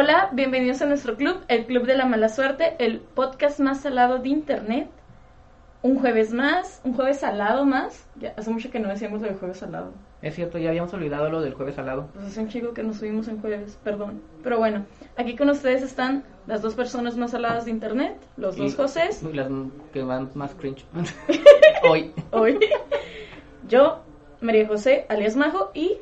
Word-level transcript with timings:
Hola, 0.00 0.28
bienvenidos 0.32 0.80
a 0.80 0.86
nuestro 0.86 1.16
club, 1.16 1.40
el 1.48 1.66
Club 1.66 1.84
de 1.84 1.96
la 1.96 2.06
Mala 2.06 2.28
Suerte, 2.28 2.76
el 2.78 3.00
podcast 3.00 3.58
más 3.58 3.80
salado 3.80 4.18
de 4.20 4.28
internet. 4.28 4.88
Un 5.82 5.98
jueves 5.98 6.32
más, 6.32 6.80
un 6.84 6.94
jueves 6.94 7.18
salado 7.18 7.64
más. 7.66 8.06
Ya 8.14 8.32
hace 8.36 8.48
mucho 8.50 8.70
que 8.70 8.78
no 8.78 8.90
decíamos 8.90 9.20
lo 9.22 9.26
del 9.26 9.36
jueves 9.38 9.56
salado. 9.58 9.92
Es 10.22 10.36
cierto, 10.36 10.58
ya 10.58 10.68
habíamos 10.68 10.94
olvidado 10.94 11.28
lo 11.30 11.40
del 11.40 11.54
jueves 11.54 11.74
salado. 11.74 12.10
Pues 12.14 12.26
hace 12.26 12.38
un 12.40 12.48
chico 12.48 12.72
que 12.74 12.84
nos 12.84 12.98
subimos 12.98 13.26
en 13.26 13.40
jueves, 13.40 13.76
perdón. 13.82 14.22
Pero 14.44 14.58
bueno, 14.58 14.86
aquí 15.16 15.34
con 15.34 15.50
ustedes 15.50 15.82
están 15.82 16.22
las 16.46 16.62
dos 16.62 16.74
personas 16.76 17.16
más 17.16 17.32
saladas 17.32 17.64
de 17.64 17.72
internet, 17.72 18.16
los 18.36 18.56
dos 18.56 18.72
Y- 18.72 18.76
Josés. 18.76 19.20
Uy, 19.24 19.32
Las 19.32 19.48
que 19.92 20.04
van 20.04 20.30
más 20.34 20.54
cringe. 20.54 20.84
Hoy. 21.88 22.12
hoy. 22.30 22.58
Yo, 23.66 24.02
María 24.40 24.66
José, 24.68 25.06
alias 25.08 25.34
Majo, 25.34 25.70
y 25.74 25.98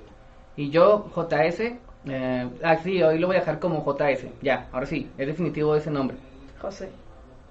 Y 0.55 0.69
yo, 0.71 1.09
JS. 1.15 1.79
Eh, 2.09 2.49
ah, 2.63 2.77
sí, 2.77 3.03
hoy 3.03 3.19
lo 3.19 3.27
voy 3.27 3.37
a 3.37 3.41
dejar 3.41 3.59
como 3.59 3.85
JS. 3.85 4.27
Ya, 4.43 4.69
ahora 4.73 4.87
sí, 4.87 5.09
es 5.19 5.27
definitivo 5.27 5.75
ese 5.77 5.91
nombre. 5.91 6.17
José. 6.61 6.89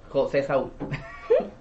José 0.09 0.43
Saúl. 0.43 0.71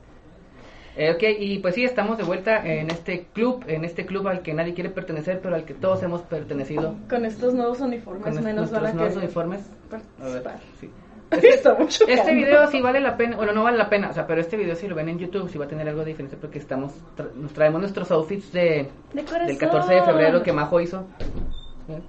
Eh, 0.96 1.10
ok, 1.10 1.22
y 1.40 1.58
pues 1.58 1.74
sí, 1.74 1.84
estamos 1.84 2.16
de 2.18 2.22
vuelta 2.22 2.64
en 2.64 2.88
este 2.88 3.26
club, 3.32 3.64
en 3.66 3.84
este 3.84 4.06
club 4.06 4.28
al 4.28 4.42
que 4.42 4.54
nadie 4.54 4.74
quiere 4.74 4.90
pertenecer, 4.90 5.40
pero 5.40 5.56
al 5.56 5.64
que 5.64 5.74
todos 5.74 6.00
hemos 6.04 6.22
pertenecido. 6.22 6.94
Con 7.10 7.24
estos 7.24 7.52
nuevos 7.52 7.80
uniformes 7.80 8.22
Con 8.32 8.44
menos 8.44 8.70
van 8.70 8.86
a 8.86 8.92
nuevos 8.92 9.16
uniformes. 9.16 9.68
Participar. 9.90 10.60
sí. 10.80 10.88
Este 11.32 11.62
calor. 11.62 12.32
video 12.32 12.66
sí 12.68 12.80
vale 12.80 13.00
la 13.00 13.16
pena, 13.16 13.34
bueno, 13.36 13.50
no 13.52 13.64
vale 13.64 13.76
la 13.76 13.88
pena, 13.90 14.10
o 14.10 14.12
sea, 14.12 14.24
pero 14.24 14.40
este 14.40 14.56
video 14.56 14.76
si 14.76 14.86
lo 14.86 14.94
ven 14.94 15.08
en 15.08 15.18
YouTube 15.18 15.48
sí 15.50 15.58
va 15.58 15.64
a 15.64 15.68
tener 15.68 15.88
algo 15.88 16.02
de 16.02 16.10
diferencia 16.10 16.38
porque 16.40 16.60
estamos, 16.60 16.92
tra- 17.16 17.32
nos 17.34 17.52
traemos 17.52 17.80
nuestros 17.80 18.12
outfits 18.12 18.52
de, 18.52 18.88
del 19.12 19.58
14 19.58 19.94
de 19.94 20.02
febrero 20.04 20.44
que 20.44 20.52
Majo 20.52 20.80
hizo. 20.80 21.08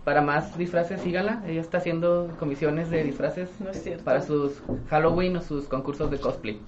Para 0.04 0.22
más 0.22 0.58
disfraces, 0.58 1.02
síganla, 1.02 1.42
ella 1.48 1.60
está 1.62 1.80
haciendo 1.80 2.30
comisiones 2.40 2.90
de 2.90 3.04
disfraces 3.04 3.50
No 3.60 3.70
es 3.72 3.84
cierto. 3.84 4.04
para 4.06 4.22
sus 4.22 4.62
Halloween 4.90 5.36
o 5.38 5.42
sus 5.42 5.66
concursos 5.68 6.10
de 6.10 6.18
cosplay. 6.20 6.62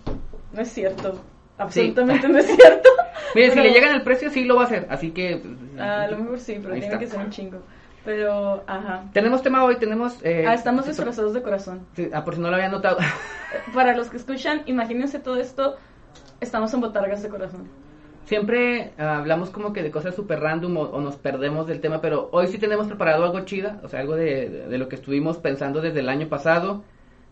No 0.54 0.62
es 0.62 0.70
cierto. 0.70 1.20
Absolutamente 1.58 2.28
no 2.28 2.38
es 2.38 2.46
cierto. 2.48 2.90
Miren, 3.36 3.52
si 3.52 3.56
Pero- 3.58 3.68
le 3.68 3.74
llegan 3.74 3.96
el 3.96 4.02
precio 4.04 4.30
sí 4.30 4.44
lo 4.46 4.56
va 4.58 4.64
a 4.64 4.66
hacer, 4.66 4.88
así 4.90 5.12
que... 5.12 5.42
Ah, 5.80 6.04
a 6.04 6.08
lo 6.12 6.18
mejor 6.18 6.40
sí, 6.40 6.58
pero 6.62 6.74
Ahí 6.74 6.82
tiene 6.82 6.96
está. 6.96 7.00
que 7.00 7.08
ser 7.08 7.20
un 7.20 7.30
chingo. 7.30 7.60
Pero, 8.06 8.64
ajá. 8.68 9.04
Tenemos 9.14 9.42
tema 9.42 9.64
hoy, 9.66 9.78
tenemos... 9.78 10.18
eh, 10.24 10.46
Ah, 10.48 10.54
estamos 10.54 10.86
sí, 10.86 10.92
disfrazados 10.92 11.34
de 11.34 11.42
corazón. 11.42 11.86
sí, 11.96 12.10
ah, 12.14 12.24
por 12.24 12.36
si 12.36 12.42
no 12.42 12.50
lo 12.50 12.56
habían 12.56 12.72
notado. 12.72 12.98
Para 13.74 13.96
los 13.98 14.10
que 14.10 14.18
escuchan, 14.18 14.62
imagínense 14.66 15.20
todo 15.20 15.38
esto. 15.38 15.76
Estamos 16.40 16.74
en 16.74 16.82
botargas 16.82 17.22
de 17.24 17.30
corazón. 17.30 17.68
Siempre 18.28 18.94
ah, 18.98 19.18
hablamos 19.20 19.50
como 19.52 19.74
que 19.74 19.84
de 19.84 19.92
cosas 19.92 20.16
súper 20.16 20.40
random 20.42 20.78
o, 20.78 20.82
o 20.84 21.02
nos 21.02 21.18
perdemos 21.18 21.68
del 21.68 21.82
tema, 21.82 22.02
pero 22.02 22.30
hoy 22.34 22.48
sí 22.48 22.60
tenemos 22.60 22.88
preparado 22.88 23.24
algo 23.26 23.42
chida, 23.46 23.80
o 23.84 23.88
sea, 23.90 24.02
algo 24.02 24.16
de, 24.16 24.50
de- 24.50 24.68
de 24.68 24.78
lo 24.78 24.90
que 24.90 24.96
estuvimos 24.96 25.38
pensando 25.40 25.82
desde 25.82 26.02
el 26.02 26.10
año 26.10 26.30
pasado, 26.30 26.84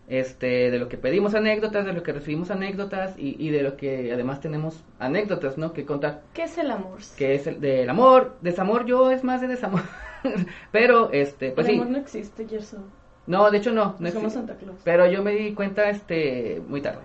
este, 0.08 0.70
de 0.70 0.78
lo 0.78 0.88
que 0.88 0.98
pedimos 0.98 1.34
anécdotas, 1.34 1.84
de 1.86 1.92
lo 1.92 2.02
que 2.02 2.12
recibimos 2.12 2.50
anécdotas 2.50 3.18
y, 3.18 3.36
y 3.44 3.50
de 3.50 3.62
lo 3.62 3.76
que 3.76 4.12
además 4.12 4.40
tenemos 4.40 4.84
anécdotas, 4.98 5.58
¿no? 5.58 5.72
Que 5.74 5.84
contar, 5.86 6.22
¿Qué 6.32 6.44
es 6.44 6.58
el 6.58 6.70
amor? 6.70 7.00
que 7.16 7.34
es 7.34 7.46
el 7.46 7.60
del 7.60 7.88
amor, 7.90 8.38
desamor, 8.42 8.86
yo 8.86 9.10
es 9.10 9.24
más 9.24 9.40
de 9.40 9.48
desamor, 9.48 9.82
pero, 10.72 11.10
este, 11.12 11.52
pues 11.52 11.66
el 11.66 11.72
sí, 11.72 11.74
amor 11.74 11.88
no 11.90 11.98
existe, 11.98 12.46
Gerson. 12.48 12.95
No, 13.26 13.50
de 13.50 13.58
hecho 13.58 13.72
no, 13.72 13.96
no 13.98 14.08
existe. 14.08 14.30
Santa 14.30 14.54
Claus. 14.56 14.78
pero 14.84 15.06
yo 15.10 15.22
me 15.22 15.32
di 15.32 15.54
cuenta, 15.54 15.90
este, 15.90 16.62
muy 16.68 16.80
tarde. 16.80 17.00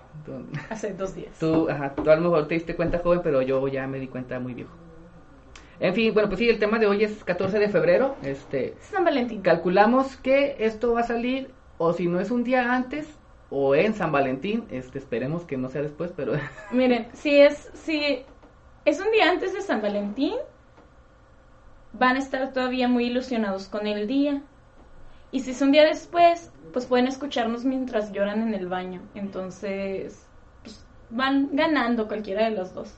Hace 0.70 0.94
dos 0.94 1.16
días. 1.16 1.38
Tú, 1.40 1.70
ajá, 1.70 1.94
tú 1.96 2.10
a 2.10 2.16
lo 2.16 2.22
mejor 2.22 2.48
te 2.48 2.54
diste 2.54 2.76
cuenta 2.76 3.00
joven, 3.00 3.22
pero 3.24 3.42
yo 3.42 3.68
ya 3.68 3.88
me 3.88 4.00
di 4.00 4.08
cuenta 4.08 4.40
muy 4.40 4.54
viejo. 4.54 4.72
En 5.80 5.96
fin, 5.96 6.14
bueno, 6.14 6.30
pues 6.30 6.38
sí, 6.38 6.48
el 6.48 6.60
tema 6.60 6.78
de 6.78 6.86
hoy 6.86 7.04
es 7.04 7.24
14 7.24 7.58
de 7.58 7.70
febrero. 7.70 8.16
Este, 8.22 8.76
San 8.82 9.04
Valentín. 9.04 9.42
calculamos 9.42 10.16
que 10.18 10.56
esto 10.60 10.94
va 10.94 11.00
a 11.00 11.04
salir, 11.04 11.50
o 11.80 11.94
si 11.94 12.08
no 12.08 12.20
es 12.20 12.30
un 12.30 12.44
día 12.44 12.72
antes, 12.72 13.08
o 13.50 13.74
en 13.74 13.96
San 13.96 14.12
Valentín. 14.12 14.66
Este, 14.70 15.00
esperemos 15.00 15.44
que 15.44 15.58
no 15.58 15.70
sea 15.70 15.82
después, 15.82 16.14
pero 16.16 16.34
Miren, 16.72 17.08
si 17.14 17.40
es, 17.40 17.72
si 17.74 18.24
es 18.86 19.00
un 19.00 19.12
día 19.12 19.32
antes 19.32 19.54
de 19.54 19.62
San 19.62 19.82
Valentín, 19.82 20.36
van 21.94 22.16
a 22.16 22.20
estar 22.20 22.54
todavía 22.54 22.88
muy 22.88 23.06
ilusionados 23.06 23.68
con 23.68 23.88
el 23.88 24.06
día. 24.06 24.44
Y 25.32 25.40
si 25.42 25.52
es 25.52 25.62
un 25.62 25.72
día 25.72 25.86
después, 25.86 26.52
pues 26.74 26.86
pueden 26.86 27.08
escucharnos 27.08 27.66
mientras 27.66 28.12
lloran 28.12 28.42
en 28.42 28.54
el 28.54 28.68
baño. 28.68 29.02
Entonces, 29.16 30.28
pues 30.64 30.86
van 31.10 31.50
ganando 31.54 32.08
cualquiera 32.08 32.46
de 32.46 32.52
los 32.52 32.74
dos. 32.74 32.94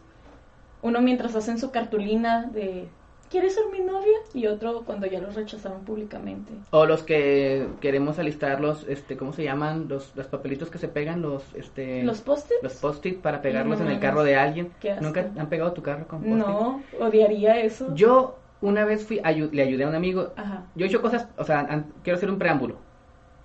Uno 0.81 1.01
mientras 1.01 1.35
hacen 1.35 1.59
su 1.59 1.71
cartulina 1.71 2.45
de 2.45 2.89
¿Quieres 3.33 3.55
ser 3.55 3.63
mi 3.71 3.79
novia? 3.79 4.19
Y 4.35 4.45
otro 4.45 4.83
cuando 4.85 5.07
ya 5.07 5.19
los 5.19 5.33
rechazaron 5.33 5.83
públicamente. 5.85 6.53
o 6.69 6.85
los 6.85 7.01
que 7.01 7.67
queremos 7.81 8.19
alistar 8.19 8.61
los, 8.61 8.88
este, 8.88 9.17
¿cómo 9.17 9.33
se 9.33 9.44
llaman? 9.44 9.88
Los, 9.88 10.15
los 10.15 10.27
papelitos 10.27 10.69
que 10.69 10.77
se 10.77 10.88
pegan, 10.88 11.23
los, 11.23 11.44
este, 11.55 12.03
¿Los 12.03 12.21
post-its? 12.21 12.61
los 12.61 12.73
post-it 12.75 13.21
para 13.21 13.41
pegarlos 13.41 13.79
No 13.79 13.85
en 13.85 13.91
el 13.94 14.00
carro 14.00 14.23
de 14.23 14.35
alguien. 14.35 14.71
¿Nunca 15.01 15.31
han 15.35 15.50
pegado 15.50 15.73
tu 15.73 15.81
carro 15.81 16.07
con 16.07 16.19
post-it? 16.19 16.38
No, 16.38 16.83
odiaría 17.00 17.59
eso. 17.59 17.95
Yo 17.95 18.38
una 18.63 18.85
vez 18.85 19.06
fui, 19.06 19.19
ayu- 19.19 19.51
le 19.51 19.62
ayudé 19.62 19.84
a 19.84 19.88
un 19.90 19.96
amigo 19.96 20.34
Ajá. 20.38 20.63
Yo 20.75 20.85
he 20.85 20.90
hecho 20.90 21.01
cosas, 21.01 21.28
o 21.38 21.44
sea, 21.44 21.68
quiero 22.03 22.18
hacer 22.18 22.29
un 22.31 22.40
preámbulo. 22.40 22.78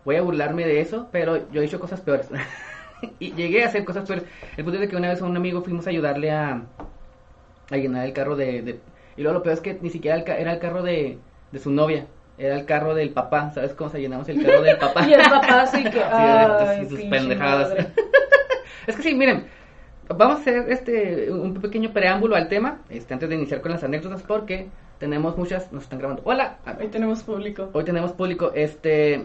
Voy 0.05 0.17
a 0.17 0.23
burlarme 0.23 0.65
de 0.65 0.81
eso, 0.81 1.09
pero 1.13 1.51
yo 1.53 1.61
he 1.61 1.65
hecho 1.65 1.81
cosas 1.81 2.01
peores. 2.01 2.29
y 3.19 3.33
llegué 3.35 3.65
a 3.65 3.67
hacer 3.67 3.85
cosas 3.85 4.07
peores. 4.07 4.25
El 4.57 4.65
punto 4.65 4.77
es 4.77 4.81
de 4.81 4.89
que 4.89 4.97
una 4.97 5.09
vez 5.09 5.21
a 5.21 5.25
un 5.27 5.37
amigo 5.37 5.61
fuimos 5.63 5.87
a 5.87 5.91
ayudarle 5.91 6.31
a, 6.31 6.63
a 7.71 7.77
llenar 7.77 8.07
el 8.07 8.13
carro 8.13 8.37
de, 8.37 8.63
de- 8.63 8.81
Y 9.17 9.23
luego 9.23 9.39
lo 9.39 9.43
peor 9.43 9.55
es 9.55 9.61
que 9.61 9.79
ni 9.83 9.91
siquiera 9.91 10.17
el 10.17 10.25
ca- 10.25 10.39
era 10.39 10.53
el 10.55 10.59
carro 10.61 10.83
de, 10.83 11.19
de 11.53 11.59
su 11.59 11.71
novia. 11.71 12.07
Era 12.39 12.55
el 12.55 12.65
carro 12.67 12.95
del 12.95 13.11
papá. 13.11 13.51
¿Sabes 13.51 13.73
cómo 13.75 13.91
se 13.91 14.01
llenamos 14.01 14.29
el 14.29 14.41
carro 14.43 14.63
del 14.63 14.79
papá? 14.79 15.05
Y 15.09 15.13
el 15.13 15.23
papá 15.29 15.63
así 15.63 15.83
que, 15.83 15.91
Sí, 15.99 16.01
ay, 16.09 16.87
sus 16.89 17.01
pinche 17.01 17.11
pendejadas. 17.11 17.75
es 18.87 18.97
que 18.97 19.03
sí, 19.03 19.15
miren, 19.15 19.47
vamos 20.09 20.39
a 20.39 20.41
hacer 20.41 20.71
este 20.71 21.31
un 21.31 21.55
pequeño 21.55 21.93
preámbulo 21.93 22.37
al 22.37 22.49
tema, 22.49 22.81
este 22.89 23.15
antes 23.15 23.29
de 23.29 23.35
iniciar 23.35 23.61
con 23.61 23.73
las 23.73 23.83
anécdotas, 23.85 24.23
porque 24.23 24.69
tenemos 24.99 25.37
muchas, 25.37 25.73
nos 25.73 25.85
están 25.85 25.99
grabando. 25.99 26.23
Hola, 26.25 26.59
Hoy 26.81 26.89
tenemos 26.89 27.23
público. 27.23 27.71
hoy 27.73 27.85
tenemos 27.85 28.13
público, 28.13 28.51
este, 28.55 29.25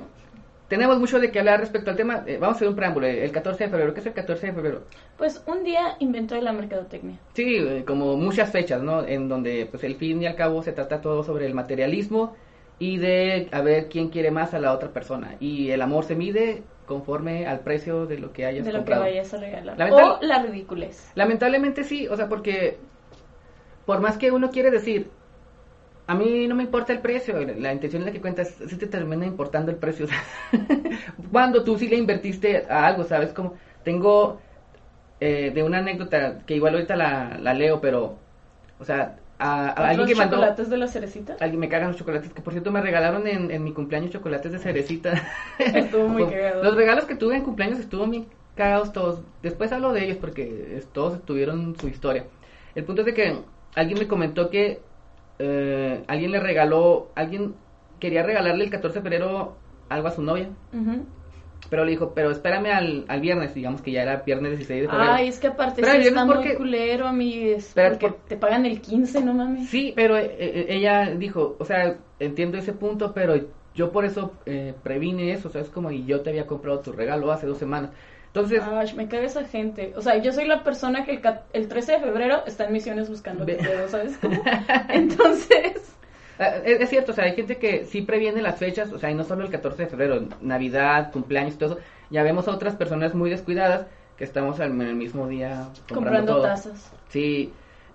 tenemos 0.67 0.99
mucho 0.99 1.19
de 1.19 1.31
qué 1.31 1.39
hablar 1.39 1.59
respecto 1.59 1.89
al 1.89 1.95
tema. 1.95 2.23
eh, 2.27 2.37
vamos 2.39 2.55
a 2.55 2.57
hacer 2.57 2.67
un 2.67 2.75
preámbulo, 2.75 3.07
el 3.07 3.31
14 3.31 3.63
de 3.65 3.69
febrero, 3.69 3.93
¿qué 3.93 3.99
es 4.01 4.05
el 4.05 4.13
14 4.13 4.47
de 4.47 4.53
febrero? 4.53 4.83
Pues 5.17 5.41
un 5.47 5.63
día 5.63 5.95
inventó 5.99 6.39
la 6.39 6.53
mercadotecnia. 6.53 7.17
Sí, 7.33 7.57
eh, 7.57 7.83
como 7.85 8.15
muchas 8.17 8.51
fechas, 8.51 8.81
¿no? 8.81 9.03
En 9.05 9.29
donde, 9.29 9.67
pues, 9.69 9.83
el 9.83 9.95
fin 9.95 10.21
y 10.21 10.27
al 10.27 10.35
cabo 10.35 10.61
se 10.63 10.71
trata 10.73 11.01
todo 11.01 11.23
sobre 11.23 11.45
el 11.47 11.53
materialismo 11.55 12.35
y 12.79 12.97
de 12.97 13.49
a 13.51 13.61
ver 13.61 13.87
quién 13.89 14.09
quiere 14.09 14.31
más 14.31 14.53
a 14.53 14.59
la 14.59 14.73
otra 14.73 14.89
persona. 14.89 15.35
Y 15.39 15.69
el 15.71 15.81
amor 15.81 16.05
se 16.05 16.15
mide 16.15 16.63
conforme 16.85 17.45
al 17.47 17.59
precio 17.61 18.05
de 18.05 18.17
lo 18.17 18.31
que 18.33 18.45
hayas 18.45 18.65
de 18.65 18.71
lo 18.71 18.79
comprado. 18.79 19.03
que 19.03 19.09
vayas 19.09 19.33
a 19.33 19.37
regalar. 19.37 19.77
Lamental- 19.77 20.19
O 20.21 20.25
la 20.25 20.41
ridiculez. 20.41 21.11
Lamentablemente 21.15 21.83
sí, 21.83 22.07
o 22.07 22.15
sea, 22.15 22.29
porque 22.29 22.77
por 23.85 23.99
más 24.01 24.17
que 24.17 24.31
uno 24.31 24.51
quiere 24.51 24.71
decir, 24.71 25.09
a 26.07 26.15
mí 26.15 26.47
no 26.47 26.55
me 26.55 26.63
importa 26.63 26.91
el 26.93 26.99
precio, 26.99 27.39
la, 27.39 27.73
intención 27.73 28.01
es 28.01 28.07
la 28.07 28.11
que 28.11 28.21
cuentas, 28.21 28.55
sí 28.67 28.75
te 28.77 28.87
termina 28.87 29.25
importando 29.25 29.71
el 29.71 29.77
precio. 29.77 30.07
Cuando 31.31 31.63
tú 31.63 31.77
sí 31.77 31.87
le 31.87 31.95
invertiste 31.95 32.65
a 32.69 32.85
algo, 32.85 33.03
¿sabes? 33.05 33.33
Como 33.33 33.55
tengo 33.83 34.39
eh, 35.19 35.51
de 35.53 35.63
una 35.63 35.77
anécdota 35.79 36.39
que 36.45 36.55
igual 36.55 36.73
ahorita 36.75 36.95
la, 36.95 37.37
la 37.39 37.53
leo, 37.53 37.79
pero, 37.79 38.17
o 38.79 38.85
sea, 38.85 39.17
a, 39.39 39.67
a 39.67 39.89
alguien 39.89 39.97
¿Los 39.99 40.07
que 40.09 40.15
mandó... 40.15 40.35
chocolates 40.37 40.69
de 40.69 40.77
la 40.77 40.87
cerecita? 40.87 41.35
Alguien 41.39 41.59
me 41.59 41.69
cagan 41.69 41.89
los 41.89 41.97
chocolates, 41.97 42.33
que 42.33 42.41
por 42.41 42.53
cierto 42.53 42.71
me 42.71 42.81
regalaron 42.81 43.27
en, 43.27 43.51
en 43.51 43.63
mi 43.63 43.73
cumpleaños 43.73 44.11
chocolates 44.11 44.51
de 44.51 44.59
cerecita. 44.59 45.13
Estuvo 45.59 46.07
muy 46.07 46.25
cagado. 46.25 46.63
Los 46.63 46.75
regalos 46.75 47.05
que 47.05 47.15
tuve 47.15 47.35
en 47.35 47.43
cumpleaños 47.43 47.79
estuvo 47.79 48.05
bien 48.07 48.27
cagados 48.55 48.93
todos. 48.93 49.21
Después 49.41 49.71
hablo 49.71 49.91
de 49.93 50.05
ellos 50.05 50.17
porque 50.17 50.81
todos 50.93 51.23
tuvieron 51.25 51.75
su 51.79 51.87
historia. 51.87 52.25
El 52.75 52.83
punto 52.85 53.01
es 53.01 53.05
de 53.07 53.13
que 53.13 53.37
alguien 53.75 53.99
me 53.99 54.07
comentó 54.07 54.49
que 54.49 54.79
eh, 55.39 56.03
alguien 56.07 56.31
le 56.31 56.39
regaló, 56.39 57.11
alguien 57.15 57.55
quería 57.99 58.23
regalarle 58.23 58.65
el 58.65 58.69
14 58.69 58.99
de 58.99 59.03
febrero 59.03 59.57
algo 59.89 60.07
a 60.07 60.11
su 60.11 60.21
novia, 60.21 60.49
Ujú. 60.73 61.05
Pero 61.69 61.85
le 61.85 61.91
dijo, 61.91 62.13
pero 62.13 62.29
espérame 62.31 62.67
al, 62.71 63.05
al 63.07 63.21
viernes, 63.21 63.53
digamos 63.53 63.81
que 63.81 63.91
ya 63.91 64.03
era 64.03 64.17
viernes 64.17 64.51
16 64.57 64.83
de 64.83 64.87
febrero. 64.89 65.11
Ay, 65.11 65.27
es 65.27 65.39
que 65.39 65.47
aparte 65.47 65.81
Pero 65.81 65.93
sí 66.01 66.07
está 66.09 66.25
porque- 66.25 66.49
muy 66.49 66.57
culero, 66.57 67.07
amigues. 67.07 67.67
Espérate, 67.69 67.95
Porque 67.99 68.15
por- 68.17 68.25
te 68.27 68.37
pagan 68.37 68.65
el 68.65 68.81
15, 68.81 69.21
no 69.23 69.33
mames. 69.33 69.69
Sí, 69.69 69.93
pero 69.95 70.17
eh, 70.17 70.35
eh, 70.37 70.65
ella 70.69 71.11
dijo, 71.11 71.55
o 71.59 71.65
sea, 71.65 71.97
entiendo 72.19 72.57
ese 72.57 72.73
punto, 72.73 73.13
pero 73.13 73.35
yo 73.75 73.91
por 73.91 74.05
eso 74.05 74.33
eh, 74.45 74.73
previne 74.83 75.31
eso, 75.31 75.49
¿sabes? 75.49 75.69
Como 75.69 75.89
y 75.91 76.05
yo 76.05 76.21
te 76.21 76.29
había 76.29 76.45
comprado 76.45 76.79
tu 76.81 76.91
regalo 76.91 77.31
hace 77.31 77.47
dos 77.47 77.57
semanas. 77.57 77.91
Entonces, 78.27 78.61
Ay, 78.63 78.91
me 78.95 79.07
caga 79.07 79.25
esa 79.25 79.45
gente. 79.45 79.93
O 79.95 80.01
sea, 80.01 80.17
yo 80.17 80.31
soy 80.31 80.45
la 80.45 80.63
persona 80.63 81.05
que 81.05 81.11
el, 81.11 81.21
el 81.53 81.67
13 81.67 81.91
de 81.93 81.99
febrero 81.99 82.43
está 82.47 82.65
en 82.65 82.73
misiones 82.73 83.07
buscando 83.09 83.45
¿sabes 83.87 84.17
cómo? 84.17 84.41
Entonces, 84.89 85.95
Es, 86.37 86.81
es 86.81 86.89
cierto, 86.89 87.11
o 87.11 87.15
sea, 87.15 87.25
hay 87.25 87.35
gente 87.35 87.57
que 87.57 87.85
sí 87.85 88.01
previene 88.01 88.41
las 88.41 88.57
fechas, 88.57 88.91
o 88.91 88.99
sea, 88.99 89.11
y 89.11 89.15
no 89.15 89.23
solo 89.23 89.43
el 89.43 89.51
14 89.51 89.83
de 89.83 89.89
febrero, 89.89 90.27
Navidad, 90.41 91.11
cumpleaños, 91.11 91.57
todo 91.57 91.73
eso. 91.73 91.81
Ya 92.09 92.23
vemos 92.23 92.47
a 92.47 92.51
otras 92.51 92.75
personas 92.75 93.13
muy 93.13 93.29
descuidadas 93.29 93.87
que 94.17 94.23
estamos 94.23 94.59
al- 94.59 94.71
en 94.71 94.81
el 94.81 94.95
mismo 94.95 95.27
día 95.27 95.69
comprando, 95.87 96.35
comprando 96.35 96.35
todo. 96.35 96.41
tazas. 96.41 96.91
Sí, 97.09 97.53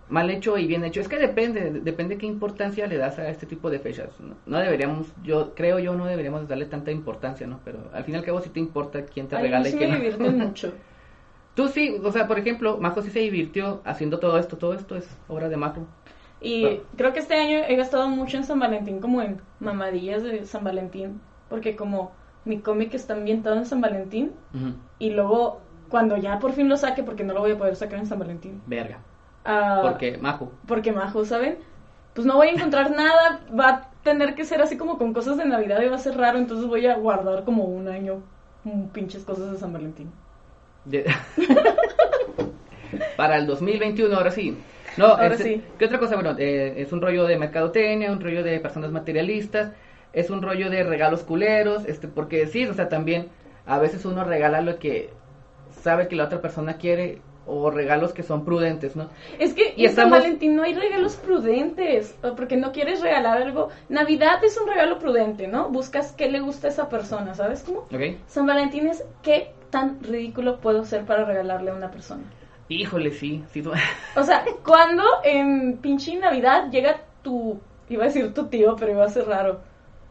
mal 0.09 0.31
hecho 0.31 0.57
y 0.59 0.67
bien 0.67 0.85
hecho. 0.85 1.01
Es 1.01 1.09
que 1.09 1.19
depende, 1.19 1.71
depende 1.81 2.17
qué 2.19 2.27
importancia 2.27 2.87
le 2.87 2.97
das 2.97 3.19
a 3.19 3.29
este 3.29 3.47
tipo 3.47 3.71
de 3.71 3.79
fechas. 3.81 4.19
No, 4.21 4.37
No 4.47 4.59
deberíamos, 4.59 5.09
yo 5.23 5.55
creo 5.55 5.79
yo, 5.79 5.95
no 5.95 6.07
deberíamos 6.07 6.49
darle 6.49 6.67
tanta 6.67 6.91
importancia, 6.93 7.47
¿no? 7.47 7.61
Pero 7.65 7.91
al 7.93 8.05
fin 8.05 8.15
y 8.15 8.19
al 8.19 8.25
cabo 8.25 8.41
sí 8.41 8.51
te 8.51 8.61
importa 8.61 9.05
quién 9.07 9.29
te 9.29 9.37
Ay, 9.37 9.45
regala 9.45 9.69
sí 9.69 9.77
y 9.77 9.79
me 9.79 9.79
quién 9.79 9.91
no. 9.91 9.97
divierten 9.97 10.39
mucho. 10.39 10.73
Tú 11.55 11.69
sí, 11.69 11.97
o 12.05 12.13
sea, 12.13 12.29
por 12.29 12.39
ejemplo, 12.39 12.79
Majo 12.79 13.03
sí 13.03 13.11
se 13.11 13.19
divirtió 13.19 13.83
haciendo 13.85 14.21
todo 14.21 14.39
esto. 14.39 14.57
Todo 14.59 14.75
esto 14.75 14.97
es 14.97 15.09
obra 15.29 15.49
de 15.49 15.57
Majo. 15.57 15.87
Y 16.41 16.81
creo 16.97 17.13
que 17.13 17.19
este 17.19 17.35
año 17.35 17.59
he 17.67 17.77
gastado 17.77 18.09
mucho 18.09 18.37
en 18.37 18.45
San 18.45 18.61
Valentín, 18.61 19.01
como 19.01 19.23
en 19.23 19.41
mamadillas 19.61 20.23
de 20.23 20.45
San 20.45 20.65
Valentín, 20.65 21.21
porque 21.49 21.75
como 21.75 22.13
mi 22.45 22.61
cómic 22.61 22.95
está 22.95 23.15
ambientado 23.15 23.57
en 23.57 23.67
San 23.67 23.81
Valentín, 23.81 24.33
y 24.99 25.11
luego 25.11 25.61
cuando 25.89 26.17
ya 26.17 26.39
por 26.39 26.53
fin 26.53 26.69
lo 26.69 26.77
saque, 26.77 27.03
porque 27.03 27.25
no 27.25 27.35
lo 27.35 27.41
voy 27.41 27.53
a 27.53 27.59
poder 27.59 27.77
sacar 27.77 27.99
en 27.99 28.07
San 28.07 28.19
Valentín, 28.19 28.63
Verga. 28.67 28.99
ah, 29.45 29.81
Porque 29.83 30.19
Majo. 30.19 30.53
porque 30.67 30.93
majo, 30.93 31.25
¿saben? 31.25 31.59
Pues 32.15 32.27
no 32.27 32.37
voy 32.37 32.49
a 32.49 32.53
encontrar 32.53 32.91
nada, 32.91 33.41
va 33.59 33.69
a 33.69 33.91
tener 34.03 34.35
que 34.35 34.45
ser 34.45 34.63
así 34.63 34.77
como 34.77 34.99
con 34.99 35.13
cosas 35.13 35.37
de 35.37 35.45
Navidad 35.45 35.81
y 35.83 35.89
va 35.89 35.97
a 35.97 36.01
ser 36.01 36.17
raro, 36.17 36.39
entonces 36.39 36.67
voy 36.67 36.87
a 36.87 36.97
guardar 36.97 37.45
como 37.45 37.65
un 37.65 37.89
año 37.89 38.23
pinches 38.93 39.25
cosas 39.25 39.53
de 39.53 39.59
San 39.59 39.73
Valentín. 39.73 40.11
Para 43.17 43.37
el 43.37 43.47
2021, 43.47 44.15
ahora 44.17 44.31
sí. 44.31 44.57
No, 44.99 45.07
Ahora 45.07 45.29
este, 45.29 45.45
sí. 45.45 45.63
¿Qué 45.79 45.85
otra 45.87 45.99
cosa? 45.99 46.15
Bueno, 46.15 46.35
eh, 46.39 46.75
es 46.77 46.93
un 46.93 47.01
rollo 47.01 47.25
de 47.27 47.39
mercadotecnia, 47.39 48.13
un 48.13 48.21
rollo 48.21 48.43
de 48.43 48.61
personas 48.61 48.91
materialistas, 48.91 49.73
es 50.13 50.31
un 50.31 50.43
rollo 50.43 50.71
de 50.71 50.83
regalos 50.83 51.23
culeros, 51.23 51.85
este, 51.87 52.09
porque 52.09 52.47
sí, 52.47 52.67
o 52.67 52.75
sea, 52.75 52.89
también 52.89 53.29
a 53.67 53.79
veces 53.79 54.05
uno 54.05 54.25
regala 54.25 54.61
lo 54.61 54.79
que 54.79 55.11
sabe 55.83 56.09
que 56.09 56.17
la 56.17 56.25
otra 56.25 56.41
persona 56.41 56.77
quiere 56.79 57.21
o 57.49 57.71
regalos 57.71 58.13
que 58.13 58.23
son 58.23 58.45
prudentes, 58.45 58.95
¿no? 58.95 59.09
Es 59.39 59.55
que 59.55 59.73
Y 59.75 59.87
en 59.87 59.93
San 59.95 60.11
Valentín 60.11 60.55
no 60.55 60.63
hay 60.63 60.75
regalos 60.75 61.17
prudentes, 61.17 62.15
o 62.23 62.35
porque 62.35 62.57
no 62.57 62.73
quieres 62.73 63.01
regalar 63.01 63.41
algo. 63.41 63.71
Navidad 63.89 64.45
es 64.45 64.59
un 64.61 64.69
regalo 64.69 64.99
prudente, 64.99 65.49
¿no? 65.49 65.71
Buscas 65.71 66.13
qué 66.13 66.31
le 66.31 66.41
gusta 66.41 66.69
a 66.69 66.71
esa 66.71 66.89
persona, 66.91 67.35
¿sabes 67.35 67.63
cómo? 67.63 67.87
San 68.27 68.47
Valentín 68.47 68.87
es 68.87 69.03
qué 69.23 69.53
tan 69.71 70.03
ridículo 70.03 70.61
puedo 70.61 70.85
ser 70.85 71.05
para 71.05 71.25
regalarle 71.25 71.71
a 71.71 71.75
una 71.75 71.91
persona. 71.91 72.25
Híjole, 72.69 73.11
sí, 73.13 73.43
sí. 73.53 73.63
tú- 73.63 73.73
O 74.17 74.23
sea, 74.23 74.45
cuando 74.65 75.03
en 75.25 75.79
pinche 75.79 76.17
Navidad 76.17 76.71
llega 76.71 77.01
tu, 77.23 77.59
iba 77.89 78.05
a 78.05 78.07
decir 78.07 78.33
tu 78.35 78.47
tío, 78.49 78.77
pero 78.77 78.93
iba 78.93 79.05
a 79.05 79.09
ser 79.09 79.27
raro. 79.27 79.61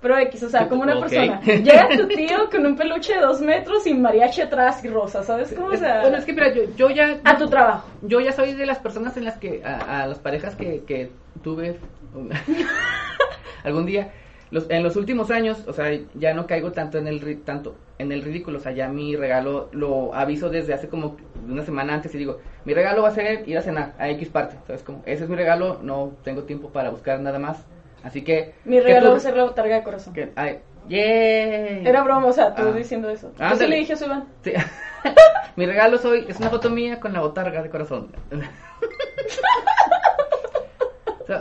Pero 0.01 0.15
X, 0.19 0.44
o 0.44 0.50
sea, 0.50 0.68
como 0.69 0.83
una 0.83 1.00
persona. 1.00 1.42
Llega 1.42 1.89
tu 1.89 2.07
tío 2.07 2.50
con 2.51 2.63
un 2.65 2.75
peluche 2.75 3.15
de 3.15 3.21
dos 3.21 3.42
metros 3.42 3.86
y 3.88 3.95
mariachi 3.95 4.42
atrás 4.42 4.83
y 4.86 4.89
rosa, 4.89 5.24
¿sabes 5.24 5.51
cómo? 5.54 5.69
O 5.69 5.75
sea, 5.75 6.01
bueno, 6.01 6.18
es 6.18 6.25
que 6.25 6.33
mira, 6.33 6.54
yo, 6.54 6.63
yo 6.75 6.89
ya... 6.92 7.19
a 7.24 7.36
tu 7.38 7.48
trabajo. 7.50 7.88
Yo 8.04 8.19
ya 8.19 8.31
soy 8.31 8.54
de 8.54 8.65
las 8.68 8.77
personas 8.77 9.18
en 9.18 9.25
las 9.25 9.38
que, 9.38 9.63
a, 9.65 10.04
a 10.04 10.07
las 10.07 10.19
parejas 10.19 10.56
que, 10.56 10.83
que 10.86 11.12
tuve 11.44 11.80
algún 13.63 13.86
día, 13.86 14.12
los, 14.51 14.69
en 14.69 14.83
los 14.83 14.95
últimos 14.95 15.31
años, 15.31 15.63
o 15.68 15.74
sea, 15.74 15.92
ya 16.13 16.33
no 16.33 16.45
caigo 16.48 16.71
tanto 16.71 16.98
en 16.98 17.07
el 17.07 17.42
tanto 17.44 17.75
en 17.99 18.11
el 18.11 18.21
ridículo, 18.21 18.59
o 18.59 18.61
sea, 18.61 18.73
ya 18.73 18.89
mi 18.89 19.15
regalo 19.15 19.69
lo 19.71 20.13
aviso 20.13 20.49
desde 20.49 20.73
hace 20.73 20.88
como 20.88 21.17
una 21.47 21.63
semana 21.63 21.95
antes 21.95 22.13
y 22.13 22.17
digo, 22.19 22.39
mi 22.65 22.73
regalo 22.73 23.01
va 23.01 23.09
a 23.09 23.11
ser 23.11 23.47
ir 23.49 23.57
a 23.57 23.61
cenar 23.61 23.94
a 23.97 24.09
X 24.09 24.29
parte, 24.29 24.57
¿sabes? 24.67 24.83
Como, 24.83 25.01
ese 25.05 25.23
es 25.23 25.29
mi 25.29 25.35
regalo, 25.35 25.79
no 25.81 26.11
tengo 26.23 26.44
tiempo 26.44 26.69
para 26.69 26.91
buscar 26.91 27.19
nada 27.19 27.39
más, 27.39 27.65
así 28.03 28.23
que... 28.23 28.53
Mi 28.65 28.77
¿qué 28.77 28.83
regalo 28.83 29.07
tú- 29.07 29.11
va 29.13 29.17
a 29.17 29.21
ser 29.21 29.35
la 29.38 29.44
botarga 29.45 29.75
de 29.77 29.83
corazón. 29.83 30.13
que- 30.13 30.31
ay, 30.35 30.59
¡yay! 30.88 31.88
Era 31.88 32.03
broma, 32.03 32.27
o 32.27 32.33
sea, 32.33 32.53
tú 32.53 32.63
Ah. 32.67 32.71
diciendo 32.71 33.09
eso. 33.09 33.29
Yo 33.31 33.38
sí 33.38 33.44
Ándale. 33.44 33.69
le 33.69 33.75
dije 33.77 33.94
a 33.94 33.97
su 33.97 34.05
Iván. 34.05 34.25
Sí. 34.44 34.53
Mi 35.55 35.65
regalo 35.65 35.97
soy, 35.97 36.25
es 36.27 36.38
una 36.39 36.49
foto 36.51 36.69
mía 36.69 36.99
con 36.99 37.13
la 37.13 37.21
botarga 37.21 37.63
de 37.63 37.69
corazón. 37.71 38.11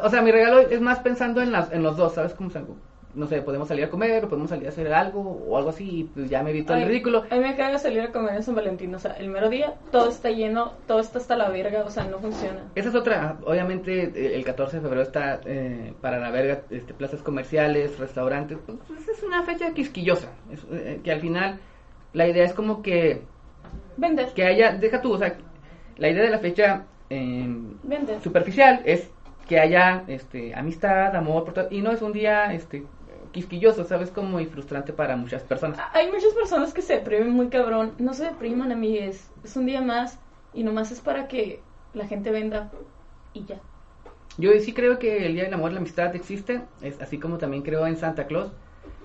o, 0.02 0.08
sea, 0.08 0.22
mi 0.22 0.32
regalo 0.32 0.60
es 0.60 0.80
más 0.80 1.00
pensando 1.00 1.42
en, 1.42 1.52
las, 1.52 1.70
en 1.72 1.82
los 1.82 1.96
dos, 1.96 2.14
¿sabes? 2.14 2.34
Como, 2.34 2.50
no 3.16 3.26
sé, 3.26 3.42
podemos 3.42 3.66
salir 3.66 3.84
a 3.84 3.90
comer 3.90 4.24
o 4.24 4.28
podemos 4.28 4.50
salir 4.50 4.66
a 4.66 4.68
hacer 4.68 4.92
algo 4.92 5.20
o 5.48 5.56
algo 5.56 5.70
así 5.70 6.00
y 6.00 6.04
pues 6.04 6.28
ya 6.30 6.42
me 6.42 6.50
evito 6.50 6.74
el 6.74 6.80
Ay, 6.80 6.88
ridículo. 6.88 7.24
A 7.30 7.34
mí 7.34 7.40
me 7.40 7.56
caga 7.56 7.78
salir 7.78 8.02
a 8.02 8.12
comer 8.12 8.36
en 8.36 8.42
San 8.42 8.54
Valentín. 8.54 8.94
O 8.94 8.98
sea, 8.98 9.12
el 9.12 9.28
mero 9.28 9.48
día 9.48 9.74
todo 9.90 10.10
está 10.10 10.30
lleno, 10.30 10.74
todo 10.86 11.00
está 11.00 11.18
hasta 11.18 11.36
la 11.36 11.48
verga. 11.48 11.84
O 11.84 11.90
sea, 11.90 12.04
no 12.04 12.18
funciona. 12.18 12.60
Esa 12.74 12.90
es 12.90 12.94
otra, 12.94 13.38
obviamente 13.44 14.12
eh, 14.14 14.36
el 14.36 14.44
14 14.44 14.76
de 14.76 14.82
febrero 14.82 15.02
está 15.02 15.40
eh, 15.46 15.94
para 16.00 16.18
la 16.18 16.30
verga, 16.30 16.62
este, 16.70 16.94
plazas 16.94 17.22
comerciales, 17.22 17.98
restaurantes, 17.98 18.58
pues, 18.64 18.78
pues, 18.86 19.08
es 19.08 19.22
una 19.22 19.42
fecha 19.44 19.72
quisquillosa, 19.72 20.28
es, 20.52 20.64
eh, 20.70 21.00
que 21.02 21.10
al 21.10 21.20
final 21.20 21.58
la 22.12 22.28
idea 22.28 22.44
es 22.44 22.52
como 22.52 22.82
que 22.82 23.22
Vender. 23.96 24.28
que 24.34 24.44
haya, 24.44 24.72
deja 24.72 25.00
tú, 25.00 25.14
o 25.14 25.18
sea, 25.18 25.36
la 25.96 26.08
idea 26.10 26.22
de 26.22 26.30
la 26.30 26.38
fecha 26.38 26.84
eh, 27.10 27.46
Vender. 27.82 28.20
superficial 28.20 28.82
es 28.84 29.10
que 29.48 29.60
haya 29.60 30.02
este 30.08 30.54
amistad, 30.54 31.14
amor, 31.14 31.44
por 31.44 31.54
todo, 31.54 31.68
y 31.70 31.80
no 31.80 31.92
es 31.92 32.02
un 32.02 32.12
día 32.12 32.52
este 32.52 32.84
quisquilloso, 33.36 33.84
sabes, 33.84 34.10
como 34.10 34.40
y 34.40 34.46
frustrante 34.46 34.94
para 34.94 35.14
muchas 35.14 35.42
personas. 35.42 35.78
Hay 35.92 36.10
muchas 36.10 36.32
personas 36.32 36.72
que 36.72 36.80
se 36.80 36.94
deprimen 36.94 37.30
muy 37.30 37.48
cabrón. 37.48 37.92
No 37.98 38.14
se 38.14 38.24
depriman, 38.24 38.72
amigues. 38.72 39.30
Es 39.44 39.56
un 39.56 39.66
día 39.66 39.82
más 39.82 40.18
y 40.54 40.64
nomás 40.64 40.90
es 40.90 41.02
para 41.02 41.28
que 41.28 41.60
la 41.92 42.06
gente 42.06 42.30
venda 42.30 42.70
y 43.34 43.44
ya. 43.44 43.60
Yo 44.38 44.50
sí 44.58 44.72
creo 44.72 44.98
que 44.98 45.26
el 45.26 45.34
día 45.34 45.44
del 45.44 45.52
amor 45.52 45.70
y 45.70 45.74
la 45.74 45.80
amistad 45.80 46.16
existe, 46.16 46.62
es 46.80 46.98
así 47.02 47.18
como 47.18 47.36
también 47.36 47.62
creo 47.62 47.86
en 47.86 47.98
Santa 47.98 48.26
Claus. 48.26 48.50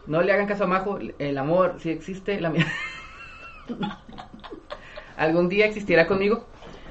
No 0.07 0.21
le 0.21 0.31
hagan 0.31 0.47
caso 0.47 0.63
a 0.63 0.67
Majo, 0.67 0.97
el 1.19 1.37
amor 1.37 1.75
sí 1.79 1.89
existe, 1.89 2.39
la 2.39 2.53
algún 5.17 5.49
día 5.49 5.65
existirá 5.65 6.07
conmigo. 6.07 6.45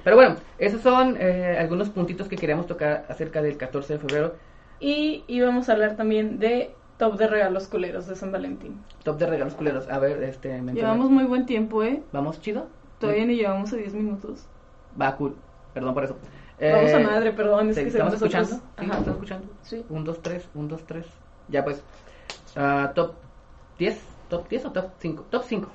Pero 0.04 0.16
bueno, 0.16 0.36
esos 0.58 0.82
son 0.82 1.16
eh, 1.18 1.56
algunos 1.58 1.88
puntitos 1.88 2.28
que 2.28 2.36
queríamos 2.36 2.66
tocar 2.66 3.06
acerca 3.08 3.40
del 3.40 3.56
14 3.56 3.94
de 3.94 3.98
febrero. 3.98 4.34
Y 4.78 5.24
íbamos 5.26 5.68
a 5.68 5.72
hablar 5.72 5.96
también 5.96 6.38
de 6.38 6.74
top 7.00 7.16
de 7.16 7.26
regalos 7.26 7.66
culeros 7.66 8.06
de 8.06 8.14
San 8.14 8.30
Valentín. 8.30 8.80
Top 9.02 9.18
de 9.18 9.26
regalos 9.26 9.54
culeros. 9.54 9.88
A 9.88 9.98
ver, 9.98 10.22
este, 10.22 10.50
menciona. 10.62 10.74
Llevamos 10.92 11.10
muy 11.10 11.24
buen 11.24 11.46
tiempo, 11.46 11.82
¿eh? 11.82 12.02
¿Vamos 12.12 12.40
chido? 12.40 12.68
Todavía 12.98 13.24
ni 13.24 13.36
llevamos 13.36 13.72
a 13.72 13.76
10 13.76 13.94
minutos. 13.94 14.46
Va, 15.00 15.16
cool. 15.16 15.34
Perdón 15.72 15.94
por 15.94 16.04
eso. 16.04 16.16
Vamos 16.60 16.90
Eh, 16.90 16.94
a 16.94 16.98
madre, 17.00 17.32
perdón, 17.32 17.70
es 17.70 17.76
¿te- 17.76 17.82
que 17.84 17.88
¿Estamos 17.88 18.12
escuchando? 18.14 18.48
¿Sí? 18.56 18.60
Ajá. 18.76 18.84
¿Estamos 18.84 19.08
escuchando? 19.08 19.46
Sí. 19.62 19.84
1, 19.88 20.04
2, 20.04 20.22
3, 20.22 20.48
1, 20.54 20.68
2, 20.68 20.84
3. 20.86 21.06
Ya 21.48 21.64
pues. 21.64 21.82
Ah, 22.54 22.92
top 22.94 23.14
10. 23.78 23.98
¿Top 24.28 24.46
10 24.48 24.66
o 24.66 24.72
top 24.72 24.90
5? 24.98 25.24
Top 25.30 25.42
5. 25.46 25.68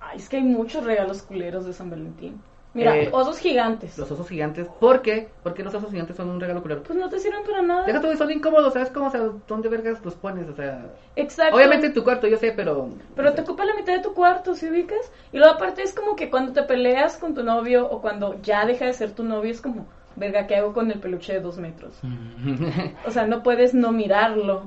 Ay, 0.00 0.18
es 0.18 0.28
que 0.30 0.38
hay 0.38 0.42
muchos 0.44 0.82
regalos 0.84 1.22
culeros 1.22 1.66
de 1.66 1.74
San 1.74 1.90
Valentín. 1.90 2.40
Mira, 2.74 2.96
Eh, 2.96 3.08
osos 3.12 3.38
gigantes. 3.38 3.96
Los 3.96 4.10
osos 4.10 4.28
gigantes. 4.28 4.66
¿Por 4.80 5.00
qué? 5.00 5.28
Porque 5.44 5.62
los 5.62 5.72
osos 5.72 5.90
gigantes 5.90 6.16
son 6.16 6.28
un 6.28 6.40
regalo 6.40 6.60
culero. 6.60 6.82
Pues 6.82 6.98
no 6.98 7.08
te 7.08 7.20
sirven 7.20 7.44
para 7.44 7.62
nada. 7.62 7.86
Deja 7.86 8.00
todo, 8.00 8.14
son 8.16 8.32
incómodos, 8.32 8.72
¿sabes 8.72 8.90
cómo? 8.90 9.06
O 9.06 9.10
sea, 9.10 9.22
¿dónde 9.46 9.68
vergas 9.68 10.04
los 10.04 10.14
pones? 10.16 10.48
O 10.48 10.54
sea, 10.54 10.84
Exacto. 11.14 11.54
obviamente 11.56 11.86
en 11.86 11.94
tu 11.94 12.02
cuarto, 12.02 12.26
yo 12.26 12.36
sé, 12.36 12.52
pero... 12.52 12.88
Pero 13.14 13.32
te 13.32 13.42
ocupa 13.42 13.64
la 13.64 13.74
mitad 13.76 13.94
de 13.94 14.02
tu 14.02 14.12
cuarto, 14.12 14.54
¿sí 14.54 14.68
ubicas? 14.68 15.10
Y 15.32 15.38
luego 15.38 15.54
aparte 15.54 15.82
es 15.82 15.94
como 15.94 16.16
que 16.16 16.30
cuando 16.30 16.52
te 16.52 16.64
peleas 16.64 17.16
con 17.16 17.34
tu 17.34 17.44
novio 17.44 17.88
o 17.88 18.00
cuando 18.00 18.40
ya 18.42 18.66
deja 18.66 18.86
de 18.86 18.92
ser 18.92 19.12
tu 19.12 19.22
novio 19.22 19.52
es 19.52 19.60
como, 19.60 19.86
verga, 20.16 20.48
¿qué 20.48 20.56
hago 20.56 20.72
con 20.72 20.90
el 20.90 20.98
peluche 20.98 21.32
de 21.32 21.40
dos 21.40 21.58
metros? 21.58 21.94
O 23.06 23.10
sea, 23.12 23.26
no 23.26 23.42
puedes 23.44 23.72
no 23.74 23.92
mirarlo. 23.92 24.64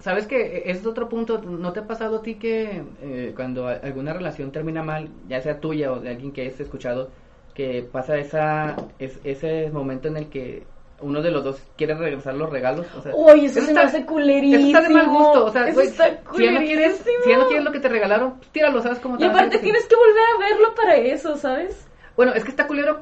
¿Sabes 0.00 0.26
que 0.26 0.62
Ese 0.66 0.80
es 0.80 0.86
otro 0.86 1.08
punto. 1.08 1.38
¿No 1.38 1.72
te 1.72 1.80
ha 1.80 1.86
pasado 1.86 2.18
a 2.18 2.22
ti 2.22 2.36
que 2.36 2.82
eh, 3.02 3.32
cuando 3.34 3.66
alguna 3.66 4.12
relación 4.12 4.52
termina 4.52 4.82
mal, 4.82 5.08
ya 5.28 5.40
sea 5.40 5.60
tuya 5.60 5.92
o 5.92 5.98
de 6.00 6.10
alguien 6.10 6.32
que 6.32 6.42
hayas 6.42 6.60
escuchado, 6.60 7.10
que 7.54 7.82
pasa 7.90 8.16
esa, 8.16 8.76
es, 8.98 9.18
ese 9.24 9.70
momento 9.72 10.06
en 10.08 10.16
el 10.16 10.28
que 10.28 10.64
uno 11.00 11.22
de 11.22 11.30
los 11.30 11.42
dos 11.44 11.62
quiere 11.76 11.94
regresar 11.94 12.34
los 12.34 12.50
regalos? 12.50 12.86
O 12.96 13.02
sea, 13.02 13.12
Uy, 13.14 13.46
eso, 13.46 13.54
se 13.54 13.60
me 13.62 13.66
está- 13.68 13.82
hace 13.82 14.06
culerísimo. 14.06 14.58
Eso 14.58 14.66
está 14.78 14.80
de 14.82 14.94
mal 14.94 15.08
gusto. 15.08 15.44
O 15.46 15.50
sea, 15.50 15.64
eso 15.66 15.74
güey, 15.74 15.88
está 15.88 16.04
si, 16.06 16.44
ya 16.44 16.52
no 16.52 16.58
quieres, 16.60 16.98
culerísimo. 17.00 17.24
si 17.24 17.30
ya 17.30 17.38
no 17.38 17.46
quieres 17.48 17.64
lo 17.64 17.72
que 17.72 17.80
te 17.80 17.88
regalaron, 17.88 18.34
pues 18.38 18.50
tíralo, 18.50 18.80
¿sabes 18.82 18.98
cómo? 19.00 19.16
Y 19.18 19.24
aparte 19.24 19.58
tienes 19.58 19.86
que 19.86 19.96
volver 19.96 20.22
a 20.36 20.38
verlo 20.48 20.74
para 20.76 20.96
eso, 20.96 21.36
¿sabes? 21.36 21.88
Bueno, 22.16 22.34
es 22.34 22.44
que 22.44 22.50
está 22.50 22.66
culero. 22.68 23.00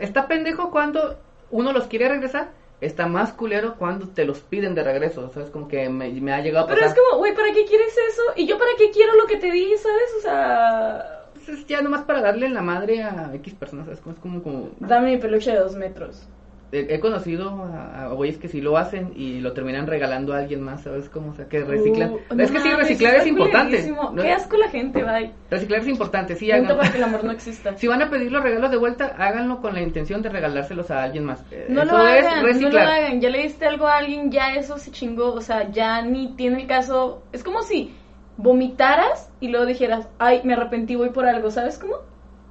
Está 0.00 0.26
pendejo 0.26 0.70
cuando 0.70 1.16
uno 1.50 1.72
los 1.72 1.86
quiere 1.86 2.08
regresar. 2.08 2.50
Está 2.80 3.06
más 3.06 3.32
culero 3.32 3.76
cuando 3.78 4.08
te 4.08 4.24
los 4.24 4.40
piden 4.40 4.74
de 4.74 4.82
regreso. 4.84 5.30
¿Sabes? 5.30 5.50
Como 5.50 5.68
que 5.68 5.88
me, 5.88 6.10
me 6.10 6.32
ha 6.32 6.40
llegado 6.40 6.66
a 6.66 6.68
pasar. 6.68 6.78
Pero 6.80 6.90
es 6.90 6.98
como, 6.98 7.18
güey, 7.18 7.34
¿para 7.34 7.52
qué 7.52 7.64
quieres 7.64 7.94
eso? 8.10 8.22
Y 8.36 8.46
yo, 8.46 8.58
¿para 8.58 8.70
qué 8.76 8.90
quiero 8.90 9.14
lo 9.16 9.26
que 9.26 9.36
te 9.36 9.50
di, 9.50 9.76
¿sabes? 9.76 10.10
O 10.18 10.20
sea, 10.20 11.24
Pues 11.34 11.48
es 11.48 11.66
ya 11.66 11.80
nomás 11.82 12.02
para 12.02 12.20
darle 12.20 12.48
la 12.48 12.62
madre 12.62 13.02
a 13.02 13.30
X 13.34 13.54
personas. 13.54 13.86
¿Sabes? 13.86 14.00
Es 14.00 14.18
como, 14.20 14.42
como... 14.42 14.70
dame 14.80 15.12
mi 15.12 15.16
peluche 15.18 15.50
de 15.52 15.58
dos 15.58 15.74
metros. 15.76 16.26
He, 16.74 17.00
conocido 17.00 17.50
a, 17.50 18.04
a 18.04 18.08
güeyes 18.08 18.38
que 18.38 18.48
sí 18.48 18.60
lo 18.60 18.76
hacen 18.76 19.12
y 19.14 19.40
lo 19.40 19.52
terminan 19.52 19.86
regalando 19.86 20.34
a 20.34 20.38
alguien 20.38 20.60
más, 20.60 20.82
¿sabes 20.82 21.08
cómo? 21.08 21.30
O 21.30 21.34
sea, 21.34 21.48
que 21.48 21.64
reciclan. 21.64 22.12
Uh, 22.12 22.40
es 22.40 22.50
que 22.50 22.60
sí, 22.60 22.70
reciclar 22.70 23.16
es 23.16 23.26
importante. 23.26 23.94
Qué 24.20 24.32
asco 24.32 24.56
la 24.56 24.68
gente, 24.68 25.02
bye. 25.02 25.32
Reciclar 25.50 25.80
es 25.80 25.88
importante, 25.88 26.34
sí, 26.36 26.50
háganlo. 26.50 26.76
para 26.78 26.90
que 26.90 26.98
el 26.98 27.04
amor 27.04 27.24
no 27.24 27.32
exista. 27.32 27.74
Si 27.84 27.86
van 27.86 28.02
a 28.02 28.08
pedir 28.10 28.32
los 28.32 28.42
regalos 28.42 28.70
de 28.70 28.76
vuelta, 28.78 29.14
háganlo 29.18 29.60
con 29.60 29.74
la 29.74 29.82
intención 29.82 30.22
de 30.22 30.30
regalárselos 30.30 30.90
a 30.90 31.02
alguien 31.02 31.24
más. 31.24 31.44
Eh, 31.50 31.66
No 31.68 31.82
Eso 31.82 31.92
lo 31.92 32.08
es 32.08 32.26
hagan, 32.26 32.60
no 32.60 32.70
lo 32.70 32.78
hagan. 32.80 33.20
Ya 33.20 33.28
le 33.30 33.42
diste 33.42 33.66
algo 33.66 33.86
a 33.86 33.98
alguien, 33.98 34.30
ya 34.30 34.54
eso 34.54 34.78
se 34.78 34.90
chingó. 34.90 35.32
O 35.34 35.40
sea, 35.40 35.70
ya 35.70 36.02
ni 36.02 36.34
tiene 36.34 36.62
el 36.62 36.66
caso. 36.66 37.22
Es 37.32 37.44
como 37.44 37.62
si 37.62 37.94
vomitaras 38.36 39.30
y 39.40 39.48
luego 39.48 39.66
dijeras, 39.66 40.08
ay, 40.18 40.40
me 40.44 40.54
arrepentí, 40.54 40.94
voy 40.96 41.10
por 41.10 41.26
algo. 41.26 41.50
¿Sabes 41.50 41.78
cómo? 41.78 41.96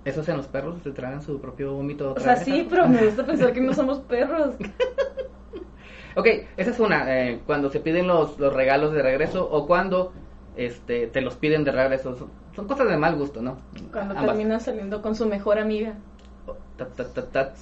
Eso 0.05 0.21
hacen 0.21 0.37
los 0.37 0.47
perros, 0.47 0.81
se 0.83 0.91
tragan 0.91 1.21
su 1.21 1.39
propio 1.39 1.73
vómito. 1.73 2.13
O 2.13 2.19
sea, 2.19 2.35
sí, 2.35 2.67
pero 2.69 2.87
me 2.87 3.05
gusta 3.05 3.25
pensar 3.25 3.53
que 3.53 3.61
no 3.61 3.73
somos 3.73 3.99
perros. 3.99 4.55
Ok, 6.15 6.27
esa 6.57 6.69
es 6.69 6.79
una, 6.79 7.05
eh, 7.07 7.41
cuando 7.45 7.71
se 7.71 7.79
piden 7.79 8.07
los, 8.07 8.37
los 8.39 8.53
regalos 8.53 8.93
de 8.93 9.01
regreso 9.01 9.49
o 9.49 9.65
cuando 9.65 10.13
este, 10.55 11.07
te 11.07 11.21
los 11.21 11.35
piden 11.37 11.63
de 11.63 11.71
regreso. 11.71 12.15
Son, 12.15 12.29
son 12.55 12.67
cosas 12.67 12.87
de 12.87 12.97
mal 12.97 13.15
gusto, 13.15 13.41
¿no? 13.41 13.57
Cuando 13.91 14.13
Ambas. 14.15 14.27
terminan 14.27 14.61
saliendo 14.61 15.01
con 15.01 15.15
su 15.15 15.25
mejor 15.25 15.57
amiga. 15.57 15.95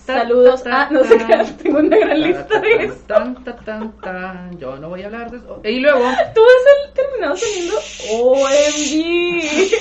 Saludos. 0.05 0.63
ta, 0.63 0.69
ta, 0.69 0.81
Ah, 0.81 0.87
no 0.91 1.03
sé 1.03 1.17
qué. 1.17 1.37
Tengo 1.63 1.79
una 1.79 1.97
gran 1.97 2.21
lista 2.21 2.59
de 2.59 2.73
eso. 2.85 2.95
Tan, 3.07 3.43
tan, 3.43 3.65
tan, 3.65 3.91
tan. 4.01 4.57
Yo 4.59 4.75
no 4.77 4.89
voy 4.89 5.03
a 5.03 5.05
hablar 5.07 5.31
de 5.31 5.37
eso. 5.37 5.61
Y 5.63 5.79
luego, 5.79 5.99
Tú 6.33 6.41
has 6.41 6.87
el- 6.87 6.93
terminado 6.93 7.35
saliendo 7.35 7.75
OMG. 8.11 9.71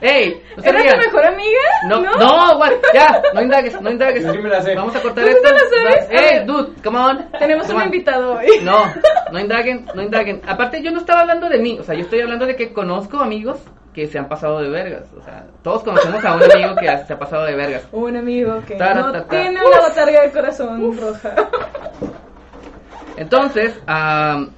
¡Ey! 0.00 0.40
No 0.56 0.62
¿Era 0.62 0.92
tu 0.92 0.98
mejor 0.98 1.24
amiga? 1.24 1.60
No, 1.88 2.00
no, 2.00 2.56
güey, 2.56 2.70
ya, 2.94 3.20
no 3.34 3.42
indagues, 3.42 3.80
no 3.80 3.90
indagues. 3.90 4.24
Yo 4.24 4.32
sí 4.32 4.38
me 4.38 4.48
la 4.48 4.62
sé. 4.62 4.74
Vamos 4.76 4.94
a 4.94 5.02
cortar 5.02 5.24
¿Tú 5.24 5.30
esto. 5.30 5.42
te 5.42 5.54
la 5.54 5.60
sabes? 5.60 6.10
A 6.10 6.12
¡Ey, 6.38 6.46
dude, 6.46 6.70
come 6.84 6.98
on! 7.00 7.30
Tenemos 7.32 7.66
come 7.66 7.74
un 7.76 7.80
on. 7.82 7.86
invitado 7.86 8.34
hoy. 8.38 8.46
No, 8.62 8.84
no 9.32 9.40
indaguen, 9.40 9.86
no 9.94 10.02
indaguen. 10.02 10.40
Aparte, 10.46 10.80
yo 10.82 10.92
no 10.92 11.00
estaba 11.00 11.22
hablando 11.22 11.48
de 11.48 11.58
mí, 11.58 11.78
o 11.80 11.82
sea, 11.82 11.96
yo 11.96 12.02
estoy 12.02 12.20
hablando 12.20 12.46
de 12.46 12.54
que 12.54 12.72
conozco 12.72 13.18
amigos 13.18 13.58
que 13.94 14.06
se 14.06 14.18
han 14.18 14.28
pasado 14.28 14.60
de 14.60 14.68
vergas. 14.68 15.06
O 15.18 15.22
sea, 15.22 15.46
todos 15.62 15.82
conocemos 15.82 16.24
a 16.24 16.34
un 16.36 16.42
amigo 16.42 16.76
que 16.76 16.86
se 17.06 17.12
ha 17.12 17.18
pasado 17.18 17.44
de 17.44 17.54
vergas. 17.56 17.86
Un 17.92 18.16
amigo 18.16 18.62
que 18.66 18.76
Tara, 18.76 19.00
no 19.00 19.12
ta, 19.12 19.22
ta. 19.24 19.28
tiene 19.28 19.60
una 19.64 19.80
botarga 19.80 20.22
de 20.22 20.30
corazón 20.30 20.96
roja. 20.98 21.34
Entonces, 23.16 23.74
am, 23.86 24.50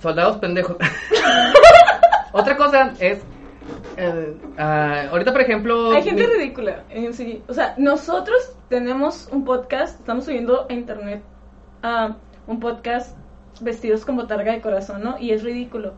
soldados 0.00 0.38
pendejos. 0.38 0.76
Otra 2.32 2.56
cosa 2.56 2.92
es. 2.98 3.20
eh, 3.96 4.36
ah, 4.58 5.04
ahorita, 5.10 5.32
por 5.32 5.42
ejemplo. 5.42 5.92
Hay 5.92 6.02
gente 6.02 6.26
mi- 6.26 6.32
ridícula 6.34 6.82
en 6.90 7.12
sí. 7.12 7.42
O 7.48 7.52
sea, 7.52 7.74
nosotros 7.76 8.56
tenemos 8.68 9.28
un 9.30 9.44
podcast, 9.44 10.00
estamos 10.00 10.24
subiendo 10.24 10.66
a 10.68 10.72
internet 10.72 11.22
ah, 11.82 12.16
un 12.46 12.58
podcast 12.60 13.16
vestidos 13.60 14.04
con 14.04 14.16
botarga 14.16 14.52
de 14.52 14.60
corazón, 14.60 15.02
¿no? 15.02 15.18
Y 15.18 15.32
es 15.32 15.42
ridículo. 15.44 15.94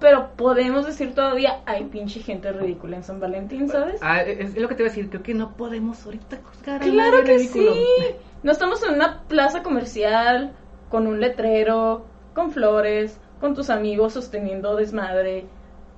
Pero 0.00 0.28
podemos 0.36 0.86
decir 0.86 1.14
todavía, 1.14 1.58
hay 1.66 1.84
pinche 1.84 2.20
gente 2.20 2.52
ridícula 2.52 2.96
en 2.96 3.02
San 3.02 3.18
Valentín, 3.18 3.68
¿sabes? 3.68 4.00
Ah, 4.00 4.22
es, 4.22 4.56
lo 4.56 4.68
que 4.68 4.76
te 4.76 4.82
voy 4.84 4.90
a 4.90 4.94
decir. 4.94 5.10
Creo 5.10 5.22
que 5.22 5.34
no 5.34 5.56
podemos 5.56 6.04
ahorita 6.04 6.38
juzgar 6.44 6.76
a 6.82 6.84
Claro 6.84 7.24
que 7.24 7.36
ridículo. 7.36 7.74
sí. 7.74 7.84
No 8.44 8.52
estamos 8.52 8.82
en 8.84 8.94
una 8.94 9.22
plaza 9.22 9.64
comercial 9.64 10.52
con 10.88 11.08
un 11.08 11.20
letrero, 11.20 12.04
con 12.32 12.52
flores, 12.52 13.18
con 13.40 13.54
tus 13.54 13.70
amigos 13.70 14.12
sosteniendo 14.12 14.76
desmadre 14.76 15.46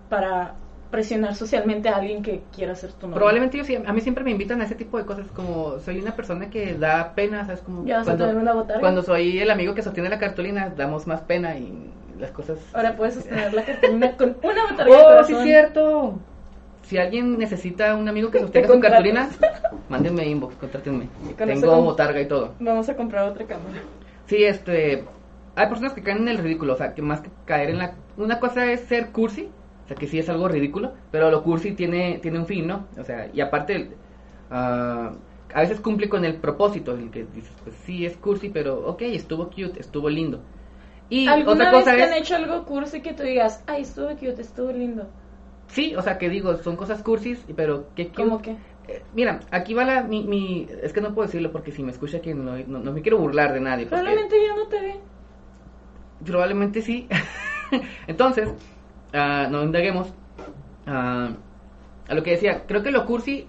para 0.08 0.54
presionar 0.90 1.34
socialmente 1.34 1.88
a 1.88 1.96
alguien 1.96 2.22
que 2.22 2.42
quiera 2.54 2.74
ser 2.74 2.92
tu 2.92 3.06
novio. 3.06 3.16
Probablemente 3.16 3.58
yo 3.58 3.64
sí, 3.64 3.76
a 3.76 3.92
mí 3.92 4.00
siempre 4.00 4.24
me 4.24 4.30
invitan 4.32 4.60
a 4.60 4.64
ese 4.64 4.74
tipo 4.74 4.98
de 4.98 5.04
cosas, 5.04 5.26
como 5.34 5.78
soy 5.78 6.00
una 6.00 6.16
persona 6.16 6.50
que 6.50 6.74
da 6.74 7.14
pena, 7.14 7.44
¿sabes? 7.44 7.60
Como 7.60 7.84
Ya 7.84 7.98
vas 7.98 8.08
a 8.08 8.16
tener 8.16 8.36
una 8.36 8.54
botarga. 8.54 8.80
cuando 8.80 9.02
soy 9.02 9.38
el 9.38 9.50
amigo 9.50 9.74
que 9.74 9.82
sostiene 9.82 10.08
la 10.08 10.18
cartulina, 10.18 10.72
damos 10.76 11.06
más 11.06 11.20
pena 11.20 11.56
y 11.56 11.92
las 12.20 12.30
cosas... 12.30 12.58
Ahora 12.72 12.96
puedes 12.96 13.14
sostener 13.14 13.52
la 13.52 13.64
cartulina 13.64 14.16
con 14.16 14.36
una 14.42 14.62
botarga 14.70 14.84
de 14.84 15.20
¡Oh, 15.20 15.24
sí 15.24 15.32
es 15.34 15.42
cierto! 15.42 16.18
Si 16.82 16.98
alguien 16.98 17.38
necesita 17.38 17.94
un 17.94 18.08
amigo 18.08 18.30
que 18.30 18.38
sostenga 18.40 18.68
su 18.68 18.80
cartulina, 18.80 19.30
mándenme 19.88 20.26
inbox, 20.26 20.56
contrátenme. 20.56 21.08
con 21.38 21.48
Tengo 21.48 21.82
botarga 21.82 22.20
y 22.20 22.26
todo. 22.26 22.54
Vamos 22.60 22.88
a 22.88 22.96
comprar 22.96 23.28
otra 23.28 23.46
cámara. 23.46 23.80
Sí, 24.26 24.44
este... 24.44 25.04
Hay 25.56 25.66
personas 25.66 25.92
que 25.92 26.02
caen 26.02 26.18
en 26.18 26.28
el 26.28 26.38
ridículo, 26.38 26.74
o 26.74 26.76
sea, 26.76 26.94
que 26.94 27.02
más 27.02 27.20
que 27.20 27.30
caer 27.44 27.70
en 27.70 27.78
la... 27.78 27.94
Una 28.16 28.38
cosa 28.38 28.70
es 28.70 28.82
ser 28.82 29.10
cursi, 29.10 29.48
o 29.84 29.88
sea, 29.88 29.96
que 29.96 30.06
sí 30.06 30.18
es 30.18 30.28
algo 30.28 30.46
ridículo, 30.46 30.92
pero 31.10 31.30
lo 31.30 31.42
cursi 31.42 31.72
tiene, 31.72 32.18
tiene 32.22 32.38
un 32.38 32.46
fin, 32.46 32.66
¿no? 32.66 32.86
O 32.96 33.04
sea, 33.04 33.28
y 33.32 33.40
aparte, 33.40 33.90
ah, 34.50 35.12
a 35.52 35.60
veces 35.60 35.80
cumple 35.80 36.08
con 36.08 36.24
el 36.24 36.36
propósito, 36.36 36.94
el 36.94 37.10
que 37.10 37.26
dices, 37.34 37.52
pues 37.64 37.74
sí, 37.84 38.06
es 38.06 38.16
cursi, 38.16 38.48
pero 38.48 38.86
ok, 38.86 39.02
estuvo 39.02 39.46
cute, 39.46 39.80
estuvo 39.80 40.08
lindo. 40.08 40.40
Y 41.10 41.26
¿Alguna 41.26 41.52
otra 41.52 41.70
vez 41.72 41.80
cosa 41.80 41.96
te 41.96 42.02
es... 42.02 42.10
han 42.10 42.16
hecho 42.16 42.36
algo 42.36 42.64
cursi 42.64 43.02
que 43.02 43.12
tú 43.12 43.24
digas, 43.24 43.62
ay, 43.66 43.82
estuvo 43.82 44.08
cute, 44.10 44.40
estuvo 44.40 44.72
lindo? 44.72 45.08
Sí, 45.66 45.94
o 45.96 46.02
sea, 46.02 46.18
que 46.18 46.28
digo, 46.28 46.56
son 46.56 46.76
cosas 46.76 47.02
cursis, 47.02 47.44
pero 47.54 47.88
qué 47.94 48.08
cute. 48.08 48.22
¿Cómo 48.22 48.40
que? 48.40 48.52
Eh, 48.88 49.02
mira, 49.12 49.40
aquí 49.50 49.74
va 49.74 49.84
la, 49.84 50.02
mi, 50.02 50.22
mi... 50.22 50.68
Es 50.82 50.92
que 50.92 51.00
no 51.00 51.12
puedo 51.12 51.26
decirlo 51.26 51.52
porque 51.52 51.72
si 51.72 51.82
me 51.82 51.90
escucha 51.90 52.20
que 52.20 52.34
no, 52.34 52.56
no, 52.66 52.78
no 52.78 52.92
me 52.92 53.02
quiero 53.02 53.18
burlar 53.18 53.52
de 53.52 53.60
nadie. 53.60 53.86
Probablemente 53.86 54.36
ya 54.40 54.54
no 54.54 54.66
te 54.68 54.80
ve. 54.80 55.00
Probablemente 56.24 56.80
sí. 56.80 57.08
Entonces, 58.06 58.48
no 59.12 59.62
indaguemos. 59.62 60.12
Ah, 60.86 61.30
a 62.08 62.14
lo 62.14 62.22
que 62.22 62.32
decía, 62.32 62.64
creo 62.66 62.82
que 62.82 62.90
lo 62.90 63.06
cursi 63.06 63.46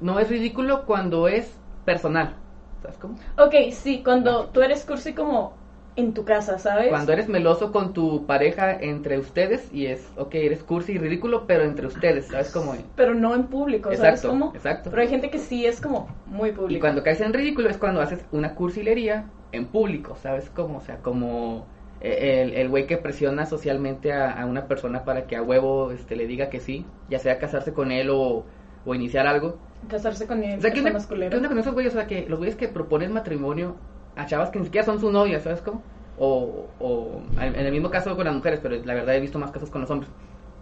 no 0.00 0.18
es 0.20 0.28
ridículo 0.28 0.86
cuando 0.86 1.28
es 1.28 1.58
personal. 1.84 2.36
¿Sabes 2.82 2.98
cómo? 2.98 3.14
Ok, 3.36 3.72
sí, 3.72 4.02
cuando 4.04 4.46
tú 4.50 4.62
eres 4.62 4.84
cursi 4.84 5.12
como 5.12 5.56
en 5.96 6.14
tu 6.14 6.24
casa, 6.24 6.58
¿sabes? 6.58 6.88
Cuando 6.90 7.12
eres 7.12 7.28
meloso 7.28 7.72
con 7.72 7.92
tu 7.92 8.24
pareja 8.26 8.72
entre 8.72 9.18
ustedes 9.18 9.72
y 9.72 9.86
es, 9.86 10.12
ok, 10.16 10.34
eres 10.34 10.62
cursi 10.62 10.92
y 10.92 10.98
ridículo, 10.98 11.46
pero 11.46 11.64
entre 11.64 11.86
ustedes, 11.86 12.26
¿sabes 12.26 12.50
cómo? 12.50 12.74
Pero 12.94 13.14
no 13.14 13.34
en 13.34 13.48
público, 13.48 13.90
¿sabes 13.94 14.00
Exacto, 14.00 14.28
cómo? 14.30 14.52
exacto. 14.54 14.90
Pero 14.90 15.02
hay 15.02 15.08
gente 15.08 15.30
que 15.30 15.38
sí 15.38 15.66
es 15.66 15.80
como 15.80 16.08
muy 16.26 16.52
público. 16.52 16.76
Y 16.76 16.80
cuando 16.80 17.02
caes 17.02 17.20
en 17.20 17.32
ridículo 17.32 17.68
es 17.68 17.78
cuando 17.78 18.00
haces 18.00 18.24
una 18.30 18.54
cursilería 18.54 19.30
en 19.52 19.66
público, 19.66 20.16
¿sabes 20.16 20.50
cómo? 20.50 20.78
O 20.78 20.80
sea, 20.80 20.98
como 21.02 21.66
eh, 22.00 22.42
el 22.42 22.54
el 22.54 22.68
güey 22.68 22.86
que 22.86 22.96
presiona 22.98 23.46
socialmente 23.46 24.12
a, 24.12 24.30
a 24.40 24.46
una 24.46 24.68
persona 24.68 25.04
para 25.04 25.26
que 25.26 25.36
a 25.36 25.42
huevo 25.42 25.90
este, 25.92 26.16
le 26.16 26.26
diga 26.26 26.48
que 26.48 26.60
sí, 26.60 26.86
ya 27.08 27.18
sea 27.18 27.38
casarse 27.38 27.72
con 27.72 27.90
él 27.92 28.10
o, 28.10 28.44
o 28.84 28.94
iniciar 28.94 29.26
algo. 29.26 29.58
Casarse 29.88 30.26
con 30.26 30.42
él, 30.42 30.58
O 30.58 30.62
sea. 30.62 30.72
¿qué 30.72 30.80
onda 30.80 31.48
con 31.48 31.58
esos 31.58 31.74
güeyes? 31.74 31.94
O 31.94 31.98
sea, 31.98 32.06
que 32.06 32.26
los 32.28 32.38
güeyes 32.38 32.56
que 32.56 32.68
proponen 32.68 33.12
matrimonio 33.12 33.76
a 34.18 34.26
chavas 34.26 34.50
que 34.50 34.58
ni 34.58 34.66
siquiera 34.66 34.84
son 34.84 35.00
su 35.00 35.10
novia, 35.10 35.40
¿sabes 35.40 35.60
cómo? 35.62 35.82
O, 36.18 36.66
o 36.80 37.22
en 37.40 37.54
el 37.56 37.72
mismo 37.72 37.90
caso 37.90 38.16
con 38.16 38.24
las 38.26 38.34
mujeres, 38.34 38.60
pero 38.62 38.76
la 38.84 38.94
verdad 38.94 39.14
he 39.14 39.20
visto 39.20 39.38
más 39.38 39.50
casos 39.52 39.70
con 39.70 39.80
los 39.82 39.90
hombres. 39.90 40.10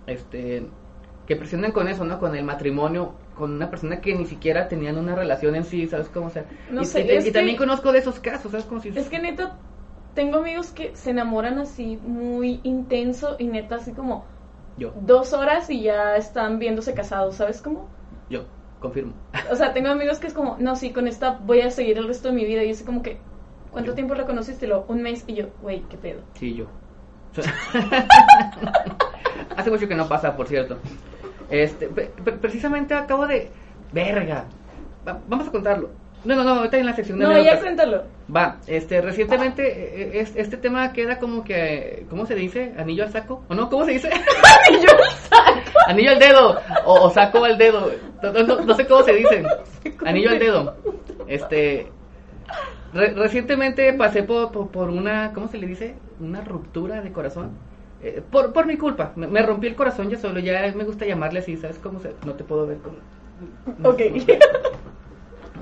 Este, 0.07 0.63
que 1.27 1.37
presionan 1.37 1.73
con 1.73 1.89
eso, 1.89 2.05
¿no? 2.05 2.19
Con 2.21 2.37
el 2.37 2.45
matrimonio, 2.45 3.15
con 3.35 3.53
una 3.53 3.69
persona 3.71 4.01
que 4.01 4.15
ni 4.15 4.27
siquiera 4.27 4.69
tenían 4.69 4.97
una 4.99 5.15
relación 5.17 5.55
en 5.57 5.65
sí, 5.65 5.89
¿sabes 5.89 6.09
cómo? 6.09 6.27
O 6.27 6.31
sea, 6.31 6.45
No 6.73 6.83
y, 6.83 6.87
sé, 6.87 7.01
y- 7.01 7.11
es 7.11 7.25
y 7.25 7.27
que- 7.27 7.33
también 7.33 7.57
conozco 7.57 7.91
de 7.93 7.99
esos 7.99 8.21
casos, 8.21 8.51
¿sabes? 8.53 8.67
Como 8.67 8.81
si... 8.81 8.91
Es 8.91 9.09
que 9.09 9.19
neta, 9.19 9.57
tengo 10.15 10.39
amigos 10.39 10.71
que 10.71 10.95
se 10.95 11.11
enamoran 11.11 11.59
así 11.59 11.97
muy 12.03 12.61
intenso 12.65 13.37
y 13.39 13.47
neta 13.49 13.77
así 13.77 13.93
como 13.93 14.25
Yo, 14.77 14.93
dos 15.01 15.33
horas 15.33 15.69
y 15.71 15.83
ya 15.83 16.17
están 16.17 16.59
viéndose 16.59 16.95
casados, 16.95 17.37
¿sabes 17.37 17.61
cómo? 17.63 17.89
yo, 18.29 18.45
confirmo. 18.81 19.13
O 19.51 19.57
sea, 19.57 19.73
tengo 19.75 19.89
amigos 19.89 20.19
que 20.19 20.27
es 20.29 20.35
como, 20.35 20.57
no, 20.59 20.77
sí, 20.77 20.93
con 20.93 21.07
esta 21.09 21.39
voy 21.45 21.61
a 21.61 21.71
seguir 21.71 21.99
el 21.99 22.07
resto 22.09 22.29
de 22.29 22.35
mi 22.35 22.45
vida 22.45 22.63
y 22.65 22.71
es 22.71 22.83
como 22.83 23.03
que, 23.03 23.19
¿cuánto 23.71 23.95
tiempo 23.95 24.15
la 24.15 24.25
conociste? 24.25 24.67
Luego, 24.67 24.87
un 24.89 25.03
mes 25.03 25.25
y 25.27 25.35
yo, 25.35 25.47
güey, 25.63 25.83
qué 25.91 25.97
pedo. 25.97 26.21
Sí, 26.35 26.55
yo. 26.55 26.67
Hace 29.57 29.71
mucho 29.71 29.89
que 29.89 29.95
no 29.95 30.09
pasa, 30.09 30.37
por 30.37 30.47
cierto. 30.49 30.79
Este, 31.51 31.89
pre- 31.89 32.11
pre- 32.25 32.33
precisamente 32.35 32.95
acabo 32.95 33.27
de... 33.27 33.51
Verga. 33.93 34.45
Va- 35.07 35.21
vamos 35.29 35.49
a 35.49 35.51
contarlo. 35.53 35.91
No, 36.25 36.35
no, 36.35 36.43
no, 36.43 36.51
ahorita 36.57 36.77
en 36.79 36.87
la 36.87 36.95
sección 36.95 37.19
de 37.21 37.25
No, 37.25 37.39
ya 37.41 37.61
cuéntalo. 37.61 38.03
Va, 38.35 38.57
este, 38.67 39.01
recientemente 39.01 39.63
eh, 40.03 40.21
es- 40.21 40.35
este 40.35 40.57
tema 40.57 40.93
queda 40.93 41.19
como 41.19 41.45
que, 41.45 42.05
¿cómo 42.11 42.27
se 42.27 42.35
dice? 42.35 42.75
¿Anillo 42.77 43.05
al 43.05 43.13
saco? 43.13 43.45
¿O 43.49 43.55
no? 43.55 43.71
¿Cómo 43.71 43.85
se 43.85 43.93
dice? 43.93 44.11
Anillo 44.69 44.89
al 44.91 45.11
saco. 45.13 45.79
Anillo 45.87 46.11
al 46.11 46.19
dedo, 46.19 46.61
o, 46.85 46.95
o 47.05 47.11
saco 47.11 47.45
al 47.45 47.57
dedo, 47.57 47.93
no, 48.23 48.33
no- 48.33 48.43
no- 48.43 48.61
no 48.63 48.75
sé 48.75 48.87
cómo 48.87 49.03
se 49.05 49.13
dice. 49.13 49.45
Anillo 50.05 50.31
al 50.31 50.39
dedo. 50.41 50.77
Este, 51.29 51.93
re- 52.97 53.15
recientemente 53.15 53.93
pasé 53.93 54.23
por, 54.23 54.53
por, 54.53 54.69
por 54.71 54.91
una, 54.91 55.33
¿cómo 55.33 55.49
se 55.49 55.59
le 55.59 55.67
dice? 55.67 55.95
Una 56.21 56.41
ruptura 56.43 57.03
de 57.03 57.13
corazón. 57.13 57.51
Eh, 58.03 58.23
por, 58.31 58.53
por 58.53 58.67
mi 58.67 58.77
culpa, 58.77 59.13
me, 59.17 59.27
me 59.27 59.43
rompí 59.43 59.67
el 59.67 59.75
corazón 59.77 60.11
ya 60.11 60.19
solo, 60.19 60.41
ya 60.41 60.73
me 60.77 60.85
gusta 60.85 61.07
llamarle 61.07 61.41
así, 61.41 61.57
¿sabes 61.57 61.79
cómo 61.79 62.01
se? 62.01 62.13
No 62.25 62.35
te 62.35 62.45
puedo 62.45 62.67
ver 62.67 62.79
con... 62.79 62.95
no- 63.79 63.91
Ok. 63.91 64.01
no. 64.13 64.25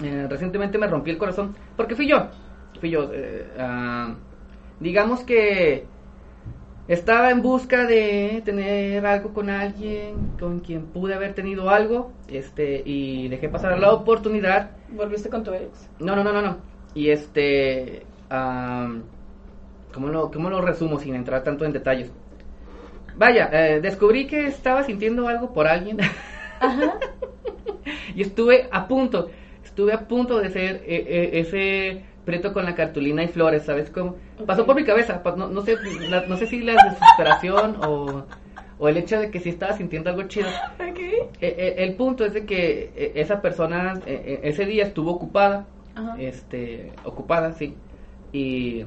Eh, 0.02 0.26
recientemente 0.28 0.76
me 0.78 0.86
rompí 0.88 1.10
el 1.10 1.18
corazón 1.18 1.54
porque 1.76 1.94
fui 1.94 2.08
yo. 2.08 2.26
Fui 2.80 2.90
yo. 2.90 3.10
eh, 3.12 3.46
ah, 3.58 4.14
digamos 4.80 5.20
que 5.20 5.86
estaba 6.88 7.30
en 7.30 7.42
busca 7.42 7.86
de 7.86 8.42
tener 8.44 9.06
algo 9.06 9.32
con 9.32 9.48
alguien 9.48 10.14
con 10.38 10.60
quien 10.60 10.82
pude 10.82 11.14
haber 11.14 11.34
tenido 11.34 11.70
algo 11.70 12.12
este 12.28 12.82
y 12.84 13.28
dejé 13.28 13.48
pasar 13.48 13.78
la 13.78 13.92
oportunidad. 13.92 14.70
Volviste 14.96 15.30
con 15.30 15.44
tu 15.44 15.52
ex. 15.54 15.88
No, 15.98 16.14
no, 16.14 16.24
no, 16.24 16.32
no, 16.32 16.42
no. 16.42 16.56
Y 16.94 17.10
este, 17.10 18.06
am, 18.30 19.02
¿cómo, 19.92 20.08
lo, 20.08 20.30
¿cómo 20.30 20.50
lo 20.50 20.60
resumo 20.60 20.98
sin 20.98 21.14
entrar 21.14 21.42
tanto 21.44 21.64
en 21.64 21.72
detalles? 21.72 22.10
Vaya, 23.16 23.48
eh, 23.52 23.80
descubrí 23.80 24.26
que 24.26 24.46
estaba 24.46 24.82
sintiendo 24.82 25.28
algo 25.28 25.52
por 25.52 25.66
alguien 25.68 25.98
Ajá. 26.60 26.98
y 28.14 28.22
estuve 28.22 28.68
a 28.70 28.88
punto, 28.88 29.30
estuve 29.64 29.92
a 29.92 30.06
punto 30.08 30.38
de 30.40 30.50
ser 30.50 30.76
eh, 30.86 31.04
eh, 31.08 31.30
ese 31.34 32.04
preto 32.24 32.52
con 32.52 32.64
la 32.64 32.74
cartulina 32.74 33.22
y 33.22 33.28
flores, 33.28 33.64
¿sabes 33.64 33.90
cómo? 33.90 34.16
Pasó 34.46 34.62
Ok. 34.62 34.66
por 34.68 34.76
mi 34.76 34.84
cabeza, 34.84 35.22
no, 35.36 35.48
no 35.48 35.62
sé, 35.62 35.78
la- 36.08 36.26
no 36.26 36.36
sé 36.36 36.46
si 36.46 36.60
la 36.62 36.78
desesperación 36.78 37.76
o, 37.80 38.24
o 38.78 38.88
el 38.88 38.96
hecho 38.96 39.18
de 39.20 39.30
que 39.30 39.40
sí 39.40 39.50
estaba 39.50 39.74
sintiendo 39.74 40.10
algo 40.10 40.24
chido. 40.24 40.48
Ok. 40.80 40.98
Eh, 40.98 41.28
eh, 41.40 41.74
el 41.78 41.94
punto 41.94 42.24
es 42.24 42.32
de 42.32 42.46
que 42.46 42.92
eh, 42.96 43.12
esa 43.16 43.42
persona 43.42 44.00
ese 44.06 44.64
día 44.66 44.84
estuvo 44.84 45.10
ocupada, 45.12 45.66
Ajá. 45.94 46.16
este, 46.18 46.92
ocupada, 47.04 47.52
sí, 47.52 47.76
y 48.32 48.84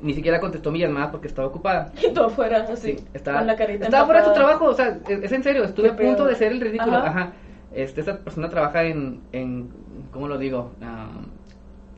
ni 0.00 0.14
siquiera 0.14 0.40
contestó 0.40 0.70
mi 0.70 0.78
llamada 0.78 1.10
porque 1.10 1.28
estaba 1.28 1.48
ocupada. 1.48 1.92
Y 2.02 2.12
tú 2.12 2.22
afuera, 2.22 2.66
así, 2.70 2.96
Sí, 2.96 3.04
estaba, 3.14 3.38
con 3.38 3.46
la 3.46 3.56
carita 3.56 3.84
estaba 3.84 4.06
fuera 4.06 4.20
de 4.20 4.26
su 4.28 4.32
trabajo, 4.32 4.64
o 4.66 4.74
sea, 4.74 4.98
es, 5.08 5.22
es 5.24 5.32
en 5.32 5.42
serio, 5.42 5.64
estuve 5.64 5.90
a 5.90 5.96
punto 5.96 6.24
de 6.24 6.34
ser 6.34 6.52
el 6.52 6.60
ridículo, 6.60 6.96
Ajá. 6.96 7.08
ajá. 7.08 7.32
Este, 7.72 8.00
esa 8.00 8.18
persona 8.18 8.48
trabaja 8.48 8.84
en, 8.84 9.20
en 9.32 9.68
¿cómo 10.12 10.26
lo 10.28 10.38
digo? 10.38 10.72
Ah, 10.82 11.08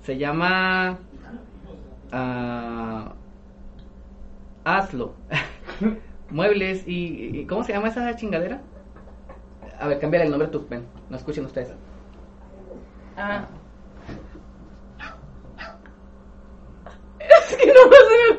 se 0.03 0.19
llama 0.19 0.99
ah, 2.13 3.13
Hazlo. 4.65 5.15
Muebles 6.31 6.87
y, 6.87 7.41
y- 7.41 7.47
¿cómo 7.47 7.65
se 7.65 7.73
llama 7.73 7.89
esa 7.89 8.15
chingadera? 8.17 8.61
A 9.81 9.89
ver, 9.89 9.99
cámbiale 9.99 10.27
el 10.27 10.31
nombre 10.31 10.49
tú, 10.49 10.67
ven, 10.69 10.85
no 11.09 11.17
escuchen 11.17 11.45
ustedes. 11.45 11.73
Ah. 13.17 13.47
Es 17.51 17.57
que 17.57 17.67
no 17.67 17.73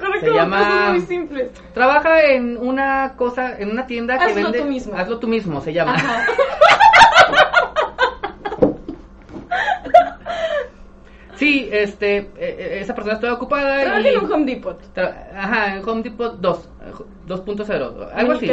se 0.01 0.09
me 0.09 0.19
Se 0.19 0.27
como 0.27 0.39
llama- 0.39 0.89
muy 0.91 1.01
simples. 1.01 1.51
Trabaja 1.73 2.23
en 2.23 2.57
una 2.57 3.13
cosa, 3.15 3.57
en 3.57 3.71
una 3.71 3.87
tienda 3.87 4.17
que 4.17 4.25
Hazlo 4.25 4.43
vende. 4.43 4.59
tú 4.59 4.65
mismo. 4.65 4.97
Hazlo 4.97 5.19
tú 5.19 5.27
mismo, 5.27 5.61
se 5.61 5.73
llama. 5.73 5.95
Ajá. 5.95 6.25
Sí, 11.35 11.67
este, 11.71 12.17
eh, 12.17 12.27
eh, 12.37 12.77
esa 12.81 12.93
persona 12.93 13.15
estaba 13.15 13.33
ocupada 13.33 13.81
Trabaja 13.81 14.07
en 14.09 14.19
un 14.23 14.31
Home 14.31 14.45
Depot. 14.45 14.79
Ajá, 15.35 15.75
en 15.75 15.89
Home 15.89 16.03
Depot 16.03 16.37
2, 16.39 16.69
eh, 16.85 16.91
2.0, 17.27 18.09
algo 18.13 18.33
así. 18.33 18.51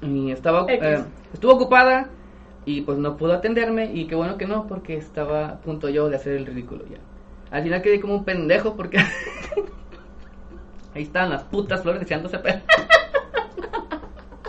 Y 0.00 0.30
estaba, 0.30 0.64
eh, 0.72 1.04
estuvo 1.34 1.52
ocupada 1.52 2.06
y 2.64 2.80
pues 2.80 2.96
no 2.96 3.18
pudo 3.18 3.34
atenderme 3.34 3.92
y 3.92 4.06
qué 4.06 4.14
bueno 4.14 4.38
que 4.38 4.46
no, 4.46 4.66
porque 4.66 4.96
estaba 4.96 5.48
a 5.48 5.56
punto 5.60 5.90
yo 5.90 6.08
de 6.08 6.16
hacer 6.16 6.36
el 6.36 6.46
ridículo 6.46 6.86
ya. 6.86 6.96
Al 7.52 7.62
final 7.62 7.82
quedé 7.82 8.00
como 8.00 8.14
un 8.16 8.24
pendejo 8.24 8.74
porque 8.76 8.98
ahí 10.94 11.02
estaban 11.02 11.30
las 11.30 11.44
putas 11.44 11.82
flores 11.82 12.02
echándose 12.02 12.38
pe- 12.38 12.62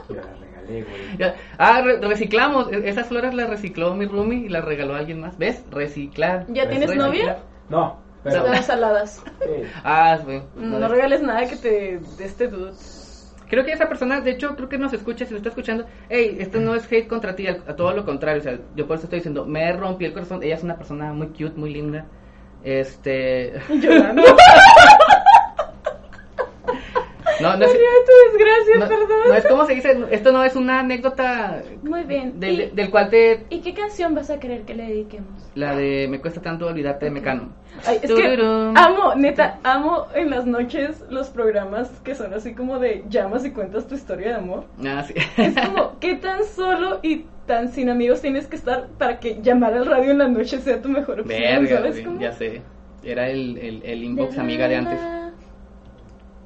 Yo 0.10 0.16
la 0.16 0.22
regalé, 0.40 0.84
güey. 0.84 1.18
Ya. 1.18 1.36
Ah, 1.58 1.82
re- 1.84 2.00
reciclamos. 2.00 2.72
E- 2.72 2.88
Esas 2.90 3.08
flores 3.08 3.34
las 3.34 3.50
recicló 3.50 3.94
mi 3.94 4.06
roomie 4.06 4.46
y 4.46 4.50
las 4.50 4.64
regaló 4.66 4.96
a 4.96 5.00
alguien 5.00 5.20
más. 5.22 5.38
¿Ves? 5.38 5.64
Reciclar. 5.72 6.46
¿Ya 6.50 6.68
tienes 6.70 6.88
Reciclar. 6.90 7.10
novia? 7.10 7.38
No, 7.70 8.00
pero. 8.24 8.48
Las 8.48 8.66
saladas. 8.66 9.24
Sí. 9.42 9.64
Ah, 9.84 10.18
güey. 10.24 10.42
No, 10.56 10.80
No, 10.80 10.88
regales 10.88 11.22
nada 11.22 11.48
que 11.48 11.56
te 11.58 12.00
de 12.18 12.26
este 12.26 12.48
dude. 12.48 12.74
Creo 13.50 13.64
que 13.66 13.72
esa 13.74 13.88
persona, 13.88 14.20
de 14.20 14.32
hecho, 14.32 14.56
creo 14.56 14.68
que 14.68 14.80
nos 14.80 14.94
escucha, 14.94 15.26
si 15.26 15.32
nos 15.34 15.40
está 15.42 15.50
escuchando, 15.50 15.86
hey, 16.10 16.38
esto 16.40 16.60
no 16.60 16.74
es 16.74 16.92
hate 16.92 17.08
contra 17.08 17.36
ti, 17.36 17.46
a 17.46 17.76
todo 17.76 17.94
lo 17.94 18.04
contrario, 18.04 18.40
o 18.42 18.44
sea, 18.44 18.58
yo 18.76 18.88
por 18.88 18.96
eso 18.98 19.04
estoy 19.06 19.20
diciendo, 19.20 19.46
me 19.46 19.72
rompí 19.74 20.06
el 20.06 20.14
corazón, 20.14 20.42
ella 20.42 20.56
es 20.56 20.64
una 20.64 20.76
persona 20.76 21.14
muy 21.14 21.28
cute, 21.28 21.52
muy 21.56 21.72
linda, 21.72 22.06
este, 22.64 23.54
Llorando. 23.70 24.24
no, 27.44 27.58
no 27.58 27.66
es, 27.66 27.72
tu 27.72 28.38
desgracia, 28.38 28.76
no, 28.80 28.88
perdón. 28.88 29.20
no 29.28 29.34
es 29.36 29.46
como 29.46 29.66
se 29.66 29.76
dice, 29.76 29.98
esto 30.12 30.32
no 30.32 30.44
es 30.44 30.56
una 30.56 30.80
anécdota 30.80 31.62
Muy 31.84 32.04
bien. 32.04 32.40
del, 32.40 32.60
¿Y, 32.62 32.70
del 32.72 32.90
cual 32.90 33.10
te, 33.10 33.46
¿Y 33.50 33.60
qué 33.62 33.74
canción 33.74 34.16
vas 34.16 34.30
a 34.30 34.40
querer 34.40 34.64
que 34.64 34.74
le 34.74 34.84
dediquemos? 34.88 35.30
la 35.56 35.76
de 35.76 36.08
me 36.10 36.20
cuesta 36.20 36.42
tanto 36.42 36.66
olvidarte 36.68 37.06
de 37.06 37.12
Mecano. 37.12 37.50
Ay, 37.86 38.00
es 38.02 38.12
que 38.12 38.38
amo, 38.76 39.16
neta, 39.16 39.60
amo 39.64 40.08
en 40.16 40.30
las 40.30 40.46
noches 40.46 41.04
los 41.10 41.30
programas 41.30 41.90
que 42.04 42.16
son 42.16 42.34
así 42.34 42.54
como 42.54 42.80
de 42.80 43.04
llamas 43.10 43.46
y 43.46 43.52
cuentas 43.52 43.88
tu 43.88 43.96
historia 43.96 44.30
de 44.30 44.36
amor. 44.36 44.66
Ah, 44.86 45.04
sí. 45.04 45.14
Es 45.38 45.54
como, 45.56 45.94
¿qué 46.00 46.16
tan 46.16 46.44
solo 46.44 47.00
y 47.04 47.26
tan 47.46 47.70
sin 47.70 47.90
amigos 47.90 48.22
tienes 48.22 48.48
que 48.48 48.56
estar 48.56 48.88
para 48.98 49.20
que 49.20 49.42
llamar 49.42 49.74
al 49.74 49.86
radio 49.86 50.12
en 50.12 50.18
la 50.20 50.28
noche 50.28 50.60
sea 50.60 50.82
tu 50.82 50.90
mejor 50.90 51.20
opción? 51.22 51.40
Verga, 51.40 51.78
¿Sabes 51.78 52.02
cómo? 52.06 52.20
ya 52.20 52.32
sé. 52.32 52.62
Era 53.04 53.30
el, 53.30 53.58
el, 53.58 53.84
el 53.84 54.04
inbox 54.04 54.38
amiga 54.38 54.68
de 54.68 54.76
antes. 54.78 55.00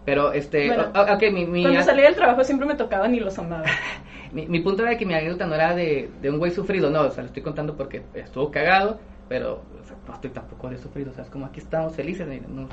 Pero, 0.07 0.31
este, 0.31 0.67
Bueno, 0.67 0.85
mi, 1.33 1.45
mi, 1.45 1.61
Cuando 1.63 1.83
salía 1.83 2.05
del 2.05 2.15
trabajo 2.15 2.41
siempre 2.45 2.65
me 2.65 2.75
tocaban 2.75 3.13
y 3.13 3.19
los 3.19 3.37
amaba. 3.39 3.65
mi, 4.31 4.47
mi 4.47 4.61
punto 4.61 4.83
era 4.83 4.97
que 4.97 5.05
mi 5.05 5.13
anécdota 5.13 5.45
no 5.45 5.53
era 5.55 5.75
de, 5.75 6.09
de 6.21 6.29
un 6.29 6.37
güey 6.39 6.51
sufrido, 6.51 6.89
no, 6.89 7.01
o 7.01 7.11
sea, 7.11 7.23
lo 7.23 7.27
estoy 7.27 7.43
contando 7.43 7.75
porque 7.75 8.03
estuvo 8.13 8.49
cagado, 8.49 9.01
pero 9.27 9.63
o 9.77 9.83
sea, 9.85 9.97
no 10.07 10.13
estoy 10.13 10.29
tampoco 10.29 10.69
de 10.69 10.77
sufrido, 10.77 11.11
o 11.11 11.13
sea, 11.13 11.25
es 11.25 11.29
como 11.29 11.45
aquí 11.45 11.59
estamos 11.59 11.93
felices, 11.93 12.25
no, 12.47 12.69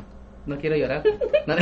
no 0.47 0.59
quiero 0.59 0.77
llorar. 0.77 1.03
No, 1.47 1.57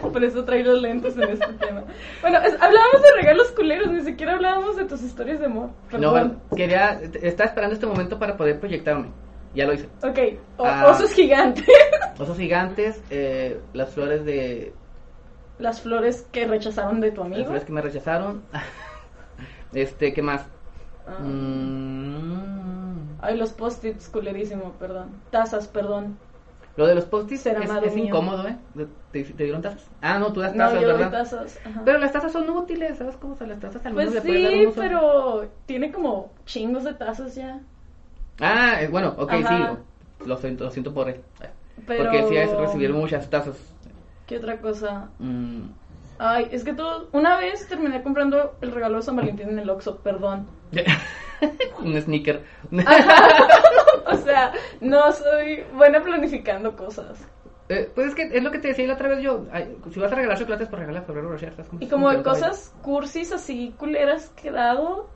Por 0.12 0.22
eso 0.22 0.44
traigo 0.44 0.70
los 0.70 0.80
lentes 0.80 1.16
en 1.16 1.24
este 1.28 1.52
tema. 1.54 1.82
Bueno, 2.22 2.38
es- 2.38 2.54
hablábamos 2.54 3.02
de 3.02 3.20
regalos 3.20 3.50
culeros, 3.50 3.90
ni 3.90 4.02
siquiera 4.02 4.34
hablábamos 4.34 4.76
de 4.76 4.84
tus 4.84 5.02
historias 5.02 5.40
de 5.40 5.46
amor. 5.46 5.70
no, 5.90 6.12
Perdón. 6.12 6.40
quería, 6.56 7.00
estaba 7.20 7.48
esperando 7.48 7.74
este 7.74 7.84
momento 7.86 8.16
para 8.16 8.36
poder 8.36 8.60
proyectarme, 8.60 9.08
ya 9.54 9.66
lo 9.66 9.72
hice. 9.74 9.88
Ok, 10.02 10.18
o- 10.58 10.64
Ah. 10.66 10.86
osos 10.90 11.12
gigantes. 11.12 11.64
Osos 12.18 12.36
gigantes, 12.36 13.00
eh, 13.10 13.60
las 13.72 13.90
flores 13.90 14.24
de, 14.24 14.72
Las 15.60 15.80
flores 15.80 16.26
que 16.32 16.46
rechazaron 16.46 17.00
de 17.00 17.10
tu 17.12 17.20
las 17.22 17.26
amigo. 17.26 17.44
flores 17.46 17.64
que 17.64 17.72
me 17.72 17.80
rechazaron, 17.80 18.42
este, 19.72 20.12
¿qué 20.12 20.22
más? 20.22 20.44
Ah. 21.06 21.18
Mm, 21.22 23.18
Ay, 23.20 23.36
los 23.36 23.50
post-its, 23.52 24.08
culerísimo, 24.08 24.72
perdón. 24.78 25.10
Tazas, 25.30 25.66
perdón. 25.68 26.16
Lo 26.76 26.86
de 26.86 26.94
los 26.94 27.04
post-its 27.06 27.44
es, 27.46 27.96
incómodo, 27.96 28.46
¿eh? 28.46 28.56
¿Te, 29.10 29.24
te 29.24 29.42
dieron 29.44 29.60
tazas? 29.62 29.88
Ah, 30.00 30.18
no, 30.20 30.32
tú 30.32 30.40
das 30.40 30.54
No, 30.54 30.64
tazas, 30.66 30.80
yo 30.80 30.88
doy 30.88 30.96
¿verdad? 30.98 31.10
tazas. 31.10 31.58
ajá. 31.66 31.82
Pero 31.84 31.98
las 31.98 32.12
tazas 32.12 32.30
son 32.32 32.48
útiles, 32.50 32.98
¿sabes 32.98 33.16
cómo? 33.16 33.34
O 33.34 33.36
sea, 33.36 33.48
las 33.48 33.58
tazas 33.58 33.84
al 33.84 33.94
menos 33.94 34.12
Pues 34.12 34.24
le 34.24 34.28
puedes 34.30 34.42
dar 34.44 34.52
sí, 34.52 34.60
un 34.60 34.66
uso. 34.68 34.80
pero 34.80 35.48
tiene 35.66 35.90
como 35.90 36.30
chingos 36.46 36.84
de 36.84 36.94
tazas 36.94 37.34
ya. 37.34 37.60
Ah, 38.40 38.82
eh, 38.82 38.88
bueno, 38.88 39.14
ok, 39.16 39.32
Ajá. 39.32 39.76
sí. 40.18 40.26
Lo 40.26 40.36
siento, 40.36 40.64
lo 40.64 40.70
siento 40.70 40.92
por 40.92 41.08
él. 41.08 41.20
Pero... 41.86 42.04
Porque 42.04 42.28
sí 42.28 42.36
es 42.36 42.50
recibir 42.50 42.92
muchas 42.92 43.28
tazas. 43.30 43.56
¿Qué 44.26 44.36
otra 44.36 44.58
cosa? 44.58 45.08
Mm, 45.18 45.68
Ay, 46.18 46.48
es 46.50 46.64
que 46.64 46.74
todo... 46.74 47.08
Una 47.12 47.36
vez 47.36 47.66
terminé 47.68 48.02
comprando 48.02 48.56
el 48.60 48.72
regalo 48.72 48.96
de 48.96 49.02
San 49.02 49.16
Valentín 49.16 49.50
en 49.50 49.58
el 49.58 49.70
Oxxo, 49.70 49.98
perdón. 49.98 50.46
un 51.80 52.00
sneaker. 52.00 52.42
O 54.10 54.16
sea, 54.16 54.52
no 54.80 55.12
soy 55.12 55.64
buena 55.74 56.02
planificando 56.02 56.74
cosas. 56.74 57.18
Eh, 57.68 57.90
pues 57.94 58.08
es 58.08 58.14
que 58.14 58.22
es 58.22 58.42
lo 58.42 58.50
que 58.50 58.58
te 58.58 58.68
decía 58.68 58.86
la 58.86 58.94
otra 58.94 59.08
vez 59.08 59.20
yo. 59.20 59.44
ay, 59.52 59.76
si 59.92 60.00
vas 60.00 60.10
a 60.10 60.14
regalar 60.14 60.38
chocolates, 60.38 60.68
pues 60.68 60.80
regala 60.80 61.02
Ferrero 61.02 61.30
Rocher. 61.30 61.52
¿sabes 61.52 61.68
cómo? 61.68 61.82
Y 61.82 61.88
como 61.88 62.08
de 62.10 62.22
cosas 62.22 62.74
cursis 62.82 63.32
así 63.32 63.74
culeras 63.76 64.30
que 64.30 64.48
he 64.48 64.52
dado, 64.52 65.10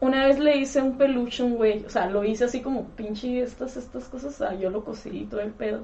una 0.00 0.26
vez 0.26 0.38
le 0.38 0.56
hice 0.56 0.80
un 0.80 0.96
peluche 0.98 1.42
a 1.42 1.46
un 1.46 1.56
güey. 1.56 1.84
O 1.84 1.90
sea, 1.90 2.06
lo 2.06 2.24
hice 2.24 2.44
así 2.44 2.60
como 2.62 2.86
pinche 2.90 3.40
estas, 3.42 3.76
estas 3.76 4.04
cosas. 4.08 4.34
O 4.34 4.36
sea, 4.38 4.54
yo 4.54 4.70
lo 4.70 4.84
cosí 4.84 5.10
y 5.10 5.24
todo 5.26 5.40
el 5.40 5.50
pedo. 5.50 5.80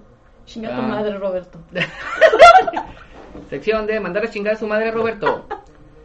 Chinga 0.46 0.68
tu 0.74 0.80
Ah. 0.80 0.86
madre, 0.86 1.18
Roberto. 1.18 1.58
Sección 3.50 3.86
de 3.86 4.00
mandar 4.00 4.24
a 4.24 4.30
chingar 4.30 4.54
a 4.54 4.56
su 4.56 4.66
madre 4.66 4.90
Roberto. 4.90 5.46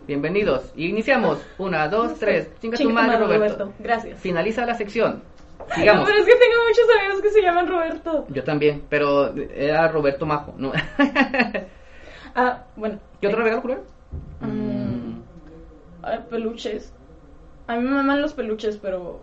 Bienvenidos. 0.07 0.71
Iniciamos. 0.75 1.39
Una, 1.57 1.87
dos, 1.87 2.15
tres. 2.19 2.49
Chinga 2.59 2.77
tu 2.77 2.89
madre 2.89 3.17
Roberto. 3.17 3.73
Gracias. 3.79 4.19
Finaliza 4.19 4.65
la 4.65 4.75
sección. 4.75 5.21
No, 5.69 5.75
Sigamos. 5.75 6.05
pero 6.07 6.19
es 6.19 6.25
que 6.25 6.31
tengo 6.33 6.63
muchos 6.67 6.85
amigos 6.99 7.21
que 7.21 7.29
se 7.29 7.41
llaman 7.41 7.67
Roberto. 7.67 8.25
Yo 8.29 8.43
también, 8.43 8.83
pero 8.89 9.33
era 9.35 9.87
Roberto 9.87 10.25
Majo. 10.25 10.53
¿no? 10.57 10.71
Ah, 12.33 12.63
bueno. 12.77 12.97
¿Qué 13.19 13.27
otro 13.27 13.43
regalo, 13.43 13.61
culero? 13.61 13.83
Mm. 14.39 15.19
Peluches. 16.29 16.93
A 17.67 17.77
mí 17.77 17.83
me 17.83 17.91
maman 17.91 18.21
los 18.21 18.33
peluches, 18.33 18.77
pero 18.77 19.21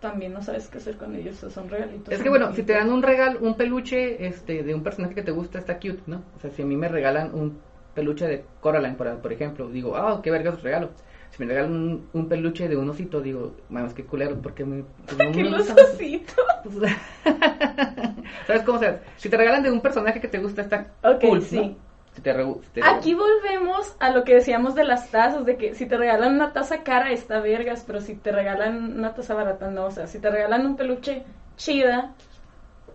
también 0.00 0.32
no 0.32 0.42
sabes 0.42 0.68
qué 0.68 0.78
hacer 0.78 0.96
con 0.96 1.14
ellos. 1.14 1.42
o 1.42 1.50
son 1.50 1.68
regalitos. 1.68 2.12
Es 2.12 2.22
que 2.22 2.28
bueno, 2.28 2.52
si 2.54 2.62
te 2.62 2.74
dan 2.74 2.90
un 2.92 3.02
regalo, 3.02 3.40
un 3.40 3.54
peluche 3.56 4.26
este, 4.26 4.62
de 4.62 4.74
un 4.74 4.82
personaje 4.82 5.14
que 5.14 5.22
te 5.22 5.32
gusta, 5.32 5.58
está 5.58 5.76
cute, 5.76 6.02
¿no? 6.06 6.22
O 6.36 6.40
sea, 6.40 6.50
si 6.50 6.62
a 6.62 6.66
mí 6.66 6.76
me 6.76 6.88
regalan 6.88 7.34
un 7.34 7.58
peluche 7.94 8.26
de 8.26 8.44
Coraline, 8.60 8.94
por, 8.94 9.18
por 9.18 9.32
ejemplo, 9.32 9.68
digo, 9.68 9.96
ah, 9.96 10.20
qué 10.22 10.30
vergas 10.30 10.62
regalo. 10.62 10.90
Si 11.30 11.42
me 11.42 11.48
regalan 11.48 11.72
un, 11.72 12.08
un 12.12 12.28
peluche 12.28 12.68
de 12.68 12.76
un 12.76 12.88
osito, 12.88 13.20
digo, 13.20 13.56
vamos, 13.68 13.94
qué 13.94 14.04
culero, 14.04 14.40
porque 14.40 14.64
me... 14.64 14.84
pues, 15.06 15.18
no 15.18 15.32
¿Qué 15.32 15.42
me 15.44 15.50
los 15.50 15.70
ositos? 15.70 16.36
Pues, 16.62 16.92
¿Sabes 18.46 18.62
cómo? 18.62 18.78
O 18.78 18.80
sea, 18.80 19.02
si 19.16 19.28
te 19.28 19.36
regalan 19.36 19.62
de 19.62 19.70
un 19.70 19.80
personaje 19.80 20.20
que 20.20 20.28
te 20.28 20.38
gusta, 20.38 20.62
está 20.62 20.94
Ok, 21.02 21.20
cool, 21.20 21.42
sí. 21.42 21.56
¿no? 21.56 21.85
Si 22.16 22.22
te 22.22 22.32
re- 22.32 22.44
si 22.62 22.70
te- 22.72 22.82
Aquí 22.84 23.14
volvemos 23.14 23.94
a 24.00 24.10
lo 24.10 24.24
que 24.24 24.34
decíamos 24.34 24.74
de 24.74 24.84
las 24.84 25.10
tazas, 25.10 25.44
de 25.44 25.56
que 25.58 25.74
si 25.74 25.86
te 25.86 25.96
regalan 25.98 26.34
una 26.34 26.52
taza 26.54 26.82
cara 26.82 27.12
está 27.12 27.40
vergas, 27.40 27.84
pero 27.86 28.00
si 28.00 28.14
te 28.16 28.32
regalan 28.32 28.98
una 28.98 29.14
taza 29.14 29.34
barata 29.34 29.70
no, 29.70 29.84
o 29.84 29.90
sea, 29.90 30.06
si 30.06 30.18
te 30.18 30.30
regalan 30.30 30.64
un 30.66 30.76
peluche 30.76 31.24
chida, 31.56 32.14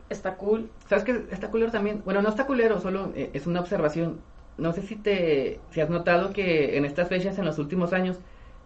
está 0.10 0.36
cool. 0.36 0.70
¿Sabes 0.90 1.04
qué? 1.04 1.22
Está 1.32 1.50
culero 1.50 1.72
también. 1.72 2.02
Bueno, 2.04 2.22
no 2.24 2.30
está 2.30 2.46
culero, 2.48 2.80
solo 2.80 3.12
eh, 3.16 3.30
es 3.34 3.46
una 3.48 3.60
observación. 3.62 4.22
No 4.58 4.74
sé 4.74 4.82
si 4.82 4.96
te 4.96 5.60
si 5.72 5.82
has 5.82 5.90
notado 5.90 6.34
que 6.34 6.78
en 6.78 6.86
estas 6.86 7.08
fechas, 7.08 7.38
en 7.38 7.46
los 7.46 7.60
últimos 7.60 7.94
años, 7.94 8.18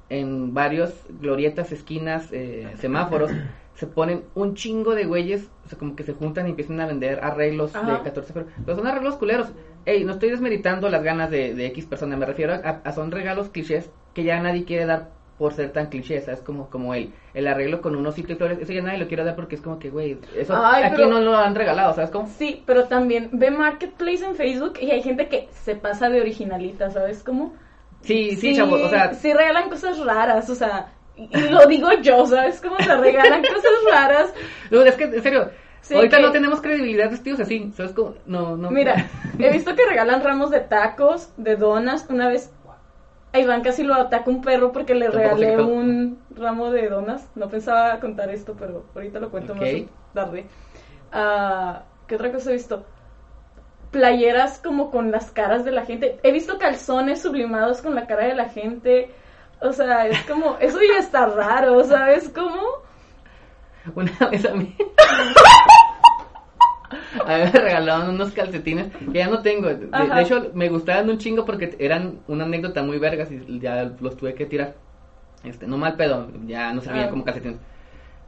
en 0.09 0.53
varios 0.53 0.91
glorietas, 1.19 1.71
esquinas, 1.73 2.29
eh, 2.31 2.67
semáforos, 2.79 3.31
se 3.75 3.87
ponen 3.87 4.23
un 4.35 4.55
chingo 4.55 4.95
de 4.95 5.05
güeyes, 5.05 5.49
o 5.65 5.69
sea, 5.69 5.77
como 5.77 5.95
que 5.95 6.03
se 6.03 6.13
juntan 6.13 6.47
y 6.47 6.51
empiezan 6.51 6.79
a 6.81 6.85
vender 6.87 7.19
arreglos 7.23 7.75
Ajá. 7.75 7.97
de 7.97 8.03
14 8.03 8.33
pero, 8.33 8.47
pero 8.65 8.77
son 8.77 8.87
arreglos 8.87 9.15
culeros. 9.15 9.47
Ey, 9.85 10.03
no 10.03 10.13
estoy 10.13 10.31
desmeritando 10.31 10.89
las 10.89 11.03
ganas 11.03 11.29
de, 11.29 11.53
de 11.53 11.67
X 11.67 11.85
persona, 11.85 12.15
me 12.17 12.25
refiero 12.25 12.53
a, 12.53 12.81
a 12.83 12.91
son 12.93 13.11
regalos 13.11 13.49
clichés 13.49 13.89
que 14.13 14.23
ya 14.23 14.39
nadie 14.41 14.65
quiere 14.65 14.85
dar 14.85 15.13
por 15.37 15.51
ser 15.53 15.71
tan 15.73 15.87
cliché, 15.87 16.21
¿sabes? 16.21 16.39
Como, 16.39 16.69
como 16.69 16.93
el, 16.93 17.13
el 17.33 17.45
arreglo 17.47 17.81
con 17.81 17.93
un 17.97 18.07
osito 18.07 18.31
y 18.31 18.35
flores, 18.37 18.57
eso 18.61 18.71
ya 18.71 18.81
nadie 18.81 18.99
lo 18.99 19.07
quiere 19.09 19.25
dar 19.25 19.35
porque 19.35 19.55
es 19.55 19.61
como 19.61 19.77
que, 19.79 19.89
güey, 19.89 20.17
eso 20.37 20.55
Ay, 20.55 20.83
aquí 20.83 20.95
pero- 20.95 21.09
no 21.09 21.19
lo 21.19 21.35
han 21.35 21.53
regalado, 21.55 21.93
¿sabes 21.93 22.09
cómo? 22.09 22.27
Sí, 22.27 22.63
pero 22.65 22.85
también 22.85 23.29
ve 23.33 23.51
Marketplace 23.51 24.23
en 24.25 24.35
Facebook 24.35 24.75
y 24.81 24.91
hay 24.91 25.03
gente 25.03 25.27
que 25.27 25.49
se 25.51 25.75
pasa 25.75 26.09
de 26.09 26.21
originalita, 26.21 26.89
¿sabes 26.89 27.21
cómo? 27.21 27.53
Sí, 28.01 28.37
sí, 28.37 28.55
chavo, 28.55 28.75
o 28.75 28.87
sea, 28.89 29.13
Sí 29.13 29.33
regalan 29.33 29.69
cosas 29.69 29.99
raras, 29.99 30.49
o 30.49 30.55
sea, 30.55 30.93
y, 31.15 31.49
lo 31.49 31.65
digo 31.67 31.91
yo, 32.01 32.25
¿sabes 32.25 32.61
cómo 32.61 32.77
se 32.79 32.95
regalan 32.95 33.41
cosas 33.41 33.71
raras? 33.89 34.33
No, 34.69 34.81
es 34.81 34.95
que, 34.95 35.05
en 35.05 35.23
serio, 35.23 35.49
Sí, 35.81 35.95
ahorita 35.95 36.17
que- 36.17 36.23
no 36.23 36.31
tenemos 36.31 36.61
credibilidad 36.61 37.11
vestidos 37.11 37.39
así, 37.41 37.71
¿sabes 37.75 37.93
cómo? 37.93 38.15
No, 38.25 38.57
no. 38.57 38.71
Mira, 38.71 38.95
he 39.39 39.51
visto 39.51 39.75
que 39.75 39.85
regalan 39.85 40.23
ramos 40.23 40.49
de 40.49 40.61
tacos, 40.61 41.29
de 41.37 41.55
donas. 41.55 42.07
Una 42.09 42.27
vez 42.27 42.51
a 43.33 43.39
Iván 43.39 43.61
casi 43.61 43.83
lo 43.83 43.93
ataca 43.93 44.29
un 44.29 44.41
perro 44.41 44.71
porque 44.71 44.95
le 44.95 45.09
regalé 45.09 45.57
un 45.61 46.19
ramo 46.35 46.71
de 46.71 46.89
donas. 46.89 47.29
No 47.35 47.49
pensaba 47.49 47.99
contar 47.99 48.29
esto, 48.31 48.55
pero 48.57 48.85
ahorita 48.95 49.19
lo 49.19 49.29
cuento 49.29 49.53
más 49.53 49.69
tarde. 50.13 50.47
Ah, 51.11 51.83
¿Qué 52.07 52.15
otra 52.15 52.31
cosa 52.31 52.49
he 52.49 52.53
visto? 52.53 52.85
Playeras 53.91 54.59
como 54.59 54.89
con 54.89 55.11
las 55.11 55.31
caras 55.31 55.63
de 55.63 55.71
la 55.71 55.85
gente. 55.85 56.19
He 56.23 56.31
visto 56.31 56.57
calzones 56.57 57.21
sublimados 57.21 57.81
con 57.81 57.93
la 57.93 58.07
cara 58.07 58.25
de 58.25 58.35
la 58.35 58.49
gente. 58.49 59.09
O 59.61 59.71
sea, 59.73 60.07
es 60.07 60.21
como, 60.23 60.57
eso 60.59 60.77
ya 60.81 60.99
está 60.99 61.25
raro, 61.27 61.83
¿sabes 61.83 62.29
cómo? 62.29 62.61
Una 63.95 64.11
vez 64.31 64.45
a 64.45 64.53
mí. 64.53 64.75
A 67.25 67.37
mí 67.37 67.43
me 67.51 67.59
regalaron 67.59 68.09
unos 68.09 68.31
calcetines 68.31 68.91
que 69.11 69.17
ya 69.19 69.27
no 69.27 69.41
tengo. 69.41 69.67
De, 69.69 69.89
hecho, 70.21 70.51
me 70.53 70.69
gustaban 70.69 71.09
un 71.09 71.17
chingo 71.17 71.43
porque 71.45 71.75
eran 71.79 72.19
una 72.27 72.43
anécdota 72.45 72.83
muy 72.83 72.99
vergas 72.99 73.29
y 73.31 73.59
ya 73.59 73.91
los 73.99 74.15
tuve 74.17 74.35
que 74.35 74.45
tirar. 74.45 74.75
Este, 75.43 75.65
no 75.65 75.77
mal 75.77 75.95
pedo, 75.95 76.29
ya 76.45 76.73
no 76.73 76.81
servían 76.81 77.05
Ah. 77.07 77.09
como 77.09 77.23
calcetines. 77.23 77.57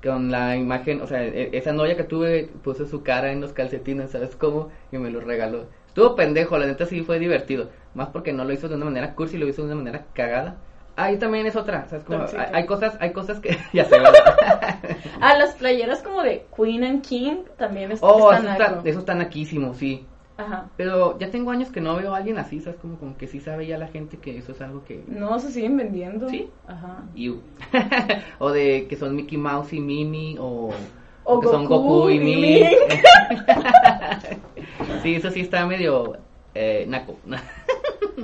Con 0.04 0.32
la 0.32 0.56
imagen, 0.56 1.02
o 1.02 1.08
sea, 1.08 1.24
e- 1.24 1.50
esa 1.56 1.72
novia 1.74 1.96
que 1.98 2.04
tuve 2.04 2.50
puso 2.64 2.88
su 2.88 3.04
cara 3.04 3.32
en 3.32 3.42
los 3.42 3.54
calcetines, 3.54 4.12
¿sabes 4.12 4.36
cómo? 4.36 4.70
Y 4.92 4.98
me 4.98 5.12
los 5.12 5.24
regaló. 5.24 5.66
Estuvo 5.88 6.16
pendejo, 6.16 6.58
la 6.58 6.66
neta 6.66 6.86
sí 6.86 7.04
fue 7.04 7.20
divertido. 7.20 7.70
Más 7.94 8.10
porque 8.10 8.34
no 8.34 8.44
lo 8.44 8.54
hizo 8.54 8.70
de 8.70 8.76
una 8.76 8.86
manera 8.86 9.14
cursi, 9.16 9.38
lo 9.38 9.48
hizo 9.48 9.62
de 9.64 9.68
una 9.74 9.76
manera 9.84 10.06
cagada. 10.14 10.56
Ahí 10.98 11.18
también 11.18 11.46
es 11.46 11.56
otra, 11.56 11.86
¿sabes? 11.88 12.04
Como, 12.04 12.24
hay, 12.24 12.50
hay 12.54 12.66
cosas, 12.66 12.98
hay 13.00 13.14
cosas 13.14 13.40
que 13.40 13.56
ya 13.74 13.86
se. 13.86 13.96
Ah, 15.22 15.36
las 15.38 15.54
playeras 15.56 16.02
como 16.02 16.22
de 16.22 16.46
Queen 16.56 16.84
and 16.84 17.02
King 17.04 17.38
también 17.58 17.92
es- 17.92 18.00
Oh, 18.02 18.32
están 18.32 18.56
eso 18.56 18.64
está, 18.64 18.90
eso 18.90 19.00
está 19.00 19.16
naquísimo, 19.16 19.74
sí. 19.74 20.06
Ajá. 20.38 20.70
Pero 20.78 21.18
ya 21.18 21.32
tengo 21.32 21.50
años 21.52 21.72
que 21.72 21.82
no 21.82 21.96
veo 21.96 22.14
a 22.14 22.18
alguien 22.18 22.38
así, 22.38 22.60
¿sabes? 22.60 22.80
Como, 22.80 22.98
como 23.00 23.18
que 23.18 23.28
sí 23.28 23.40
sabe 23.40 23.66
ya 23.66 23.78
la 23.80 23.88
gente 23.88 24.18
que 24.18 24.38
eso 24.38 24.52
es 24.52 24.62
algo 24.62 24.84
que... 24.86 25.04
No, 25.08 25.40
se 25.40 25.52
siguen 25.52 25.78
vendiendo. 25.78 26.30
¿Sí? 26.30 26.50
Ajá. 26.68 27.04
O 28.40 28.52
de 28.52 28.86
que 28.88 28.96
son 28.96 29.16
Mickey 29.16 29.38
Mouse 29.38 29.74
y 29.74 29.80
Minnie, 29.80 30.38
o, 30.40 30.70
O 31.24 31.40
que 31.40 31.48
son 31.48 31.66
Goku 31.66 32.10
y 32.10 32.20
Minnie. 32.20 32.70
Sí, 35.02 35.16
eso 35.16 35.32
sí 35.32 35.42
está 35.42 35.66
medio 35.66 36.18
eh, 36.54 36.86
naco. 36.88 37.18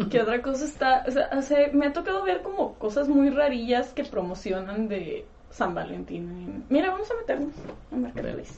¿Qué 0.10 0.22
otra 0.22 0.42
cosa 0.42 0.66
está? 0.66 1.04
O 1.08 1.12
sea, 1.12 1.30
o 1.38 1.42
sea, 1.42 1.70
me 1.74 1.86
ha 1.88 1.94
tocado 1.94 2.24
ver 2.24 2.42
como 2.42 2.74
cosas 2.76 3.08
muy 3.08 3.30
rarillas 3.30 3.94
que 3.94 4.04
promocionan 4.04 4.88
de 4.88 5.26
San 5.52 5.76
Valentín. 5.76 6.64
Mira, 6.70 6.90
vamos 6.92 7.10
a 7.12 7.16
meternos 7.16 7.54
a 7.92 7.96
Marketplace. 7.96 8.54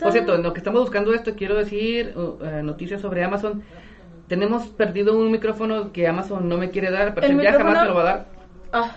Por 0.00 0.12
cierto, 0.12 0.34
en 0.34 0.42
lo 0.42 0.52
que 0.52 0.58
estamos 0.58 0.80
buscando 0.80 1.14
esto, 1.14 1.34
quiero 1.36 1.54
decir 1.54 2.14
uh, 2.16 2.44
eh, 2.44 2.62
noticias 2.62 3.00
sobre 3.00 3.22
Amazon. 3.24 3.62
Tenemos 4.26 4.66
perdido 4.66 5.16
un 5.16 5.30
micrófono 5.30 5.92
que 5.92 6.06
Amazon 6.06 6.48
no 6.48 6.58
me 6.58 6.70
quiere 6.70 6.90
dar, 6.90 7.14
pero 7.14 7.26
ya 7.28 7.52
jamás 7.52 7.58
micrófono- 7.58 7.82
me 7.82 7.88
lo 7.88 7.94
va 7.94 8.00
a 8.00 8.04
dar. 8.04 8.26
Ah, 8.72 8.92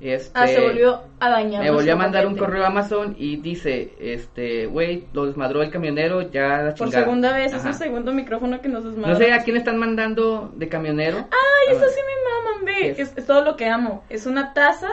Este, 0.00 0.30
ah, 0.38 0.46
se 0.46 0.60
volvió 0.60 1.00
a 1.20 1.30
dañar. 1.30 1.64
Me 1.64 1.70
volvió 1.70 1.94
a 1.94 1.96
mandar 1.96 2.26
un 2.26 2.36
correo 2.36 2.64
a 2.64 2.66
Amazon 2.66 3.14
y 3.18 3.36
dice, 3.36 3.94
este, 3.98 4.66
güey, 4.66 5.06
lo 5.14 5.24
desmadró 5.26 5.62
el 5.62 5.70
camionero, 5.70 6.20
ya 6.30 6.62
la 6.62 6.74
Por 6.74 6.90
segunda 6.90 7.32
vez, 7.32 7.54
es 7.54 7.64
el 7.64 7.72
segundo 7.74 8.12
micrófono 8.12 8.60
que 8.60 8.68
nos 8.68 8.84
desmadra. 8.84 9.12
No 9.12 9.18
sé 9.18 9.32
a 9.32 9.42
quién 9.42 9.56
están 9.56 9.78
mandando 9.78 10.52
de 10.54 10.68
camionero. 10.68 11.16
Ay, 11.30 11.74
eso 11.74 11.84
Ah, 11.86 11.88
sí 11.94 12.00
me 12.00 12.52
maman, 12.52 12.64
ve. 12.66 12.94
¿Qué 12.94 13.02
es? 13.02 13.10
Es, 13.12 13.18
es 13.18 13.26
todo 13.26 13.42
lo 13.42 13.56
que 13.56 13.66
amo. 13.68 14.04
Es 14.10 14.26
una 14.26 14.52
taza, 14.52 14.88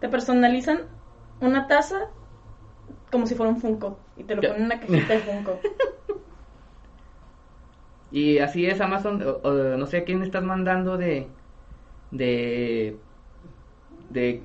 te 0.00 0.08
personalizan 0.10 0.82
una 1.40 1.66
taza 1.66 2.08
como 3.10 3.26
si 3.26 3.34
fuera 3.34 3.50
un 3.50 3.58
Funko. 3.60 3.98
Y 4.18 4.24
te 4.24 4.34
lo 4.34 4.42
ponen 4.42 4.56
en 4.58 4.64
una 4.66 4.80
cajita 4.80 5.14
de 5.14 5.20
Funko. 5.20 5.60
Y 8.12 8.38
así 8.38 8.66
es 8.66 8.80
Amazon, 8.80 9.22
o- 9.22 9.40
o 9.48 9.52
no 9.76 9.86
sé 9.86 9.98
a 9.98 10.04
quién 10.04 10.22
estás 10.22 10.42
mandando 10.44 10.96
de, 10.96 11.26
de, 12.12 12.96
de, 14.10 14.42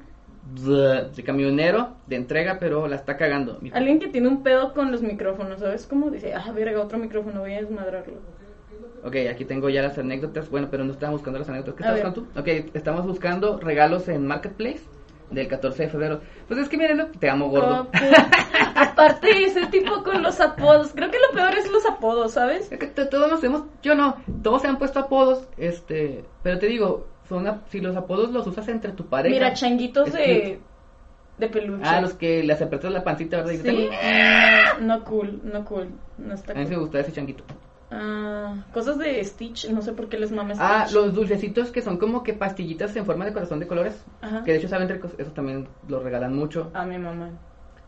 de 1.16 1.24
camionero, 1.24 1.96
de 2.08 2.16
entrega, 2.16 2.58
pero 2.60 2.88
la 2.88 2.96
está 2.96 3.18
cagando. 3.18 3.58
mijo. 3.62 3.76
Alguien 3.76 4.00
que 4.00 4.08
tiene 4.08 4.28
un 4.28 4.44
pedo 4.44 4.74
con 4.74 4.92
los 4.92 5.02
micrófonos, 5.02 5.60
¿sabes 5.60 5.86
cómo? 5.88 6.10
Dice, 6.10 6.34
ah, 6.34 6.52
verga, 6.54 6.82
otro 6.82 6.98
micrófono, 6.98 7.42
voy 7.42 7.54
a 7.54 7.62
desmadrarlo. 7.62 8.16
Ok, 9.04 9.16
aquí 9.32 9.46
tengo 9.46 9.70
ya 9.70 9.82
las 9.82 9.98
anécdotas. 9.98 10.50
Bueno, 10.50 10.68
pero 10.70 10.84
no 10.84 10.92
estamos 10.92 11.16
buscando 11.20 11.40
las 11.40 11.50
anécdotas. 11.50 11.76
¿Qué 11.76 11.84
estás 11.84 11.96
buscando 11.96 12.22
tú? 12.34 12.40
Ok, 12.40 12.48
estamos 12.76 13.06
buscando 13.08 13.58
regalos 13.60 14.08
en 14.08 14.28
Marketplace 14.28 14.82
del 15.32 15.48
14 15.48 15.84
de 15.84 15.90
febrero. 15.90 16.22
Pues 16.48 16.60
es 16.60 16.70
que 16.70 16.78
miren, 16.78 17.08
te 17.20 17.30
amo 17.30 17.50
gordo. 17.50 17.88
Oh. 17.92 17.98
Aparte, 18.76 19.46
ese 19.46 19.66
tipo 19.68 20.04
con 20.04 20.22
los 20.22 20.40
apodos. 20.40 20.92
Creo 20.94 21.10
que 21.10 21.18
lo 21.18 21.34
peor 21.34 21.54
es 21.58 21.72
los 21.72 21.86
apodos, 21.88 22.34
¿sabes? 22.34 22.72
Es 22.72 22.78
que 22.78 22.88
to- 22.88 23.08
todos 23.10 23.30
nos 23.32 23.44
hemos, 23.44 23.64
yo 23.82 23.96
no, 23.96 24.18
todos 24.44 24.62
se 24.62 24.68
han 24.68 24.78
puesto 24.78 25.00
apodos, 25.00 25.48
este, 25.58 26.24
pero 26.44 26.60
te 26.60 26.68
digo, 26.68 27.08
son 27.32 27.48
a- 27.48 27.62
si 27.70 27.80
los 27.80 27.96
apodos 27.96 28.32
los 28.32 28.46
usas 28.46 28.68
entre 28.68 28.92
tu 28.92 29.06
pareja. 29.08 29.34
Mira, 29.34 29.54
changuitos 29.54 30.12
de, 30.14 30.60
de 31.38 31.48
peluche. 31.48 31.84
Ah, 31.86 32.02
los 32.02 32.14
que 32.14 32.44
les 32.44 32.62
apretas 32.62 32.92
la 32.92 33.04
pancita, 33.04 33.38
¿verdad? 33.38 33.54
Y 33.54 33.58
Sí, 33.58 33.64
dicen, 33.64 33.90
no, 34.82 35.04
cool, 35.06 35.40
no 35.44 35.64
cool. 35.66 35.90
No 36.18 36.34
está 36.34 36.52
A 36.52 36.56
mí 36.56 36.64
me 36.66 36.70
cool. 36.72 36.80
gusta 36.82 37.00
ese 37.00 37.12
changuito. 37.14 37.44
Ah, 37.90 38.56
cosas 38.74 38.98
de 39.00 39.24
Stitch, 39.24 39.70
no 39.70 39.82
sé 39.82 39.92
por 39.94 40.08
qué 40.08 40.18
les 40.18 40.32
mames 40.32 40.58
Ah, 40.62 40.88
los 40.94 41.14
dulcecitos 41.14 41.72
que 41.72 41.82
son 41.82 41.98
como 41.98 42.24
que 42.24 42.34
pastillitas 42.34 42.96
en 42.96 43.06
forma 43.06 43.26
de 43.26 43.34
corazón 43.34 43.60
de 43.60 43.68
colores. 43.68 44.06
Ajá. 44.22 44.44
Que 44.44 44.52
de 44.54 44.58
hecho 44.60 44.68
saben 44.70 44.88
ricos, 44.88 45.12
eso 45.18 45.32
también 45.32 45.68
los 45.88 46.02
regalan 46.04 46.34
mucho. 46.36 46.70
A 46.74 46.86
mi 46.86 46.98
mamá. 46.98 47.30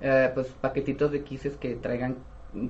Eh, 0.02 0.30
pues 0.34 0.48
paquetitos 0.60 1.12
de 1.12 1.24
quises 1.24 1.56
que 1.56 1.76
traigan 1.76 2.18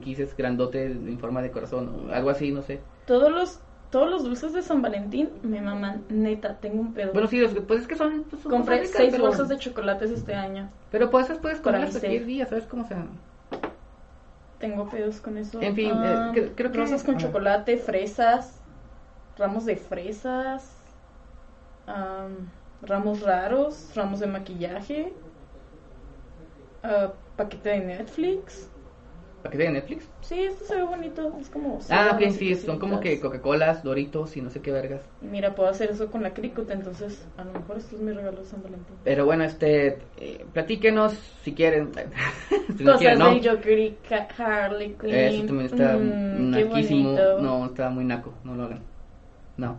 quises 0.01 0.37
grandote 0.37 0.85
en 0.85 1.17
forma 1.19 1.41
de 1.41 1.49
corazón 1.51 2.07
o 2.09 2.13
algo 2.13 2.29
así, 2.29 2.51
no 2.51 2.61
sé. 2.61 2.79
Todos 3.07 3.31
los, 3.31 3.59
todos 3.93 4.09
los 4.09 4.23
dulces 4.23 4.53
de 4.53 4.63
San 4.63 4.81
Valentín 4.81 5.29
me 5.43 5.61
maman. 5.61 6.03
Neta, 6.09 6.55
tengo 6.57 6.81
un 6.81 6.93
pedo. 6.95 7.13
Bueno, 7.13 7.27
sí, 7.27 7.37
los- 7.39 7.53
pues 7.53 7.81
es 7.81 7.87
que 7.87 7.95
son... 7.95 8.23
pues, 8.27 8.41
son 8.41 8.51
Compré 8.51 8.77
ricas, 8.79 8.91
seis 8.97 9.11
pero- 9.11 9.25
bolsas 9.25 9.47
de 9.49 9.57
chocolates 9.59 10.09
este 10.09 10.33
año. 10.33 10.71
Pero 10.89 11.11
pues 11.11 11.25
esas 11.25 11.37
puedes 11.37 11.59
Para 11.59 11.77
comerlas 11.77 11.93
mi 11.93 11.99
cualquier 11.99 12.21
sed. 12.23 12.27
día, 12.27 12.45
¿sabes 12.47 12.65
cómo 12.65 12.87
se 12.87 12.95
Tengo 14.57 14.89
pedos 14.89 15.21
con 15.21 15.37
eso. 15.37 15.61
En 15.61 15.75
fin, 15.75 15.91
Ah, 15.93 16.31
eh, 16.33 16.39
cre- 16.39 16.51
creo 16.55 16.71
que- 16.71 16.77
Rosas 16.79 17.03
con 17.03 17.17
chocolate, 17.19 17.77
fresas, 17.77 18.59
ramos 19.37 19.65
de 19.65 19.75
fresas, 19.75 20.75
am, 21.85 22.49
ramos 22.81 23.21
raros, 23.21 23.91
ramos 23.95 24.19
de 24.21 24.25
maquillaje, 24.27 25.13
ah, 26.81 27.13
paquete 27.37 27.69
de 27.69 27.79
Netflix. 27.81 28.69
¿Paquete 29.43 29.63
de 29.63 29.71
Netflix? 29.71 30.05
Sí, 30.21 30.41
esto 30.41 30.65
se 30.65 30.75
ve 30.77 30.83
bonito. 30.83 31.33
Es 31.39 31.49
como. 31.49 31.79
Ah, 31.89 32.11
ok, 32.15 32.31
sí, 32.31 32.55
son 32.55 32.79
como 32.79 32.99
que. 33.01 33.19
Coca-Colas, 33.19 33.83
Doritos 33.83 34.37
y 34.37 34.41
no 34.41 34.49
sé 34.49 34.61
qué 34.61 34.71
vergas. 34.71 35.01
Y 35.21 35.25
Mira, 35.27 35.53
puedo 35.53 35.69
hacer 35.69 35.91
eso 35.91 36.09
con 36.09 36.23
la 36.23 36.33
cricota, 36.33 36.73
entonces 36.73 37.25
a 37.37 37.43
lo 37.43 37.51
mejor 37.53 37.77
esto 37.77 37.95
es 37.97 38.01
mi 38.01 38.11
regalo 38.13 38.39
de 38.41 38.45
San 38.45 38.63
Valentín. 38.63 38.95
Pero 39.03 39.25
bueno, 39.25 39.43
este, 39.43 39.97
eh, 40.17 40.45
platíquenos 40.53 41.13
si 41.43 41.53
quieren. 41.53 41.91
si 42.77 42.83
no 42.83 42.91
Cosas 42.93 42.99
quieren, 42.99 43.19
no. 43.19 43.29
del 43.31 43.49
Joker 43.49 43.79
y 43.79 43.97
Harley 44.37 44.93
Quinn. 44.99 45.13
Eso 45.13 45.43
también 45.45 45.65
está 45.65 45.97
Mm, 45.97 46.51
naquísimo. 46.51 47.09
bonito. 47.09 47.39
No, 47.41 47.65
está 47.65 47.89
muy 47.89 48.05
naco, 48.05 48.33
no 48.43 48.55
lo 48.55 48.63
hagan. 48.63 48.79
No. 49.57 49.77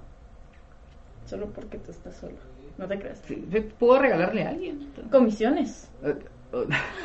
Solo 1.26 1.46
porque 1.54 1.78
tú 1.78 1.90
estás 1.90 2.16
solo. 2.16 2.36
No 2.78 2.86
te 2.86 2.98
creas. 2.98 3.18
Sí, 3.26 3.36
puedo 3.78 3.98
regalarle 4.00 4.42
a 4.44 4.50
alguien. 4.50 4.92
Comisiones. 5.10 5.90
Eh, 6.02 6.10
eh, 6.10 6.24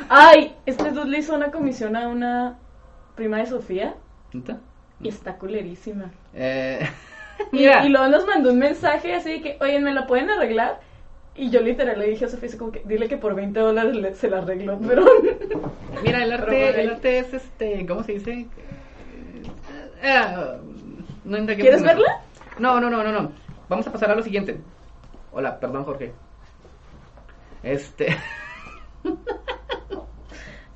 Ay, 0.08 0.54
este 0.66 0.90
dude 0.90 1.08
le 1.08 1.18
hizo 1.18 1.34
una 1.34 1.50
comisión 1.50 1.96
a 1.96 2.08
una 2.08 2.58
prima 3.16 3.38
de 3.38 3.46
Sofía 3.46 3.94
¿neta? 4.32 4.58
y 5.00 5.08
está 5.08 5.36
culerísima. 5.36 6.10
Eh, 6.34 6.80
Y, 7.52 7.56
mira, 7.56 7.86
y 7.86 7.88
luego 7.88 8.06
nos 8.08 8.26
mandó 8.26 8.50
un 8.52 8.58
mensaje 8.58 9.14
así 9.14 9.30
de 9.32 9.40
que, 9.40 9.56
oye, 9.62 9.80
¿me 9.80 9.94
la 9.94 10.06
pueden 10.06 10.28
arreglar? 10.28 10.78
Y 11.34 11.48
yo 11.48 11.62
literal 11.62 11.98
le 11.98 12.08
dije 12.08 12.26
a 12.26 12.28
Sofía 12.28 12.50
como 12.58 12.70
que, 12.70 12.82
dile 12.84 13.08
que 13.08 13.16
por 13.16 13.34
20 13.34 13.58
dólares 13.58 13.96
le- 13.96 14.14
se 14.14 14.28
la 14.28 14.38
arreglo, 14.38 14.78
pero... 14.86 15.06
Mira, 16.02 16.22
el 16.22 16.32
arte, 16.32 16.82
el 16.82 16.90
arte 16.90 17.18
es 17.18 17.32
este, 17.32 17.86
¿cómo 17.86 18.02
se 18.04 18.12
dice? 18.12 18.46
Eh, 20.02 20.20
no 21.24 21.38
indaguemos 21.38 21.62
¿Quieres 21.62 21.82
verla? 21.82 22.20
No, 22.58 22.78
no, 22.78 22.90
no, 22.90 23.02
no, 23.02 23.10
no. 23.10 23.32
Vamos 23.70 23.86
a 23.86 23.92
pasar 23.92 24.10
a 24.10 24.14
lo 24.16 24.22
siguiente. 24.22 24.60
Hola, 25.32 25.58
perdón, 25.58 25.84
Jorge. 25.84 26.12
Este, 27.62 28.08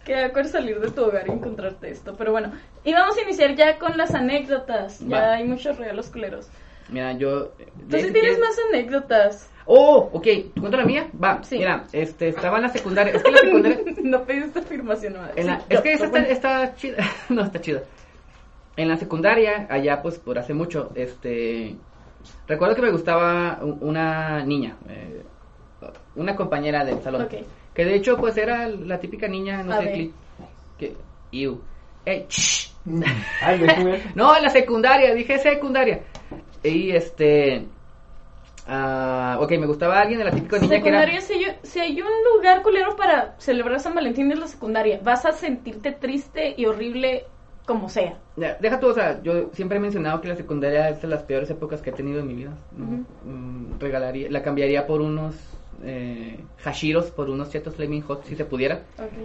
Que 0.04 0.16
acuerdo 0.16 0.50
salir 0.50 0.78
de 0.80 0.90
tu 0.90 1.02
hogar 1.04 1.26
y 1.28 1.30
encontrarte 1.32 1.90
esto. 1.90 2.14
Pero 2.16 2.32
bueno, 2.32 2.52
y 2.84 2.92
vamos 2.92 3.16
a 3.16 3.22
iniciar 3.22 3.54
ya 3.54 3.78
con 3.78 3.96
las 3.96 4.14
anécdotas. 4.14 5.00
Ya 5.00 5.20
Va. 5.20 5.32
hay 5.34 5.44
muchos 5.44 5.78
regalos 5.78 6.08
culeros. 6.10 6.48
mira, 6.90 7.12
yo. 7.12 7.52
Tú 7.90 7.98
sí 7.98 8.12
tienes 8.12 8.38
más 8.38 8.56
anécdotas. 8.68 9.50
Oh, 9.66 10.10
ok. 10.12 10.22
¿Te 10.22 10.52
cuento 10.60 10.76
la 10.76 10.84
mía? 10.84 11.08
Va. 11.22 11.42
Sí. 11.42 11.56
Mira, 11.58 11.84
este, 11.92 12.28
estaba 12.28 12.56
en 12.58 12.64
la 12.64 12.68
secundaria. 12.68 13.14
Es 13.14 13.22
que 13.22 13.30
la 13.30 13.38
secundaria. 13.38 13.78
no 14.02 14.24
pediste 14.24 14.58
afirmación. 14.58 15.14
la- 15.14 15.62
es 15.70 15.80
que 15.80 15.92
esa 15.94 16.06
está, 16.28 16.74
chida. 16.76 16.98
no, 17.30 17.42
está 17.44 17.60
chida. 17.60 17.82
En 18.76 18.88
la 18.88 18.96
secundaria, 18.98 19.66
allá, 19.70 20.02
pues, 20.02 20.18
por 20.18 20.38
hace 20.38 20.52
mucho, 20.52 20.90
este. 20.94 21.76
Recuerdo 22.46 22.74
que 22.74 22.82
me 22.82 22.90
gustaba 22.90 23.58
una 23.62 24.44
niña. 24.44 24.76
eh, 24.88 25.22
una 26.16 26.34
compañera 26.36 26.84
del 26.84 27.02
salón. 27.02 27.22
Ok. 27.22 27.34
Que 27.74 27.84
de 27.84 27.96
hecho, 27.96 28.16
pues, 28.16 28.36
era 28.36 28.68
la 28.68 28.98
típica 29.00 29.26
niña, 29.28 29.62
no 29.62 29.72
A 29.74 29.78
sé, 29.78 29.84
ver. 29.84 30.08
que. 30.78 30.96
Iu. 31.32 31.60
Ey, 32.04 32.26
shh. 32.28 32.70
Ay, 33.42 33.58
me 33.60 33.74
fui. 33.74 33.92
No, 34.14 34.36
en 34.36 34.42
la 34.42 34.50
secundaria, 34.50 35.12
dije 35.14 35.38
secundaria. 35.38 36.00
Y 36.62 36.90
este. 36.92 37.66
ah, 38.66 39.38
ok, 39.40 39.50
me 39.52 39.66
gustaba 39.66 40.00
alguien 40.00 40.18
de 40.18 40.24
la 40.26 40.30
típica 40.30 40.58
niña 40.58 40.68
que 40.82 40.88
era. 40.88 41.00
Secundaria, 41.00 41.20
si, 41.20 41.34
yo- 41.44 41.52
si 41.62 41.80
hay 41.80 42.00
un 42.00 42.08
lugar 42.34 42.62
culero 42.62 42.94
para 42.96 43.34
celebrar 43.38 43.80
San 43.80 43.94
Valentín 43.94 44.30
es 44.32 44.38
la 44.38 44.46
secundaria. 44.46 45.00
Vas 45.02 45.24
a 45.26 45.32
sentirte 45.32 45.92
triste 45.92 46.54
y 46.56 46.66
horrible 46.66 47.24
como 47.66 47.88
sea. 47.88 48.18
Ya, 48.36 48.56
Deja 48.60 48.78
tú, 48.78 48.88
o 48.88 48.94
sea, 48.94 49.22
yo 49.22 49.50
siempre 49.54 49.78
he 49.78 49.80
mencionado 49.80 50.20
que 50.20 50.28
la 50.28 50.36
secundaria 50.36 50.90
es 50.90 51.00
de 51.02 51.08
las 51.08 51.22
peores 51.22 51.48
épocas 51.50 51.80
que 51.80 51.90
he 51.90 51.94
tenido 51.94 52.20
en 52.20 52.26
mi 52.28 52.34
vida. 52.34 52.50
Mm, 52.76 53.78
regalaría, 53.80 54.30
la 54.30 54.42
cambiaría 54.42 54.86
por 54.86 55.00
unos 55.00 55.34
eh, 55.84 56.38
hashiros, 56.64 57.10
por 57.10 57.30
unos 57.30 57.50
chetos 57.50 57.74
Flaming 57.74 58.02
Hot, 58.02 58.24
si 58.24 58.36
se 58.36 58.44
pudiera. 58.44 58.82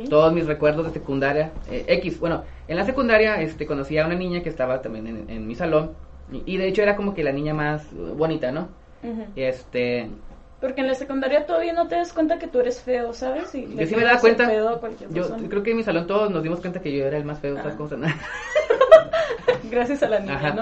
Todos 0.10 0.34
mis 0.34 0.46
recuerdos 0.46 0.86
de 0.88 0.92
secundaria. 0.94 1.52
eh, 1.72 1.86
X, 1.88 2.20
bueno, 2.20 2.44
en 2.68 2.78
la 2.78 2.86
secundaria 2.86 3.42
este, 3.42 3.66
conocí 3.66 3.98
a 3.98 4.06
una 4.06 4.16
niña 4.16 4.42
que 4.44 4.50
estaba 4.50 4.82
también 4.82 5.08
en, 5.08 5.30
en 5.30 5.48
mi 5.48 5.56
salón. 5.56 5.92
Y, 6.32 6.44
y 6.54 6.58
de 6.58 6.68
hecho 6.68 6.82
era 6.84 6.96
como 6.96 7.14
que 7.14 7.24
la 7.24 7.32
niña 7.32 7.54
más 7.54 7.88
bonita, 8.16 8.52
¿no? 8.52 8.68
Este, 9.36 10.10
Porque 10.60 10.82
en 10.82 10.88
la 10.88 10.94
secundaria 10.94 11.46
todavía 11.46 11.72
no 11.74 11.88
te 11.88 11.96
das 11.96 12.12
cuenta 12.12 12.38
que 12.38 12.48
tú 12.48 12.60
eres 12.60 12.82
feo, 12.82 13.14
¿sabes? 13.14 13.56
Y 13.56 13.74
Yo 13.76 13.86
sí 13.88 13.96
me 13.96 14.04
daba 14.04 14.20
cuenta. 14.20 14.46
pedo 14.48 14.70
a 14.70 14.80
cualquier 14.80 15.10
Yo 15.10 15.22
persona. 15.24 15.48
creo 15.48 15.64
que 15.64 15.72
en 15.72 15.78
mi 15.78 15.84
salón 15.84 16.06
todos 16.06 16.30
nos 16.30 16.44
dimos 16.44 16.60
cuenta 16.60 16.82
que 16.82 16.92
yo 16.92 17.06
era 17.06 17.16
el 17.18 17.24
más 17.24 17.40
feo, 17.40 17.56
¿sabes 17.56 17.76
Ah. 17.80 17.88
se 17.88 17.96
llama? 17.96 18.16
Gracias 19.72 20.04
a 20.04 20.10
la 20.10 20.20
niña, 20.20 20.36
Ajá. 20.36 20.54
¿no? 20.54 20.62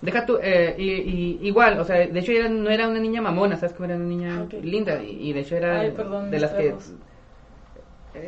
Deja 0.00 0.26
tú, 0.26 0.38
eh, 0.42 0.74
y, 0.78 0.90
y- 0.92 1.38
igual, 1.42 1.78
o 1.78 1.84
sea, 1.84 1.96
de 2.06 2.18
hecho 2.20 2.32
era- 2.32 2.48
no 2.48 2.70
era 2.70 2.88
una 2.88 2.98
niña 3.00 3.20
mamona, 3.22 3.56
¿sabes 3.56 3.74
cómo 3.74 3.86
era 3.86 3.96
una 3.96 4.04
niña 4.06 4.46
linda? 4.62 5.02
Y, 5.02 5.28
y 5.30 5.32
de 5.32 5.40
hecho 5.40 5.56
era 5.56 5.80
Ay, 5.80 5.90
perdón, 5.92 6.30
de 6.30 6.40
las 6.40 6.50
que... 6.52 6.62
perros. 6.62 6.92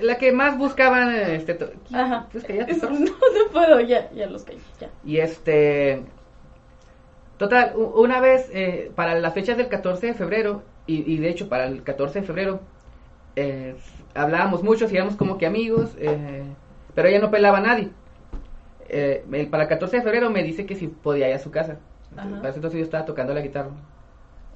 La 0.02 0.18
que 0.18 0.32
más 0.32 0.58
buscaban, 0.58 1.14
este... 1.14 1.56
Ajá. 1.94 2.26
Pues 2.32 2.44
perros. 2.46 2.82
no, 2.82 2.98
no 3.10 3.52
puedo, 3.52 3.80
ya, 3.80 4.10
ya 4.12 4.26
los 4.26 4.44
caí, 4.44 4.58
ya. 4.80 4.90
Y 5.04 5.18
este... 5.18 6.02
Total, 7.38 7.72
una 7.76 8.20
vez, 8.20 8.48
eh, 8.52 8.90
para 8.94 9.14
las 9.18 9.34
fechas 9.34 9.56
del 9.58 9.68
14 9.68 10.06
de 10.08 10.14
febrero, 10.14 10.62
y, 10.86 11.12
y 11.14 11.18
de 11.18 11.28
hecho 11.30 11.48
para 11.48 11.66
el 11.66 11.82
14 11.82 12.20
de 12.20 12.26
febrero, 12.26 12.60
eh, 13.36 13.76
hablábamos 14.14 14.62
mucho, 14.62 14.86
éramos 14.86 15.16
como 15.16 15.38
que 15.38 15.46
amigos, 15.46 15.90
eh, 15.98 16.42
pero 16.94 17.08
ella 17.08 17.20
no 17.20 17.30
pelaba 17.30 17.58
a 17.58 17.62
nadie. 17.62 17.90
Eh, 18.88 19.24
el- 19.32 19.48
para 19.48 19.64
el 19.64 19.68
14 19.68 19.96
de 19.96 20.02
febrero 20.02 20.30
me 20.30 20.42
dice 20.42 20.64
que 20.64 20.74
si 20.76 20.86
podía 20.86 21.28
ir 21.28 21.34
a 21.34 21.38
su 21.38 21.50
casa. 21.50 21.78
Ajá. 22.16 22.28
Para 22.36 22.48
ese 22.50 22.58
entonces 22.58 22.78
yo 22.78 22.84
estaba 22.84 23.04
tocando 23.04 23.34
la 23.34 23.40
guitarra. 23.40 23.70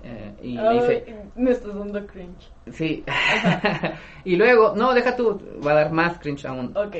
Eh, 0.03 0.33
y 0.43 0.55
me 0.57 0.69
Ay, 0.69 0.79
dice, 0.79 1.05
me 1.37 1.51
estás 1.51 1.75
dando 1.75 2.07
cringe. 2.07 2.49
sí. 2.73 3.05
y 4.25 4.37
luego, 4.37 4.75
no, 4.77 4.95
deja 4.95 5.15
tú, 5.17 5.41
va 5.67 5.73
a 5.73 5.75
dar 5.75 5.93
más 5.93 6.19
cringe 6.19 6.47
aún. 6.47 6.75
Ok. 6.77 6.97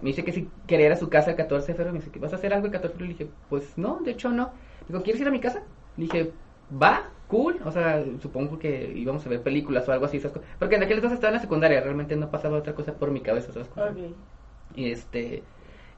Me 0.00 0.10
dice 0.10 0.24
que 0.24 0.32
si 0.32 0.48
quería 0.66 0.86
ir 0.86 0.92
a 0.92 0.96
su 0.96 1.08
casa 1.08 1.30
el 1.30 1.36
14 1.36 1.68
de 1.68 1.74
febrero. 1.74 1.92
Me 1.92 2.00
dice, 2.00 2.10
¿que 2.12 2.18
vas 2.20 2.32
a 2.32 2.36
hacer 2.36 2.52
algo 2.52 2.66
el 2.66 2.72
14 2.72 2.92
de 2.92 2.98
febrero? 2.98 3.18
Le 3.18 3.24
dije, 3.24 3.36
pues 3.48 3.76
no, 3.78 4.00
de 4.04 4.10
hecho 4.12 4.30
no. 4.30 4.50
Digo, 4.88 5.02
¿quieres 5.02 5.20
ir 5.20 5.28
a 5.28 5.32
mi 5.32 5.40
casa? 5.40 5.62
Le 5.96 6.04
dije, 6.04 6.32
va, 6.80 7.04
cool. 7.32 7.58
O 7.64 7.72
sea, 7.72 8.04
supongo 8.20 8.58
que 8.58 8.92
íbamos 8.94 9.24
a 9.26 9.28
ver 9.30 9.42
películas 9.42 9.88
o 9.88 9.92
algo 9.92 10.04
así. 10.06 10.18
esas 10.18 10.32
cosas. 10.32 10.48
Porque 10.58 10.76
en 10.76 10.82
aquel 10.82 10.98
entonces 10.98 11.16
estaba 11.16 11.30
en 11.30 11.36
la 11.36 11.40
secundaria. 11.40 11.80
Realmente 11.80 12.14
no 12.16 12.30
pasaba 12.30 12.58
otra 12.58 12.74
cosa 12.74 12.92
por 12.94 13.10
mi 13.10 13.20
cabeza. 13.22 13.52
¿sabes? 13.52 13.68
Ok. 13.76 14.14
Y 14.76 14.90
este. 14.90 15.42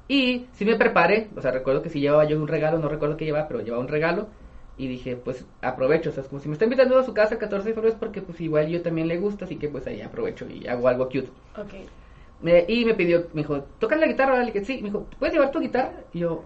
Y 0.09 0.47
sí 0.53 0.65
me 0.65 0.77
preparé. 0.77 1.29
O 1.37 1.41
sea, 1.43 1.51
recuerdo 1.51 1.83
que 1.83 1.91
si 1.91 2.01
llevaba 2.01 2.25
yo 2.25 2.41
un 2.41 2.49
regalo. 2.49 2.79
No 2.79 2.89
recuerdo 2.89 3.17
qué 3.17 3.25
llevaba, 3.25 3.49
pero 3.49 3.61
llevaba 3.63 3.83
un 3.83 3.89
regalo. 3.89 4.29
Y 4.77 4.89
dije, 4.89 5.17
pues 5.17 5.45
aprovecho. 5.63 6.11
O 6.11 6.13
sea, 6.13 6.23
es 6.23 6.29
como 6.29 6.41
si 6.41 6.49
me 6.49 6.55
está 6.55 6.65
invitando 6.65 6.99
a 6.99 7.05
su 7.05 7.15
casa 7.15 7.35
el 7.35 7.41
14 7.41 7.69
de 7.69 7.75
febrero 7.75 7.93
es 7.95 7.99
porque 7.99 8.23
pues 8.23 8.41
igual 8.41 8.69
yo 8.69 8.83
también 8.83 9.09
le 9.09 9.19
gusta. 9.19 9.45
Así 9.45 9.57
que 9.57 9.69
pues 9.69 9.87
ahí 9.87 10.01
aprovecho 10.03 10.47
y 10.49 10.67
hago 10.67 10.89
algo 10.89 11.07
cute. 11.07 11.29
Ok. 11.57 11.75
Me- 12.43 12.65
y 12.69 12.85
me 12.85 12.95
pidió, 12.95 13.27
me 13.33 13.43
dijo, 13.43 13.61
¿tocas 13.79 13.99
la 13.99 14.07
guitarra? 14.07 14.39
Le 14.41 14.47
dije, 14.53 14.65
sí, 14.65 14.77
me 14.83 14.89
dijo, 14.89 15.07
¿puedes 15.19 15.33
llevar 15.35 15.51
tu 15.51 15.61
guitarra? 15.61 15.95
Y 16.13 16.21
yo, 16.21 16.45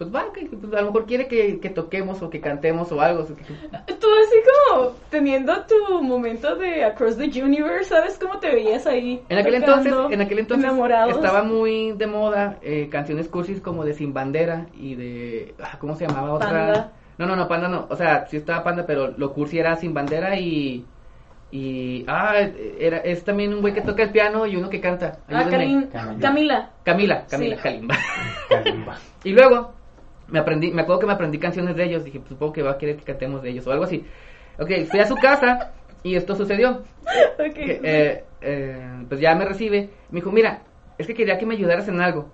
pues 0.00 0.14
va, 0.14 0.32
que, 0.32 0.46
pues, 0.46 0.72
a 0.72 0.80
lo 0.80 0.86
mejor 0.86 1.04
quiere 1.04 1.28
que, 1.28 1.60
que 1.60 1.68
toquemos 1.68 2.22
o 2.22 2.30
que 2.30 2.40
cantemos 2.40 2.90
o 2.90 3.02
algo. 3.02 3.22
o 3.22 3.26
sea, 3.26 3.36
que- 3.36 3.44
Tú 3.44 4.06
así 4.24 4.36
como 4.70 4.92
teniendo 5.10 5.52
tu 5.66 6.00
momento 6.02 6.56
de 6.56 6.84
Across 6.84 7.18
the 7.18 7.42
Universe, 7.44 7.90
¿sabes 7.90 8.18
cómo 8.18 8.38
te 8.38 8.48
veías 8.48 8.86
ahí? 8.86 9.20
En 9.28 9.36
aquel 9.36 9.60
tocando, 9.60 9.88
entonces, 9.90 10.14
en 10.14 10.20
aquel 10.22 10.38
entonces 10.38 10.64
enamorados? 10.64 11.16
estaba 11.16 11.42
muy 11.42 11.92
de 11.92 12.06
moda 12.06 12.56
eh, 12.62 12.88
canciones 12.90 13.28
cursis 13.28 13.60
como 13.60 13.84
de 13.84 13.92
Sin 13.92 14.14
Bandera 14.14 14.68
y 14.72 14.94
de, 14.94 15.54
ah, 15.62 15.76
¿cómo 15.78 15.94
se 15.94 16.06
llamaba 16.06 16.32
otra? 16.32 16.48
Panda. 16.48 16.92
No, 17.18 17.26
no, 17.26 17.36
no, 17.36 17.46
Panda 17.46 17.68
no, 17.68 17.86
o 17.90 17.94
sea, 17.94 18.24
sí 18.26 18.38
estaba 18.38 18.64
Panda, 18.64 18.86
pero 18.86 19.08
lo 19.18 19.34
cursi 19.34 19.58
era 19.58 19.76
Sin 19.76 19.92
Bandera 19.92 20.34
y... 20.40 20.82
Y, 21.52 22.04
ah, 22.06 22.36
era, 22.78 22.98
es 22.98 23.24
también 23.24 23.52
un 23.52 23.60
güey 23.60 23.74
que 23.74 23.80
toca 23.82 24.04
el 24.04 24.10
piano 24.10 24.46
y 24.46 24.54
uno 24.54 24.70
que 24.70 24.80
canta. 24.80 25.18
Ah, 25.28 25.40
Ayúdenme. 25.40 25.88
Camila. 25.90 26.20
Camila. 26.20 26.70
Camila, 26.84 27.26
Camila, 27.28 27.56
Sí. 27.56 27.62
Kalimba. 27.62 27.96
Kalimba. 28.48 28.96
Y 29.24 29.32
luego 29.32 29.72
me 30.30 30.38
aprendí, 30.38 30.72
me 30.72 30.82
acuerdo 30.82 31.00
que 31.00 31.06
me 31.06 31.12
aprendí 31.12 31.38
canciones 31.38 31.76
de 31.76 31.84
ellos, 31.84 32.04
dije, 32.04 32.18
pues, 32.20 32.30
supongo 32.30 32.52
que 32.52 32.62
va 32.62 32.72
a 32.72 32.78
querer 32.78 32.96
que 32.96 33.04
cantemos 33.04 33.42
de 33.42 33.50
ellos 33.50 33.66
o 33.66 33.72
algo 33.72 33.84
así. 33.84 34.06
Ok, 34.58 34.70
fui 34.90 35.00
a 35.00 35.06
su 35.06 35.18
casa 35.18 35.72
y 36.02 36.14
esto 36.16 36.34
sucedió. 36.36 36.82
Que, 37.54 37.80
eh, 37.82 38.24
eh, 38.42 39.04
pues 39.08 39.20
ya 39.20 39.34
me 39.34 39.44
recibe, 39.46 39.90
me 40.10 40.20
dijo, 40.20 40.30
mira, 40.30 40.62
es 40.98 41.06
que 41.06 41.14
quería 41.14 41.38
que 41.38 41.46
me 41.46 41.54
ayudaras 41.54 41.88
en 41.88 42.00
algo. 42.00 42.32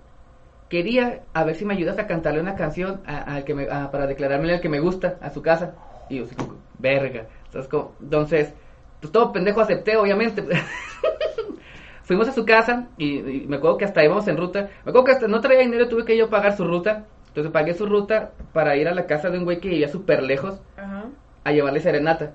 Quería 0.69 1.23
a 1.33 1.43
ver 1.45 1.55
si 1.55 1.65
me 1.65 1.73
ayudas 1.73 1.97
a 1.97 2.07
cantarle 2.07 2.41
una 2.41 2.55
canción 2.55 3.01
a- 3.05 3.19
al 3.35 3.45
que 3.45 3.53
me, 3.55 3.67
a- 3.71 3.89
para 3.91 4.07
declararme 4.07 4.53
al 4.53 4.61
que 4.61 4.69
me 4.69 4.79
gusta 4.81 5.17
a 5.21 5.29
su 5.29 5.41
casa. 5.41 5.75
Y 6.09 6.17
yo, 6.17 6.25
así 6.25 6.35
como, 6.35 6.61
verga. 6.77 7.27
¿sabes 7.51 7.67
cómo? 7.69 7.95
Entonces, 8.01 8.53
pues 8.99 9.11
todo 9.11 9.31
pendejo 9.31 9.61
acepté, 9.61 9.95
obviamente. 9.97 10.43
Fuimos 12.03 12.27
a 12.29 12.33
su 12.33 12.45
casa 12.45 12.87
y, 12.97 13.19
y 13.43 13.47
me 13.47 13.57
acuerdo 13.57 13.77
que 13.77 13.85
hasta 13.85 14.03
íbamos 14.03 14.27
en 14.27 14.37
ruta. 14.37 14.69
Me 14.85 14.89
acuerdo 14.91 15.03
que 15.05 15.11
hasta 15.11 15.27
no 15.27 15.41
traía 15.41 15.61
dinero, 15.61 15.87
tuve 15.89 16.05
que 16.05 16.17
yo 16.17 16.29
pagar 16.29 16.55
su 16.55 16.65
ruta. 16.65 17.05
Entonces 17.37 17.53
pagué 17.53 17.75
su 17.75 17.85
ruta 17.85 18.31
para 18.51 18.75
ir 18.77 18.87
a 18.87 18.95
la 18.95 19.05
casa 19.05 19.29
de 19.29 19.37
un 19.37 19.43
güey 19.43 19.59
que 19.59 19.69
vivía 19.69 19.87
súper 19.89 20.23
lejos 20.23 20.59
Ajá. 20.75 21.03
a 21.43 21.51
llevarle 21.51 21.79
serenata. 21.81 22.31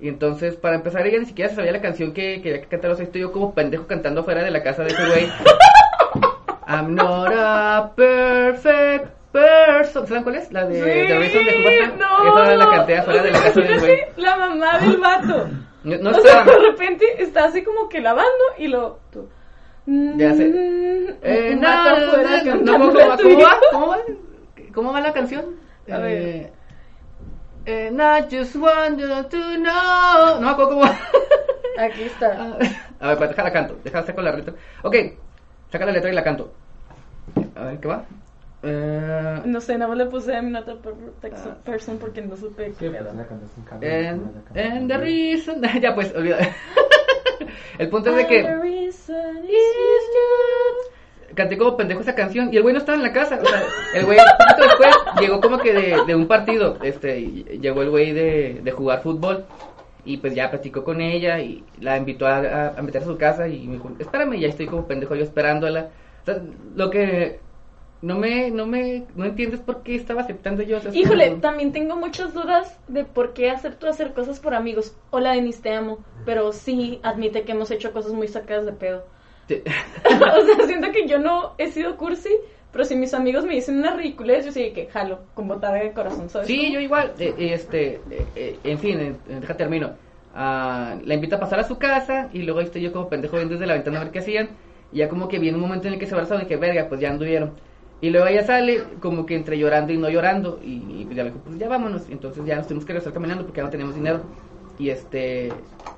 Y 0.00 0.08
entonces, 0.08 0.56
para 0.56 0.74
empezar, 0.74 1.06
ella 1.06 1.20
ni 1.20 1.26
siquiera 1.26 1.48
se 1.48 1.54
sabía 1.54 1.70
la 1.70 1.80
canción 1.80 2.12
que 2.12 2.42
quería 2.42 2.60
que 2.60 2.66
cantara. 2.66 2.94
O 2.94 2.96
sea, 2.96 3.04
estoy 3.06 3.20
yo 3.20 3.30
como 3.30 3.54
pendejo 3.54 3.86
cantando 3.86 4.22
afuera 4.22 4.42
de 4.42 4.50
la 4.50 4.64
casa 4.64 4.82
de 4.82 4.88
ese 4.88 5.06
güey. 5.06 5.28
I'm 6.66 6.92
not 6.96 7.30
a 7.32 7.92
perfect 7.94 9.10
person. 9.30 10.08
¿Saben 10.08 10.24
cuál 10.24 10.34
es? 10.34 10.50
La 10.50 10.66
de 10.66 10.80
The 10.80 11.18
Reason 11.20 11.44
de 11.44 11.52
Cuba. 11.52 11.96
no. 12.00 12.42
Esa 12.42 12.56
la 12.56 12.68
canté 12.70 12.98
afuera 12.98 13.22
de 13.22 13.30
la 13.30 13.40
casa 13.42 13.60
del 13.60 13.78
güey. 13.78 13.98
La 14.16 14.36
mamá 14.38 14.78
del 14.80 14.96
vato. 14.96 15.48
No, 15.84 15.96
no 15.98 16.10
o 16.10 16.14
sea, 16.14 16.40
estaba. 16.40 16.44
de 16.50 16.58
repente 16.68 17.04
está 17.22 17.44
así 17.44 17.62
como 17.62 17.88
que 17.88 18.00
lavando 18.00 18.42
y 18.58 18.66
lo... 18.66 18.98
Tú, 19.12 19.28
Ya 19.86 20.34
sé. 20.34 20.48
mm, 20.48 21.08
Eh, 21.22 21.56
no, 21.60 22.62
no, 22.78 22.92
¿cómo, 24.72 24.92
va? 24.92 24.92
tuya. 24.92 24.92
¿Cómo 24.92 24.92
va? 24.92 24.92
¿Cómo 24.92 24.92
va? 24.92 24.92
¿Cómo 24.92 24.92
va 24.92 25.00
la 25.00 25.12
canción? 25.12 25.44
A 25.90 25.98
ver. 25.98 26.12
Eh, 27.66 27.88
And 27.88 28.00
I 28.00 28.22
just 28.28 28.56
want 28.56 28.98
you 28.98 29.06
to 29.06 29.56
know. 29.56 30.34
No 30.34 30.40
me 30.40 30.50
acuerdo 30.50 30.70
cómo 30.70 30.80
va. 30.82 30.98
Aquí 31.78 32.02
está. 32.02 32.56
A 33.00 33.08
ver, 33.08 33.18
pues 33.18 33.30
déjala 33.30 33.52
canto. 33.52 33.78
Déjala 33.84 34.04
sacar 34.06 34.24
la 34.24 34.32
letra. 34.36 34.54
Ok, 34.82 34.96
saca 35.70 35.86
la 35.86 35.92
letra 35.92 36.10
y 36.10 36.14
la 36.14 36.24
canto. 36.24 36.52
A 37.54 37.64
ver, 37.66 37.78
¿qué 37.78 37.88
va? 37.88 38.04
Eh, 38.64 39.42
No 39.44 39.60
sé, 39.60 39.78
nada 39.78 39.88
más 39.88 39.98
le 39.98 40.06
puse 40.06 40.32
I'm 40.32 40.50
not 40.50 40.68
a 40.68 40.74
perfect 40.76 41.34
Ah. 41.46 41.56
person 41.64 41.98
porque 41.98 42.22
no 42.22 42.36
supe 42.36 42.70
Sí, 42.70 42.76
qué 42.78 42.90
pues 42.90 43.02
pedo. 43.02 43.12
la 43.14 43.26
cantaste 43.26 43.60
en 43.80 44.08
and, 44.08 44.58
and 44.58 44.88
the 44.90 44.98
reason. 44.98 45.62
ya, 45.80 45.94
pues, 45.94 46.12
olvida. 46.14 46.38
El 47.78 47.88
punto 47.90 48.10
es 48.10 48.16
de 48.16 48.26
que. 48.26 48.42
The 48.42 48.56
reason 48.56 49.44
is 49.44 49.50
Is 49.50 50.04
you. 50.14 50.92
Canté 51.34 51.56
como 51.58 51.76
pendejo 51.76 52.00
esa 52.00 52.14
canción 52.14 52.50
y 52.52 52.56
el 52.56 52.62
güey 52.62 52.72
no 52.72 52.80
estaba 52.80 52.96
en 52.96 53.02
la 53.02 53.12
casa. 53.12 53.38
O 53.42 53.46
sea, 53.46 53.62
el 53.94 54.04
güey 54.04 54.18
poquito 54.18 54.68
después 54.68 54.96
llegó 55.20 55.40
como 55.40 55.58
que 55.58 55.72
de, 55.72 55.96
de 56.06 56.14
un 56.14 56.26
partido. 56.26 56.78
Este, 56.82 57.20
y 57.20 57.44
llegó 57.60 57.82
el 57.82 57.90
güey 57.90 58.12
de, 58.12 58.60
de 58.62 58.70
jugar 58.72 59.02
fútbol. 59.02 59.44
Y 60.04 60.16
pues 60.16 60.34
ya 60.34 60.50
platicó 60.50 60.82
con 60.82 61.00
ella 61.00 61.38
y 61.40 61.64
la 61.80 61.96
invitó 61.96 62.26
a, 62.26 62.38
a, 62.38 62.68
a 62.76 62.82
meterse 62.82 63.08
a 63.08 63.12
su 63.12 63.18
casa 63.18 63.46
y 63.46 63.66
me 63.68 63.74
dijo, 63.74 63.90
espérame, 63.98 64.38
ya 64.38 64.48
estoy 64.48 64.66
como 64.66 64.86
pendejo 64.86 65.14
yo 65.14 65.22
esperándola. 65.22 65.90
O 66.22 66.24
sea, 66.24 66.42
lo 66.74 66.90
que 66.90 67.38
no 68.02 68.18
me, 68.18 68.50
no 68.50 68.66
me, 68.66 69.04
no 69.14 69.24
entiendes 69.24 69.60
por 69.60 69.82
qué 69.84 69.94
estaba 69.94 70.22
aceptando 70.22 70.62
yo. 70.62 70.78
o 70.78 70.80
sea, 70.80 70.90
es 70.90 70.96
Híjole, 70.96 71.36
también 71.36 71.72
tengo 71.72 71.96
muchas 71.96 72.34
dudas 72.34 72.78
de 72.88 73.04
por 73.04 73.32
qué 73.32 73.50
acepto 73.50 73.88
hacer 73.88 74.12
cosas 74.12 74.40
por 74.40 74.54
amigos. 74.54 74.96
Hola, 75.10 75.32
Denis, 75.32 75.62
te 75.62 75.72
amo. 75.72 75.98
Pero 76.26 76.52
sí 76.52 77.00
admite 77.04 77.44
que 77.44 77.52
hemos 77.52 77.70
hecho 77.70 77.92
cosas 77.92 78.12
muy 78.12 78.26
sacadas 78.26 78.66
de 78.66 78.72
pedo. 78.72 79.04
Sí. 79.48 79.62
o 80.04 80.46
sea, 80.46 80.66
siento 80.66 80.90
que 80.92 81.06
yo 81.06 81.18
no 81.18 81.54
he 81.58 81.68
sido 81.68 81.96
cursi, 81.96 82.30
pero 82.72 82.84
si 82.84 82.96
mis 82.96 83.12
amigos 83.12 83.44
me 83.44 83.54
dicen 83.54 83.78
una 83.78 83.94
ridiculez, 83.94 84.46
yo 84.46 84.52
sí 84.52 84.70
que 84.72 84.86
jalo, 84.86 85.20
con 85.34 85.46
botada 85.46 85.74
de 85.74 85.92
corazón, 85.92 86.28
¿sabes? 86.30 86.48
Sí, 86.48 86.56
cómo? 86.56 86.72
yo 86.72 86.80
igual, 86.80 87.12
eh, 87.18 87.34
eh, 87.36 87.54
este, 87.54 88.00
eh, 88.10 88.26
eh, 88.34 88.58
en 88.64 88.78
fin, 88.78 88.98
eh, 89.00 89.14
deja 89.28 89.56
termino. 89.56 89.90
Ah, 90.34 90.96
la 91.04 91.14
invita 91.14 91.36
a 91.36 91.40
pasar 91.40 91.60
a 91.60 91.64
su 91.64 91.76
casa 91.76 92.30
y 92.32 92.42
luego 92.42 92.60
ahí 92.60 92.66
estoy 92.66 92.80
yo 92.80 92.90
como 92.90 93.08
pendejo 93.08 93.36
viendo 93.36 93.54
desde 93.54 93.66
la 93.66 93.74
ventana 93.74 94.00
a 94.00 94.04
ver 94.04 94.12
qué 94.12 94.20
hacían. 94.20 94.48
Y 94.90 94.98
ya 94.98 95.08
como 95.08 95.28
que 95.28 95.38
viene 95.38 95.56
un 95.56 95.62
momento 95.62 95.88
en 95.88 95.94
el 95.94 96.00
que 96.00 96.06
se 96.06 96.14
abrazaron 96.14 96.44
y 96.44 96.46
que 96.46 96.56
verga, 96.56 96.88
pues 96.88 97.00
ya 97.00 97.10
anduvieron. 97.10 97.52
Y 98.00 98.10
luego 98.10 98.26
ella 98.26 98.42
sale 98.42 98.82
como 99.00 99.26
que 99.26 99.36
entre 99.36 99.58
llorando 99.58 99.92
y 99.92 99.98
no 99.98 100.08
llorando. 100.08 100.58
Y, 100.64 101.06
y 101.10 101.14
ya 101.14 101.24
me 101.24 101.30
dijo, 101.30 101.42
pues 101.44 101.58
ya 101.58 101.68
vámonos. 101.68 102.08
Entonces 102.08 102.44
ya 102.44 102.56
nos 102.56 102.66
tenemos 102.66 102.84
que 102.84 102.94
regresar 102.94 103.12
caminando 103.12 103.44
porque 103.44 103.58
ya 103.58 103.64
no 103.64 103.70
tenemos 103.70 103.94
dinero. 103.94 104.22
Y 104.78 104.90
este, 104.90 105.52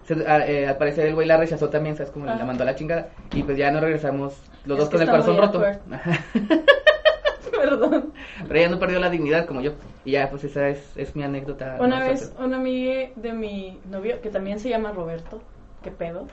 se- 0.04 0.26
a- 0.26 0.46
eh, 0.46 0.66
al 0.68 0.76
parecer 0.76 1.06
el 1.06 1.14
güey 1.14 1.26
la 1.26 1.36
rechazó 1.36 1.68
también, 1.70 1.96
¿sabes? 1.96 2.10
Como 2.12 2.26
la 2.26 2.34
Ajá. 2.34 2.44
mandó 2.44 2.62
a 2.64 2.66
la 2.66 2.74
chingada. 2.74 3.08
Y 3.32 3.42
pues 3.42 3.56
ya 3.56 3.70
no 3.70 3.80
regresamos 3.80 4.34
los 4.64 4.78
Es 4.78 4.84
dos 4.84 4.90
con 4.90 5.02
el 5.02 5.08
corazón 5.10 5.36
roto. 5.38 5.62
Perdón. 7.50 8.12
Pero 8.46 8.58
ella 8.58 8.68
no 8.68 8.78
perdió 8.78 8.98
la 8.98 9.10
dignidad 9.10 9.46
como 9.46 9.60
yo. 9.60 9.72
Y 10.04 10.12
ya, 10.12 10.28
pues 10.30 10.44
esa 10.44 10.68
es, 10.68 10.92
es 10.96 11.14
mi 11.16 11.22
anécdota. 11.22 11.76
Una 11.80 12.00
vez, 12.00 12.32
una 12.38 12.56
amiga 12.56 13.10
de 13.16 13.32
mi 13.32 13.80
novio, 13.90 14.20
que 14.20 14.28
también 14.30 14.58
se 14.58 14.68
llama 14.68 14.92
Roberto, 14.92 15.40
qué 15.82 15.90
pedo, 15.90 16.26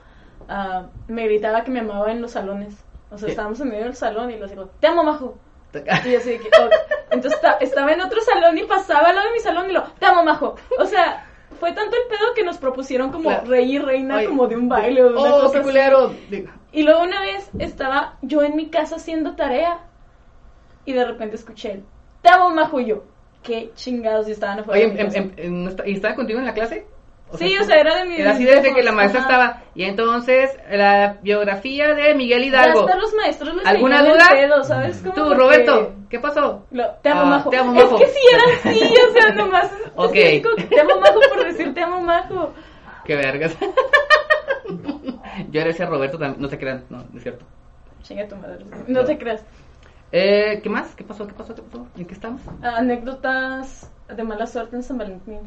ah, 0.49 0.87
me 1.07 1.25
gritaba 1.25 1.63
que 1.63 1.71
me 1.71 1.79
amaba 1.79 2.11
en 2.11 2.21
los 2.21 2.31
salones. 2.31 2.75
O 3.11 3.17
sea, 3.17 3.29
estábamos 3.29 3.59
en 3.61 3.69
medio 3.69 3.83
del 3.85 3.95
salón 3.95 4.31
y 4.31 4.37
le 4.37 4.47
digo, 4.47 4.69
te 4.79 4.87
amo, 4.87 5.03
majo. 5.03 5.37
Y 5.73 6.11
yo 6.11 6.17
así 6.17 6.31
de 6.31 6.39
que, 6.39 6.49
"Oh". 6.59 6.69
entonces 7.11 7.33
esta- 7.41 7.57
estaba 7.61 7.93
en 7.93 8.01
otro 8.01 8.19
salón 8.21 8.57
y 8.57 8.63
pasaba 8.63 9.09
al 9.09 9.15
lado 9.15 9.27
de 9.27 9.33
mi 9.33 9.39
salón 9.39 9.69
y 9.69 9.73
lo, 9.73 9.83
te 9.83 10.05
amo, 10.05 10.23
majo. 10.23 10.55
O 10.79 10.85
sea, 10.85 11.25
fue 11.59 11.71
tanto 11.71 11.95
el 11.95 12.07
pedo 12.09 12.33
que 12.35 12.43
nos 12.43 12.50
propusieron 12.61 13.11
como 13.11 13.29
Claro. 13.29 13.49
rey 13.49 13.75
y 13.75 13.79
reina, 13.79 14.17
Ay, 14.17 14.27
como 14.27 14.47
de 14.47 14.55
un 14.55 14.69
baile 14.69 15.03
o 15.03 15.09
de 15.09 15.17
una 15.17 15.35
¡Oh, 15.35 15.41
cosa 15.41 15.53
qué 15.53 15.59
así. 15.59 15.67
Y 16.71 16.83
luego 16.83 17.03
una 17.03 17.19
vez 17.21 17.49
estaba 17.59 18.17
yo 18.21 18.43
en 18.43 18.55
mi 18.55 18.67
casa 18.69 18.95
haciendo 18.95 19.35
tarea 19.35 19.79
y 20.85 20.93
de 20.93 21.03
repente 21.03 21.35
escuché 21.35 21.71
el, 21.73 21.83
te 22.21 22.29
amo, 22.29 22.49
majo, 22.51 22.79
y 22.79 22.85
yo, 22.85 23.03
qué 23.43 23.71
chingados, 23.75 24.29
y 24.29 24.31
estaban 24.31 24.59
afuera 24.59 24.79
Oye, 24.79 25.01
em- 25.01 25.09
em- 25.13 25.31
em, 25.35 25.63
¿no 25.63 25.69
está- 25.71 25.87
¿y 25.87 25.93
estaba 25.93 26.15
contigo 26.15 26.39
en 26.39 26.45
la 26.45 26.53
clase? 26.53 26.85
Sí, 27.37 27.57
o 27.57 27.63
sea, 27.63 27.77
era 27.79 27.95
de 27.97 28.05
mi- 28.05 28.15
Era 28.19 28.31
así 28.31 28.43
desde 28.43 28.73
que 28.73 28.83
la 28.83 28.89
Ajá. 28.91 28.97
maestra 28.97 29.21
estaba. 29.21 29.61
Y 29.73 29.83
entonces, 29.83 30.51
la 30.69 31.17
biografía 31.21 31.93
de 31.93 32.13
Miguel 32.13 32.43
Hidalgo. 32.43 32.81
Ya 32.81 32.85
hasta 32.87 32.97
los 33.01 33.13
maestros 33.13 33.55
les 33.55 33.65
¿Alguna 33.65 34.03
duda? 34.03 34.27
pedo, 34.31 34.63
¿sabes? 34.63 34.97
Como 34.99 35.13
Tú, 35.13 35.21
porque- 35.23 35.35
Roberto, 35.37 35.93
¿qué 36.09 36.19
pasó? 36.19 36.65
Lo- 36.71 36.89
te 37.01 37.09
amo, 37.09 37.21
Ah, 37.21 37.25
majo. 37.25 37.49
te 37.49 37.57
amo, 37.57 37.73
majo. 37.73 37.95
Es 37.97 38.01
que 38.03 38.07
sí 38.09 38.19
era 38.33 38.43
así, 38.71 38.93
o 39.09 39.13
sea, 39.13 39.31
nomás. 39.35 39.71
es 39.71 39.91
Ok. 39.95 40.11
que 40.13 40.29
digo, 40.31 40.49
te 40.69 40.79
amo, 40.81 40.99
majo, 40.99 41.19
por 41.33 41.43
decir 41.45 41.73
te 41.73 41.81
amo, 41.81 42.01
majo. 42.01 42.53
Qué 43.05 43.15
vergas. 43.15 43.55
Yo 45.51 45.61
era 45.61 45.69
ese 45.69 45.85
Roberto 45.85 46.17
también. 46.17 46.41
No 46.41 46.47
se 46.47 46.57
crean, 46.57 46.83
no, 46.89 46.97
no 47.09 47.17
es 47.17 47.23
cierto. 47.23 47.45
Chinga 48.03 48.27
tu 48.27 48.35
madre. 48.35 48.65
No 48.87 49.03
te 49.05 49.17
creas. 49.17 49.43
Eh, 50.11 50.59
¿Qué 50.61 50.69
más? 50.69 50.93
¿Qué 50.95 51.03
pasó? 51.03 51.25
¿Qué 51.25 51.33
pasó? 51.33 51.55
¿Qué 51.55 51.61
pasó? 51.61 51.87
¿En 51.97 52.05
qué 52.05 52.13
estamos? 52.13 52.41
Anécdotas 52.61 53.89
de 54.13 54.23
mala 54.23 54.45
suerte 54.45 54.75
en 54.75 54.83
San 54.83 54.97
Valentín. 54.97 55.39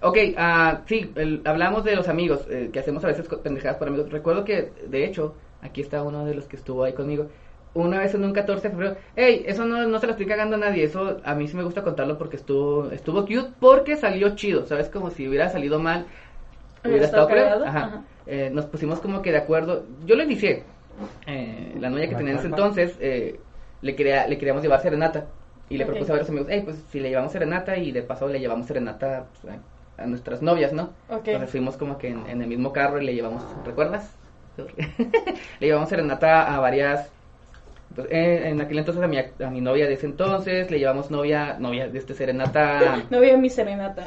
Ok, 0.00 0.16
ah, 0.36 0.82
sí, 0.86 1.12
el- 1.16 1.42
hablamos 1.44 1.84
de 1.84 1.96
los 1.96 2.08
amigos, 2.08 2.46
eh, 2.50 2.70
que 2.72 2.78
hacemos 2.78 3.04
a 3.04 3.08
veces 3.08 3.28
pendejadas 3.42 3.78
por 3.78 3.88
amigos. 3.88 4.10
Recuerdo 4.10 4.44
que, 4.44 4.72
de 4.86 5.04
hecho, 5.04 5.34
aquí 5.60 5.80
está 5.80 6.02
uno 6.02 6.24
de 6.24 6.34
los 6.34 6.46
que 6.46 6.56
estuvo 6.56 6.84
ahí 6.84 6.92
conmigo. 6.92 7.28
Una 7.74 7.98
vez 7.98 8.14
en 8.14 8.24
un 8.24 8.32
14 8.32 8.68
de 8.68 8.74
febrero, 8.74 8.96
hey, 9.16 9.42
eso 9.46 9.64
no, 9.64 9.86
no 9.86 9.98
se 9.98 10.06
lo 10.06 10.12
estoy 10.12 10.26
cagando 10.26 10.56
a 10.56 10.58
nadie, 10.58 10.84
eso 10.84 11.18
a 11.24 11.34
mí 11.34 11.46
sí 11.48 11.56
me 11.56 11.64
gusta 11.64 11.82
contarlo 11.82 12.16
porque 12.16 12.36
estuvo 12.36 12.90
estuvo 12.90 13.22
cute, 13.22 13.50
porque 13.60 13.96
salió 13.96 14.34
chido, 14.36 14.66
¿sabes? 14.66 14.88
Como 14.88 15.10
si 15.10 15.28
hubiera 15.28 15.48
salido 15.50 15.78
mal, 15.78 16.06
Hubiera 16.84 17.04
estado 17.06 17.26
cagado, 17.28 17.64
Ajá. 17.64 17.78
ajá. 17.78 18.04
Eh, 18.26 18.50
nos 18.52 18.66
pusimos 18.66 19.00
como 19.00 19.22
que 19.22 19.32
de 19.32 19.38
acuerdo, 19.38 19.84
yo 20.04 20.16
lo 20.16 20.22
inicié, 20.22 20.64
eh, 21.26 21.74
la 21.80 21.90
novia 21.90 22.08
que 22.08 22.14
tenía 22.14 22.32
en 22.32 22.38
ese 22.38 22.46
entonces, 22.46 22.96
eh, 23.00 23.40
le, 23.82 23.96
quería, 23.96 24.26
le 24.26 24.38
queríamos 24.38 24.62
llevar 24.62 24.80
serenata. 24.80 25.26
Y 25.70 25.76
le 25.76 25.84
propuse 25.84 26.10
a 26.12 26.14
varios 26.14 26.30
amigos, 26.30 26.48
hey, 26.50 26.62
pues 26.64 26.76
si 26.90 26.98
le 27.00 27.10
llevamos 27.10 27.32
serenata 27.32 27.76
y 27.76 27.92
de 27.92 28.02
paso 28.02 28.26
le 28.28 28.40
llevamos 28.40 28.66
serenata 28.66 29.26
pues, 29.42 29.54
a, 29.98 30.06
nuestras 30.06 30.42
novias, 30.42 30.72
¿no? 30.72 30.90
Ok. 31.10 31.26
Entonces 31.28 31.50
fuimos 31.50 31.76
como 31.76 31.98
que 31.98 32.08
en, 32.08 32.26
en 32.28 32.42
el 32.42 32.48
mismo 32.48 32.72
carro 32.72 33.00
y 33.00 33.04
le 33.06 33.14
llevamos, 33.14 33.42
¿recuerdas? 33.64 34.10
le 35.60 35.66
llevamos 35.66 35.88
serenata 35.88 36.54
a 36.54 36.58
varias... 36.60 37.08
pues, 37.94 38.08
en, 38.10 38.44
en 38.46 38.60
aquel 38.60 38.78
entonces 38.78 39.02
a 39.02 39.06
mi, 39.06 39.18
a 39.18 39.50
mi 39.50 39.60
novia 39.60 39.86
de 39.86 39.94
ese 39.94 40.06
entonces, 40.06 40.70
le 40.70 40.78
llevamos 40.78 41.10
novia, 41.10 41.56
novia 41.58 41.88
de 41.88 41.98
este 41.98 42.14
serenata 42.14 43.02
No 43.10 43.20
veo 43.20 43.38
mi 43.38 43.50
serenata. 43.50 44.06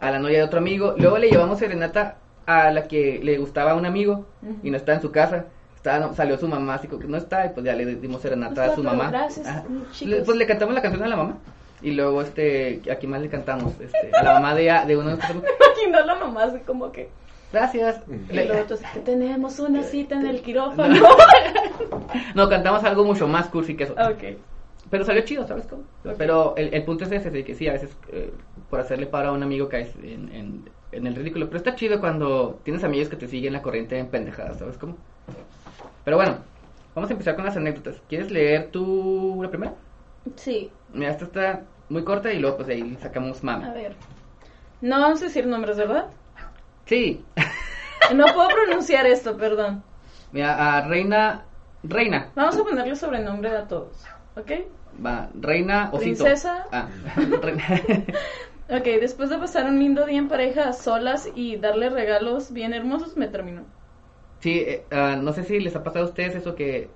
a 0.00 0.10
la 0.10 0.18
novia 0.18 0.38
de 0.38 0.44
otro 0.44 0.58
amigo. 0.58 0.94
Luego 0.98 1.18
le 1.18 1.28
llevamos 1.30 1.58
serenata 1.58 2.16
a 2.46 2.70
la 2.70 2.82
que 2.88 3.20
le 3.22 3.38
gustaba 3.38 3.70
a 3.72 3.74
un 3.74 3.86
amigo 3.86 4.26
y 4.62 4.70
no 4.70 4.76
está 4.76 4.94
en 4.94 5.00
su 5.00 5.10
casa. 5.10 5.46
Estaba, 5.76 5.98
no, 6.06 6.14
salió 6.14 6.38
su 6.38 6.48
mamá, 6.48 6.74
así 6.74 6.88
como 6.88 7.00
que 7.02 7.08
no 7.08 7.16
está, 7.18 7.44
y 7.46 7.50
pues 7.50 7.64
ya 7.66 7.74
le 7.74 7.84
dimos 7.96 8.22
serenata 8.22 8.54
No 8.54 8.60
a 8.62 8.64
está, 8.64 8.76
su 8.76 8.82
mamá. 8.82 9.10
gracias, 9.10 9.46
chicos. 9.92 10.08
Le- 10.18 10.22
pues 10.22 10.38
le 10.38 10.46
cantamos 10.46 10.74
la 10.74 10.80
canción 10.82 11.02
a 11.04 11.08
la 11.08 11.16
mamá. 11.16 11.36
Y 11.84 11.90
luego, 11.90 12.22
este, 12.22 12.80
¿a 12.90 12.96
quién 12.96 13.10
más 13.10 13.20
le 13.20 13.28
cantamos? 13.28 13.78
Este, 13.78 14.10
a 14.16 14.22
la 14.22 14.32
mamá 14.32 14.54
de, 14.54 14.72
de 14.86 14.96
uno 14.96 15.10
de 15.10 15.16
nuestros 15.16 15.30
amigos. 15.30 15.50
Y 15.86 15.90
no 15.90 16.00
la 16.00 16.14
mamá 16.14 16.44
así 16.44 16.60
como 16.60 16.90
que. 16.90 17.10
Gracias. 17.52 18.00
Y 18.30 18.34
luego 18.34 18.54
entonces, 18.54 18.86
que 18.94 19.00
tenemos 19.00 19.58
una 19.58 19.82
cita 19.82 20.14
en 20.14 20.26
el 20.26 20.40
quirófano. 20.40 20.94
no, 22.34 22.48
cantamos 22.48 22.82
algo 22.84 23.04
mucho 23.04 23.28
más 23.28 23.48
cursi 23.48 23.76
que 23.76 23.84
eso. 23.84 23.92
ok. 23.92 24.38
Pero 24.88 25.04
salió 25.04 25.22
chido, 25.24 25.46
¿sabes 25.46 25.66
cómo? 25.66 25.82
Pero 26.16 26.54
el, 26.56 26.72
el 26.72 26.84
punto 26.84 27.04
es 27.04 27.12
ese, 27.12 27.30
de 27.30 27.44
que 27.44 27.54
sí, 27.54 27.68
a 27.68 27.72
veces 27.72 27.94
eh, 28.12 28.32
por 28.70 28.80
hacerle 28.80 29.06
paro 29.06 29.28
a 29.28 29.32
un 29.32 29.42
amigo 29.42 29.68
caes 29.68 29.94
en, 30.02 30.32
en, 30.32 30.70
en 30.92 31.06
el 31.06 31.14
ridículo. 31.14 31.46
Pero 31.46 31.58
está 31.58 31.74
chido 31.74 32.00
cuando 32.00 32.60
tienes 32.64 32.82
amigos 32.82 33.10
que 33.10 33.16
te 33.16 33.28
siguen 33.28 33.52
la 33.52 33.60
corriente 33.60 33.98
en 33.98 34.06
pendejadas, 34.06 34.58
¿sabes 34.58 34.78
cómo? 34.78 34.96
Pero 36.04 36.16
bueno, 36.16 36.38
vamos 36.94 37.10
a 37.10 37.12
empezar 37.12 37.34
con 37.34 37.44
las 37.44 37.58
anécdotas. 37.58 38.00
¿Quieres 38.08 38.30
leer 38.30 38.70
tú 38.70 39.40
la 39.42 39.50
primera? 39.50 39.74
Sí, 40.36 40.70
Mira, 40.94 41.10
esta 41.10 41.24
está 41.24 41.62
muy 41.88 42.04
corta 42.04 42.32
y 42.32 42.38
luego 42.38 42.56
pues 42.56 42.68
de 42.68 42.74
ahí 42.74 42.96
sacamos 43.00 43.42
a 43.42 43.46
mame. 43.46 43.70
ver. 43.72 43.96
No 44.80 45.00
vamos 45.00 45.22
a 45.22 45.24
decir 45.26 45.46
nombres, 45.46 45.76
¿verdad? 45.76 46.06
Sí, 46.86 47.24
No 48.14 48.26
puedo 48.34 48.48
pronunciar 48.48 49.06
esto, 49.06 49.36
perdón. 49.36 49.82
mira, 50.32 50.76
a 50.76 50.86
Reina, 50.86 51.42
Reina, 51.82 52.28
Vamos 52.34 52.56
a 52.58 52.64
ponerle 52.64 52.96
sobrenombre 52.96 53.50
a 53.50 53.66
todos, 53.66 54.04
¿ok? 54.36 54.50
va, 55.04 55.28
Reina 55.34 55.90
Osito. 55.92 56.24
Princesa. 56.24 56.66
Ah, 56.72 56.88
Reina. 57.42 57.64
Ok, 58.70 58.84
después 58.98 59.28
de 59.28 59.36
pasar 59.36 59.66
un 59.66 59.78
lindo 59.78 60.06
día 60.06 60.16
en 60.18 60.28
pareja 60.28 60.68
a 60.68 60.72
solas 60.72 61.28
y 61.34 61.56
darle 61.56 61.90
regalos 61.90 62.50
bien 62.50 62.72
hermosos, 62.72 63.14
me 63.14 63.28
terminó. 63.28 63.62
Sí, 64.40 64.58
eh, 64.66 64.86
ah, 64.90 65.16
no 65.20 65.32
sé 65.34 65.44
si 65.44 65.60
les 65.60 65.76
ha 65.76 65.84
pasado 65.84 66.06
a 66.06 66.08
ustedes 66.08 66.34
eso 66.34 66.54
que 66.54 66.88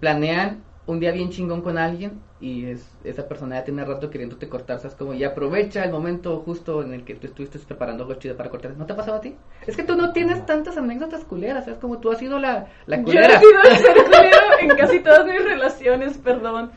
planean 0.00 0.62
un 0.86 1.00
día 1.00 1.12
bien 1.12 1.30
chingón 1.30 1.62
con 1.62 1.78
alguien 1.78 2.20
y 2.40 2.66
es, 2.66 2.86
esa 3.04 3.26
persona 3.26 3.56
ya 3.56 3.64
tiene 3.64 3.84
rato 3.84 4.10
queriéndote 4.10 4.48
cortar, 4.48 4.78
¿sabes? 4.80 4.94
Como 4.94 5.14
y 5.14 5.24
aprovecha 5.24 5.82
el 5.82 5.90
momento 5.90 6.42
justo 6.44 6.82
en 6.82 6.92
el 6.92 7.04
que 7.04 7.14
tú 7.14 7.26
estuviste 7.26 7.58
preparando 7.60 8.02
algo 8.04 8.14
chido 8.16 8.36
para 8.36 8.50
cortar. 8.50 8.76
¿No 8.76 8.84
te 8.84 8.92
ha 8.92 8.96
pasado 8.96 9.16
a 9.16 9.20
ti? 9.20 9.34
Es 9.66 9.76
que 9.76 9.82
tú 9.82 9.96
no 9.96 10.12
tienes 10.12 10.44
tantas 10.44 10.76
anécdotas 10.76 11.24
culeras, 11.24 11.64
¿sabes? 11.64 11.80
Como 11.80 11.98
tú 11.98 12.10
has 12.10 12.18
sido 12.18 12.38
la, 12.38 12.66
la 12.86 12.96
Yo 12.96 13.02
he 13.02 13.04
culera. 13.04 13.40
sido 13.40 13.50
el 13.62 14.04
culero 14.04 14.38
en 14.60 14.68
casi 14.76 15.00
todas 15.00 15.26
mis 15.26 15.42
relaciones, 15.42 16.18
perdón. 16.18 16.70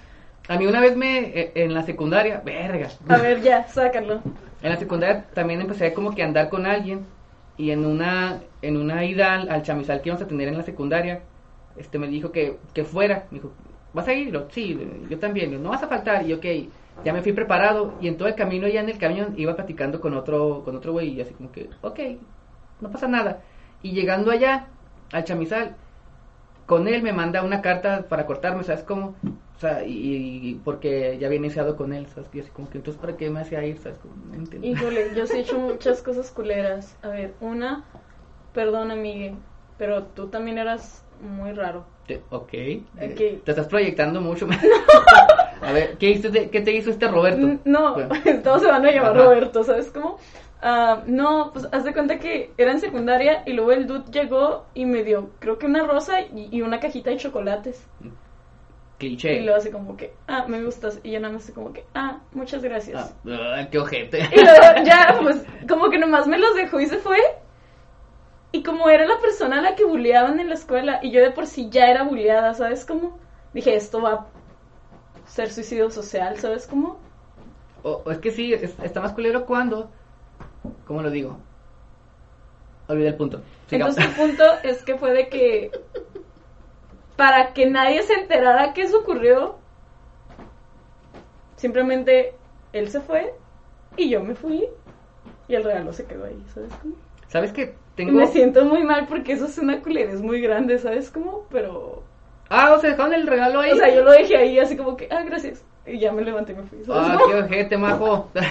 A 0.47 0.57
mí 0.57 0.65
una 0.65 0.79
vez 0.79 0.95
me, 0.95 1.19
eh, 1.37 1.51
en 1.55 1.73
la 1.73 1.83
secundaria, 1.83 2.41
verga. 2.45 2.87
A 3.09 3.17
ver, 3.17 3.41
ya, 3.41 3.67
sácalo. 3.67 4.21
En 4.61 4.69
la 4.69 4.77
secundaria 4.77 5.25
también 5.33 5.59
empecé 5.59 5.93
como 5.93 6.15
que 6.15 6.23
a 6.23 6.25
andar 6.25 6.49
con 6.49 6.65
alguien 6.65 7.01
y 7.57 7.71
en 7.71 7.85
una 7.85 8.39
en 8.61 8.77
una 8.77 9.03
ida 9.03 9.33
al, 9.33 9.49
al 9.49 9.63
chamizal 9.63 10.01
que 10.01 10.09
íbamos 10.09 10.23
a 10.23 10.27
tener 10.27 10.47
en 10.47 10.57
la 10.57 10.63
secundaria, 10.63 11.21
este 11.75 11.99
me 11.99 12.07
dijo 12.07 12.31
que, 12.31 12.57
que 12.73 12.83
fuera, 12.85 13.25
me 13.29 13.39
dijo, 13.39 13.51
¿vas 13.97 14.07
a 14.07 14.13
ir? 14.13 14.39
Sí, 14.51 14.79
yo 15.09 15.17
también, 15.17 15.61
no 15.61 15.69
vas 15.69 15.81
a 15.81 15.87
faltar, 15.87 16.25
y 16.25 16.33
ok, 16.33 16.45
ya 17.03 17.13
me 17.13 17.21
fui 17.21 17.33
preparado 17.33 17.95
y 17.99 18.07
en 18.07 18.17
todo 18.17 18.27
el 18.27 18.35
camino 18.35 18.67
ya 18.67 18.81
en 18.81 18.89
el 18.89 18.97
camión 18.97 19.33
iba 19.37 19.55
platicando 19.55 19.99
con 19.99 20.13
otro 20.13 20.63
con 20.63 20.75
otro 20.75 20.93
güey 20.93 21.09
y 21.09 21.21
así 21.21 21.33
como 21.33 21.51
que, 21.51 21.69
ok, 21.81 21.99
no 22.79 22.91
pasa 22.91 23.07
nada. 23.07 23.41
Y 23.81 23.91
llegando 23.91 24.31
allá 24.31 24.67
al 25.11 25.23
chamizal, 25.23 25.75
con 26.65 26.87
él 26.87 27.01
me 27.01 27.11
manda 27.11 27.41
una 27.43 27.61
carta 27.61 28.03
para 28.07 28.25
cortarme, 28.25 28.63
¿sabes 28.63 28.83
cómo? 28.83 29.15
O 29.55 29.59
sea, 29.59 29.83
y, 29.83 30.61
porque 30.63 31.17
ya 31.19 31.25
había 31.25 31.39
iniciado 31.39 31.75
con 31.75 31.91
él, 31.91 32.05
¿sabes? 32.13 32.29
Y 32.33 32.39
así 32.41 32.51
como 32.51 32.69
que 32.69 32.77
entonces, 32.77 33.01
¿para 33.01 33.17
qué 33.17 33.31
me 33.31 33.39
hacía 33.39 33.65
ir? 33.65 33.79
¿Sabes? 33.79 33.97
Como, 33.97 34.13
no 34.29 34.35
entiendo. 34.35 34.67
Híjole, 34.67 35.11
yo 35.15 35.25
sí 35.25 35.37
he 35.37 35.39
hecho 35.39 35.57
muchas 35.57 36.03
cosas 36.03 36.29
culeras. 36.29 36.95
A 37.01 37.07
ver, 37.07 37.33
una, 37.41 37.83
perdón, 38.53 38.91
amigue, 38.91 39.33
pero 39.79 40.03
tú 40.03 40.27
también 40.27 40.59
eras 40.59 41.03
muy 41.21 41.53
raro. 41.53 41.85
Te- 42.07 42.21
ok. 42.29 42.53
Ok. 43.01 43.17
Te 43.17 43.41
estás 43.45 43.67
proyectando 43.67 44.21
mucho. 44.21 44.47
A 45.61 45.71
ver, 45.73 45.97
¿qué, 45.97 46.11
hizo 46.11 46.29
de- 46.29 46.49
¿qué 46.49 46.61
te 46.61 46.71
hizo 46.71 46.89
este 46.89 47.07
Roberto? 47.07 47.59
No, 47.65 47.93
Bueno. 47.95 48.09
todos 48.43 48.61
se 48.61 48.67
van 48.67 48.85
a 48.85 48.91
llamar 48.91 49.11
Ajá. 49.17 49.23
Roberto, 49.25 49.63
¿sabes 49.63 49.91
cómo? 49.91 50.17
Ah, 50.61 51.03
no, 51.05 51.51
pues 51.53 51.67
haz 51.71 51.83
de 51.83 51.93
cuenta 51.93 52.19
que 52.19 52.51
era 52.57 52.71
en 52.71 52.79
secundaria 52.79 53.43
y 53.45 53.53
luego 53.53 53.71
el 53.73 53.85
dude 53.87 54.09
llegó 54.11 54.65
y 54.73 54.85
me 54.85 55.03
dio, 55.03 55.31
creo 55.39 55.57
que 55.59 55.65
una 55.65 55.85
rosa 55.85 56.21
y, 56.21 56.47
y 56.51 56.61
una 56.61 56.79
cajita 56.79 57.09
de 57.09 57.17
chocolates. 57.17 57.85
Cliché. 58.97 59.35
Y 59.35 59.43
luego 59.43 59.57
así 59.59 59.69
como 59.69 59.95
que, 59.97 60.13
ah, 60.27 60.45
me 60.47 60.63
gustas. 60.63 60.99
Y 61.03 61.11
yo 61.11 61.19
nada 61.19 61.33
más 61.33 61.43
así 61.43 61.51
como 61.51 61.71
que, 61.73 61.85
ah, 61.93 62.19
muchas 62.33 62.63
gracias. 62.63 63.13
Ah, 63.27 63.57
ah, 63.59 63.67
qué 63.69 63.77
ojete. 63.77 64.27
Y 64.31 64.41
luego 64.41 64.83
ya, 64.83 65.19
pues, 65.21 65.43
como 65.69 65.89
que 65.91 65.99
nomás 65.99 66.25
me 66.27 66.39
los 66.39 66.55
dejó 66.55 66.79
y 66.79 66.87
se 66.87 66.97
fue. 66.97 67.17
Y 68.57 68.63
como 68.63 68.89
era 68.89 69.05
la 69.05 69.19
persona 69.21 69.59
a 69.59 69.61
la 69.61 69.75
que 69.75 69.85
bulleaban 69.85 70.39
en 70.39 70.49
la 70.49 70.55
escuela, 70.55 70.99
y 71.03 71.11
yo 71.11 71.21
de 71.21 71.29
por 71.29 71.45
sí 71.45 71.69
ya 71.69 71.91
era 71.91 72.01
bulleada, 72.01 72.55
¿sabes 72.55 72.85
cómo? 72.85 73.19
Dije, 73.53 73.75
esto 73.75 74.01
va 74.01 74.13
a 74.13 74.25
ser 75.27 75.51
suicidio 75.51 75.91
social, 75.91 76.39
¿sabes 76.39 76.65
cómo? 76.65 76.97
O, 77.83 78.01
o 78.03 78.11
es 78.11 78.17
que 78.17 78.31
sí, 78.31 78.53
es- 78.53 78.73
está 78.81 78.99
más 78.99 79.11
culero 79.13 79.45
cuando. 79.45 79.91
¿Cómo 80.87 81.03
lo 81.03 81.11
digo? 81.11 81.37
Olvidé 82.87 83.09
el 83.09 83.15
punto. 83.15 83.41
Sigamos. 83.69 83.95
Entonces 83.95 84.17
el 84.19 84.27
punto 84.27 84.43
es 84.63 84.83
que 84.83 84.97
fue 84.97 85.11
de 85.13 85.29
que 85.29 85.71
para 87.15 87.53
que 87.53 87.67
nadie 87.67 88.01
se 88.01 88.13
enterara 88.13 88.73
que 88.73 88.81
eso 88.83 89.01
ocurrió, 89.01 89.59
simplemente 91.57 92.33
él 92.73 92.89
se 92.89 93.01
fue 93.01 93.33
y 93.97 94.09
yo 94.09 94.23
me 94.23 94.33
fui 94.35 94.67
y 95.47 95.55
el 95.55 95.63
regalo 95.63 95.93
se 95.93 96.05
quedó 96.05 96.25
ahí, 96.25 96.43
¿sabes 96.53 96.73
cómo? 96.81 96.95
¿Sabes 97.27 97.51
qué? 97.51 97.75
Tengo. 97.97 98.13
Me 98.13 98.27
siento 98.27 98.63
muy 98.63 98.83
mal 98.83 99.07
porque 99.07 99.33
eso 99.33 99.45
es 99.47 99.57
una 99.57 99.81
culerez 99.81 100.21
muy 100.21 100.39
grande, 100.39 100.77
¿sabes 100.79 101.11
cómo? 101.11 101.45
Pero, 101.51 102.03
Ah, 102.49 102.73
o 102.73 102.79
sea, 102.79 102.91
dejaron 102.91 103.13
el 103.13 103.27
regalo 103.27 103.59
ahí. 103.59 103.71
o 103.71 103.75
sea, 103.75 103.93
yo 103.93 104.03
lo 104.03 104.11
dejé 104.11 104.37
ahí 104.37 104.57
así 104.59 104.77
como 104.77 104.95
que, 104.95 105.09
ah, 105.11 105.23
gracias. 105.23 105.65
Y 105.85 105.99
ya 105.99 106.11
me 106.11 106.21
levanté 106.21 106.51
y 106.53 106.55
me 106.55 106.63
fui, 106.63 106.83
¿sabes 106.85 107.11
Ah, 107.11 107.17
qué 107.27 107.33
ojete, 107.35 107.77
majo. 107.77 108.29
Por 108.33 108.43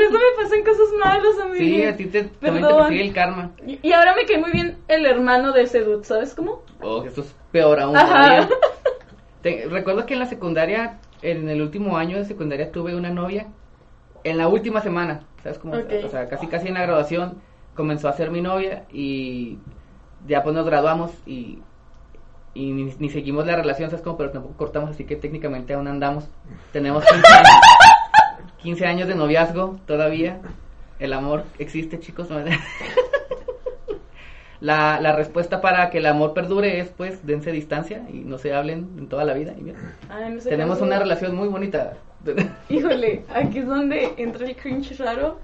eso 0.00 0.12
me 0.12 0.42
pasan 0.42 0.62
cosas 0.64 0.86
malas 1.02 1.38
a 1.42 1.46
mí. 1.46 1.58
sí, 1.58 1.82
a 1.84 1.96
ti 1.96 2.06
te, 2.06 2.24
también 2.24 2.66
te 2.66 2.74
persigue 2.74 3.02
el 3.04 3.12
karma. 3.12 3.50
Y, 3.66 3.78
y 3.82 3.92
ahora 3.92 4.14
me 4.14 4.24
cae 4.26 4.38
muy 4.38 4.50
bien 4.52 4.78
el 4.88 5.04
hermano 5.06 5.52
de 5.52 5.62
ese 5.62 5.80
dude, 5.80 6.04
¿sabes 6.04 6.34
cómo? 6.34 6.62
Oh, 6.80 7.02
eso 7.04 7.22
es 7.22 7.34
peor 7.50 7.80
aún. 7.80 7.96
Ajá. 7.96 8.48
Te- 9.42 9.66
recuerdo 9.68 10.06
que 10.06 10.12
en 10.14 10.20
la 10.20 10.26
secundaria, 10.26 10.98
en 11.22 11.48
el 11.48 11.60
último 11.62 11.96
año 11.96 12.16
de 12.18 12.24
secundaria, 12.24 12.70
tuve 12.70 12.94
una 12.94 13.10
novia. 13.10 13.46
En 14.24 14.38
la 14.38 14.46
última 14.46 14.80
semana, 14.82 15.24
¿sabes 15.42 15.58
cómo? 15.58 15.74
Ok. 15.74 15.90
O 16.04 16.08
sea, 16.08 16.28
casi 16.28 16.46
casi 16.46 16.68
en 16.68 16.74
la 16.74 16.82
graduación 16.82 17.42
comenzó 17.74 18.08
a 18.08 18.12
ser 18.12 18.30
mi 18.30 18.40
novia 18.40 18.84
y 18.92 19.58
ya 20.26 20.42
pues 20.42 20.54
nos 20.54 20.66
graduamos 20.66 21.10
y, 21.26 21.58
y 22.54 22.70
ni, 22.72 22.94
ni 22.98 23.10
seguimos 23.10 23.46
la 23.46 23.56
relación, 23.56 23.90
¿sabes 23.90 24.04
cómo? 24.04 24.16
Pero 24.16 24.30
tampoco 24.30 24.56
cortamos, 24.56 24.90
así 24.90 25.04
que 25.04 25.16
técnicamente 25.16 25.74
aún 25.74 25.88
andamos. 25.88 26.24
Tenemos 26.72 27.04
15 27.04 27.26
años, 27.32 27.48
15 28.62 28.86
años 28.86 29.08
de 29.08 29.14
noviazgo 29.14 29.78
todavía. 29.86 30.40
El 30.98 31.12
amor 31.12 31.44
existe, 31.58 31.98
chicos. 31.98 32.28
La, 34.60 35.00
la 35.00 35.12
respuesta 35.16 35.60
para 35.60 35.90
que 35.90 35.98
el 35.98 36.06
amor 36.06 36.34
perdure 36.34 36.78
es 36.78 36.88
pues 36.90 37.26
dense 37.26 37.50
distancia 37.50 38.04
y 38.08 38.18
no 38.18 38.38
se 38.38 38.54
hablen 38.54 38.90
en 38.96 39.08
toda 39.08 39.24
la 39.24 39.34
vida. 39.34 39.54
Y 39.58 39.62
mira, 39.62 39.80
tenemos 40.44 40.80
una 40.80 41.00
relación 41.00 41.34
muy 41.34 41.48
bonita. 41.48 41.94
Híjole, 42.68 43.24
aquí 43.34 43.58
es 43.58 43.66
donde 43.66 44.14
entra 44.18 44.46
el 44.46 44.54
cringe 44.54 44.96
raro. 45.00 45.40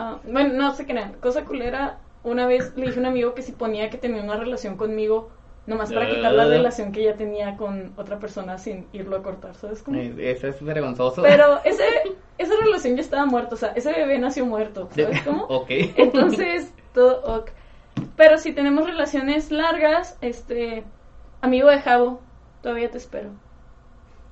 Ah, 0.00 0.18
bueno, 0.24 0.54
no 0.54 0.72
sé 0.74 0.86
qué 0.86 0.94
nada. 0.94 1.12
Cosa 1.20 1.44
culera. 1.44 1.98
Una 2.22 2.46
vez 2.46 2.72
le 2.76 2.86
dije 2.86 2.98
a 2.98 3.00
un 3.00 3.06
amigo 3.06 3.34
que 3.34 3.42
si 3.42 3.52
ponía 3.52 3.90
que 3.90 3.98
tenía 3.98 4.22
una 4.22 4.36
relación 4.36 4.76
conmigo, 4.76 5.30
nomás 5.66 5.92
para 5.92 6.08
quitar 6.08 6.32
la 6.32 6.44
Ah. 6.44 6.48
relación 6.48 6.92
que 6.92 7.02
ya 7.02 7.14
tenía 7.16 7.56
con 7.56 7.92
otra 7.96 8.18
persona 8.18 8.58
sin 8.58 8.86
irlo 8.92 9.16
a 9.16 9.22
cortar, 9.22 9.54
¿sabes 9.54 9.82
cómo? 9.82 9.98
Eso 10.00 10.46
es 10.48 10.62
vergonzoso. 10.62 11.22
Pero 11.22 11.58
ese, 11.64 11.84
esa 12.38 12.54
relación 12.64 12.94
ya 12.96 13.00
estaba 13.02 13.26
muerta, 13.26 13.54
o 13.54 13.58
sea, 13.58 13.70
ese 13.70 13.92
bebé 13.92 14.18
nació 14.18 14.46
muerto, 14.46 14.88
¿sabes 14.94 15.22
cómo? 15.22 15.44
ok. 15.48 15.68
Entonces, 15.96 16.72
todo 16.94 17.22
ok. 17.38 17.50
Pero 18.16 18.38
si 18.38 18.52
tenemos 18.52 18.86
relaciones 18.86 19.50
largas, 19.50 20.16
este, 20.20 20.84
amigo 21.40 21.68
de 21.68 21.80
Javo, 21.80 22.20
todavía 22.62 22.90
te 22.90 22.98
espero. 22.98 23.30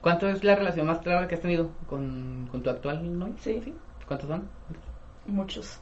¿Cuánto 0.01 0.29
es 0.29 0.45
la 0.45 0.55
relación 0.55 0.87
más 0.87 1.05
larga 1.05 1.27
que 1.29 1.35
has 1.35 1.41
tenido 1.41 1.71
con, 1.89 2.49
con 2.51 2.63
tu 2.63 2.71
actual 2.71 3.19
novio? 3.19 3.35
Sí. 3.41 3.75
¿Cuántos 4.07 4.29
son? 4.29 4.49
Muchos, 5.27 5.79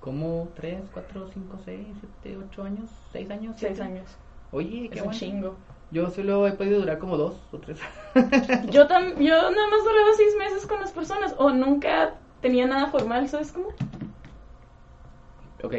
¿Como 0.00 0.48
3, 0.56 0.80
4, 0.94 1.28
5, 1.34 1.58
6, 1.64 1.86
7, 2.22 2.38
8 2.48 2.62
años? 2.64 2.90
¿6 3.12 3.30
años? 3.30 3.54
seis 3.58 3.72
siete? 3.76 3.82
años. 3.82 4.16
Oye, 4.52 4.88
qué 4.90 4.98
Es 4.98 5.04
un 5.04 5.10
chingo. 5.12 5.56
Yo 5.90 6.08
solo 6.10 6.46
he 6.46 6.52
podido 6.52 6.80
durar 6.80 6.98
como 6.98 7.16
2 7.16 7.34
o 7.52 7.58
3. 7.58 7.78
Yo, 8.70 8.86
tam 8.86 9.16
yo 9.18 9.34
nada 9.34 9.66
más 9.68 9.84
duraba 9.84 10.08
seis 10.16 10.34
meses 10.38 10.66
con 10.66 10.80
las 10.80 10.92
personas 10.92 11.34
o 11.36 11.50
nunca 11.50 12.14
tenía 12.40 12.66
nada 12.66 12.86
formal, 12.88 13.28
¿sabes 13.28 13.52
cómo? 13.52 13.68
ok. 15.62 15.74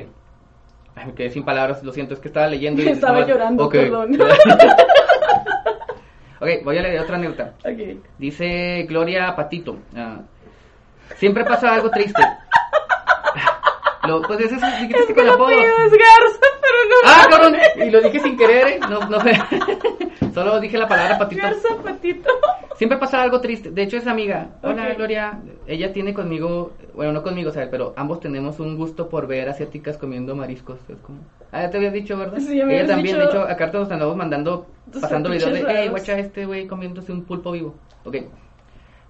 Ay, 0.94 1.06
me 1.08 1.14
quedé 1.14 1.30
sin 1.30 1.44
palabras, 1.46 1.82
lo 1.84 1.94
siento, 1.94 2.14
es 2.14 2.20
que 2.20 2.28
estaba 2.28 2.48
leyendo 2.48 2.82
y... 2.84 2.88
Estaba 2.90 3.26
llorando, 3.26 3.66
Ok. 3.66 3.72
perdón. 3.72 4.18
ok, 6.40 6.50
voy 6.64 6.78
a 6.78 6.82
leer 6.82 7.02
otra 7.02 7.16
anécdota. 7.16 7.54
Dice 8.18 8.86
Gloria 8.88 9.36
Patito. 9.36 9.78
ah, 9.96 10.22
siempre 11.16 11.44
pasa 11.46 11.74
algo 11.74 11.90
triste. 11.90 12.22
Lo, 14.12 14.22
pues 14.22 14.40
ese 14.42 14.56
es 14.56 14.62
el 14.64 14.92
Es 14.96 15.06
que 15.08 15.14
con 15.16 15.26
lo 15.26 15.34
apodo. 15.34 15.48
pido 15.50 15.62
es 15.62 15.92
Garza, 15.92 16.48
pero 16.62 16.78
no. 16.90 16.96
Ah, 17.06 17.28
cabrón. 17.30 17.56
Y 17.88 17.90
lo 17.90 18.02
dije 18.02 18.20
sin 18.20 18.38
querer, 18.38 18.68
¿eh? 18.68 18.80
No, 18.90 19.00
no 19.10 19.20
sé. 19.22 19.32
Solo 20.34 20.60
dije 20.60 20.78
la 20.78 20.88
palabra 20.88 21.18
patito. 21.18 21.42
Garza 21.42 21.70
Patito. 21.84 22.30
Siempre 22.76 22.98
pasa 22.98 23.22
algo 23.22 23.42
triste. 23.42 23.70
De 23.72 23.84
hecho, 23.84 23.98
es 23.98 24.08
amiga. 24.08 24.50
Hola, 24.64 24.88
Ok. 24.90 24.98
Gloria. 24.98 25.40
Ella 25.68 25.92
tiene 25.94 26.14
conmigo, 26.14 26.72
bueno, 26.96 27.12
no 27.12 27.22
conmigo, 27.22 27.52
¿sabes? 27.52 27.70
Pero 27.70 27.94
ambos 27.98 28.20
tenemos 28.22 28.60
un 28.60 28.76
gusto 28.78 29.08
por 29.10 29.28
ver 29.28 29.50
asiáticas 29.50 29.98
comiendo 29.98 30.36
mariscos. 30.36 30.80
Es 30.90 30.98
como. 31.02 31.20
Ah, 31.52 31.62
ya 31.64 31.70
te 31.70 31.78
había 31.78 31.92
dicho, 31.92 32.18
¿verdad? 32.18 32.40
Sí, 32.40 32.58
ya 32.58 32.66
me 32.66 32.74
Ella 32.74 32.84
habías 32.84 32.88
también, 32.96 33.16
dicho 33.18 33.28
de 33.28 33.44
hecho, 33.44 33.52
acá 33.52 33.68
nos 33.72 33.92
andamos 33.92 34.16
mandando, 34.16 34.66
pasando 35.00 35.30
videos 35.30 35.52
de, 35.54 35.60
hey, 35.60 35.66
raros". 35.66 35.90
guacha, 35.92 36.18
este 36.18 36.46
güey 36.46 36.66
comiéndose 36.66 37.12
un 37.12 37.24
pulpo 37.26 37.52
vivo. 37.52 37.76
Ok. 38.06 38.16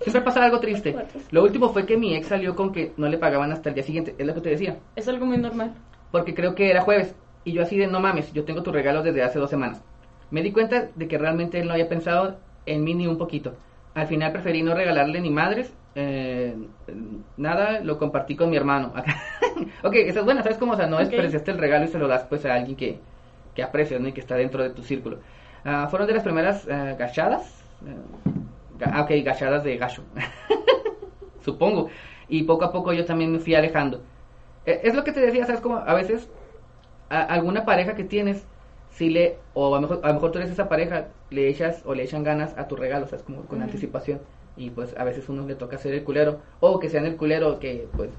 Siempre 0.02 0.22
pasa 0.22 0.44
algo 0.44 0.60
triste. 0.60 0.96
Lo 1.32 1.44
último 1.44 1.70
fue 1.70 1.86
que 1.86 1.98
mi 1.98 2.16
ex 2.16 2.28
salió 2.28 2.56
con 2.56 2.72
que 2.72 2.92
no 2.98 3.08
le 3.08 3.18
pagaban 3.18 3.52
hasta 3.52 3.70
el 3.70 3.76
día 3.76 3.84
siguiente. 3.84 4.16
Es 4.18 4.26
lo 4.26 4.34
que 4.34 4.42
te 4.42 4.50
decía. 4.50 4.78
Es 4.96 5.08
algo 5.08 5.26
muy 5.26 5.38
normal. 5.38 5.74
Porque 6.12 6.34
creo 6.34 6.56
que 6.56 6.70
era 6.70 6.82
jueves. 6.82 7.16
Y 7.44 7.54
yo 7.54 7.64
así 7.64 7.78
de, 7.78 7.88
no 7.88 8.00
mames, 8.00 8.32
yo 8.34 8.44
tengo 8.44 8.62
tu 8.64 8.72
regalo 8.72 9.02
desde 9.04 9.24
hace 9.24 9.40
dos 9.40 9.50
semanas. 9.50 9.82
Me 10.30 10.42
di 10.44 10.52
cuenta 10.52 10.90
de 10.96 11.08
que 11.08 11.18
realmente 11.18 11.60
él 11.60 11.68
no 11.68 11.74
había 11.74 11.90
pensado 11.90 12.38
en 12.66 12.84
mí 12.84 12.94
ni 12.94 13.08
un 13.08 13.18
poquito. 13.18 13.54
Al 13.96 14.08
final 14.08 14.32
preferí 14.32 14.62
no 14.62 14.74
regalarle 14.76 15.20
ni 15.22 15.30
madres. 15.30 15.74
eh, 15.96 16.56
nada, 17.38 17.80
lo 17.82 17.98
compartí 17.98 18.36
con 18.36 18.50
mi 18.50 18.58
hermano. 18.58 18.94
ok, 19.84 19.94
esa 19.96 20.20
es 20.20 20.26
buena, 20.26 20.44
¿sabes 20.44 20.58
cómo? 20.58 20.74
O 20.74 20.76
sea, 20.76 20.88
no 20.88 20.96
Ok. 20.98 21.04
despreciaste 21.04 21.52
el 21.52 21.58
regalo 21.58 21.86
y 21.86 21.90
se 21.90 21.98
lo 22.00 22.08
das 22.08 22.24
pues 22.26 22.46
a 22.46 22.54
alguien 22.54 22.78
que, 22.78 23.00
que 23.56 23.64
aprecias, 23.64 24.00
¿no? 24.00 24.08
Y 24.08 24.14
que 24.14 24.22
está 24.22 24.36
dentro 24.36 24.64
de 24.64 24.70
tu 24.70 24.84
círculo. 24.84 25.20
Ah, 25.66 25.88
fueron 25.90 26.08
de 26.08 26.14
las 26.14 26.24
primeras 26.24 26.66
eh, 26.68 26.96
gachadas. 26.98 27.64
ga- 27.84 27.96
ah, 28.84 29.02
ok, 29.04 29.12
gachadas 29.24 29.64
de 29.64 29.78
gacho. 29.78 30.04
Supongo. 31.40 31.90
Y 32.28 32.44
poco 32.44 32.66
a 32.66 32.72
poco 32.72 32.94
yo 32.94 33.06
también 33.06 33.32
me 33.32 33.40
fui 33.40 33.56
alejando. 33.56 34.04
Eh, 34.66 34.82
Es 34.84 34.96
lo 34.96 35.04
que 35.04 35.12
te 35.12 35.22
decía, 35.22 35.46
¿sabes? 35.46 35.62
Como 35.62 35.78
a 35.78 35.94
veces 35.94 36.30
a 37.10 37.24
alguna 37.24 37.66
pareja 37.66 37.96
que 37.96 38.04
tienes, 38.04 38.48
si 38.90 39.10
le, 39.10 39.46
o 39.54 39.68
a 39.76 39.82
lo, 39.82 39.82
mejor, 39.82 40.02
a 40.04 40.10
lo 40.10 40.14
mejor 40.16 40.32
tú 40.32 40.40
eres 40.40 40.52
esa 40.52 40.70
pareja, 40.70 41.10
le 41.30 41.50
echas 41.50 41.84
o 41.86 41.96
le 41.96 42.04
echan 42.04 42.24
ganas 42.24 42.58
a 42.58 42.68
tu 42.68 42.76
regalo, 42.76 43.08
¿sabes? 43.08 43.24
Como 43.24 43.48
con 43.48 43.62
anticipación. 43.62 44.22
Y 44.56 44.72
pues 44.72 44.96
a 44.98 45.04
veces 45.04 45.30
uno 45.30 45.46
le 45.48 45.56
toca 45.56 45.78
ser 45.78 45.94
el 45.94 46.04
culero, 46.04 46.42
o 46.60 46.80
que 46.80 46.90
sean 46.90 47.06
el 47.06 47.18
culero 47.18 47.60
que 47.60 47.92
pues 47.96 48.12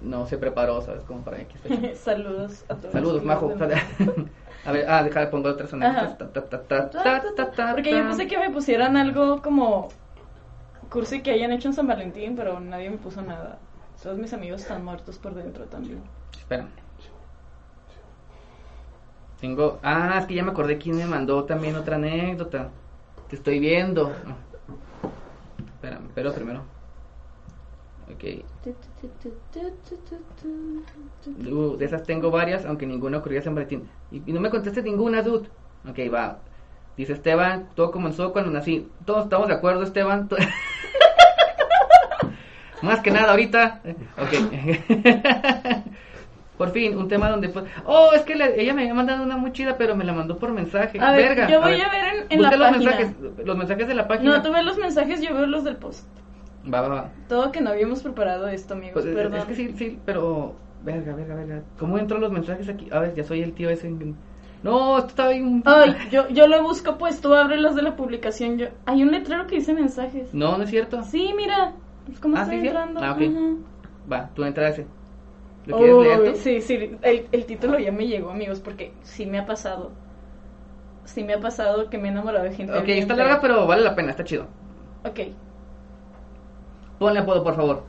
no 0.00 0.26
se 0.26 0.38
preparó, 0.38 0.80
¿sabes? 0.80 1.04
Como 1.04 1.22
para 1.22 1.40
X 1.40 1.60
fecha. 1.60 1.94
Saludos 1.96 2.64
a 2.68 2.76
todos. 2.76 2.92
Saludos, 2.92 3.24
majo. 3.24 3.52
a 4.64 4.72
ver, 4.72 4.88
ah, 4.88 5.02
deja, 5.02 5.30
pongo 5.30 5.50
otras 5.50 5.70
ta, 5.70 7.74
Porque 7.74 7.90
yo 7.90 8.08
pensé 8.08 8.26
que 8.26 8.38
me 8.38 8.50
pusieran 8.50 8.96
algo 8.96 9.42
como 9.42 9.88
cursi 10.90 11.22
que 11.22 11.30
hayan 11.30 11.52
hecho 11.52 11.68
en 11.68 11.74
San 11.74 11.86
Valentín, 11.86 12.36
pero 12.36 12.60
nadie 12.60 12.90
me 12.90 12.98
puso 12.98 13.22
nada. 13.22 13.58
Todos 14.02 14.18
mis 14.18 14.32
amigos 14.32 14.62
están 14.62 14.84
muertos 14.84 15.18
por 15.18 15.34
dentro 15.34 15.64
también. 15.66 16.02
Espera. 16.36 16.66
Tengo. 19.40 19.78
Ah, 19.82 20.18
es 20.20 20.26
que 20.26 20.34
ya 20.34 20.44
me 20.44 20.52
acordé 20.52 20.78
quién 20.78 20.96
me 20.96 21.06
mandó 21.06 21.44
también 21.44 21.76
otra 21.76 21.96
anécdota. 21.96 22.70
Que 23.28 23.36
estoy 23.36 23.58
viendo. 23.58 24.12
Espérame, 25.74 26.08
pero 26.14 26.32
primero. 26.32 26.62
Ok. 28.10 28.24
Uh, 31.50 31.76
de 31.76 31.84
esas 31.84 32.02
tengo 32.04 32.30
varias, 32.30 32.64
aunque 32.64 32.86
ninguna 32.86 33.18
ocurrió 33.18 33.38
en 33.38 33.44
San 33.44 33.54
Valentín. 33.54 33.88
Y, 34.10 34.22
y 34.26 34.32
no 34.32 34.40
me 34.40 34.50
contestes 34.50 34.82
ninguna, 34.84 35.22
dude. 35.22 35.48
Ok, 35.88 35.98
va. 36.12 36.38
Dice 36.96 37.12
Esteban, 37.14 37.68
todo 37.74 37.90
comenzó 37.90 38.32
cuando 38.32 38.50
nací. 38.50 38.88
Todos 39.06 39.24
estamos 39.24 39.48
de 39.48 39.54
acuerdo, 39.54 39.82
Esteban. 39.82 40.28
Más 42.82 43.00
que 43.00 43.10
nada 43.12 43.30
ahorita. 43.30 43.80
Ok. 44.18 44.28
Por 46.58 46.70
fin, 46.72 46.96
un 46.96 47.08
tema 47.08 47.28
donde 47.30 47.48
fue... 47.48 47.64
Oh, 47.86 48.10
es 48.14 48.22
que 48.22 48.34
la- 48.36 48.48
ella 48.50 48.74
me 48.74 48.82
había 48.82 48.94
mandado 48.94 49.22
una 49.24 49.36
muy 49.36 49.52
chida, 49.52 49.76
pero 49.78 49.96
me 49.96 50.04
la 50.04 50.12
mandó 50.12 50.36
por 50.38 50.52
mensaje. 50.52 51.00
A 51.00 51.10
ver, 51.12 51.28
Verga. 51.30 51.48
yo 51.48 51.60
voy 51.60 51.80
a 51.80 51.88
ver 51.88 52.04
en- 52.14 52.26
en 52.28 52.42
la 52.42 52.50
los 52.50 52.58
página. 52.68 52.90
mensajes, 52.90 53.16
los 53.44 53.56
mensajes 53.56 53.88
de 53.88 53.94
la 53.94 54.06
página. 54.06 54.36
No, 54.36 54.42
tú 54.42 54.52
ves 54.52 54.64
los 54.64 54.78
mensajes, 54.78 55.20
yo 55.22 55.34
veo 55.34 55.46
los 55.46 55.64
del 55.64 55.76
post. 55.76 56.06
Va, 56.64 56.80
va, 56.80 56.88
va. 56.88 57.10
Todo 57.28 57.50
que 57.50 57.60
no 57.60 57.70
habíamos 57.70 58.02
preparado 58.02 58.48
esto, 58.48 58.74
amigos, 58.74 59.02
Pues, 59.02 59.06
es- 59.06 59.14
perdón. 59.16 59.38
es 59.40 59.44
que 59.46 59.54
sí, 59.54 59.74
sí, 59.76 59.98
pero. 60.04 60.54
Verga, 60.84 61.14
verga, 61.14 61.34
verga. 61.36 61.62
¿Cómo 61.78 61.96
entran 61.98 62.20
los 62.20 62.32
mensajes 62.32 62.68
aquí? 62.68 62.88
A 62.90 62.98
ver, 62.98 63.14
ya 63.14 63.24
soy 63.24 63.40
el 63.42 63.52
tío 63.52 63.70
ese. 63.70 63.88
No, 64.62 64.98
esto 64.98 65.08
está 65.10 65.28
bien. 65.28 65.62
Ay, 65.64 65.94
yo, 66.10 66.28
yo 66.28 66.46
lo 66.46 66.62
busco, 66.62 66.98
pues 66.98 67.20
tú 67.20 67.34
abres 67.34 67.60
los 67.60 67.74
de 67.76 67.82
la 67.82 67.96
publicación. 67.96 68.58
Yo... 68.58 68.68
Hay 68.86 69.02
un 69.02 69.12
letrero 69.12 69.46
que 69.46 69.56
dice 69.56 69.74
mensajes. 69.74 70.32
No, 70.34 70.56
no 70.56 70.64
es 70.64 70.70
cierto. 70.70 71.02
Sí, 71.04 71.32
mira. 71.36 71.72
Es 72.12 72.18
como 72.20 72.36
Ah, 72.36 72.42
estoy 72.42 72.56
¿sí, 72.56 72.62
sí? 72.62 72.66
entrando. 72.68 73.00
Ah, 73.02 73.12
ok. 73.12 73.20
Ujú. 73.20 73.58
Va, 74.12 74.30
tú 74.34 74.44
entra 74.44 74.68
ese. 74.68 74.86
¿Lo 75.66 75.76
quieres 75.76 75.94
Uy, 75.96 76.04
leer 76.04 76.32
tú? 76.32 76.38
Sí, 76.38 76.60
sí, 76.60 76.96
el, 77.02 77.26
el 77.30 77.44
título 77.46 77.78
ya 77.78 77.92
me 77.92 78.06
llegó, 78.08 78.30
amigos, 78.30 78.58
porque 78.60 78.92
sí 79.02 79.26
me 79.26 79.38
ha 79.38 79.46
pasado. 79.46 79.90
Sí 81.04 81.22
me 81.24 81.34
ha 81.34 81.40
pasado 81.40 81.90
que 81.90 81.98
me 81.98 82.08
he 82.08 82.10
enamorado 82.10 82.44
de 82.44 82.54
gente. 82.54 82.76
Ok, 82.78 82.88
está 82.88 83.14
larga, 83.14 83.40
pero 83.40 83.66
vale 83.66 83.82
la 83.82 83.94
pena, 83.94 84.10
está 84.10 84.24
chido. 84.24 84.46
Ok. 85.04 85.20
Ponle 87.02 87.20
apodo, 87.20 87.42
por 87.42 87.56
favor. 87.56 87.82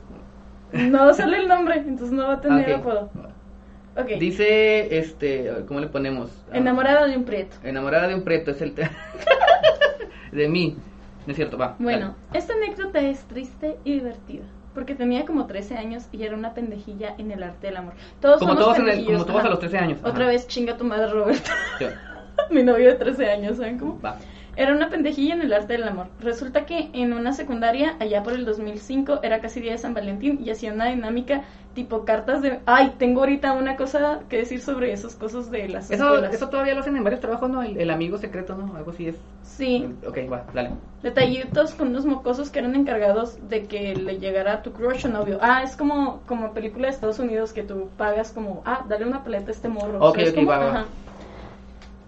No 0.72 1.14
sale 1.14 1.38
el 1.38 1.48
nombre, 1.48 1.76
entonces 1.76 2.10
no 2.10 2.26
va 2.26 2.34
a 2.34 2.40
tener 2.40 2.72
apodo. 2.74 3.10
Dice, 4.18 4.98
este, 4.98 5.50
¿cómo 5.68 5.78
le 5.80 5.86
ponemos? 5.86 6.30
Ah, 6.52 6.56
Enamorada 6.56 7.06
de 7.06 7.16
un 7.16 7.24
prieto. 7.24 7.56
Enamorada 7.62 8.08
de 8.08 8.16
un 8.16 8.22
preto, 8.24 8.50
es 8.50 8.60
el... 8.60 8.74
te- 8.74 8.90
de 10.32 10.48
mí. 10.48 10.76
No 11.26 11.30
es 11.30 11.36
cierto, 11.36 11.56
va. 11.56 11.76
Bueno, 11.78 12.16
esta 12.32 12.54
anécdota 12.54 13.00
es 13.00 13.20
triste 13.24 13.78
y 13.84 13.92
divertida. 13.94 14.44
Porque 14.74 14.96
tenía 14.96 15.24
como 15.24 15.46
13 15.46 15.76
años 15.76 16.06
y 16.10 16.24
era 16.24 16.34
una 16.36 16.52
pendejilla 16.54 17.14
en 17.18 17.30
el 17.30 17.44
arte 17.44 17.68
del 17.68 17.76
amor. 17.76 17.94
Todos 18.20 18.40
Como 18.40 18.54
somos 18.56 18.76
todos, 18.76 18.88
el- 18.88 19.04
como 19.06 19.24
todos 19.24 19.38
ajá. 19.38 19.46
a 19.46 19.50
los 19.50 19.60
13 19.60 19.78
años. 19.78 19.98
ajá. 20.00 20.10
Otra 20.10 20.26
vez 20.26 20.48
chinga 20.48 20.76
tu 20.76 20.84
madre, 20.84 21.06
Roberto. 21.12 21.50
Mi 22.50 22.64
novio 22.64 22.88
de 22.88 22.94
13 22.96 23.30
años, 23.30 23.56
¿saben 23.58 23.78
cómo? 23.78 24.00
Va. 24.00 24.16
Era 24.56 24.72
una 24.74 24.88
pendejilla 24.88 25.34
en 25.34 25.42
el 25.42 25.52
arte 25.52 25.74
del 25.74 25.84
amor. 25.88 26.06
Resulta 26.20 26.64
que 26.66 26.90
en 26.92 27.12
una 27.12 27.32
secundaria, 27.32 27.96
allá 28.00 28.22
por 28.22 28.32
el 28.34 28.44
2005, 28.44 29.20
era 29.22 29.40
casi 29.40 29.60
día 29.60 29.72
de 29.72 29.78
San 29.78 29.94
Valentín 29.94 30.38
y 30.44 30.50
hacía 30.50 30.72
una 30.72 30.86
dinámica 30.86 31.42
tipo 31.74 32.04
cartas 32.04 32.40
de... 32.40 32.60
Ay, 32.66 32.94
tengo 32.98 33.20
ahorita 33.20 33.52
una 33.52 33.74
cosa 33.76 34.20
que 34.28 34.36
decir 34.38 34.60
sobre 34.60 34.92
esas 34.92 35.16
cosas 35.16 35.50
de 35.50 35.68
las 35.68 35.90
Eso, 35.90 36.04
escuelas. 36.04 36.34
eso 36.34 36.48
todavía 36.48 36.74
lo 36.74 36.80
hacen 36.80 36.96
en 36.96 37.02
varios 37.02 37.20
trabajos, 37.20 37.50
¿no? 37.50 37.62
El, 37.62 37.76
el 37.76 37.90
amigo 37.90 38.16
secreto, 38.16 38.54
¿no? 38.54 38.76
Algo 38.76 38.92
así 38.92 39.08
es. 39.08 39.16
Sí, 39.42 39.84
Ok, 40.06 40.18
va, 40.32 40.44
dale. 40.54 40.70
detallitos 41.02 41.74
con 41.74 41.88
unos 41.88 42.06
mocosos 42.06 42.50
que 42.50 42.60
eran 42.60 42.76
encargados 42.76 43.36
de 43.48 43.66
que 43.66 43.94
le 43.96 44.18
llegara 44.18 44.52
a 44.54 44.62
tu 44.62 44.72
crush 44.72 45.06
o 45.06 45.08
novio. 45.08 45.38
Ah, 45.42 45.62
es 45.64 45.76
como, 45.76 46.20
como 46.26 46.54
película 46.54 46.86
de 46.86 46.94
Estados 46.94 47.18
Unidos 47.18 47.52
que 47.52 47.64
tú 47.64 47.88
pagas 47.96 48.30
como, 48.32 48.62
ah, 48.64 48.84
dale 48.88 49.04
una 49.04 49.24
paleta 49.24 49.48
a 49.48 49.54
este 49.54 49.68
morro. 49.68 49.98
Ok, 50.00 50.16
¿sabes 50.18 50.32
ok, 50.32 50.48
va. 50.48 50.84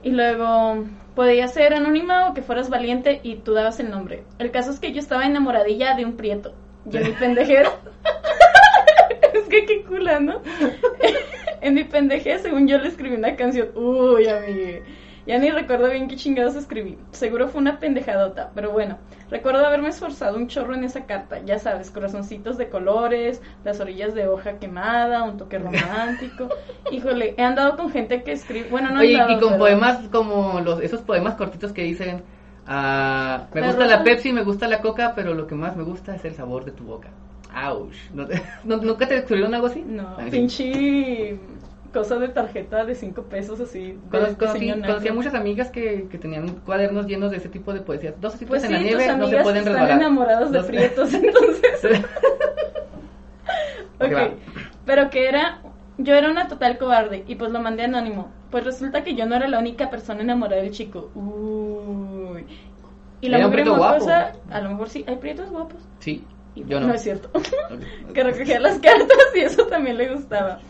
Y 0.03 0.11
luego 0.11 0.85
podía 1.15 1.49
ser 1.49 1.75
anónima 1.75 2.29
o 2.29 2.35
que 2.35 2.43
fueras 2.43 2.69
valiente 2.69 3.21
y 3.23 3.37
tú 3.37 3.55
dabas 3.55 3.81
el 3.81 3.91
nombre. 3.91 4.25
El 4.39 4.51
caso 4.51 4.71
es 4.71 4.79
que 4.79 4.93
yo 4.93 5.01
estaba 5.01 5.27
enamoradilla 5.27 5.95
de 5.95 6.05
un 6.05 6.17
prieto. 6.17 6.55
Y 6.91 6.97
en 6.99 7.05
mi 7.05 7.13
pendejera. 7.13 7.73
es 9.35 9.45
que 9.49 9.67
qué 9.67 9.83
cula, 9.83 10.21
¿no? 10.21 10.41
en 11.61 11.75
mi 11.75 11.85
pendejera, 11.85 12.39
según 12.39 12.69
yo 12.69 12.79
le 12.79 12.89
escribí 12.89 13.17
una 13.17 13.35
canción. 13.35 13.71
Uy, 13.75 14.29
amigue. 14.29 14.83
Ya 15.27 15.39
ni 15.39 15.51
recuerdo 15.51 15.91
bien 15.91 16.07
qué 16.07 16.15
chingados 16.17 16.55
escribí. 16.55 16.97
Seguro 17.11 17.49
fue 17.49 17.61
una 17.61 17.79
pendejadota, 17.81 18.51
pero 18.55 18.71
bueno. 18.71 18.97
Recuerdo 19.29 19.67
haberme 19.67 19.89
esforzado 19.89 20.37
un 20.37 20.47
chorro 20.47 20.75
en 20.75 20.85
esa 20.85 21.05
carta. 21.05 21.41
Ya 21.45 21.59
sabes, 21.59 21.91
corazoncitos 21.91 22.57
de 22.59 22.69
colores, 22.69 23.43
las 23.65 23.81
orillas 23.81 24.15
de 24.15 24.29
hoja 24.29 24.59
quemada, 24.61 25.25
un 25.25 25.37
toque 25.37 25.59
romántico. 25.59 26.49
Híjole, 26.93 27.35
he 27.37 27.43
andado 27.43 27.77
con 27.77 27.91
gente 27.91 28.23
que 28.23 28.31
escribe. 28.33 28.69
Bueno, 28.71 28.91
no 28.91 29.01
he 29.01 29.07
Oye, 29.09 29.21
andado, 29.21 29.37
y 29.39 29.41
con 29.41 29.49
pero- 29.51 29.59
poemas 29.59 29.99
como 30.13 30.61
los 30.61 30.81
esos 30.81 31.01
poemas 31.01 31.35
cortitos 31.35 31.73
que 31.73 31.83
dicen... 31.83 32.23
ah, 32.69 33.47
me 33.53 33.61
La 33.63 33.67
gusta 33.69 33.83
rosa. 33.85 33.97
la 33.97 34.05
Pepsi, 34.05 34.33
me 34.33 34.45
gusta 34.45 34.69
la 34.69 34.81
Coca, 34.81 35.13
pero 35.17 35.35
lo 35.35 35.49
que 35.49 35.57
más 35.57 35.77
me 35.77 35.83
gusta 35.83 36.15
es 36.15 36.25
el 36.25 36.35
sabor 36.35 36.65
de 36.65 36.71
tu 36.71 36.85
boca. 36.85 37.09
Ouch. 37.69 37.97
¿No 38.15 38.27
te- 38.27 38.41
no- 38.65 38.77
¿Nunca 38.77 39.09
te 39.09 39.15
descubrieron 39.15 39.53
algo 39.55 39.67
así? 39.67 39.83
No, 39.85 40.17
pinche 40.31 41.37
cosa 41.97 42.17
de 42.17 42.29
tarjeta 42.29 42.85
de 42.85 42.95
cinco 42.95 43.23
pesos 43.23 43.59
así. 43.61 43.93
de 43.93 43.99
Conocí, 44.11 44.35
conocí, 44.37 44.59
diseño 44.61 44.83
conocí 44.87 45.07
a 45.07 45.11
naco. 45.11 45.15
muchas 45.17 45.35
amigas 45.35 45.71
que, 45.71 46.07
que 46.11 46.19
tenían 46.19 46.49
cuadernos 46.67 47.07
llenos 47.07 47.31
de 47.31 47.39
ese 47.39 47.49
tipo 47.49 47.73
de 47.73 47.81
poesías. 47.81 48.15
Dos 48.21 48.35
Pues 48.47 48.63
citas 48.63 48.63
sí, 48.63 48.67
en 48.69 48.73
la 48.75 48.79
nieve 48.81 49.17
no 49.17 49.27
se 49.29 49.37
pueden 49.43 49.59
están 49.59 49.73
resbalar. 49.75 49.99
enamoradas 49.99 50.53
de 50.53 50.59
Dos- 50.59 50.67
prietos, 50.67 51.15
entonces. 51.15 52.01
Ok, 53.99 54.13
pero 54.85 55.09
que 55.11 55.27
era, 55.29 55.61
yo 55.97 56.15
era 56.15 56.31
una 56.31 56.49
total 56.49 56.77
cobarde 56.77 57.25
y 57.27 57.35
pues 57.37 57.51
lo 57.51 57.61
mandé 57.61 57.85
anónimo. 57.85 58.31
Pues 58.51 58.65
resulta 58.65 59.03
que 59.03 59.15
yo 59.15 59.25
no 59.27 59.35
era 59.37 59.49
la 59.49 59.59
única 59.59 59.89
persona 59.91 60.21
enamorada 60.21 60.61
del 60.63 60.71
chico. 60.71 61.11
Uy. 61.15 62.45
Y 63.23 63.29
la 63.29 63.39
mujer 63.49 63.65
mocosa, 63.67 64.33
a 64.51 64.61
lo 64.61 64.69
mejor 64.71 64.89
sí, 64.91 65.05
hay 65.09 65.17
prietos 65.17 65.49
guapos. 65.51 65.81
Sí, 66.01 66.23
Y 66.55 66.65
yo 66.67 66.79
no. 66.79 66.89
No 66.89 66.95
es 66.95 67.03
cierto. 67.03 67.31
Que 68.13 68.23
recogía 68.23 68.61
las 68.61 68.79
cartas 68.79 69.17
y 69.35 69.41
eso 69.41 69.67
también 69.67 69.97
le 69.97 70.13
gustaba. 70.15 70.61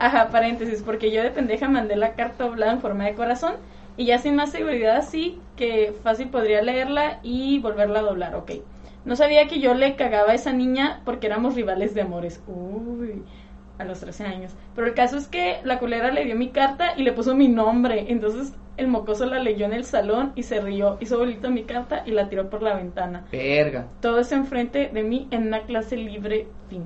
Ajá, 0.00 0.30
paréntesis, 0.30 0.82
porque 0.82 1.10
yo 1.12 1.22
de 1.22 1.30
pendeja 1.30 1.68
mandé 1.68 1.94
la 1.94 2.14
carta 2.14 2.44
doblada 2.44 2.72
en 2.72 2.80
forma 2.80 3.04
de 3.04 3.14
corazón 3.14 3.56
y 3.98 4.06
ya 4.06 4.16
sin 4.16 4.34
más 4.34 4.50
seguridad 4.50 4.96
así 4.96 5.38
que 5.56 5.92
fácil 6.02 6.30
podría 6.30 6.62
leerla 6.62 7.20
y 7.22 7.58
volverla 7.58 7.98
a 7.98 8.04
doblar, 8.04 8.34
ok. 8.34 8.52
No 9.04 9.14
sabía 9.14 9.46
que 9.46 9.60
yo 9.60 9.74
le 9.74 9.96
cagaba 9.96 10.30
a 10.32 10.34
esa 10.34 10.54
niña 10.54 11.02
porque 11.04 11.26
éramos 11.26 11.54
rivales 11.54 11.94
de 11.94 12.00
amores. 12.00 12.42
Uy, 12.46 13.22
a 13.76 13.84
los 13.84 14.00
13 14.00 14.24
años. 14.24 14.52
Pero 14.74 14.86
el 14.86 14.94
caso 14.94 15.18
es 15.18 15.28
que 15.28 15.58
la 15.64 15.78
culera 15.78 16.10
le 16.10 16.24
dio 16.24 16.34
mi 16.34 16.48
carta 16.48 16.94
y 16.96 17.02
le 17.02 17.12
puso 17.12 17.34
mi 17.34 17.48
nombre. 17.48 18.06
Entonces 18.08 18.54
el 18.78 18.88
mocoso 18.88 19.26
la 19.26 19.38
leyó 19.38 19.66
en 19.66 19.74
el 19.74 19.84
salón 19.84 20.32
y 20.34 20.44
se 20.44 20.62
rió, 20.62 20.96
hizo 21.00 21.18
bolito 21.18 21.50
mi 21.50 21.64
carta 21.64 22.04
y 22.06 22.12
la 22.12 22.30
tiró 22.30 22.48
por 22.48 22.62
la 22.62 22.74
ventana. 22.74 23.26
Verga. 23.30 23.88
Todo 24.00 24.20
eso 24.20 24.34
enfrente 24.34 24.88
de 24.90 25.02
mí 25.02 25.28
en 25.30 25.48
una 25.48 25.60
clase 25.64 25.98
libre, 25.98 26.46
fin. 26.70 26.84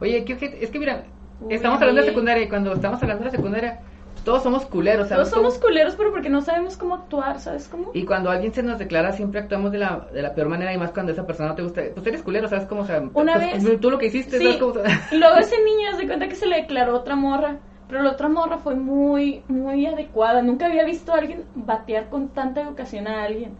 Oye, 0.00 0.24
¿qué 0.24 0.32
ojete? 0.32 0.64
es 0.64 0.70
que 0.70 0.78
mira, 0.78 1.04
Uy. 1.46 1.54
estamos 1.54 1.80
hablando 1.80 2.00
de 2.02 2.08
secundaria 2.08 2.44
y 2.44 2.48
cuando 2.48 2.72
estamos 2.72 3.02
hablando 3.02 3.24
de 3.24 3.30
secundaria, 3.30 3.80
todos 4.24 4.42
somos 4.42 4.64
culeros, 4.66 5.08
¿sabes? 5.08 5.30
Todos 5.30 5.34
somos 5.34 5.58
culeros, 5.58 5.96
pero 5.96 6.12
porque 6.12 6.28
no 6.30 6.42
sabemos 6.42 6.76
cómo 6.76 6.94
actuar, 6.94 7.40
¿sabes 7.40 7.66
cómo? 7.68 7.90
Y 7.92 8.04
cuando 8.04 8.30
alguien 8.30 8.52
se 8.54 8.62
nos 8.62 8.78
declara, 8.78 9.12
siempre 9.12 9.40
actuamos 9.40 9.72
de 9.72 9.78
la, 9.78 10.06
de 10.12 10.22
la 10.22 10.34
peor 10.34 10.48
manera 10.48 10.72
y 10.72 10.78
más 10.78 10.92
cuando 10.92 11.10
esa 11.12 11.26
persona 11.26 11.48
no 11.50 11.54
te 11.56 11.62
gusta. 11.62 11.82
Pues 11.94 12.06
eres 12.06 12.22
culero, 12.22 12.46
¿sabes 12.48 12.66
cómo? 12.66 12.82
O 12.82 12.86
sea, 12.86 13.00
Una 13.14 13.34
pues, 13.34 13.64
vez- 13.64 13.80
Tú 13.80 13.90
lo 13.90 13.98
que 13.98 14.06
hiciste, 14.06 14.38
Sí. 14.38 14.44
¿sabes 14.44 14.58
cómo? 14.58 14.74
Y 15.10 15.16
luego 15.18 15.36
ese 15.36 15.56
niño 15.64 15.96
se 15.96 16.06
cuenta 16.06 16.28
que 16.28 16.36
se 16.36 16.46
le 16.46 16.56
declaró 16.56 16.94
otra 16.96 17.16
morra, 17.16 17.56
pero 17.88 18.02
la 18.02 18.12
otra 18.12 18.28
morra 18.28 18.58
fue 18.58 18.76
muy, 18.76 19.42
muy 19.48 19.86
adecuada. 19.86 20.40
Nunca 20.40 20.66
había 20.66 20.84
visto 20.84 21.12
a 21.12 21.18
alguien 21.18 21.44
batear 21.56 22.08
con 22.08 22.28
tanta 22.28 22.60
educación 22.62 23.08
a 23.08 23.24
alguien. 23.24 23.54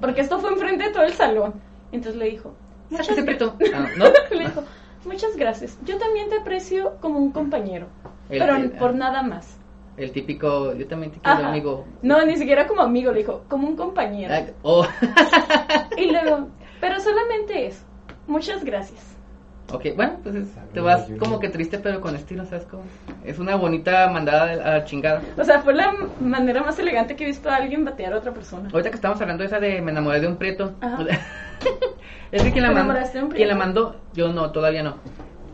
Porque 0.00 0.20
esto 0.20 0.38
fue 0.40 0.50
enfrente 0.50 0.84
de 0.84 0.90
todo 0.90 1.04
el 1.04 1.12
salón. 1.12 1.54
Entonces 1.92 2.18
le 2.18 2.28
dijo, 2.30 2.54
muchas. 2.90 3.08
Ah, 3.72 3.86
¿No? 3.96 4.04
le 4.36 4.44
dijo, 4.44 4.62
muchas 5.04 5.36
gracias. 5.36 5.78
Yo 5.84 5.98
también 5.98 6.28
te 6.28 6.36
aprecio 6.38 6.96
como 7.00 7.18
un 7.18 7.32
compañero, 7.32 7.86
El- 8.28 8.38
pero 8.38 8.56
el- 8.56 8.70
por 8.72 8.94
nada 8.94 9.22
más. 9.22 9.56
El 9.96 10.12
típico, 10.12 10.74
yo 10.74 10.86
también 10.86 11.10
te 11.10 11.18
quiero, 11.18 11.38
Ajá. 11.40 11.48
amigo. 11.48 11.84
No, 12.02 12.24
ni 12.24 12.36
siquiera 12.36 12.68
como 12.68 12.82
amigo, 12.82 13.10
le 13.10 13.18
dijo, 13.18 13.44
como 13.48 13.66
un 13.66 13.74
compañero. 13.76 14.32
Ay, 14.32 14.52
oh. 14.62 14.86
Y 15.96 16.10
luego, 16.12 16.48
pero 16.80 17.00
solamente 17.00 17.66
eso. 17.66 17.84
Muchas 18.28 18.64
gracias. 18.64 19.16
ok, 19.72 19.86
bueno, 19.96 20.18
pues 20.22 20.34
es- 20.36 20.48
te 20.72 20.80
vas 20.80 21.08
como 21.18 21.40
que 21.40 21.48
triste, 21.48 21.78
pero 21.78 22.00
con 22.00 22.14
estilo, 22.14 22.44
¿sabes 22.46 22.64
cómo? 22.66 22.84
Es 23.24 23.38
una 23.40 23.56
bonita 23.56 24.08
mandada 24.08 24.52
a 24.52 24.78
la 24.78 24.84
chingada. 24.84 25.20
O 25.36 25.42
sea, 25.44 25.60
fue 25.60 25.74
la 25.74 25.92
manera 26.20 26.62
más 26.62 26.78
elegante 26.78 27.16
que 27.16 27.24
he 27.24 27.26
visto 27.26 27.50
a 27.50 27.56
alguien 27.56 27.84
batear 27.84 28.12
a 28.12 28.18
otra 28.18 28.32
persona. 28.32 28.68
Ahorita 28.72 28.90
que 28.90 28.96
estamos 28.96 29.20
hablando 29.20 29.42
de 29.42 29.48
esa 29.48 29.58
de 29.58 29.80
me 29.82 29.90
enamoré 29.90 30.20
de 30.20 30.28
un 30.28 30.36
prieto. 30.36 30.74
Ajá. 30.80 30.98
es 32.32 32.42
que 32.42 32.52
quien 32.52 32.62
la 32.64 32.68
¿Te 32.70 32.74
mandó, 32.74 33.28
quien 33.34 33.48
la 33.48 33.54
mandó, 33.54 33.96
yo 34.14 34.32
no, 34.32 34.50
todavía 34.50 34.82
no. 34.82 34.96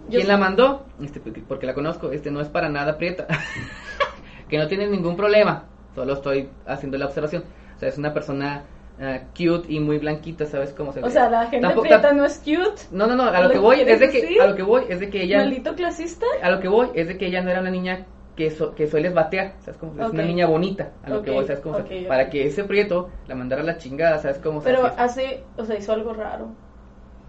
Yo 0.05 0.11
quien 0.11 0.23
sí. 0.23 0.29
la 0.29 0.37
mandó, 0.37 0.87
este, 1.03 1.21
porque- 1.21 1.67
la 1.67 1.75
conozco, 1.75 2.13
este 2.13 2.31
no 2.31 2.41
es 2.41 2.49
para 2.49 2.69
nada 2.69 2.99
prieta. 2.99 3.27
que 4.49 4.59
no 4.59 4.67
tiene 4.69 4.87
ningún 4.87 5.17
problema. 5.17 5.65
Solo 5.95 6.15
estoy 6.15 6.49
haciendo 6.67 6.99
la 6.99 7.07
observación. 7.07 7.45
O 7.77 7.79
sea, 7.79 7.89
es 7.89 7.99
una 7.99 8.13
persona 8.13 8.65
ah, 9.01 9.21
cute 9.37 9.73
y 9.73 9.81
muy 9.81 9.99
blanquita, 9.99 10.45
¿sabes 10.47 10.73
cómo 10.73 10.93
se 10.93 11.01
ve? 11.01 11.07
O 11.07 11.11
sea, 11.11 11.31
la 11.31 11.43
gente 11.47 11.61
Tampoco- 11.67 11.83
prieta 11.89 12.13
no 12.13 12.25
es 12.25 12.39
cute. 12.39 12.83
No, 12.91 13.07
no, 13.07 13.15
no, 13.17 13.25
a 13.25 13.41
lo 13.41 13.47
¿Lo 13.49 13.51
que 13.53 13.59
voy 13.59 13.81
es 13.81 14.01
de 14.01 14.11
que 14.11 14.21
decir? 14.23 14.41
a 14.43 14.47
lo 14.49 14.55
que 14.57 14.63
voy 14.63 14.85
es 14.89 15.01
de 15.01 15.09
que 15.11 15.23
ella 15.23 15.39
Maldito 15.39 15.75
clasista. 15.75 16.27
a 16.43 16.51
lo 16.51 16.61
que 16.61 16.69
voy 16.69 16.89
es 16.95 17.09
de 17.09 17.17
que 17.17 17.27
ella 17.27 17.43
no 17.43 17.51
era 17.51 17.61
una 17.61 17.71
niña 17.71 18.07
que, 18.35 18.51
so- 18.51 18.75
que 18.75 18.87
sueles 18.87 19.15
batear, 19.15 19.57
¿sabes 19.61 19.79
cómo? 19.79 19.93
Es 20.01 20.11
una 20.13 20.23
niña 20.25 20.47
bonita, 20.47 20.93
a 21.03 21.11
lo 21.11 21.23
que 21.23 21.31
voy, 21.31 21.45
¿sabes 21.47 21.61
cómo? 21.61 21.77
ok, 21.77 21.81
ok. 21.85 22.09
Para 22.09 22.31
que 22.31 22.47
ese 22.47 22.65
prieto 22.65 23.11
la 23.27 23.35
mandara 23.35 23.63
a 23.63 23.65
la 23.65 23.79
chingada, 23.79 24.19
¿sabes 24.19 24.39
cómo? 24.39 24.61
Sea, 24.61 24.73
Pero 24.73 24.87
hace, 24.99 25.45
o 25.57 25.65
sea, 25.65 25.77
hizo 25.79 25.93
algo 25.93 26.13
raro. 26.15 26.47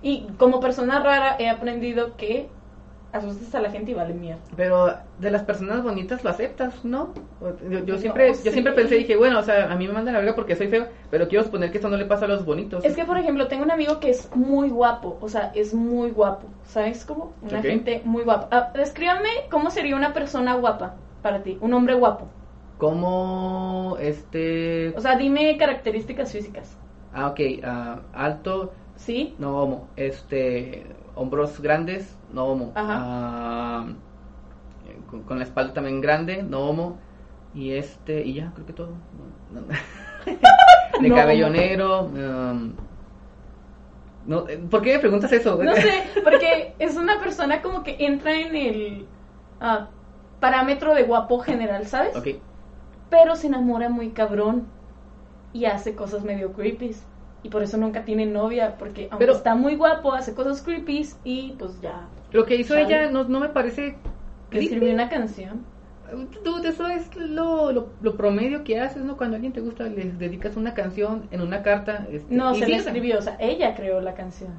Y 0.01 0.27
como 0.37 0.59
persona 0.59 0.99
rara 1.03 1.35
he 1.39 1.49
aprendido 1.49 2.15
que 2.17 2.49
asustas 3.15 3.55
a 3.55 3.61
la 3.61 3.71
gente 3.71 3.91
y 3.91 3.93
vale 3.93 4.13
mierda. 4.13 4.41
Pero 4.55 4.93
de 5.19 5.31
las 5.31 5.43
personas 5.43 5.83
bonitas 5.83 6.23
lo 6.23 6.29
aceptas, 6.29 6.83
¿no? 6.85 7.13
Yo, 7.69 7.85
yo 7.85 7.93
No, 7.93 7.99
siempre, 7.99 8.29
yo 8.29 8.35
sí. 8.35 8.51
siempre 8.51 8.73
pensé, 8.73 8.95
dije, 8.95 9.15
bueno, 9.15 9.39
o 9.39 9.43
sea, 9.43 9.71
a 9.71 9.75
mí 9.75 9.87
me 9.87 9.93
mandan 9.93 10.13
la 10.13 10.19
verga 10.19 10.35
porque 10.35 10.55
soy 10.55 10.67
feo, 10.67 10.87
pero 11.09 11.27
quiero 11.27 11.43
suponer 11.43 11.71
que 11.71 11.77
eso 11.79 11.89
no 11.89 11.97
le 11.97 12.05
pasa 12.05 12.25
a 12.25 12.27
los 12.27 12.45
bonitos. 12.45 12.83
Es 12.85 12.95
que, 12.95 13.05
por 13.05 13.17
ejemplo, 13.17 13.47
tengo 13.47 13.63
un 13.63 13.71
amigo 13.71 13.99
que 13.99 14.09
es 14.09 14.29
muy 14.35 14.69
guapo. 14.69 15.17
O 15.21 15.29
sea, 15.29 15.51
es 15.55 15.73
muy 15.73 16.11
guapo. 16.11 16.47
¿Sabes 16.63 17.05
cómo? 17.05 17.33
Una 17.41 17.59
Ok. 17.59 17.65
gente 17.65 18.01
muy 18.05 18.23
guapa. 18.23 18.47
Ah, 18.51 18.71
descríbame 18.73 19.29
cómo 19.49 19.69
sería 19.71 19.95
una 19.95 20.13
persona 20.13 20.55
guapa 20.55 20.95
para 21.21 21.41
ti. 21.43 21.57
Un 21.61 21.73
hombre 21.73 21.95
guapo. 21.95 22.27
Como, 22.77 23.97
este... 23.99 24.93
O 24.97 25.01
sea, 25.01 25.15
dime 25.17 25.57
características 25.57 26.31
físicas. 26.31 26.77
Ah, 27.13 27.27
ok, 27.29 27.39
ah, 27.63 28.01
alto, 28.13 28.73
Sí, 28.95 29.35
no. 29.39 29.87
Este, 29.95 30.85
hombros 31.15 31.59
grandes, 31.61 32.17
no 32.35 32.45
homo. 32.45 32.71
Ajá. 32.75 32.95
Ah, 32.99 33.85
con, 35.09 35.23
con 35.23 35.37
la 35.39 35.45
espalda 35.45 35.73
también 35.73 36.01
grande, 36.01 36.43
no 36.43 36.59
homo. 36.69 36.97
Y 37.55 37.71
este, 37.71 38.23
y 38.25 38.33
ya, 38.33 38.51
creo 38.53 38.65
que 38.67 38.73
todo. 38.73 38.89
No, 39.51 39.61
no. 39.61 39.67
De 41.01 41.09
No 41.09 41.15
cabello 41.15 41.49
negro. 41.49 42.03
um, 42.03 42.73
no, 44.25 44.47
eh, 44.49 44.57
¿Por 44.69 44.81
qué 44.81 44.93
me 44.93 44.99
preguntas 44.99 45.31
eso? 45.31 45.61
no 45.63 45.75
sé, 45.75 46.03
porque 46.23 46.73
es 46.79 46.95
una 46.97 47.19
persona 47.19 47.61
como 47.61 47.83
que 47.83 47.95
entra 47.99 48.33
en 48.33 48.55
el 48.55 49.05
ah, 49.61 49.87
parámetro 50.39 50.93
de 50.95 51.03
guapo 51.03 51.39
general, 51.39 51.85
¿sabes? 51.87 52.15
Ok. 52.15 52.27
Pero 53.09 53.35
se 53.35 53.47
enamora 53.47 53.87
muy 53.89 54.09
cabrón 54.09 54.65
y 55.53 55.65
hace 55.65 55.95
cosas 55.95 56.23
medio 56.23 56.53
creepy. 56.53 56.95
Y 57.43 57.49
por 57.49 57.61
eso 57.61 57.77
nunca 57.77 58.03
tiene 58.03 58.25
novia, 58.25 58.75
porque 58.79 59.03
aunque 59.11 59.25
Pero- 59.25 59.33
está 59.37 59.53
muy 59.53 59.75
guapo, 59.75 60.13
hace 60.13 60.33
cosas 60.33 60.61
creepy 60.63 61.07
y 61.23 61.51
pues 61.59 61.79
ya. 61.81 62.07
Lo 62.31 62.45
que 62.45 62.55
hizo 62.55 62.77
ella 62.77 63.09
no, 63.11 63.23
no 63.25 63.39
me 63.39 63.49
parece. 63.49 63.97
Que 64.49 64.59
escribió 64.59 64.93
una 64.93 65.09
canción. 65.09 65.65
Dude, 66.43 66.69
eso 66.69 66.87
es 66.87 67.15
lo, 67.15 67.71
lo, 67.71 67.89
lo 68.01 68.15
promedio 68.15 68.63
que 68.63 68.79
haces, 68.79 69.03
¿no? 69.03 69.17
Cuando 69.17 69.35
a 69.35 69.37
alguien 69.37 69.53
te 69.53 69.61
gusta, 69.61 69.85
les 69.85 70.19
dedicas 70.19 70.55
una 70.55 70.73
canción 70.73 71.27
en 71.31 71.41
una 71.41 71.63
carta. 71.63 72.05
este, 72.11 72.33
No, 72.33 72.53
se 72.53 72.67
la 72.67 72.77
escribió, 72.77 73.17
o 73.17 73.21
sea, 73.21 73.37
ella 73.39 73.75
creó 73.75 74.01
la 74.01 74.13
canción. 74.13 74.51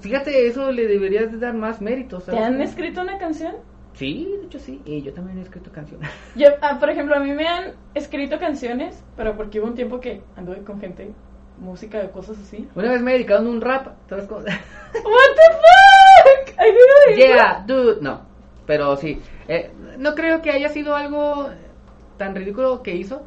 Fíjate, 0.00 0.46
eso 0.46 0.70
le 0.72 0.86
deberías 0.86 1.30
de 1.32 1.38
dar 1.38 1.54
más 1.54 1.80
mérito, 1.80 2.18
¿Te 2.20 2.36
han 2.36 2.60
escrito 2.60 3.00
una 3.00 3.18
canción? 3.18 3.54
Sí, 3.94 4.28
de 4.40 4.46
hecho 4.46 4.58
sí. 4.58 4.80
Y 4.84 5.02
yo 5.02 5.12
también 5.12 5.38
he 5.38 5.42
escrito 5.42 5.70
canciones. 5.70 6.10
Yo, 6.34 6.48
ah, 6.60 6.78
por 6.80 6.90
ejemplo, 6.90 7.14
a 7.14 7.20
mí 7.20 7.30
me 7.32 7.46
han 7.46 7.72
escrito 7.94 8.38
canciones, 8.38 9.04
pero 9.16 9.36
porque 9.36 9.60
hubo 9.60 9.68
un 9.68 9.74
tiempo 9.74 10.00
que 10.00 10.22
anduve 10.34 10.62
con 10.64 10.80
gente, 10.80 11.12
música 11.58 11.98
de 12.00 12.10
cosas 12.10 12.38
así. 12.38 12.68
Una 12.74 12.90
vez 12.92 13.02
me 13.02 13.12
dedicaron 13.12 13.46
un 13.46 13.60
rap, 13.60 13.88
¿sabes 14.08 14.26
cómo? 14.26 14.40
What 14.40 14.50
the 14.94 15.52
fuck? 15.54 16.56
Didn't 16.58 16.76
know 16.76 17.16
yeah, 17.16 17.64
dude. 17.66 18.00
No, 18.00 18.20
pero 18.66 18.96
sí. 18.96 19.20
Eh, 19.48 19.70
no 19.98 20.14
creo 20.14 20.42
que 20.42 20.50
haya 20.50 20.68
sido 20.68 20.94
algo 20.96 21.50
tan 22.18 22.34
ridículo 22.34 22.82
que 22.82 22.94
hizo. 22.96 23.22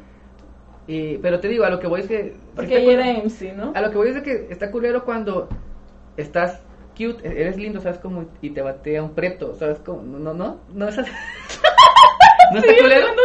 Y- 0.86 1.18
pero 1.18 1.40
te 1.40 1.48
digo, 1.48 1.64
a 1.64 1.70
lo 1.70 1.80
que 1.80 1.86
voy 1.88 2.00
es 2.02 2.08
que... 2.08 2.36
Porque 2.54 2.78
ella 2.78 2.92
era 2.92 3.10
MC, 3.22 3.52
¿no? 3.54 3.72
A 3.74 3.80
lo 3.80 3.90
que 3.90 3.96
voy 3.96 4.08
es 4.08 4.14
de 4.14 4.22
que 4.22 4.46
está 4.50 4.70
culero 4.70 5.04
cuando 5.04 5.48
estás 6.16 6.60
cute, 6.96 7.26
eres 7.26 7.56
lindo, 7.56 7.80
¿sabes? 7.80 7.98
Como 7.98 8.26
y 8.40 8.50
te 8.50 8.62
batea 8.62 9.02
un 9.02 9.10
preto, 9.14 9.54
¿sabes? 9.54 9.78
Como, 9.80 10.02
no, 10.02 10.18
no, 10.18 10.32
no, 10.32 10.60
no 10.72 10.88
es 10.88 10.98
así. 10.98 11.10
¿No 12.52 12.58
está 12.58 12.72
culero? 12.80 13.06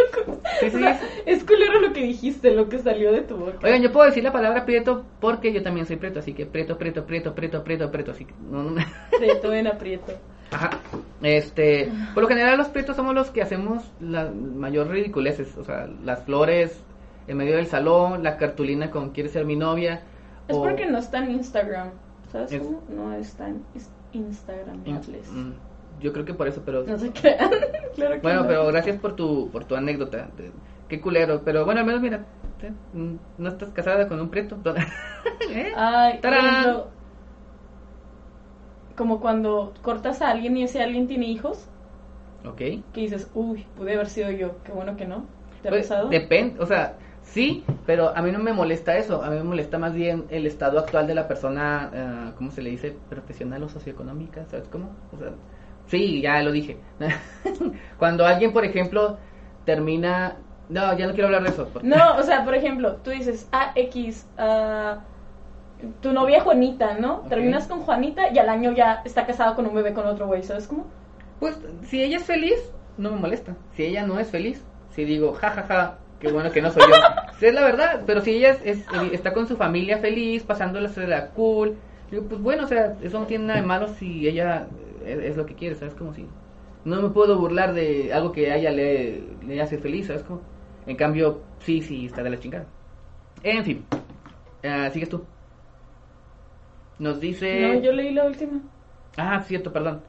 Sí, 0.60 0.66
o 0.66 0.70
sea, 0.78 1.00
es 1.26 1.42
culero 1.44 1.80
lo 1.80 1.92
que 1.92 2.02
dijiste, 2.04 2.52
lo 2.54 2.68
que 2.68 2.78
salió 2.78 3.10
de 3.10 3.22
tu 3.22 3.36
boca. 3.36 3.58
Oigan, 3.64 3.82
yo 3.82 3.90
puedo 3.90 4.06
decir 4.06 4.22
la 4.22 4.30
palabra 4.32 4.64
prieto 4.64 5.04
porque 5.20 5.52
yo 5.52 5.62
también 5.62 5.86
soy 5.86 5.96
preto, 5.96 6.20
así 6.20 6.34
que 6.34 6.46
preto, 6.46 6.78
preto, 6.78 7.04
preto, 7.04 7.34
preto, 7.34 7.64
preto, 7.64 7.90
preto, 7.90 8.10
así 8.12 8.26
que 8.26 8.34
no, 8.48 8.62
no 8.62 8.70
me... 8.70 8.86
Preto 9.18 9.52
en 9.52 9.66
aprieto. 9.66 10.12
Ajá. 10.52 10.70
Este, 11.22 11.90
por 12.14 12.22
lo 12.22 12.28
general 12.28 12.58
los 12.58 12.68
prietos 12.68 12.94
somos 12.96 13.14
los 13.14 13.30
que 13.30 13.42
hacemos 13.42 13.82
la 14.00 14.30
mayor 14.30 14.88
ridiculeces, 14.88 15.56
o 15.56 15.64
sea, 15.64 15.88
las 16.04 16.22
flores 16.24 16.78
en 17.26 17.36
medio 17.38 17.56
del 17.56 17.66
salón, 17.66 18.22
la 18.22 18.36
cartulina 18.36 18.90
con 18.90 19.10
¿quieres 19.10 19.32
ser 19.32 19.44
mi 19.44 19.56
novia? 19.56 20.02
Es 20.48 20.56
o- 20.56 20.62
porque 20.62 20.86
no 20.86 20.98
está 20.98 21.18
en 21.24 21.32
Instagram. 21.32 21.90
¿Sabes 22.30 22.52
Es- 22.52 22.62
cómo? 22.62 22.82
No 22.88 23.12
está 23.14 23.48
en 23.48 23.62
Instagram. 24.12 24.80
in- 24.84 24.96
mm, 24.96 25.54
yo 26.02 26.12
creo 26.12 26.24
que 26.24 26.34
por 26.34 26.48
eso, 26.48 26.62
pero 26.64 26.84
No 26.84 26.98
se 26.98 27.10
crean. 27.12 27.50
claro 27.94 28.14
que 28.16 28.20
bueno, 28.20 28.42
no. 28.42 28.48
pero 28.48 28.66
gracias 28.66 28.98
por 28.98 29.16
tu 29.16 29.50
por 29.50 29.64
tu 29.64 29.76
anécdota. 29.76 30.28
qué 30.88 31.00
culero, 31.00 31.42
pero 31.44 31.64
bueno, 31.64 31.80
al 31.80 31.86
menos 31.86 32.02
mira, 32.02 32.24
te- 32.60 32.72
no 33.38 33.48
estás 33.48 33.70
casada 33.70 34.08
con 34.08 34.20
un 34.20 34.28
prieto. 34.28 34.56
¿Eh? 35.54 35.72
Ay, 35.76 36.20
ejemplo, 36.22 36.86
como 38.96 39.20
cuando 39.20 39.72
cortas 39.82 40.22
a 40.22 40.30
alguien 40.30 40.56
y 40.56 40.64
ese 40.64 40.82
alguien 40.82 41.08
tiene 41.08 41.26
hijos, 41.26 41.66
Ok. 42.44 42.56
que 42.58 42.82
dices, 42.94 43.30
uy, 43.34 43.66
pude 43.76 43.94
haber 43.94 44.08
sido 44.08 44.30
yo, 44.30 44.62
qué 44.64 44.72
bueno 44.72 44.96
que 44.96 45.06
no. 45.06 45.24
¿Te 45.62 45.68
ha 45.68 45.70
Pues, 45.70 45.88
pasado? 45.88 46.08
Depende, 46.08 46.60
o 46.60 46.66
sea, 46.66 46.96
sí, 47.22 47.64
pero 47.86 48.14
a 48.16 48.20
mí 48.22 48.32
no 48.32 48.38
me 48.40 48.52
molesta 48.52 48.96
eso. 48.96 49.22
A 49.22 49.30
mí 49.30 49.36
me 49.36 49.44
molesta 49.44 49.78
más 49.78 49.94
bien 49.94 50.24
el 50.28 50.46
estado 50.46 50.78
actual 50.78 51.06
de 51.06 51.14
la 51.14 51.28
persona, 51.28 51.90
eh, 51.94 52.32
¿cómo 52.36 52.50
se 52.50 52.62
le 52.62 52.70
dice? 52.70 52.96
Profesional 53.08 53.62
o 53.62 53.68
socioeconómica, 53.68 54.44
¿sabes 54.46 54.68
cómo? 54.68 54.90
O 55.12 55.18
sea, 55.18 55.30
sí, 55.86 56.20
ya 56.20 56.42
lo 56.42 56.52
dije. 56.52 56.76
Cuando 57.98 58.26
alguien, 58.26 58.52
por 58.52 58.64
ejemplo, 58.64 59.18
termina. 59.64 60.36
No, 60.68 60.96
ya 60.96 61.06
no 61.06 61.12
quiero 61.12 61.26
hablar 61.26 61.42
de 61.42 61.50
eso. 61.50 61.68
porque- 61.72 61.86
No, 61.86 62.16
o 62.16 62.22
sea, 62.22 62.44
por 62.44 62.54
ejemplo, 62.54 62.96
tú 62.96 63.10
dices, 63.10 63.48
ah, 63.52 63.72
X, 63.74 64.26
ah, 64.38 65.00
tu 66.00 66.12
novia 66.12 66.40
Juanita, 66.40 66.94
¿no? 66.98 67.20
Terminas 67.28 67.66
con 67.66 67.80
Juanita 67.80 68.30
y 68.32 68.38
al 68.38 68.48
año 68.48 68.72
ya 68.72 69.02
está 69.04 69.26
casado 69.26 69.54
con 69.56 69.66
un 69.66 69.74
bebé 69.74 69.92
con 69.92 70.06
otro 70.06 70.26
güey, 70.28 70.42
¿sabes 70.42 70.66
cómo? 70.68 70.86
Pues 71.40 71.58
si 71.82 72.02
ella 72.02 72.18
es 72.18 72.24
feliz, 72.24 72.54
no 72.96 73.10
me 73.10 73.18
molesta. 73.18 73.56
Si 73.74 73.84
ella 73.84 74.06
no 74.06 74.18
es 74.20 74.30
feliz, 74.30 74.62
si 74.90 75.04
digo, 75.04 75.32
jajaja, 75.32 75.62
ja, 75.62 75.74
ja, 75.74 75.98
qué 76.20 76.30
bueno 76.30 76.50
que 76.52 76.62
no 76.62 76.70
soy 76.70 76.82
yo. 76.88 76.94
Es 77.46 77.52
la 77.52 77.62
verdad, 77.64 78.02
pero 78.06 78.20
si 78.20 78.36
ella 78.36 78.50
es, 78.50 78.60
es- 78.64 78.86
está 79.12 79.32
con 79.32 79.48
su 79.48 79.56
familia 79.56 79.98
feliz, 79.98 80.44
pasándola 80.44 80.88
de 80.88 81.08
la 81.08 81.30
cool, 81.30 81.76
digo, 82.08 82.22
pues 82.28 82.40
bueno, 82.40 82.62
o 82.64 82.68
sea, 82.68 82.94
eso 83.02 83.18
no 83.18 83.26
tiene 83.26 83.46
nada 83.46 83.60
de 83.60 83.66
malo 83.66 83.88
si 83.88 84.28
ella 84.28 84.68
es, 85.06 85.18
es 85.18 85.36
lo 85.36 85.46
que 85.46 85.54
quiere, 85.54 85.74
¿sabes? 85.74 85.94
Como 85.94 86.12
si 86.12 86.26
no 86.84 87.00
me 87.00 87.10
puedo 87.10 87.38
burlar 87.38 87.74
de 87.74 88.12
algo 88.12 88.32
que 88.32 88.50
a 88.50 88.56
ella 88.56 88.70
le, 88.70 89.22
le 89.46 89.60
hace 89.60 89.78
feliz, 89.78 90.08
¿sabes? 90.08 90.22
Como, 90.22 90.42
en 90.86 90.96
cambio, 90.96 91.42
sí, 91.60 91.80
sí, 91.80 92.06
está 92.06 92.22
de 92.22 92.30
la 92.30 92.38
chingada. 92.38 92.66
En 93.42 93.64
fin, 93.64 93.84
ah, 94.64 94.90
sigues 94.90 95.08
tú. 95.08 95.24
Nos 96.98 97.20
dice... 97.20 97.60
No, 97.60 97.80
yo 97.80 97.92
leí 97.92 98.12
la 98.12 98.24
última. 98.24 98.60
Ah, 99.16 99.40
cierto, 99.42 99.72
perdón. 99.72 100.02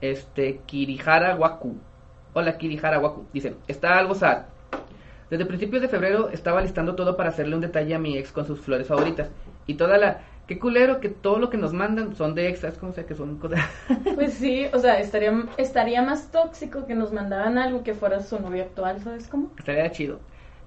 Este, 0.00 0.58
Kirihara 0.66 1.36
Waku. 1.36 1.76
Hola, 2.32 2.56
Kirihara 2.56 2.98
Waku. 2.98 3.26
Dice, 3.32 3.56
está 3.66 3.98
algo 3.98 4.14
sad. 4.14 4.46
Desde 5.30 5.46
principios 5.46 5.82
de 5.82 5.88
febrero 5.88 6.28
estaba 6.28 6.60
listando 6.60 6.94
todo 6.94 7.16
para 7.16 7.30
hacerle 7.30 7.54
un 7.54 7.62
detalle 7.62 7.94
a 7.94 7.98
mi 7.98 8.18
ex 8.18 8.32
con 8.32 8.46
sus 8.46 8.60
flores 8.60 8.86
favoritas. 8.86 9.30
Y 9.66 9.74
toda 9.74 9.98
la... 9.98 10.20
Qué 10.46 10.58
culero 10.58 11.00
que 11.00 11.08
todo 11.08 11.38
lo 11.38 11.50
que 11.50 11.56
nos 11.56 11.72
mandan 11.72 12.14
son 12.16 12.34
de 12.34 12.48
ex, 12.48 12.60
¿sabes 12.60 12.78
cómo? 12.78 12.92
O 12.92 12.94
sea, 12.94 13.06
que 13.06 13.14
son 13.14 13.38
cosas... 13.38 13.60
Pues 14.14 14.34
sí, 14.34 14.66
o 14.72 14.78
sea, 14.78 15.00
estaría, 15.00 15.32
estaría 15.56 16.02
más 16.02 16.30
tóxico 16.30 16.86
que 16.86 16.94
nos 16.94 17.12
mandaran 17.12 17.58
algo 17.58 17.82
que 17.82 17.94
fuera 17.94 18.20
su 18.20 18.38
novio 18.40 18.64
actual, 18.64 19.00
¿sabes 19.00 19.28
cómo? 19.28 19.54
Estaría 19.58 19.90
chido. 19.92 20.20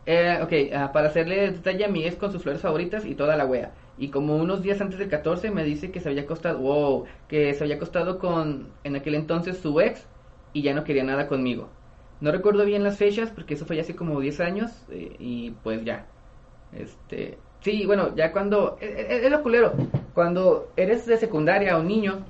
Eh, 0.06 0.40
ok, 0.42 0.54
ah, 0.76 0.92
para 0.92 1.08
hacerle 1.08 1.52
detalle 1.52 1.86
a 1.86 1.88
mi 1.90 2.06
ex 2.06 2.18
con 2.18 2.32
sus 2.32 2.44
flores 2.44 2.62
favoritas 2.62 3.06
y 3.06 3.16
toda 3.16 3.36
la 3.36 3.46
wea. 3.46 3.76
Y 3.98 4.12
como 4.12 4.38
unos 4.38 4.62
días 4.62 4.82
antes 4.82 5.00
del 5.00 5.10
14 5.10 5.52
me 5.52 5.64
dice 5.64 5.92
que 5.92 6.00
se 6.00 6.10
había 6.10 6.24
acostado, 6.24 6.60
wow, 6.60 7.06
que 7.28 7.54
se 7.54 7.64
había 7.64 7.76
acostado 7.78 8.20
con 8.20 8.78
en 8.84 8.96
aquel 8.96 9.16
entonces 9.16 9.60
su 9.60 9.80
ex 9.82 10.10
y 10.54 10.62
ya 10.64 10.74
no 10.74 10.84
quería 10.84 11.04
nada 11.04 11.28
conmigo. 11.28 11.76
No 12.20 12.32
recuerdo 12.32 12.66
bien 12.66 12.84
las 12.84 12.98
fechas 12.98 13.32
porque 13.32 13.56
eso 13.56 13.66
fue 13.66 13.76
ya 13.78 13.82
hace 13.84 13.96
como 13.96 14.20
10 14.20 14.40
años 14.40 14.86
eh, 14.90 15.16
y 15.20 15.52
pues 15.64 15.84
ya. 15.84 16.14
Este, 16.72 17.45
sí, 17.66 17.86
bueno, 17.86 18.16
ya 18.16 18.32
cuando 18.32 18.78
es, 18.80 18.90
es- 18.92 19.24
es 19.26 19.32
lo 19.32 19.42
culero, 19.44 19.74
cuando 20.14 20.72
eres 20.78 21.06
de 21.06 21.18
secundaria 21.18 21.78
o 21.78 21.84
niño, 21.84 22.26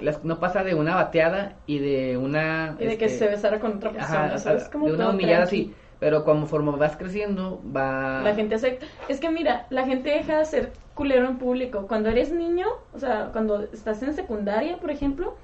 las, 0.00 0.24
no 0.24 0.38
pasa 0.38 0.64
de 0.64 0.74
una 0.74 0.94
bateada 0.94 1.56
y 1.66 1.78
de 1.78 2.16
una 2.16 2.76
Y 2.78 2.84
de 2.86 2.98
que 2.98 3.04
este, 3.06 3.18
se 3.18 3.28
besara 3.28 3.58
con 3.60 3.76
otra 3.76 3.90
persona, 3.92 4.24
Ajá, 4.26 4.38
¿sabes 4.38 4.62
ajá, 4.62 4.70
cómo? 4.72 4.86
de 4.86 4.92
una 4.94 5.10
humillada 5.10 5.44
así. 5.44 5.74
Pero 6.00 6.24
conforme 6.24 6.70
vas 6.72 6.96
creciendo, 6.96 7.60
va. 7.76 8.20
La 8.22 8.34
gente 8.34 8.54
acepta. 8.54 8.86
Es 9.08 9.18
que 9.18 9.30
mira, 9.30 9.66
la 9.70 9.84
gente 9.84 10.10
deja 10.10 10.38
de 10.38 10.44
ser 10.44 10.72
culero 10.94 11.26
en 11.26 11.38
público. 11.38 11.86
Cuando 11.88 12.08
eres 12.08 12.30
niño, 12.32 12.66
o 12.94 12.98
sea, 13.00 13.30
cuando 13.32 13.64
estás 13.72 14.00
en 14.04 14.14
secundaria, 14.14 14.76
por 14.78 14.92
ejemplo, 14.92 15.34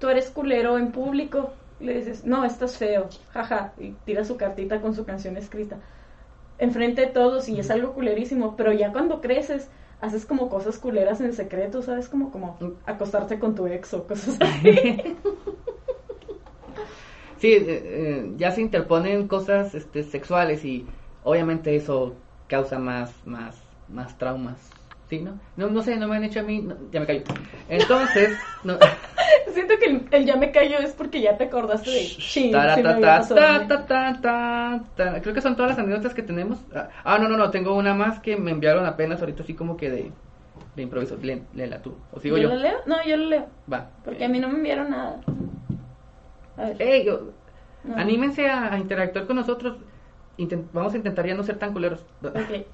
tú 0.00 0.08
eres 0.08 0.30
culero 0.30 0.78
en 0.78 0.92
público. 0.92 1.52
Le 1.78 1.94
dices, 1.98 2.24
no, 2.24 2.44
estás 2.44 2.78
feo, 2.78 3.08
jaja, 3.32 3.72
y 3.78 3.92
tira 4.04 4.24
su 4.24 4.36
cartita 4.36 4.80
con 4.80 4.94
su 4.94 5.04
canción 5.04 5.36
escrita. 5.36 5.76
Enfrente 6.58 7.02
de 7.02 7.08
todos 7.08 7.48
y 7.48 7.58
es 7.60 7.70
algo 7.70 7.94
culerísimo. 7.94 8.56
Pero 8.56 8.72
ya 8.72 8.92
cuando 8.92 9.20
creces, 9.20 9.70
haces 10.00 10.26
como 10.26 10.48
cosas 10.48 10.78
culeras 10.78 11.20
en 11.20 11.32
secreto, 11.32 11.82
¿sabes? 11.82 12.08
Como, 12.08 12.30
como 12.30 12.58
acostarte 12.86 13.38
con 13.38 13.54
tu 13.54 13.66
ex 13.66 13.94
o 13.94 14.06
cosas 14.06 14.38
así. 14.40 15.18
Sí, 17.38 17.48
eh, 17.52 17.64
eh, 17.68 18.32
ya 18.36 18.50
se 18.52 18.62
interponen 18.62 19.28
cosas 19.28 19.74
este, 19.74 20.02
sexuales 20.04 20.64
y 20.64 20.86
obviamente 21.22 21.76
eso 21.76 22.24
causa 22.46 22.78
más, 22.78 23.26
más, 23.26 23.56
más 23.86 24.16
traumas. 24.18 24.75
¿Sí, 25.08 25.20
no? 25.20 25.38
No, 25.56 25.68
no 25.68 25.82
sé, 25.82 25.96
no 25.96 26.08
me 26.08 26.16
han 26.16 26.24
hecho 26.24 26.40
a 26.40 26.42
mí. 26.42 26.60
no, 26.62 26.74
ya 26.90 27.00
me 27.00 27.06
callo. 27.06 27.22
Entonces, 27.68 28.36
no. 28.64 28.76
Siento 29.54 29.74
que 29.78 29.86
el, 29.86 30.08
el 30.10 30.26
ya 30.26 30.36
me 30.36 30.50
callo 30.50 30.78
es 30.78 30.92
porque 30.92 31.20
ya 31.20 31.36
te 31.36 31.44
acordaste 31.44 31.90
de 31.90 32.00
chin, 32.06 32.50
Ta, 32.52 32.74
sí 32.74 32.82
me 32.82 32.88
ta, 32.88 32.94
había 32.94 33.06
ta, 33.06 33.18
pasado 33.18 33.40
a 33.46 33.58
mí". 33.60 33.68
ta, 33.68 33.86
ta, 33.86 34.20
ta, 34.20 34.84
ta. 34.96 35.22
Creo 35.22 35.32
que 35.34 35.40
son 35.40 35.54
todas 35.56 35.70
las 35.70 35.78
anécdotas 35.78 36.12
que 36.12 36.22
tenemos. 36.22 36.58
Ah, 36.74 36.88
Ah, 37.04 37.18
no, 37.18 37.28
no, 37.28 37.36
no, 37.36 37.50
tengo 37.50 37.74
una 37.74 37.94
más 37.94 38.18
que 38.18 38.36
me 38.36 38.50
enviaron 38.50 38.84
apenas 38.84 39.20
ahorita 39.20 39.44
así 39.44 39.54
como 39.54 39.76
que 39.76 39.90
de, 39.90 40.10
de 40.74 40.82
improviso. 40.82 41.16
Lé- 41.22 41.42
Léela 41.54 41.80
tú. 41.82 41.94
¿O 42.12 42.18
sigo 42.20 42.36
yo? 42.36 42.48
lo 42.48 42.56
leo? 42.56 42.78
No, 42.86 42.96
yo 43.06 43.16
lo 43.16 43.26
leo. 43.26 43.46
Va. 43.72 43.88
Porque 44.04 44.24
a 44.24 44.28
mí 44.28 44.40
no 44.40 44.48
me 44.48 44.56
enviaron 44.56 44.90
nada. 44.90 45.20
A 46.56 46.64
ver. 46.64 46.82
Ey, 46.82 47.04
yo- 47.06 47.30
no. 47.84 47.96
Anímense 47.96 48.48
a, 48.48 48.72
a 48.74 48.78
interactuar 48.78 49.26
con 49.28 49.36
nosotros. 49.36 49.76
Inten- 50.36 50.66
vamos 50.72 50.92
a 50.94 50.96
intentar 50.96 51.24
ya 51.26 51.34
no 51.34 51.44
ser 51.44 51.58
tan 51.58 51.72
culeros. 51.72 52.00
Ok. 52.22 52.34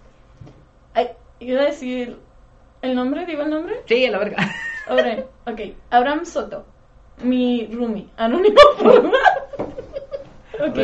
Ay, 0.95 1.09
iba 1.51 1.62
a 1.62 1.66
decir 1.66 2.18
¿El 2.82 2.95
nombre? 2.97 3.24
¿Digo 3.26 3.43
el 3.43 3.51
nombre? 3.51 3.80
Sí, 3.86 4.05
a 4.07 4.11
la 4.11 4.18
verga. 4.18 4.36
Ok. 5.47 5.61
Abraham 5.90 6.24
Soto. 6.24 6.66
Mi 7.22 7.66
roomie. 7.72 8.09
Anónimo 8.16 8.57
por 8.82 9.12
Ok. 10.68 10.78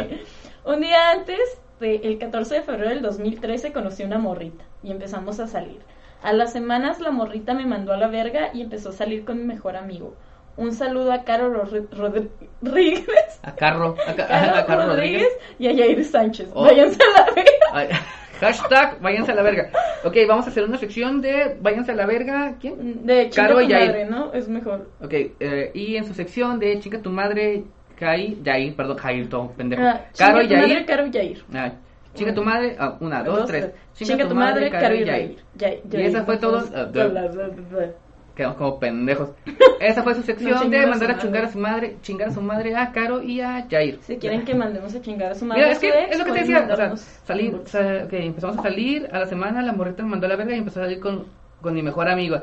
Un 0.65 0.81
día 0.81 1.11
antes, 1.11 1.41
de- 1.81 1.97
el 2.05 2.19
14 2.19 2.57
de 2.57 2.63
febrero 2.63 2.91
del 2.91 3.03
2013, 3.03 3.73
conocí 3.73 4.03
una 4.05 4.19
morrita 4.19 4.65
y 4.83 4.91
empezamos 4.93 5.41
a 5.41 5.47
salir. 5.49 5.81
A 6.23 6.33
las 6.33 6.53
semanas 6.53 7.01
la 7.01 7.11
morrita 7.11 7.55
me 7.55 7.67
mandó 7.67 7.93
a 7.93 7.97
la 7.97 8.07
verga 8.09 8.51
y 8.53 8.63
empezó 8.63 8.91
a 8.91 8.93
salir 8.93 9.25
con 9.25 9.39
mi 9.39 9.45
mejor 9.45 9.77
amigo. 9.77 10.15
Un 10.57 10.73
saludo 10.73 11.13
a 11.13 11.23
Caro 11.25 11.51
Ro- 11.51 11.87
Rodríguez, 11.93 13.41
A 13.43 13.55
Carro, 13.55 13.95
a, 14.07 14.15
Ca- 14.15 14.27
Caro 14.27 14.57
a 14.57 14.67
Carro 14.67 14.87
Rodríguez 14.89 15.23
Rodríguez. 15.23 15.57
y 15.61 15.67
a 15.69 15.73
Yair 15.73 16.05
Sánchez. 16.05 16.51
Oh. 16.55 16.63
Váyanse 16.65 16.99
a 17.03 17.21
la 17.21 17.31
verga. 17.33 18.01
Hashtag, 18.41 19.01
váyanse 19.01 19.33
a 19.33 19.35
la 19.35 19.43
verga. 19.43 19.71
Ok, 20.05 20.17
vamos 20.29 20.47
a 20.47 20.51
hacer 20.51 20.65
una 20.65 20.79
sección 20.79 21.21
de 21.21 21.57
váyanse 21.61 21.93
a 21.93 21.95
la 21.95 22.07
verga. 22.07 22.55
¿Quién? 22.61 23.05
De 23.07 23.31
chinga 23.31 23.49
Caro 23.49 23.61
tu 23.61 23.67
Yair. 23.69 23.87
madre, 23.89 24.05
¿no? 24.07 24.33
Es 24.33 24.49
mejor. 24.49 24.89
Ok, 25.03 25.13
eh, 25.13 25.71
y 25.75 25.97
en 25.97 26.05
su 26.05 26.15
sección 26.15 26.59
de 26.59 26.79
chinga 26.81 27.01
tu 27.01 27.11
madre, 27.11 27.65
Kai, 27.99 28.39
Yair, 28.43 28.77
perdón, 28.77 28.97
Jair, 28.99 29.29
todo 29.29 29.51
pendejo. 29.53 29.83
Ah, 29.83 30.03
Caro 30.17 30.41
chinga 30.41 30.45
y 30.45 30.49
tu 30.49 30.55
madre, 30.55 30.69
Yair. 30.75 30.87
Caro 30.87 31.07
y 31.07 31.11
Yair. 31.11 31.45
Ah, 31.55 31.73
chinga 32.15 32.35
tu 32.35 32.43
madre, 32.45 32.77
ah, 32.79 32.97
una, 33.01 33.23
dos, 33.25 33.47
tres. 33.47 33.71
Chinga, 33.95 34.29
tu 34.29 34.35
madre, 34.35 34.71
Caro 34.71 34.95
y 34.95 35.05
Yair. 35.05 35.37
Yair. 35.57 35.81
Y 35.93 36.03
esa 36.03 36.25
fue 36.25 36.37
todo. 36.37 36.65
Yair. 36.65 36.77
ah, 36.77 36.85
de- 36.85 38.08
Quedamos 38.39 38.57
como 38.57 38.79
pendejos. 38.79 39.31
Esa 39.81 40.03
fue 40.05 40.15
su 40.15 40.23
sección 40.23 40.71
de 40.71 40.87
mandar 40.87 41.11
a 41.11 41.19
chingar 41.19 41.45
a 41.47 41.49
su 41.53 41.59
madre, 41.59 41.97
chingar 42.03 42.29
a 42.29 42.33
su 42.33 42.41
madre, 42.41 42.77
a 42.77 42.93
Caro 42.93 43.21
y 43.21 43.41
a 43.41 43.67
Jair. 43.69 43.99
Si 44.03 44.17
quieren 44.17 44.45
que 44.45 44.55
mandemos 44.55 44.95
a 44.95 45.01
chingar 45.03 45.33
a 45.33 45.35
su 45.35 45.45
madre, 45.45 45.63
Mira, 45.63 45.71
a 45.71 45.73
es 45.73 45.79
que 45.81 45.89
ex, 45.89 46.13
es 46.13 46.19
lo 46.21 46.25
que 46.25 46.31
te 46.33 46.39
pueden 46.47 46.69
decía, 46.69 46.73
o 46.73 46.77
sea, 46.97 46.97
salir, 47.27 47.47
inbox. 47.47 47.71
sa- 47.71 48.05
ok, 48.05 48.13
empezamos 48.13 48.59
a 48.59 48.63
salir, 48.63 49.09
a 49.13 49.19
la 49.19 49.27
semana 49.27 49.61
la 49.61 49.73
morrita 49.73 50.05
me 50.05 50.11
mandó 50.11 50.27
a 50.27 50.29
la 50.31 50.37
verga 50.37 50.55
y 50.55 50.59
empezó 50.59 50.79
a 50.81 50.85
salir 50.85 51.01
con, 51.01 51.27
con 51.61 51.75
mi 51.75 51.83
mejor 51.83 52.09
amigo. 52.09 52.41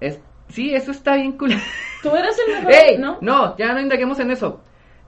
Es, 0.00 0.18
sí, 0.48 0.74
eso 0.74 0.90
está 0.92 1.14
bien 1.16 1.32
cool. 1.36 1.50
Tú 2.02 2.16
eras 2.16 2.36
el 2.48 2.54
mejor, 2.54 2.72
¡Ey! 2.72 2.96
¿no? 2.98 3.18
No, 3.20 3.54
ya 3.58 3.74
no 3.74 3.80
indaguemos 3.80 4.18
en 4.20 4.30
eso. 4.30 4.60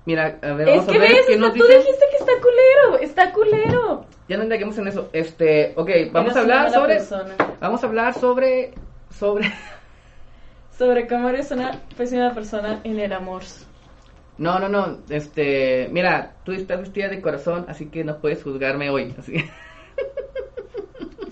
Mira, 0.05 0.39
a 0.43 0.53
ver, 0.53 0.69
Es 0.69 0.77
vamos 0.77 0.93
que 0.93 0.99
a 0.99 1.01
ver 1.01 1.11
ves, 1.13 1.27
qué 1.29 1.37
nos 1.39 1.49
tú 1.55 1.63
dicen. 1.65 1.79
dijiste 1.79 2.05
que 2.11 2.17
está 2.19 2.33
culero, 2.43 3.03
está 3.03 3.33
culero. 3.33 4.05
Ya 4.29 4.37
no 4.37 4.43
indaguemos 4.45 4.77
en 4.79 4.89
eso. 4.89 5.09
Este, 5.15 5.73
ok, 5.77 5.91
vamos 6.13 6.33
Eres 6.33 6.37
a 6.37 6.41
hablar 6.43 6.71
sobre, 6.71 6.95
persona. 6.97 7.35
vamos 7.59 7.83
a 7.83 7.87
hablar 7.87 8.15
sobre, 8.15 8.75
sobre, 9.11 9.51
Sobre 10.79 11.07
cómo 11.07 11.29
eres 11.31 11.51
una 11.51 11.81
pésima 11.97 12.35
persona 12.35 12.81
en 12.85 12.99
el 12.99 13.13
amor. 13.13 13.43
no, 14.39 14.59
no, 14.59 14.69
no, 14.69 14.99
este, 15.09 15.89
mira, 15.91 16.35
tú 16.45 16.53
estás 16.53 16.81
vestida 16.81 17.09
de 17.09 17.21
corazón, 17.23 17.65
así 17.69 17.87
que 17.87 18.05
no 18.05 18.19
puedes 18.19 18.43
juzgarme 18.43 18.91
hoy, 18.91 19.15
así. 19.19 19.37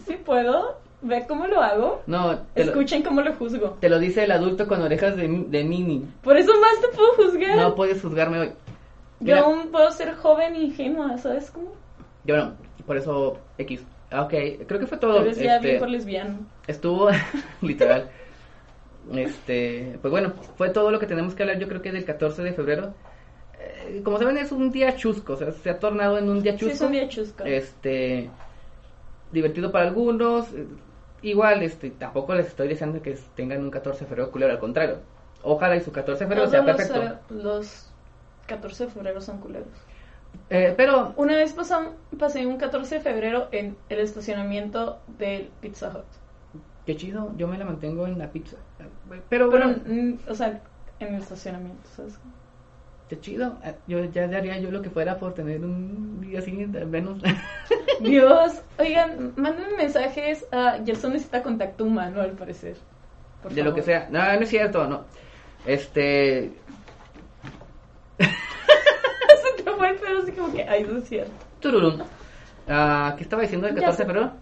¿Sí 0.06 0.14
puedo? 0.24 0.78
¿Ve 1.02 1.26
cómo 1.28 1.46
lo 1.46 1.60
hago? 1.60 2.02
No, 2.06 2.32
lo, 2.32 2.38
Escuchen 2.54 3.02
cómo 3.02 3.20
lo 3.20 3.34
juzgo. 3.34 3.76
te 3.80 3.90
lo 3.90 3.98
dice 3.98 4.24
el 4.24 4.32
adulto 4.32 4.66
con 4.66 4.80
orejas 4.80 5.16
de, 5.16 5.28
de 5.28 5.64
mini. 5.64 6.06
Por 6.22 6.38
eso 6.38 6.52
más 6.58 6.80
te 6.80 6.88
puedo 6.96 7.12
juzgar. 7.14 7.56
No 7.56 7.74
puedes 7.74 8.00
juzgarme 8.00 8.38
hoy. 8.40 8.52
Yo 9.20 9.36
aún 9.36 9.68
puedo 9.70 9.90
ser 9.90 10.14
joven 10.14 10.56
y 10.56 10.64
ingenua, 10.64 11.18
¿sabes 11.18 11.50
cómo? 11.50 11.72
yo 12.24 12.36
no, 12.38 12.54
por 12.86 12.96
eso 12.96 13.38
X. 13.58 13.84
Ok, 14.10 14.32
creo 14.66 14.80
que 14.80 14.86
fue 14.86 14.96
todo. 14.96 15.20
Eres 15.20 15.38
ya 15.38 15.56
este, 15.56 15.72
viejo 15.72 15.86
lesbiano. 15.86 16.38
estuvo 16.66 17.10
literal. 17.60 18.08
Este, 19.12 19.98
pues 20.00 20.10
bueno, 20.10 20.32
fue 20.56 20.70
todo 20.70 20.90
lo 20.90 20.98
que 20.98 21.06
tenemos 21.06 21.34
que 21.34 21.42
hablar. 21.42 21.58
Yo 21.58 21.68
creo 21.68 21.82
que 21.82 21.92
del 21.92 22.04
14 22.04 22.42
de 22.42 22.52
febrero. 22.52 22.94
Eh, 23.60 24.00
como 24.04 24.18
saben, 24.18 24.36
es 24.38 24.50
un 24.52 24.70
día 24.72 24.96
chusco, 24.96 25.34
o 25.34 25.36
sea, 25.36 25.52
se 25.52 25.70
ha 25.70 25.78
tornado 25.78 26.18
en 26.18 26.28
un 26.28 26.42
día 26.42 26.52
Sí, 26.52 26.58
chusco. 26.60 26.72
es 26.74 26.80
un 26.80 26.92
día 26.92 27.08
chusco. 27.08 27.44
Este, 27.44 28.30
divertido 29.32 29.70
para 29.72 29.86
algunos. 29.88 30.52
eh, 30.54 30.66
Igual, 31.22 31.62
este, 31.62 31.90
tampoco 31.90 32.34
les 32.34 32.48
estoy 32.48 32.68
deseando 32.68 33.00
que 33.00 33.16
tengan 33.34 33.62
un 33.62 33.70
14 33.70 34.00
de 34.04 34.06
febrero 34.08 34.30
culero, 34.30 34.52
al 34.52 34.58
contrario. 34.58 34.98
Ojalá 35.42 35.76
y 35.76 35.80
su 35.80 35.90
14 35.90 36.24
de 36.24 36.28
febrero 36.28 36.50
sea 36.50 36.60
Todos 36.60 36.78
los, 36.78 36.88
perfecto. 36.88 37.14
eh, 37.34 37.42
los 37.42 37.90
14 38.46 38.84
de 38.86 38.90
febrero 38.90 39.20
son 39.22 39.38
culeros. 39.38 39.68
Eh, 40.50 40.74
pero, 40.76 41.14
Una 41.16 41.34
vez 41.36 41.54
pasó- 41.54 41.94
pasé 42.18 42.44
un 42.44 42.58
14 42.58 42.96
de 42.96 43.00
febrero 43.00 43.48
en 43.52 43.74
el 43.88 44.00
estacionamiento 44.00 44.98
del 45.18 45.48
Pizza 45.62 45.88
Hut. 45.88 46.04
Qué 46.86 46.96
chido, 46.96 47.32
yo 47.36 47.48
me 47.48 47.58
la 47.58 47.64
mantengo 47.64 48.06
en 48.06 48.18
la 48.18 48.30
pizza. 48.30 48.56
Pero 49.28 49.50
bueno, 49.50 49.74
mm, 49.86 50.28
o 50.28 50.34
sea, 50.34 50.60
en 51.00 51.14
el 51.14 51.20
estacionamiento, 51.20 51.88
¿sabes? 51.96 52.18
qué 53.08 53.20
chido. 53.20 53.58
Eh, 53.64 53.74
Yo 53.86 54.04
ya 54.04 54.24
haría 54.24 54.58
yo 54.58 54.70
lo 54.70 54.82
que 54.82 54.90
fuera 54.90 55.18
por 55.18 55.34
tener 55.34 55.60
un 55.60 56.20
día 56.20 56.38
así, 56.38 56.62
al 56.62 56.86
menos. 56.86 57.20
Dios, 58.00 58.62
oigan, 58.78 59.32
manden 59.36 59.76
mensajes 59.76 60.46
a 60.52 60.78
Gerson 60.84 61.12
necesita 61.12 61.42
contacto 61.42 61.84
humano, 61.84 62.20
al 62.20 62.32
parecer. 62.32 62.76
Por 63.42 63.52
de 63.52 63.62
lo 63.62 63.74
que 63.74 63.82
sea. 63.82 64.08
No, 64.10 64.20
no 64.20 64.40
es 64.40 64.48
cierto, 64.48 64.88
no. 64.88 65.04
Este, 65.66 66.52
Se 68.18 69.62
te 69.62 69.70
fue 69.70 69.90
el 69.90 69.96
pedo 69.96 70.22
así 70.22 70.32
como 70.32 70.52
que, 70.52 70.62
ay, 70.64 70.84
no 70.84 70.98
es 70.98 71.08
cierto. 71.08 71.32
Tururún. 71.60 72.02
Ah, 72.68 73.14
¿Qué 73.16 73.24
estaba 73.24 73.42
diciendo 73.42 73.66
del 73.66 73.76
Ya 73.76 73.82
14 73.82 74.02
de 74.02 74.06
febrero? 74.06 74.32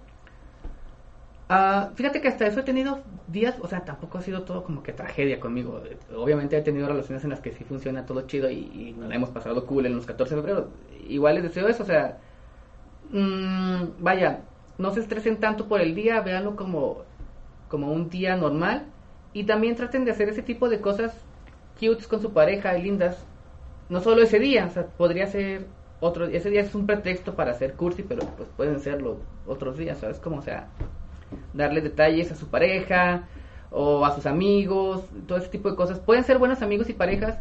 Ah, 1.54 1.90
fíjate 1.96 2.22
que 2.22 2.28
hasta 2.28 2.46
eso 2.46 2.60
he 2.60 2.62
tenido 2.62 3.02
días, 3.28 3.56
o 3.60 3.68
sea, 3.68 3.84
tampoco 3.84 4.16
ha 4.16 4.22
sido 4.22 4.42
todo 4.42 4.64
como 4.64 4.82
que 4.82 4.94
tragedia 4.94 5.38
conmigo. 5.38 5.82
Obviamente 6.16 6.56
he 6.56 6.62
tenido 6.62 6.88
relaciones 6.88 7.24
en 7.24 7.30
las 7.30 7.40
que 7.40 7.52
sí 7.52 7.62
funciona 7.62 8.06
todo 8.06 8.22
chido 8.22 8.48
y, 8.50 8.70
y 8.72 8.94
nos 8.98 9.10
la 9.10 9.16
hemos 9.16 9.28
pasado 9.28 9.66
cool 9.66 9.84
en 9.84 9.94
los 9.94 10.06
14 10.06 10.34
de 10.34 10.40
febrero. 10.40 10.70
Igual 11.06 11.34
les 11.34 11.44
deseo 11.44 11.68
eso, 11.68 11.82
o 11.82 11.86
sea, 11.86 12.16
mm, 13.10 14.02
vaya, 14.02 14.40
no 14.78 14.92
se 14.94 15.00
estresen 15.00 15.40
tanto 15.40 15.68
por 15.68 15.82
el 15.82 15.94
día, 15.94 16.22
véanlo 16.22 16.56
como, 16.56 17.02
como 17.68 17.92
un 17.92 18.08
día 18.08 18.34
normal 18.34 18.86
y 19.34 19.44
también 19.44 19.76
traten 19.76 20.06
de 20.06 20.12
hacer 20.12 20.30
ese 20.30 20.42
tipo 20.42 20.70
de 20.70 20.80
cosas 20.80 21.12
cutes 21.78 22.08
con 22.08 22.22
su 22.22 22.32
pareja 22.32 22.78
y 22.78 22.82
lindas 22.82 23.26
no 23.90 24.00
solo 24.00 24.22
ese 24.22 24.38
día, 24.38 24.66
o 24.66 24.70
sea, 24.70 24.86
podría 24.86 25.26
ser 25.26 25.66
otro, 26.00 26.24
ese 26.26 26.48
día 26.48 26.62
es 26.62 26.74
un 26.74 26.86
pretexto 26.86 27.34
para 27.34 27.50
hacer 27.50 27.74
cursi, 27.74 28.02
pero 28.02 28.26
pues 28.38 28.48
pueden 28.56 28.80
serlo 28.80 29.18
otros 29.46 29.76
días, 29.76 29.98
¿sabes? 29.98 30.18
Como, 30.18 30.38
o 30.38 30.42
sea, 30.42 30.68
darle 31.52 31.80
detalles 31.80 32.32
a 32.32 32.36
su 32.36 32.48
pareja 32.48 33.28
o 33.70 34.04
a 34.04 34.14
sus 34.14 34.26
amigos, 34.26 35.04
todo 35.26 35.38
ese 35.38 35.48
tipo 35.48 35.70
de 35.70 35.76
cosas. 35.76 35.98
Pueden 35.98 36.24
ser 36.24 36.38
buenos 36.38 36.62
amigos 36.62 36.88
y 36.88 36.92
parejas 36.92 37.38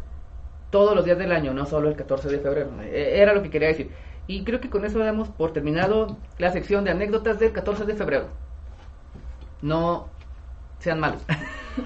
todos 0.70 0.96
los 0.96 1.04
días 1.04 1.18
del 1.18 1.32
año, 1.32 1.52
no 1.52 1.66
solo 1.66 1.88
el 1.88 1.96
14 1.96 2.28
de 2.28 2.38
febrero. 2.38 2.70
Eh, 2.82 3.20
Era 3.20 3.34
lo 3.34 3.42
que 3.42 3.50
quería 3.50 3.68
decir. 3.68 3.90
Y 4.26 4.44
creo 4.44 4.60
que 4.60 4.70
con 4.70 4.84
eso 4.84 4.98
damos 4.98 5.28
por 5.28 5.52
terminado 5.52 6.16
la 6.38 6.50
sección 6.52 6.84
de 6.84 6.90
anécdotas 6.90 7.38
del 7.38 7.52
14 7.52 7.84
de 7.84 7.94
febrero. 7.94 8.28
No 9.60 10.08
sean 10.78 10.98
malos. 10.98 11.22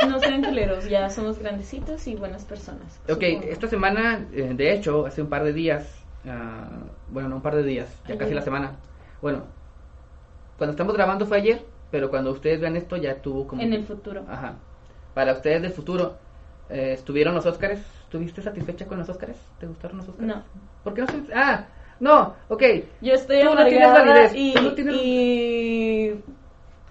No 0.09 0.19
sean 0.19 0.43
culeros, 0.43 0.89
ya 0.89 1.09
somos 1.11 1.39
grandecitos 1.39 2.07
y 2.09 2.17
buenas 2.17 2.45
personas. 2.45 3.01
Ok, 3.09 3.23
supongo. 3.23 3.47
esta 3.51 3.69
semana, 3.69 4.27
eh, 4.33 4.53
de 4.55 4.73
hecho, 4.73 5.07
hace 5.07 5.23
un 5.23 5.29
par 5.29 5.45
de 5.45 5.53
días, 5.53 6.05
ah, 6.27 6.69
bueno, 7.09 7.29
no 7.29 7.37
un 7.37 7.43
par 7.43 7.55
de 7.55 7.63
días, 7.63 7.89
ya 8.09 8.19
casi 8.19 8.35
la 8.35 8.43
semana. 8.43 8.73
Bueno, 9.23 9.45
cuando 10.59 10.73
estamos 10.73 10.95
grabando 10.95 11.27
fue 11.27 11.37
ayer, 11.37 11.65
pero 11.91 12.11
cuando 12.11 12.33
ustedes 12.33 12.61
vean 12.61 12.77
esto 12.77 12.97
ya 12.97 13.17
tuvo 13.17 13.47
como... 13.47 13.63
En 13.63 13.73
el 13.73 13.85
futuro. 13.85 14.25
Ajá. 14.29 14.55
Para 15.15 15.33
ustedes 15.33 15.63
del 15.63 15.73
futuro, 15.73 16.15
eh, 16.69 16.93
¿estuvieron 16.93 17.35
los 17.35 17.47
Óscares? 17.47 17.81
¿Estuviste 18.05 18.43
satisfecha 18.43 18.87
con 18.87 18.99
los 18.99 19.09
Óscares? 19.09 19.37
¿Te 19.59 19.67
gustaron 19.67 19.99
los 19.99 20.09
Óscares? 20.09 20.37
No. 20.37 20.43
¿Por 20.85 20.95
qué 20.95 21.01
no 21.01 21.07
estuviste? 21.07 21.33
Ah, 21.35 21.67
no, 22.01 22.35
ok. 22.49 22.63
Yo 23.01 23.15
estoy 23.15 23.41
Tú 23.41 23.55
no 23.55 23.67
tienes 23.67 23.93
validez, 23.93 24.33
y, 24.35 24.53
tú 24.53 24.63
no 24.63 24.73
tienes- 24.75 24.95
y 24.97 26.13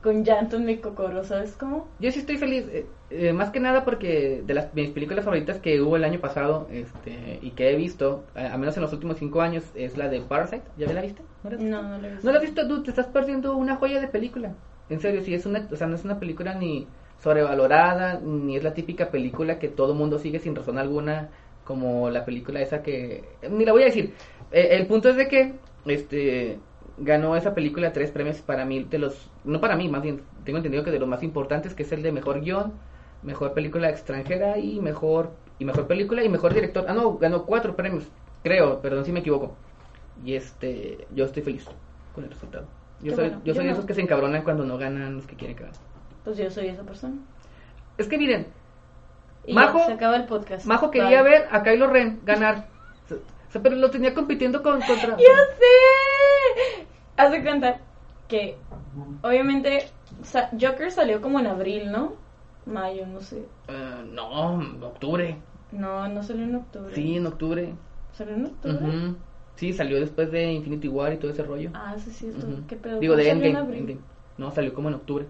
con 0.01 0.23
llanto 0.23 0.57
en 0.57 0.65
mi 0.65 0.77
cocoro, 0.77 1.23
¿sabes 1.23 1.55
cómo? 1.57 1.87
Yo 1.99 2.11
sí 2.11 2.19
estoy 2.19 2.37
feliz, 2.37 2.65
eh, 2.71 2.85
eh, 3.09 3.33
más 3.33 3.49
que 3.49 3.59
nada 3.59 3.83
porque 3.85 4.43
de 4.45 4.53
las 4.53 4.73
mis 4.73 4.91
películas 4.91 5.25
favoritas 5.25 5.57
que 5.57 5.81
hubo 5.81 5.95
el 5.95 6.03
año 6.03 6.19
pasado 6.19 6.67
este, 6.71 7.39
y 7.41 7.51
que 7.51 7.71
he 7.71 7.75
visto, 7.75 8.23
a, 8.35 8.53
a 8.53 8.57
menos 8.57 8.75
en 8.77 8.83
los 8.83 8.93
últimos 8.93 9.17
cinco 9.17 9.41
años, 9.41 9.63
es 9.75 9.97
la 9.97 10.07
de 10.09 10.21
Parasite. 10.21 10.63
¿Ya 10.77 10.91
la 10.91 11.01
viste? 11.01 11.23
¿No 11.43 11.49
la 11.49 11.55
has 11.55 11.61
visto? 11.61 11.75
No, 11.77 11.83
no 11.83 11.97
lo 11.97 12.07
he 12.07 12.11
visto. 12.11 12.25
¿No 12.25 12.31
la 12.31 12.37
has 12.37 12.43
visto 12.45 12.67
tú? 12.67 12.83
Te 12.83 12.89
estás 12.91 13.07
perdiendo 13.07 13.55
una 13.55 13.75
joya 13.77 13.99
de 13.99 14.07
película. 14.07 14.51
En 14.89 14.99
serio, 14.99 15.21
sí, 15.21 15.33
es 15.33 15.45
una, 15.45 15.67
o 15.71 15.75
sea, 15.75 15.87
no 15.87 15.95
es 15.95 16.03
una 16.03 16.19
película 16.19 16.53
ni 16.55 16.87
sobrevalorada, 17.19 18.19
ni 18.19 18.57
es 18.57 18.63
la 18.63 18.73
típica 18.73 19.09
película 19.09 19.59
que 19.59 19.67
todo 19.67 19.95
mundo 19.95 20.19
sigue 20.19 20.39
sin 20.39 20.55
razón 20.55 20.77
alguna, 20.77 21.29
como 21.63 22.09
la 22.09 22.25
película 22.25 22.61
esa 22.61 22.83
que... 22.83 23.23
Ni 23.49 23.65
la 23.65 23.71
voy 23.71 23.83
a 23.83 23.85
decir. 23.85 24.13
Eh, 24.51 24.69
el 24.71 24.87
punto 24.87 25.09
es 25.09 25.15
de 25.15 25.27
que, 25.27 25.53
este 25.85 26.59
ganó 26.97 27.35
esa 27.35 27.53
película 27.53 27.91
tres 27.91 28.11
premios 28.11 28.41
para 28.41 28.65
mí 28.65 28.85
de 28.85 28.99
los 28.99 29.29
no 29.43 29.59
para 29.59 29.75
mí 29.75 29.89
más 29.89 30.01
bien 30.01 30.21
tengo 30.45 30.57
entendido 30.57 30.83
que 30.85 30.91
de 30.91 30.99
los 30.99 31.09
más 31.09 31.23
importantes 31.23 31.73
que 31.73 31.83
es 31.83 31.91
el 31.91 32.01
de 32.01 32.13
mejor 32.13 32.39
guion 32.39 32.71
mejor 33.21 33.53
película 33.53 33.89
extranjera 33.89 34.57
y 34.57 34.79
mejor 34.79 35.31
y 35.59 35.65
mejor 35.65 35.87
película 35.87 36.23
y 36.23 36.29
mejor 36.29 36.53
director. 36.53 36.85
Ah 36.87 36.93
no 36.93 37.17
ganó 37.17 37.45
cuatro 37.45 37.75
premios 37.75 38.05
creo 38.43 38.81
perdón 38.81 39.05
si 39.05 39.11
me 39.11 39.19
equivoco. 39.19 39.55
Y 40.23 40.35
este 40.35 41.05
yo 41.13 41.25
estoy 41.25 41.43
feliz 41.43 41.65
con 42.13 42.23
el 42.23 42.29
resultado 42.29 42.65
yo 43.01 43.09
Qué 43.11 43.15
soy 43.15 43.25
bueno, 43.29 43.41
yo 43.45 43.53
soy 43.53 43.55
yo 43.55 43.61
de 43.61 43.67
no. 43.67 43.73
esos 43.73 43.85
que 43.85 43.93
se 43.93 44.01
encabronan 44.01 44.43
cuando 44.43 44.65
no 44.65 44.77
ganan 44.77 45.15
los 45.15 45.25
que 45.27 45.35
quieren 45.35 45.55
que 45.57 45.63
ganen 45.63 45.79
Pues 46.23 46.37
yo 46.37 46.49
soy 46.49 46.67
esa 46.67 46.83
persona. 46.83 47.15
es 47.97 48.07
que 48.07 48.17
miren 48.17 48.47
Y 49.45 49.53
Majo- 49.53 49.79
ya, 49.79 49.85
se 49.87 49.93
acaba 49.93 50.15
el 50.15 50.25
podcast. 50.25 50.65
Majo 50.65 50.89
quería 50.91 51.21
Bye. 51.21 51.31
ver 51.31 51.47
a 51.51 51.61
Kylo 51.63 51.87
Ren 51.87 52.21
ganar 52.23 52.67
O 53.09 53.51
sea, 53.51 53.61
pero 53.61 53.75
lo 53.75 53.89
tenía 53.91 54.13
compitiendo 54.13 54.61
con 54.63 54.81
contra 54.81 55.09
¡Ya 55.17 55.35
sé! 55.59 56.87
Haz 57.17 57.31
de 57.31 57.43
cuenta. 57.43 57.79
que 58.27 58.57
obviamente 59.21 59.89
sa- 60.23 60.49
Joker 60.59 60.91
salió 60.91 61.21
como 61.21 61.39
en 61.39 61.47
abril, 61.47 61.91
¿no? 61.91 62.13
Mayo, 62.65 63.05
no 63.05 63.21
sé. 63.21 63.45
Eh, 63.67 64.03
no, 64.11 64.55
octubre. 64.87 65.37
No, 65.71 66.07
no 66.07 66.23
salió 66.23 66.43
en 66.45 66.55
octubre. 66.55 66.95
Sí, 66.95 67.15
en 67.17 67.27
octubre. 67.27 67.73
¿Salió 68.13 68.33
en 68.33 68.45
octubre? 68.47 68.75
Ujú. 68.75 69.15
Sí, 69.55 69.73
salió 69.73 69.99
después 69.99 70.31
de 70.31 70.51
Infinity 70.51 70.87
War 70.87 71.13
y 71.13 71.17
todo 71.17 71.31
ese 71.31 71.43
rollo. 71.43 71.69
Ah, 71.73 71.95
sí, 71.97 72.11
sí, 72.11 72.27
esto. 72.27 72.47
¿Qué 72.67 72.75
pedo? 72.75 72.99
Digo, 72.99 73.13
¿No 73.13 73.17
de 73.17 73.25
salió 73.29 73.39
en 73.41 73.45
Endgame. 73.47 73.65
abril? 73.67 73.79
Endgame. 73.81 74.01
No, 74.37 74.51
salió 74.51 74.73
como 74.73 74.89
en 74.89 74.95
octubre. 74.95 75.25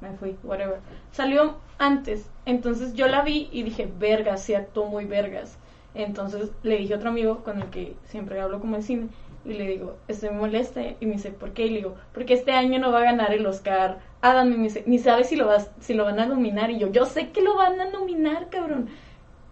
me 0.00 0.12
fui, 0.16 0.36
whatever. 0.42 0.78
Salió 1.12 1.56
antes, 1.78 2.26
entonces 2.46 2.94
yo 2.94 3.06
la 3.06 3.22
vi 3.22 3.48
y 3.52 3.62
dije, 3.62 3.88
vergas, 3.98 4.42
sí 4.42 4.54
actuó 4.54 4.86
muy 4.86 5.04
vergas. 5.04 5.58
Entonces 5.94 6.50
le 6.62 6.78
dije 6.78 6.94
a 6.94 6.96
otro 6.96 7.10
amigo 7.10 7.44
con 7.44 7.60
el 7.60 7.68
que 7.68 7.96
siempre 8.04 8.40
hablo 8.40 8.60
como 8.60 8.76
de 8.76 8.82
cine 8.82 9.08
y 9.44 9.52
le 9.52 9.66
digo, 9.66 9.96
estoy 10.08 10.30
molesta 10.30 10.80
y 11.00 11.06
me 11.06 11.12
dice, 11.14 11.30
¿por 11.32 11.52
qué? 11.52 11.66
Y 11.66 11.70
le 11.70 11.76
digo, 11.76 11.96
porque 12.12 12.34
este 12.34 12.52
año 12.52 12.78
no 12.78 12.92
va 12.92 13.00
a 13.00 13.04
ganar 13.04 13.32
el 13.34 13.44
Oscar 13.46 13.98
Adam 14.22 14.52
y 14.52 14.56
me 14.56 14.62
dice, 14.64 14.84
ni 14.86 14.98
sabe 14.98 15.24
si 15.24 15.36
lo, 15.36 15.46
vas, 15.46 15.70
si 15.80 15.94
lo 15.94 16.04
van 16.04 16.18
a 16.20 16.26
nominar 16.26 16.70
y 16.70 16.78
yo, 16.78 16.90
yo 16.90 17.04
sé 17.04 17.30
que 17.30 17.42
lo 17.42 17.56
van 17.56 17.80
a 17.80 17.90
nominar, 17.90 18.48
cabrón. 18.50 18.88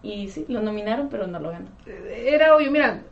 Y 0.03 0.27
sí, 0.29 0.45
lo 0.47 0.61
nominaron, 0.61 1.09
pero 1.09 1.27
no 1.27 1.39
lo 1.39 1.49
ganó. 1.51 1.67
Era 1.85 2.55
obvio, 2.55 2.71
mira. 2.71 3.03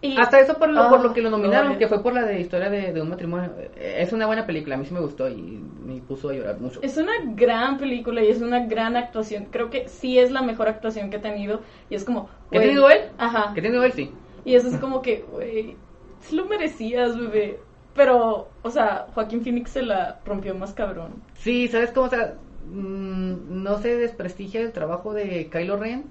Y- 0.00 0.20
Hasta 0.20 0.40
eso 0.40 0.54
por 0.58 0.68
lo, 0.68 0.88
por 0.88 0.98
Ah, 0.98 1.02
lo 1.04 1.12
que 1.14 1.22
lo 1.22 1.30
nominaron, 1.30 1.78
que 1.78 1.86
fue 1.86 2.02
por 2.02 2.12
la 2.12 2.22
de 2.24 2.40
historia 2.40 2.68
de, 2.68 2.92
de 2.92 3.00
un 3.00 3.08
matrimonio. 3.08 3.52
Es 3.76 4.12
una 4.12 4.26
buena 4.26 4.44
película, 4.44 4.74
a 4.74 4.78
mí 4.78 4.84
sí 4.84 4.92
me 4.92 4.98
gustó 4.98 5.28
y 5.28 5.36
me 5.84 6.00
puso 6.00 6.30
a 6.30 6.34
llorar 6.34 6.58
mucho. 6.58 6.80
Es 6.82 6.96
una 6.96 7.12
gran 7.36 7.78
película 7.78 8.20
y 8.20 8.28
es 8.28 8.42
una 8.42 8.66
gran 8.66 8.96
actuación. 8.96 9.46
Creo 9.52 9.70
que 9.70 9.86
sí 9.88 10.18
es 10.18 10.32
la 10.32 10.42
mejor 10.42 10.66
actuación 10.66 11.08
que 11.08 11.18
ha 11.18 11.20
tenido. 11.20 11.60
Y 11.88 11.94
es 11.94 12.04
como. 12.04 12.28
¿Que 12.50 12.58
ha 12.58 12.62
tenido 12.62 12.90
él? 12.90 13.02
Ajá. 13.16 13.52
¿Qué 13.54 13.60
tiene 13.60 13.78
él? 13.84 13.92
Sí. 13.92 14.10
Y 14.44 14.56
eso 14.56 14.66
es 14.66 14.76
como 14.78 15.02
que, 15.02 15.24
güey, 15.30 15.76
sí 16.18 16.34
lo 16.34 16.46
merecías, 16.46 17.16
bebé. 17.16 17.60
Pero, 17.94 18.48
o 18.62 18.70
sea, 18.70 19.06
Joaquín 19.14 19.42
Phoenix 19.44 19.70
se 19.70 19.82
la 19.82 20.18
rompió 20.24 20.52
más 20.56 20.72
cabrón. 20.74 21.12
Sí, 21.34 21.68
¿sabes 21.68 21.92
cómo? 21.92 22.06
O 22.06 22.10
sea, 22.10 22.34
mm, 22.66 23.62
no 23.62 23.78
se 23.78 23.96
desprestigia 23.96 24.62
el 24.62 24.72
trabajo 24.72 25.12
de 25.12 25.48
Kylo 25.48 25.76
Ren, 25.76 26.06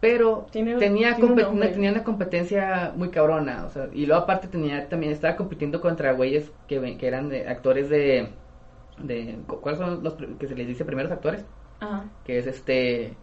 pero 0.00 0.46
Tiene- 0.50 0.76
tenía, 0.76 1.16
tiene 1.16 1.32
una, 1.46 1.70
tenía 1.70 1.90
una 1.92 2.04
competencia 2.04 2.92
muy 2.96 3.10
cabrona, 3.10 3.64
o 3.66 3.70
sea, 3.70 3.88
y 3.92 4.06
luego 4.06 4.22
aparte 4.22 4.48
tenía 4.48 4.88
también 4.88 5.12
estaba 5.12 5.36
compitiendo 5.36 5.80
contra 5.80 6.12
güeyes 6.12 6.50
que, 6.68 6.96
que 6.98 7.06
eran 7.06 7.28
de, 7.28 7.48
actores 7.48 7.88
de, 7.88 8.28
de 8.98 9.38
¿cuáles 9.46 9.78
son 9.80 10.02
los 10.02 10.14
que 10.38 10.46
se 10.48 10.54
les 10.54 10.66
dice 10.66 10.84
primeros 10.84 11.10
actores? 11.12 11.44
Ajá. 11.80 12.04
Que 12.24 12.38
es 12.38 12.46
este 12.46 13.14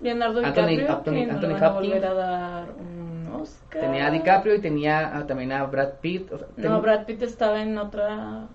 Leonardo 0.00 0.40
Anthony- 0.44 0.66
DiCaprio, 0.66 0.92
Anthony- 0.92 1.12
que 1.12 1.30
Anthony 1.30 1.64
a 1.64 1.70
Hopkins. 1.72 1.92
volver 1.94 2.04
a 2.06 2.14
dar 2.14 2.68
un 2.78 3.28
Oscar. 3.40 3.80
tenía 3.82 4.06
a 4.06 4.10
DiCaprio 4.10 4.54
y 4.54 4.60
tenía 4.60 5.16
a- 5.18 5.26
también 5.26 5.52
a 5.52 5.64
Brad 5.64 5.94
Pitt, 6.00 6.32
o 6.32 6.38
sea, 6.38 6.46
No, 6.56 6.80
Brad 6.80 7.04
Pitt 7.06 7.22
estaba 7.22 7.62
en 7.62 7.76
otra... 7.78 8.46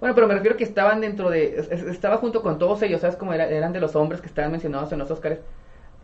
Bueno, 0.00 0.14
pero 0.14 0.28
me 0.28 0.34
refiero 0.34 0.56
que 0.56 0.62
estaban 0.64 1.00
dentro 1.00 1.28
de. 1.28 1.58
es- 1.58 1.70
es- 1.72 1.82
Estaba 1.82 2.18
junto 2.18 2.40
con 2.40 2.58
todos 2.58 2.80
ellos, 2.82 3.00
¿sabes? 3.00 3.16
Como 3.16 3.32
era- 3.34 3.48
eran 3.48 3.72
de 3.72 3.80
los 3.80 3.96
hombres 3.96 4.20
que 4.20 4.28
estaban 4.28 4.52
mencionados 4.52 4.92
en 4.92 5.00
los 5.00 5.10
Oscars. 5.10 5.40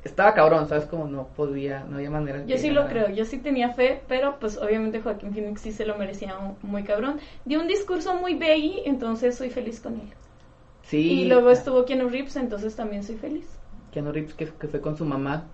Estaba 0.04 0.34
cabrón, 0.34 0.68
¿sabes? 0.68 0.84
Como 0.84 1.06
no 1.06 1.28
podía, 1.28 1.84
no 1.88 1.96
había 1.96 2.10
manera. 2.10 2.44
Yo 2.46 2.58
sí 2.58 2.70
lo 2.70 2.86
creo, 2.88 3.08
yo 3.08 3.24
sí 3.24 3.38
tenía 3.38 3.70
fe, 3.70 4.02
pero 4.06 4.38
pues 4.38 4.58
obviamente 4.58 5.00
Joaquín 5.00 5.32
Phoenix 5.32 5.62
sí 5.62 5.72
se 5.72 5.86
lo 5.86 5.96
merecía 5.96 6.36
muy 6.62 6.84
cabrón. 6.84 7.18
Dio 7.46 7.60
un 7.60 7.66
discurso 7.68 8.14
muy 8.14 8.34
baggy, 8.34 8.82
entonces 8.84 9.34
soy 9.34 9.48
feliz 9.50 9.80
con 9.80 9.94
él. 9.94 10.12
Sí. 10.82 11.22
Y 11.22 11.24
luego 11.24 11.50
estuvo 11.50 11.86
Keanu 11.86 12.10
Reeves, 12.10 12.36
entonces 12.36 12.76
también 12.76 13.02
soy 13.02 13.16
feliz. 13.16 13.46
Keanu 13.92 14.12
Reeves, 14.12 14.34
que, 14.34 14.46
que 14.46 14.68
fue 14.68 14.80
con 14.82 14.96
su 14.96 15.06
mamá. 15.06 15.44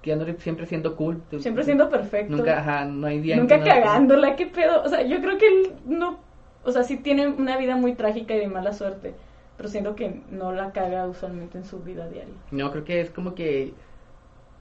Keanu 0.00 0.24
Reeves 0.24 0.42
siempre 0.42 0.66
siendo 0.66 0.94
cool. 0.96 1.20
Siempre 1.40 1.64
siendo 1.64 1.90
perfecto. 1.90 2.36
Nunca, 2.36 2.58
ajá, 2.60 2.84
no 2.84 3.06
hay 3.08 3.18
día. 3.20 3.36
Nunca 3.36 3.56
que 3.62 3.68
no- 3.68 3.74
cagándola, 3.74 4.36
qué 4.36 4.46
pedo. 4.46 4.82
O 4.84 4.88
sea, 4.88 5.02
yo 5.02 5.20
creo 5.20 5.38
que 5.38 5.46
él 5.48 5.72
no. 5.86 6.20
O 6.64 6.70
sea, 6.70 6.84
sí 6.84 6.96
tiene 6.98 7.26
una 7.26 7.56
vida 7.56 7.74
muy 7.76 7.94
trágica 7.94 8.34
y 8.34 8.38
de 8.38 8.46
mala 8.46 8.72
suerte. 8.72 9.14
Pero 9.62 9.70
siento 9.70 9.94
que 9.94 10.24
no 10.28 10.52
la 10.52 10.72
caga 10.72 11.06
usualmente 11.06 11.56
en 11.56 11.64
su 11.64 11.78
vida 11.78 12.08
diaria. 12.08 12.34
No, 12.50 12.70
creo 12.72 12.84
que 12.84 13.00
es 13.00 13.10
como 13.10 13.34
que. 13.34 13.72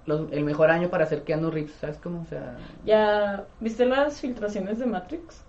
los- 0.06 0.32
el 0.32 0.44
mejor 0.44 0.70
año 0.72 0.90
para 0.90 1.06
hacer 1.06 1.24
Keanu 1.24 1.52
Reeves, 1.52 1.74
¿sabes 1.74 1.98
cómo? 1.98 2.22
O 2.22 2.26
sea. 2.26 2.56
¿Ya 2.86 3.46
viste 3.60 3.86
las 3.86 4.20
filtraciones 4.22 4.80
de 4.80 4.86
Matrix? 4.86 5.44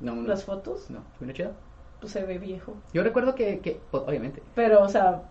No, 0.00 0.14
no. 0.14 0.28
Las 0.28 0.44
fotos. 0.44 0.88
No, 0.90 1.00
¿se 1.18 1.32
chido? 1.32 1.50
Pues 2.00 2.12
se 2.12 2.22
ve 2.24 2.38
viejo. 2.38 2.74
Yo 2.92 3.02
recuerdo 3.02 3.34
que, 3.34 3.60
que 3.60 3.80
pues, 3.90 4.02
obviamente. 4.06 4.42
Pero, 4.54 4.82
o 4.82 4.88
sea, 4.88 5.22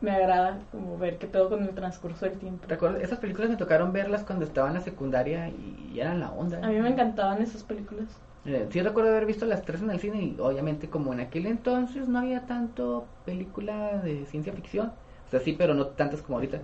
me 0.00 0.10
agrada 0.12 0.58
como 0.70 0.98
ver 0.98 1.18
qué 1.18 1.26
pedo 1.26 1.48
con 1.48 1.62
el 1.64 1.74
transcurso 1.74 2.24
del 2.26 2.38
tiempo. 2.38 2.66
Recuerdo, 2.68 2.98
esas 2.98 3.18
películas 3.18 3.50
me 3.50 3.56
tocaron 3.56 3.92
verlas 3.92 4.24
cuando 4.24 4.44
estaba 4.44 4.68
en 4.68 4.74
la 4.74 4.80
secundaria 4.80 5.48
y, 5.48 5.90
y 5.92 6.00
eran 6.00 6.20
la 6.20 6.30
onda. 6.32 6.58
A 6.62 6.68
mí 6.68 6.80
me 6.80 6.88
encantaban 6.90 7.42
esas 7.42 7.62
películas. 7.64 8.08
Eh, 8.46 8.66
sí 8.70 8.80
recuerdo 8.80 9.10
haber 9.10 9.26
visto 9.26 9.44
las 9.44 9.62
tres 9.62 9.82
en 9.82 9.90
el 9.90 10.00
cine 10.00 10.22
y 10.22 10.36
obviamente 10.40 10.88
como 10.88 11.12
en 11.12 11.20
aquel 11.20 11.46
entonces 11.46 12.08
no 12.08 12.20
había 12.20 12.46
tanto 12.46 13.06
película 13.24 13.98
de 13.98 14.24
ciencia 14.26 14.52
ficción. 14.52 14.92
O 15.26 15.30
sea, 15.30 15.40
sí, 15.40 15.54
pero 15.56 15.74
no 15.74 15.86
tantas 15.88 16.22
como 16.22 16.38
ahorita. 16.38 16.56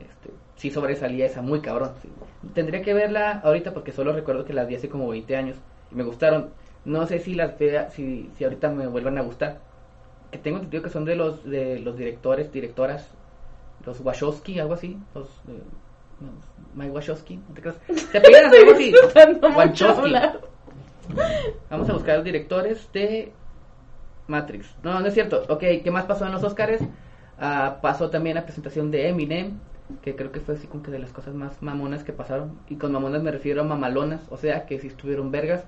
Este, 0.00 0.30
sí 0.56 0.70
sobresalía 0.70 1.26
esa 1.26 1.40
muy 1.40 1.60
cabrón. 1.60 1.92
sí. 2.02 2.08
Tendría 2.52 2.82
que 2.82 2.94
verla 2.94 3.40
ahorita 3.40 3.72
porque 3.72 3.92
solo 3.92 4.12
recuerdo 4.12 4.44
que 4.44 4.52
las 4.52 4.68
vi 4.68 4.76
hace 4.76 4.88
como 4.88 5.08
20 5.08 5.36
años 5.36 5.56
y 5.90 5.94
me 5.94 6.04
gustaron. 6.04 6.50
No 6.84 7.06
sé 7.06 7.18
si 7.18 7.34
las 7.34 7.58
vea, 7.58 7.90
si, 7.90 8.30
si 8.36 8.44
ahorita 8.44 8.70
me 8.70 8.86
vuelvan 8.86 9.18
a 9.18 9.22
gustar. 9.22 9.60
Que 10.30 10.38
tengo 10.38 10.58
entendido 10.58 10.82
que 10.82 10.90
son 10.90 11.04
de 11.04 11.16
los 11.16 11.44
de 11.44 11.78
los 11.78 11.96
directores, 11.96 12.52
directoras, 12.52 13.10
los 13.86 14.00
Wachowski, 14.00 14.58
algo 14.58 14.74
así. 14.74 14.98
Los, 15.14 15.28
eh, 15.48 15.62
los 16.20 16.74
Mike 16.74 16.92
Wachowski, 16.92 17.36
¿no 17.36 17.54
te 17.54 17.62
creas? 17.62 17.78
Se 17.86 18.18
así, 18.18 18.34
algo 18.58 18.72
así. 18.72 18.94
Wachowski. 19.56 20.12
Vamos 21.70 21.88
a 21.88 21.92
buscar 21.92 22.16
los 22.16 22.24
directores 22.24 22.90
de 22.92 23.32
Matrix. 24.26 24.76
No, 24.82 25.00
no 25.00 25.06
es 25.06 25.14
cierto. 25.14 25.42
Ok, 25.48 25.60
¿qué 25.82 25.90
más 25.90 26.06
pasó 26.06 26.26
en 26.26 26.32
los 26.32 26.44
Oscars? 26.44 26.82
Ah, 27.38 27.78
pasó 27.82 28.10
también 28.10 28.36
la 28.36 28.44
presentación 28.44 28.90
de 28.90 29.08
Eminem, 29.08 29.58
que 30.02 30.16
creo 30.16 30.32
que 30.32 30.40
fue 30.40 30.54
así 30.54 30.66
como 30.66 30.82
que 30.82 30.90
de 30.90 30.98
las 30.98 31.12
cosas 31.12 31.34
más 31.34 31.62
mamonas 31.62 32.04
que 32.04 32.12
pasaron. 32.12 32.58
Y 32.68 32.76
con 32.76 32.92
mamonas 32.92 33.22
me 33.22 33.32
refiero 33.32 33.62
a 33.62 33.64
mamalonas, 33.64 34.22
o 34.30 34.36
sea, 34.36 34.66
que 34.66 34.78
sí 34.80 34.88
estuvieron 34.88 35.30
vergas. 35.30 35.64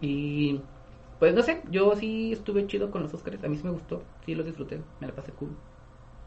Y 0.00 0.62
pues 1.18 1.34
no 1.34 1.42
sé, 1.42 1.62
yo 1.70 1.94
sí 1.96 2.32
estuve 2.32 2.66
chido 2.66 2.90
con 2.90 3.02
los 3.02 3.14
Oscars, 3.14 3.44
a 3.44 3.48
mí 3.48 3.56
sí 3.56 3.64
me 3.64 3.70
gustó, 3.70 4.04
sí 4.24 4.34
los 4.34 4.46
disfruté, 4.46 4.82
me 5.00 5.06
la 5.06 5.14
pasé 5.14 5.32
cool. 5.32 5.56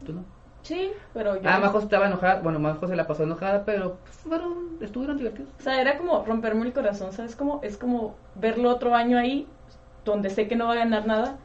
¿Tú 0.04 0.12
no? 0.14 0.24
Sí, 0.64 0.90
pero 1.12 1.36
yo... 1.36 1.42
Ah, 1.48 1.58
Majo 1.58 1.78
estaba 1.78 2.06
enojada, 2.06 2.40
bueno, 2.40 2.58
Majo 2.58 2.88
se 2.88 2.96
la 2.96 3.06
pasó 3.06 3.22
enojada, 3.22 3.64
pero 3.64 3.98
pues, 4.02 4.16
fueron, 4.16 4.78
estuvieron 4.80 5.18
divertidos. 5.18 5.50
O 5.60 5.62
sea, 5.62 5.80
era 5.80 5.98
como 5.98 6.24
romperme 6.24 6.66
el 6.66 6.72
corazón, 6.72 7.12
¿sabes? 7.12 7.36
Como, 7.36 7.60
es 7.62 7.76
como 7.76 8.16
verlo 8.34 8.70
otro 8.70 8.94
año 8.94 9.18
ahí, 9.18 9.46
donde 10.04 10.30
sé 10.30 10.48
que 10.48 10.56
no 10.56 10.66
va 10.66 10.72
a 10.72 10.76
ganar 10.76 11.06
nada, 11.06 11.36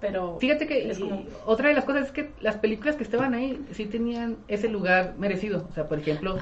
pero... 0.00 0.38
Fíjate 0.38 0.66
que 0.68 0.88
es 0.88 0.98
como- 0.98 1.24
otra 1.46 1.68
de 1.68 1.74
las 1.74 1.84
cosas 1.84 2.06
es 2.06 2.12
que 2.12 2.30
las 2.40 2.56
películas 2.56 2.94
que 2.96 3.02
estaban 3.02 3.34
ahí 3.34 3.60
sí 3.72 3.86
tenían 3.86 4.36
ese 4.46 4.68
lugar 4.68 5.14
merecido. 5.18 5.66
O 5.68 5.74
sea, 5.74 5.88
por 5.88 5.98
ejemplo, 5.98 6.36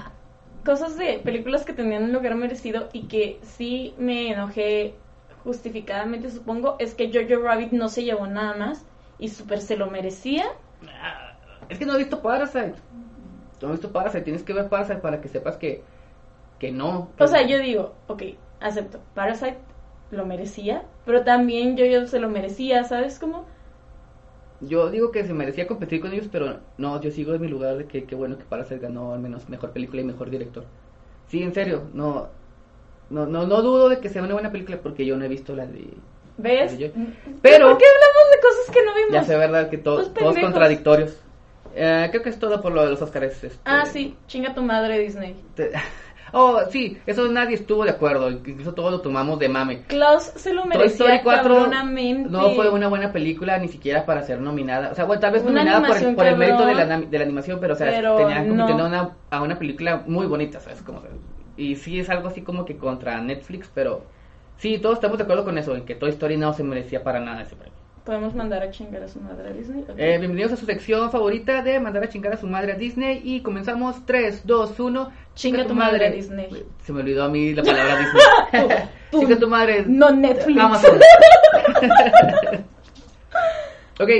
Cosas 0.66 0.98
de 0.98 1.20
películas 1.20 1.64
que 1.64 1.72
tenían 1.72 2.02
un 2.02 2.12
lugar 2.12 2.34
merecido 2.34 2.88
y 2.92 3.02
que 3.02 3.38
sí 3.42 3.94
me 3.98 4.32
enojé 4.32 4.94
justificadamente, 5.44 6.28
supongo, 6.28 6.74
es 6.80 6.94
que 6.94 7.10
Jojo 7.12 7.40
Rabbit 7.40 7.70
no 7.70 7.88
se 7.88 8.02
llevó 8.02 8.26
nada 8.26 8.56
más 8.56 8.84
y 9.20 9.28
súper 9.28 9.60
se 9.60 9.76
lo 9.76 9.88
merecía. 9.88 10.44
Es 11.68 11.78
que 11.78 11.86
no 11.86 11.94
he 11.94 11.98
visto 11.98 12.20
Parasite. 12.22 12.74
No 13.62 13.68
he 13.68 13.72
visto 13.72 13.90
Parasite, 13.92 14.22
tienes 14.24 14.42
que 14.42 14.52
ver 14.52 14.68
Parasite 14.68 14.98
para 15.00 15.20
que 15.20 15.28
sepas 15.28 15.56
que, 15.56 15.82
que 16.58 16.70
no. 16.72 17.10
que- 17.16 17.24
O 17.24 17.26
sea, 17.26 17.46
yo 17.46 17.58
digo, 17.58 17.94
ok, 18.06 18.22
acepto, 18.60 19.00
Parasite 19.14 19.58
lo 20.10 20.24
merecía, 20.26 20.82
pero 21.04 21.24
también 21.24 21.76
Jojo 21.76 22.06
se 22.06 22.20
lo 22.20 22.28
merecía, 22.28 22.84
¿sabes 22.84 23.18
cómo? 23.18 23.44
Yo 24.60 24.90
digo 24.90 25.10
que 25.10 25.24
se 25.24 25.34
merecía 25.34 25.66
competir 25.66 26.00
con 26.00 26.12
ellos, 26.12 26.28
pero 26.32 26.60
no, 26.78 27.00
yo 27.00 27.10
sigo 27.10 27.34
en 27.34 27.42
mi 27.42 27.48
lugar 27.48 27.76
de 27.76 27.86
que 27.86 28.04
qué 28.04 28.14
bueno 28.14 28.38
que 28.38 28.44
Parasite 28.44 28.78
ganó 28.80 29.12
al 29.12 29.20
menos 29.20 29.48
mejor 29.50 29.70
película 29.72 30.00
y 30.00 30.04
mejor 30.04 30.30
director. 30.30 30.64
Sí, 31.28 31.42
en 31.42 31.52
serio, 31.52 31.82
no, 31.92 32.28
no, 33.10 33.26
no, 33.26 33.46
no 33.46 33.60
dudo 33.62 33.88
de 33.90 34.00
que 34.00 34.08
sea 34.08 34.22
una 34.22 34.32
buena 34.32 34.50
película 34.52 34.78
porque 34.82 35.04
yo 35.04 35.16
no 35.16 35.24
he 35.24 35.28
visto 35.28 35.54
la 35.54 35.66
de... 35.66 35.92
¿Ves? 36.38 36.78
Yo- 36.78 36.88
Pero... 37.42 37.68
¿Por 37.68 37.78
qué 37.78 37.84
hablamos 37.84 38.30
de 38.32 38.40
cosas 38.40 38.70
que 38.72 38.82
no 38.84 38.94
vimos? 38.94 39.12
Ya 39.12 39.24
sé, 39.24 39.36
¿verdad? 39.36 39.68
Que 39.68 39.78
to- 39.78 40.10
todos 40.12 40.38
contradictorios. 40.38 41.20
Eh, 41.76 42.08
creo 42.10 42.22
que 42.22 42.30
es 42.30 42.38
todo 42.38 42.60
por 42.62 42.72
lo 42.72 42.82
de 42.82 42.90
los 42.90 43.02
Oscars. 43.02 43.44
este. 43.44 43.58
Ah, 43.64 43.84
sí, 43.84 44.16
chinga 44.26 44.54
tu 44.54 44.62
madre 44.62 44.98
Disney. 44.98 45.36
Oh, 46.32 46.60
sí, 46.70 46.98
eso 47.06 47.28
nadie 47.28 47.54
estuvo 47.54 47.84
de 47.84 47.90
acuerdo, 47.90 48.28
incluso 48.30 48.74
todos 48.74 48.90
lo 48.90 49.00
tomamos 49.00 49.38
de 49.38 49.48
mame. 49.48 49.82
Klaus 49.86 50.24
se 50.34 50.52
lo 50.52 50.62
Toy 50.62 50.70
merecía 50.70 51.14
Story 51.14 51.20
4 51.22 51.54
cabronamente. 51.54 52.28
no 52.30 52.50
fue 52.50 52.68
una 52.68 52.88
buena 52.88 53.12
película 53.12 53.56
ni 53.58 53.68
siquiera 53.68 54.04
para 54.04 54.22
ser 54.22 54.40
nominada. 54.40 54.90
O 54.90 54.94
sea, 54.94 55.04
bueno, 55.04 55.20
tal 55.20 55.32
vez 55.32 55.44
Una 55.44 55.64
nominada 55.64 55.86
por 55.86 56.14
por 56.16 56.26
el 56.26 56.36
mérito 56.36 56.66
de 56.66 56.74
la, 56.74 57.00
de 57.00 57.18
la 57.18 57.24
animación, 57.24 57.58
pero 57.60 57.74
o 57.74 57.76
sea, 57.76 57.90
Pero 57.90 58.18
no. 58.42 58.66
que 58.66 58.74
no 58.74 58.86
una, 58.86 59.10
a 59.30 59.40
una 59.40 59.58
película 59.58 60.02
muy 60.06 60.26
bonita, 60.26 60.58
¿sabes? 60.60 60.82
Como, 60.82 61.00
y 61.56 61.76
sí 61.76 62.00
es 62.00 62.10
algo 62.10 62.28
así 62.28 62.42
como 62.42 62.64
que 62.64 62.76
contra 62.76 63.20
Netflix, 63.20 63.70
pero 63.72 64.02
sí, 64.58 64.78
todos 64.78 64.96
estamos 64.96 65.18
de 65.18 65.24
acuerdo 65.24 65.44
con 65.44 65.56
eso, 65.58 65.76
en 65.76 65.84
que 65.84 65.94
Toy 65.94 66.10
Story 66.10 66.36
no 66.36 66.52
se 66.52 66.64
merecía 66.64 67.02
para 67.04 67.20
nada 67.20 67.42
ese 67.42 67.54
premio. 67.56 67.75
Podemos 68.06 68.34
mandar 68.36 68.62
a 68.62 68.70
chingar 68.70 69.02
a 69.02 69.08
su 69.08 69.18
madre 69.20 69.48
a 69.48 69.52
Disney. 69.52 69.82
Ok. 69.82 69.94
Eh, 69.98 70.16
bienvenidos 70.18 70.52
a 70.52 70.56
su 70.56 70.64
sección 70.64 71.10
favorita 71.10 71.60
de 71.62 71.80
mandar 71.80 72.04
a 72.04 72.08
chingar 72.08 72.32
a 72.34 72.36
su 72.36 72.46
madre 72.46 72.72
a 72.74 72.76
Disney 72.76 73.20
y 73.24 73.40
comenzamos 73.42 74.06
3, 74.06 74.46
2, 74.46 74.78
1, 74.78 75.10
Chinga 75.34 75.66
tu 75.66 75.74
madre, 75.74 76.12
Disney. 76.12 76.64
Se 76.84 76.92
me 76.92 77.00
olvidó 77.00 77.24
a 77.24 77.28
mí 77.28 77.52
la 77.52 77.64
palabra 77.64 77.98
Disney. 77.98 78.22
Tú- 79.10 79.18
Chinga 79.22 79.36
tu 79.40 79.48
madre. 79.48 79.84
No 79.88 80.12
Netflix. 80.12 80.60
Amazon. 80.60 80.98
ok, 84.00 84.10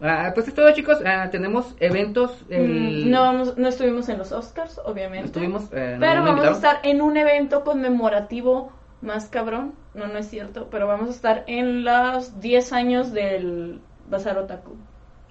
ah, 0.00 0.30
pues 0.34 0.48
es 0.48 0.54
todo 0.54 0.72
chicos. 0.72 0.98
Ah, 1.04 1.28
tenemos 1.30 1.74
eventos. 1.80 2.46
El... 2.48 3.04
Mm, 3.04 3.10
No, 3.10 3.20
vamos- 3.24 3.58
no 3.58 3.68
estuvimos 3.68 4.08
en 4.08 4.16
los 4.16 4.32
Oscars, 4.32 4.80
obviamente. 4.86 5.26
Estuvimos. 5.26 5.64
eh, 5.72 5.96
no 5.96 6.00
Pero 6.00 6.24
vamos 6.24 6.46
a 6.46 6.50
estar 6.50 6.80
en 6.82 7.02
un 7.02 7.18
evento 7.18 7.62
conmemorativo 7.62 8.72
más 9.04 9.28
cabrón. 9.28 9.74
No, 9.94 10.08
no 10.08 10.18
es 10.18 10.28
cierto. 10.28 10.68
Pero 10.70 10.86
vamos 10.86 11.08
a 11.08 11.12
estar 11.12 11.44
en 11.46 11.84
los 11.84 12.40
10 12.40 12.72
años 12.72 13.12
del 13.12 13.80
Bazar 14.08 14.38
Otaku. 14.38 14.76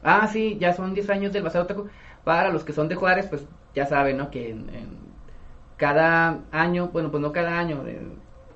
Ah, 0.03 0.28
sí, 0.28 0.57
ya 0.59 0.74
son 0.74 0.93
10 0.93 1.09
años 1.09 1.34
del 1.34 1.43
Bazar 1.43 1.63
Otaku. 1.63 1.88
Para 2.24 2.49
los 2.49 2.63
que 2.63 2.74
son 2.74 2.88
de 2.88 2.95
Juárez, 2.95 3.28
pues 3.28 3.45
ya 3.76 3.86
saben, 3.86 4.17
¿no? 4.17 4.30
Que 4.30 4.51
en, 4.51 4.69
en 4.69 4.97
cada 5.78 6.39
año, 6.51 6.89
bueno, 6.89 7.11
pues 7.11 7.21
no 7.21 7.32
cada 7.32 7.59
año, 7.59 7.84
eh, 7.88 8.01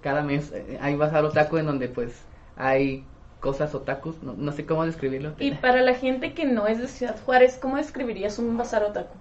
cada 0.01 0.21
mes 0.21 0.51
eh, 0.53 0.77
hay 0.81 0.95
Bazar 0.95 1.25
Otaku 1.25 1.57
en 1.57 1.65
donde 1.65 1.89
pues 1.89 2.23
hay 2.55 3.05
cosas 3.39 3.75
otakus, 3.75 4.21
no, 4.23 4.33
no 4.33 4.51
sé 4.51 4.65
cómo 4.65 4.85
describirlo. 4.85 5.33
Y 5.39 5.51
para 5.51 5.81
la 5.81 5.93
gente 5.93 6.33
que 6.33 6.45
no 6.45 6.67
es 6.67 6.79
de 6.79 6.87
Ciudad 6.87 7.17
Juárez, 7.25 7.57
¿cómo 7.61 7.77
describirías 7.77 8.39
un 8.39 8.57
Bazar 8.57 8.83
Otaku? 8.83 9.15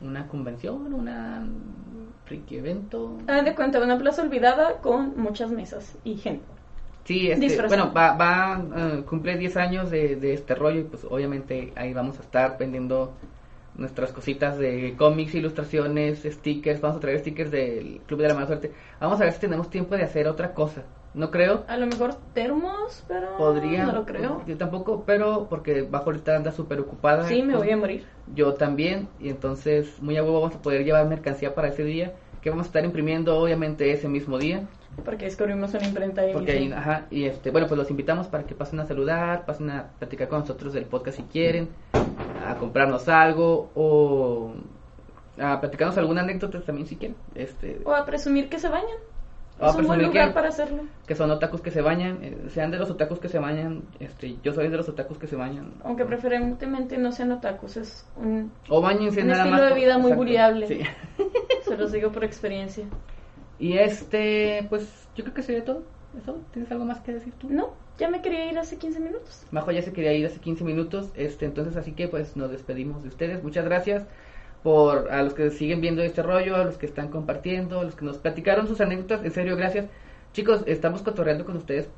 Una 0.00 0.28
convención, 0.28 0.92
una 0.92 1.46
friki 2.28 2.56
evento. 2.58 3.16
Haz 3.26 3.44
de 3.44 3.54
cuenta, 3.54 3.80
una 3.80 3.98
plaza 3.98 4.22
olvidada 4.22 4.80
con 4.80 5.18
muchas 5.18 5.50
mesas 5.50 5.96
y 6.04 6.16
gente. 6.16 6.44
Sí, 7.04 7.30
este, 7.30 7.66
bueno, 7.66 7.92
va, 7.94 8.12
va 8.16 8.62
eh, 8.76 9.02
cumple 9.08 9.38
10 9.38 9.56
años 9.56 9.90
de, 9.90 10.16
de 10.16 10.34
este 10.34 10.54
rollo 10.54 10.80
y 10.80 10.84
pues 10.84 11.04
obviamente 11.08 11.72
ahí 11.74 11.94
vamos 11.94 12.18
a 12.18 12.22
estar 12.22 12.58
vendiendo 12.58 13.12
nuestras 13.76 14.12
cositas 14.12 14.58
de 14.58 14.94
cómics, 14.98 15.34
ilustraciones, 15.34 16.24
stickers, 16.24 16.80
vamos 16.80 16.98
a 16.98 17.00
traer 17.00 17.20
stickers 17.20 17.50
del 17.50 18.00
Club 18.06 18.20
de 18.20 18.28
la 18.28 18.34
Mala 18.34 18.46
Suerte. 18.46 18.72
Vamos 19.00 19.20
a 19.20 19.24
ver 19.24 19.32
si 19.32 19.40
tenemos 19.40 19.70
tiempo 19.70 19.96
de 19.96 20.02
hacer 20.02 20.28
otra 20.28 20.52
cosa. 20.52 20.82
No 21.14 21.30
creo, 21.30 21.64
A 21.68 21.76
lo 21.78 21.86
mejor 21.86 22.14
termos, 22.34 23.04
pero 23.08 23.36
podría. 23.38 23.86
no 23.86 23.92
lo 23.92 24.04
creo. 24.04 24.42
Yo 24.46 24.56
tampoco, 24.58 25.04
pero 25.06 25.46
porque 25.48 25.82
bajo 25.82 26.06
ahorita 26.10 26.36
anda 26.36 26.52
súper 26.52 26.80
ocupada. 26.80 27.26
Sí, 27.26 27.42
me 27.42 27.56
voy 27.56 27.70
a 27.70 27.76
morir. 27.76 28.04
Yo 28.34 28.54
también, 28.54 29.08
y 29.20 29.28
entonces 29.28 30.00
muy 30.00 30.16
a 30.16 30.22
huevo 30.22 30.40
vamos 30.40 30.56
a 30.56 30.62
poder 30.62 30.84
llevar 30.84 31.06
mercancía 31.06 31.54
para 31.54 31.68
ese 31.68 31.84
día, 31.84 32.12
que 32.42 32.50
vamos 32.50 32.66
a 32.66 32.68
estar 32.68 32.84
imprimiendo 32.84 33.36
obviamente 33.38 33.90
ese 33.92 34.08
mismo 34.08 34.38
día. 34.38 34.66
Porque 35.04 35.26
descubrimos 35.26 35.72
una 35.74 35.86
imprenta 35.86 36.22
ahí 36.22 36.32
Porque 36.32 36.52
ahí, 36.52 36.72
ajá, 36.72 37.06
y 37.10 37.24
este, 37.24 37.50
bueno, 37.50 37.66
pues 37.68 37.78
los 37.78 37.90
invitamos 37.90 38.26
para 38.26 38.44
que 38.44 38.54
pasen 38.54 38.80
a 38.80 38.86
saludar, 38.86 39.44
pasen 39.46 39.70
a 39.70 39.90
platicar 39.98 40.28
con 40.28 40.40
nosotros 40.40 40.72
del 40.72 40.84
podcast 40.84 41.18
si 41.18 41.22
quieren, 41.24 41.68
a 42.44 42.56
comprarnos 42.56 43.08
algo 43.08 43.70
o 43.74 44.52
a 45.40 45.60
platicarnos 45.60 45.96
alguna 45.98 46.22
anécdota 46.22 46.60
también 46.60 46.86
si 46.86 46.96
quieren. 46.96 47.16
Este, 47.34 47.80
O 47.84 47.94
a 47.94 48.04
presumir 48.04 48.48
que 48.48 48.58
se 48.58 48.68
bañan. 48.68 48.98
O 49.60 49.66
a 49.66 49.70
es 49.70 49.76
un 49.76 49.86
buen 49.86 50.02
lugar 50.02 50.28
que- 50.28 50.34
para 50.34 50.48
hacerlo. 50.48 50.82
que 51.06 51.14
son 51.14 51.30
otakus 51.30 51.60
que 51.60 51.70
se 51.70 51.80
bañan, 51.82 52.18
eh, 52.22 52.36
sean 52.50 52.70
de 52.70 52.78
los 52.78 52.90
otakus 52.90 53.18
que 53.18 53.28
se 53.28 53.38
bañan, 53.38 53.82
este, 53.98 54.36
yo 54.42 54.52
soy 54.52 54.68
de 54.68 54.76
los 54.76 54.88
otakus 54.88 55.18
que 55.18 55.26
se 55.26 55.36
bañan. 55.36 55.72
Aunque 55.84 56.04
preferentemente 56.04 56.96
no 56.98 57.10
sean 57.12 57.32
otakus, 57.32 57.76
es 57.76 58.06
un... 58.16 58.52
O 58.68 58.80
bañense 58.80 59.20
Un 59.22 59.28
nada 59.28 59.44
estilo 59.44 59.58
más. 59.62 59.68
de 59.70 59.74
vida 59.80 59.98
muy 59.98 60.12
buleable. 60.12 60.66
sí. 60.68 60.80
Se 61.64 61.76
los 61.76 61.92
digo 61.92 62.10
por 62.12 62.24
experiencia. 62.24 62.84
Y 63.58 63.76
este, 63.78 64.64
pues 64.70 65.08
yo 65.16 65.24
creo 65.24 65.34
que 65.34 65.42
sería 65.42 65.64
todo. 65.64 65.82
¿Eso? 66.22 66.38
¿Tienes 66.52 66.70
algo 66.72 66.84
más 66.86 67.00
que 67.00 67.12
decir 67.12 67.32
tú? 67.38 67.48
No, 67.50 67.70
ya 67.98 68.08
me 68.08 68.22
quería 68.22 68.50
ir 68.50 68.58
hace 68.58 68.78
15 68.78 68.98
minutos. 69.00 69.44
Majo 69.50 69.70
ya 69.72 69.82
se 69.82 69.92
quería 69.92 70.12
ir 70.14 70.24
hace 70.24 70.38
15 70.40 70.64
minutos, 70.64 71.10
este, 71.16 71.44
entonces 71.44 71.76
así 71.76 71.92
que 71.92 72.08
pues 72.08 72.36
nos 72.36 72.50
despedimos 72.50 73.02
de 73.02 73.08
ustedes. 73.08 73.42
Muchas 73.44 73.64
gracias 73.66 74.06
por 74.62 75.10
a 75.10 75.22
los 75.22 75.34
que 75.34 75.50
siguen 75.50 75.80
viendo 75.80 76.02
este 76.02 76.22
rollo, 76.22 76.56
a 76.56 76.64
los 76.64 76.76
que 76.78 76.86
están 76.86 77.08
compartiendo, 77.08 77.80
a 77.80 77.84
los 77.84 77.94
que 77.94 78.04
nos 78.04 78.18
platicaron 78.18 78.66
sus 78.66 78.80
anécdotas. 78.80 79.24
En 79.24 79.30
serio, 79.30 79.56
gracias. 79.56 79.86
Chicos, 80.32 80.62
estamos 80.66 81.02
cotorreando 81.02 81.44
con 81.44 81.56
ustedes. 81.56 81.90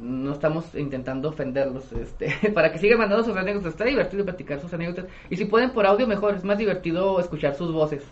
No 0.00 0.32
estamos 0.32 0.74
intentando 0.74 1.28
ofenderlos, 1.28 1.92
este, 1.92 2.50
para 2.54 2.72
que 2.72 2.78
sigan 2.78 2.98
mandando 2.98 3.24
sus 3.24 3.36
anécdotas. 3.36 3.72
Está 3.72 3.84
divertido 3.84 4.24
platicar 4.24 4.60
sus 4.60 4.72
anécdotas. 4.72 5.06
Y 5.28 5.36
si 5.36 5.44
pueden 5.44 5.70
por 5.70 5.86
audio, 5.86 6.06
mejor. 6.06 6.34
Es 6.34 6.44
más 6.44 6.58
divertido 6.58 7.20
escuchar 7.20 7.54
sus 7.54 7.72
voces, 7.72 8.04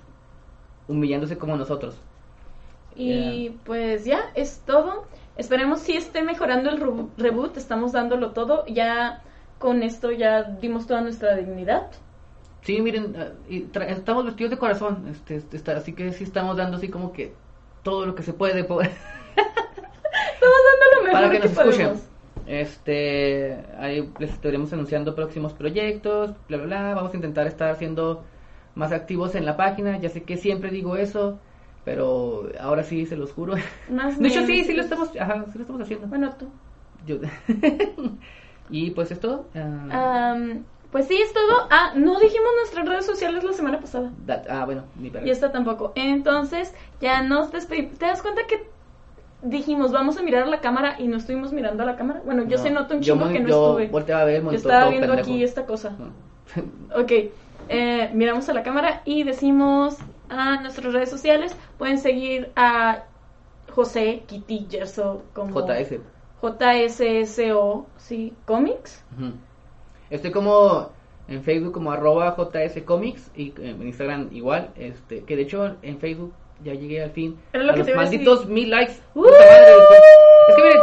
humillándose 0.86 1.38
como 1.38 1.56
nosotros. 1.56 2.00
Y 2.94 3.50
pues 3.64 4.04
ya, 4.04 4.30
es 4.34 4.60
todo. 4.66 5.06
Esperemos 5.36 5.80
si 5.80 5.96
esté 5.96 6.22
mejorando 6.22 6.68
el 6.68 6.80
reboot. 7.16 7.56
Estamos 7.56 7.92
dándolo 7.92 8.32
todo. 8.32 8.66
Ya 8.66 9.22
con 9.58 9.82
esto 9.82 10.10
ya 10.10 10.42
dimos 10.42 10.86
toda 10.86 11.00
nuestra 11.00 11.36
dignidad. 11.36 11.90
Sí, 12.68 12.82
miren, 12.82 13.16
ah, 13.16 13.28
y 13.48 13.66
estamos 13.88 14.26
vestidos 14.26 14.50
de 14.50 14.58
corazón, 14.58 15.08
este, 15.10 15.36
este, 15.36 15.70
así 15.72 15.94
que 15.94 16.12
sí 16.12 16.24
estamos 16.24 16.54
dando 16.58 16.76
así 16.76 16.88
como 16.88 17.14
que 17.14 17.32
todo 17.82 18.04
lo 18.04 18.14
que 18.14 18.22
se 18.22 18.34
puede 18.34 18.60
Estamos 18.60 18.84
dando 18.84 18.92
lo 20.94 21.02
mejor 21.02 21.12
para 21.12 21.30
que 21.30 21.40
que, 21.40 21.48
nos 21.48 21.58
escuchen. 21.58 21.92
Este, 22.46 23.64
ahí 23.78 24.12
les 24.18 24.32
estaremos 24.32 24.70
anunciando 24.70 25.14
próximos 25.14 25.54
proyectos, 25.54 26.34
bla, 26.46 26.58
bla, 26.58 26.66
bla. 26.66 26.94
Vamos 26.94 27.14
a 27.14 27.16
intentar 27.16 27.46
estar 27.46 27.74
siendo 27.76 28.22
más 28.74 28.92
activos 28.92 29.34
en 29.34 29.46
la 29.46 29.56
página. 29.56 29.96
Ya 29.96 30.10
sé 30.10 30.24
que 30.24 30.36
siempre 30.36 30.70
digo 30.70 30.96
eso, 30.96 31.38
pero 31.86 32.50
ahora 32.60 32.82
sí 32.82 33.06
se 33.06 33.16
los 33.16 33.32
juro. 33.32 33.54
Más 33.90 34.18
De 34.18 34.28
hecho, 34.28 34.44
sí, 34.44 34.64
sí 34.64 34.74
lo 34.74 34.82
estamos, 34.82 35.08
ajá, 35.18 35.46
sí 35.50 35.56
lo 35.56 35.62
estamos 35.62 35.80
haciendo. 35.80 36.06
Bueno, 36.06 36.34
tú. 36.38 36.50
Yo- 37.06 37.16
y 38.68 38.90
pues 38.90 39.10
es 39.10 39.20
todo. 39.20 39.46
ah, 39.54 40.36
pues 40.90 41.06
sí, 41.06 41.20
es 41.20 41.32
todo. 41.32 41.66
Ah, 41.70 41.92
no 41.94 42.18
dijimos 42.18 42.48
nuestras 42.60 42.86
redes 42.88 43.06
sociales 43.06 43.44
la 43.44 43.52
semana 43.52 43.80
pasada. 43.80 44.10
that- 44.26 44.46
ah, 44.48 44.64
bueno, 44.64 44.84
mi 44.96 45.12
Y 45.24 45.30
esta 45.30 45.52
tampoco. 45.52 45.92
Entonces, 45.94 46.74
ya 47.00 47.22
nos 47.22 47.52
despedimos. 47.52 47.98
¿Te 47.98 48.06
das 48.06 48.22
cuenta 48.22 48.42
que 48.46 48.66
dijimos, 49.42 49.92
vamos 49.92 50.16
a 50.18 50.22
mirar 50.22 50.44
a 50.44 50.46
la 50.46 50.60
cámara 50.60 50.96
y 50.98 51.06
no 51.08 51.18
estuvimos 51.18 51.52
mirando 51.52 51.82
a 51.82 51.86
la 51.86 51.96
cámara? 51.96 52.22
Bueno, 52.24 52.44
yo 52.44 52.56
No, 52.56 52.62
se 52.62 52.70
nota 52.70 52.94
un 52.94 53.00
chingo 53.02 53.28
que 53.28 53.40
no 53.40 53.48
yo 53.48 53.76
estuve. 53.78 54.12
a 54.14 54.24
ver 54.24 54.36
el 54.36 54.44
Yo 54.44 54.50
estaba 54.52 54.88
viendo 54.88 55.08
pendejo. 55.08 55.30
aquí 55.30 55.42
esta 55.42 55.66
cosa. 55.66 55.90
No. 55.98 56.12
Ok, 57.02 57.12
eh, 57.68 58.10
miramos 58.14 58.48
a 58.48 58.54
la 58.54 58.62
cámara 58.62 59.02
y 59.04 59.24
decimos 59.24 59.98
a 60.30 60.60
nuestras 60.62 60.92
redes 60.94 61.10
sociales. 61.10 61.54
Pueden 61.76 61.98
seguir 61.98 62.50
a 62.56 63.04
José 63.70 64.22
Kitty 64.26 64.66
Gerso 64.70 65.22
como 65.34 65.52
JS. 65.60 66.00
JSSO, 66.40 67.86
sí, 67.98 68.32
Comics. 68.46 69.04
Ujú. 69.16 69.32
Estoy 70.10 70.30
como 70.30 70.90
en 71.28 71.42
Facebook 71.42 71.72
como 71.72 71.92
arroba 71.92 72.34
JS 72.36 72.82
Comics 72.82 73.30
y 73.36 73.52
en 73.60 73.82
Instagram 73.82 74.28
igual, 74.32 74.70
este, 74.76 75.24
que 75.24 75.36
de 75.36 75.42
hecho 75.42 75.76
en 75.82 75.98
Facebook 75.98 76.32
ya 76.64 76.74
llegué 76.74 77.02
al 77.02 77.10
fin 77.10 77.36
Era 77.52 77.64
lo 77.64 77.72
a 77.72 77.74
que 77.74 77.84
los 77.84 77.94
malditos 77.94 78.46
mil 78.46 78.70
likes. 78.70 78.94
¡Uh! 79.14 79.22
Puta 79.22 79.38
madre, 79.38 79.72
Es 80.48 80.56
que 80.56 80.62
miren, 80.62 80.80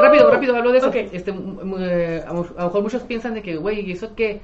rápido, 0.00 0.30
rápido 0.30 0.56
hablo 0.56 0.72
de 0.72 0.78
eso. 0.78 0.88
Ok. 0.88 0.96
Este, 1.12 1.30
eh, 1.30 2.24
a, 2.26 2.32
lo 2.32 2.42
mejor 2.42 2.82
muchos 2.82 3.02
piensan 3.02 3.34
de 3.34 3.42
que, 3.42 3.56
güey, 3.56 3.90
eso 3.90 4.14
que 4.14 4.40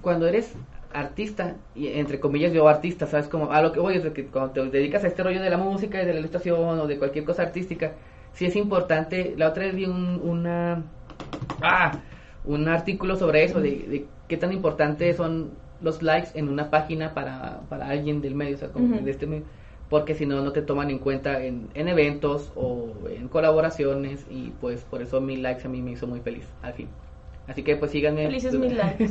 cuando 0.00 0.26
eres 0.26 0.54
artista, 0.92 1.56
y 1.74 1.88
entre 1.88 2.18
comillas 2.18 2.52
yo 2.52 2.66
artista, 2.68 3.06
¿sabes? 3.06 3.28
Como 3.28 3.52
a 3.52 3.60
lo 3.60 3.72
que 3.72 3.80
voy 3.80 3.96
es 3.96 4.04
que 4.12 4.26
cuando 4.26 4.52
te 4.52 4.78
dedicas 4.78 5.04
a 5.04 5.08
este 5.08 5.22
rollo 5.22 5.42
de 5.42 5.50
la 5.50 5.58
música 5.58 6.02
y 6.02 6.06
de 6.06 6.14
la 6.14 6.20
ilustración 6.20 6.80
o 6.80 6.86
de 6.86 6.98
cualquier 6.98 7.24
cosa 7.24 7.42
artística, 7.42 7.92
sí 8.32 8.46
es 8.46 8.56
importante. 8.56 9.34
La 9.36 9.48
otra 9.48 9.64
vez 9.64 9.74
vi 9.74 9.84
un, 9.84 10.20
una 10.24 10.82
ah, 11.60 11.92
un 12.46 12.68
artículo 12.68 13.16
sobre 13.16 13.44
eso, 13.44 13.60
de, 13.60 13.70
de 13.70 14.06
qué 14.28 14.36
tan 14.36 14.52
importante 14.52 15.12
son 15.14 15.50
los 15.80 16.02
likes 16.02 16.30
en 16.34 16.48
una 16.48 16.70
página 16.70 17.14
para, 17.14 17.60
para 17.68 17.88
alguien 17.88 18.20
del 18.20 18.34
medio, 18.34 18.56
o 18.56 18.58
sea, 18.58 18.68
como 18.68 18.96
de 18.96 19.10
este 19.10 19.26
medio, 19.26 19.44
porque 19.88 20.14
si 20.14 20.26
no, 20.26 20.42
no 20.42 20.52
te 20.52 20.62
toman 20.62 20.90
en 20.90 20.98
cuenta 20.98 21.44
en, 21.44 21.68
en 21.74 21.88
eventos 21.88 22.52
o 22.56 22.92
en 23.08 23.28
colaboraciones 23.28 24.26
y 24.30 24.52
pues 24.60 24.84
por 24.84 25.02
eso 25.02 25.20
mil 25.20 25.42
likes 25.42 25.66
a 25.66 25.68
mí 25.68 25.82
me 25.82 25.92
hizo 25.92 26.06
muy 26.06 26.20
feliz, 26.20 26.46
al 26.62 26.74
fin. 26.74 26.88
Así 27.46 27.62
que 27.62 27.76
pues 27.76 27.92
síganme. 27.92 28.26
Felices 28.26 28.54
mil 28.54 28.76
likes. 28.76 29.08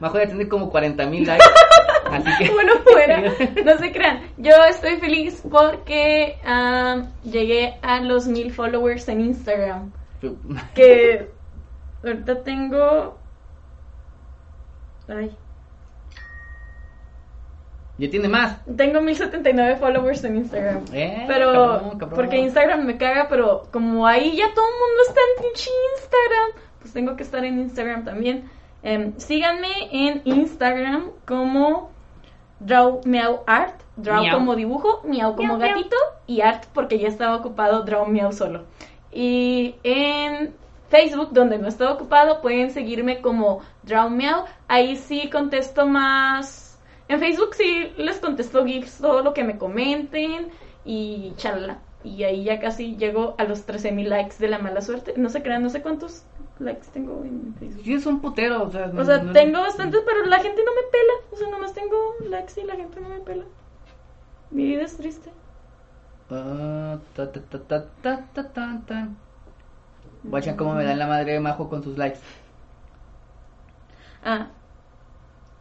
Majo 0.00 0.18
ya 0.18 0.26
tiene 0.26 0.48
como 0.48 0.70
40 0.70 1.06
mil 1.06 1.26
likes, 1.26 1.44
así 2.10 2.30
que... 2.38 2.50
bueno, 2.52 2.72
fuera, 2.84 3.20
no 3.64 3.78
se 3.78 3.92
crean. 3.92 4.20
Yo 4.38 4.52
estoy 4.70 4.96
feliz 4.96 5.42
porque 5.50 6.36
am, 6.44 7.08
llegué 7.24 7.74
a 7.82 8.00
los 8.00 8.26
mil 8.26 8.52
followers 8.52 9.08
en 9.08 9.20
Instagram. 9.20 9.92
Que 10.74 11.28
ahorita 12.04 12.42
tengo. 12.42 13.18
Ay, 15.08 15.36
ya 17.98 18.10
tiene 18.10 18.28
más. 18.28 18.58
tengo 18.76 19.00
1079 19.00 19.76
followers 19.76 20.24
en 20.24 20.36
Instagram. 20.36 20.84
Eh, 20.92 21.24
Pero, 21.28 21.52
cabrón, 21.52 21.98
cabrón. 21.98 22.10
porque 22.16 22.38
Instagram 22.38 22.84
me 22.84 22.96
caga, 22.96 23.26
pero 23.28 23.68
como 23.70 24.06
ahí 24.06 24.36
ya 24.36 24.52
todo 24.54 24.64
el 24.66 24.74
mundo 24.74 25.02
está 25.08 25.20
en 25.20 25.42
pinche 25.44 25.70
Instagram, 25.96 26.62
pues 26.80 26.92
tengo 26.92 27.16
que 27.16 27.22
estar 27.22 27.44
en 27.44 27.58
Instagram 27.60 28.04
también. 28.04 28.50
Em, 28.82 29.16
síganme 29.18 29.68
en 29.92 30.22
Instagram 30.24 31.10
como 31.26 31.90
Draw 32.60 33.02
Meow 33.04 33.40
Art, 33.46 33.80
Draw 33.96 34.22
Miau. 34.22 34.38
como 34.38 34.56
dibujo, 34.56 35.02
Miau 35.04 35.36
como 35.36 35.56
Miau, 35.56 35.58
miau. 35.58 35.76
gatito 35.76 35.96
y 36.26 36.40
Art 36.40 36.64
porque 36.72 36.98
ya 36.98 37.08
estaba 37.08 37.36
ocupado 37.36 37.82
Draw 37.84 38.06
Meow 38.06 38.32
solo. 38.32 38.64
Y 39.12 39.76
en 39.84 40.54
Facebook, 40.92 41.30
donde 41.32 41.58
no 41.58 41.68
estaba 41.68 41.92
ocupado, 41.94 42.40
pueden 42.42 42.70
seguirme 42.70 43.20
como 43.20 43.60
Draw 43.84 44.10
Meow. 44.10 44.44
Ahí 44.68 44.96
sí 44.96 45.30
contesto 45.30 45.86
más 45.86 46.78
En 47.08 47.18
Facebook 47.20 47.54
sí 47.54 47.70
les 47.96 48.18
contesto 48.20 48.64
GIFs 48.64 48.98
todo 48.98 49.22
lo 49.22 49.32
que 49.34 49.44
me 49.44 49.58
comenten 49.58 50.50
y 50.84 51.32
chalala. 51.36 51.78
Y 52.04 52.24
ahí 52.24 52.44
ya 52.44 52.58
casi 52.60 52.96
llego 52.96 53.34
a 53.38 53.44
los 53.44 53.66
13.000 53.66 54.08
likes 54.08 54.36
de 54.38 54.48
la 54.48 54.58
mala 54.58 54.80
suerte. 54.80 55.14
No 55.16 55.28
se 55.28 55.42
crean, 55.42 55.62
no 55.62 55.70
sé 55.70 55.82
cuántos 55.82 56.24
likes 56.58 56.88
tengo 56.92 57.22
en 57.24 57.54
Facebook. 57.58 57.84
Sí, 57.84 57.94
es 57.94 58.06
un 58.06 58.20
putero, 58.20 58.64
o 58.64 58.70
sea... 58.70 58.90
O 58.96 59.04
sea, 59.04 59.18
no- 59.18 59.32
tengo 59.32 59.60
bastantes, 59.60 60.00
pero 60.06 60.24
la 60.26 60.38
gente 60.40 60.62
no 60.64 60.72
me 60.74 60.82
pela. 60.90 61.14
O 61.32 61.36
sea, 61.36 61.48
nomás 61.50 61.72
tengo 61.74 61.96
likes 62.28 62.60
y 62.60 62.64
la 62.64 62.76
gente 62.76 63.00
no 63.00 63.08
me 63.08 63.20
pela. 63.20 63.44
Mi 64.50 64.64
vida 64.66 64.82
es 64.82 64.96
triste. 64.96 65.30
Ah, 66.30 66.98
ta, 67.14 67.30
ta, 67.32 67.40
ta, 67.50 67.58
ta, 67.68 67.78
ta, 68.02 68.14
ta, 68.34 68.42
tan, 68.52 68.86
tan. 68.86 69.16
Guacha 70.24 70.56
cómo 70.56 70.74
me 70.74 70.84
dan 70.84 70.98
la 70.98 71.06
madre 71.06 71.32
de 71.32 71.40
Majo 71.40 71.68
con 71.68 71.82
sus 71.82 71.98
likes. 71.98 72.20
Ah. 74.24 74.48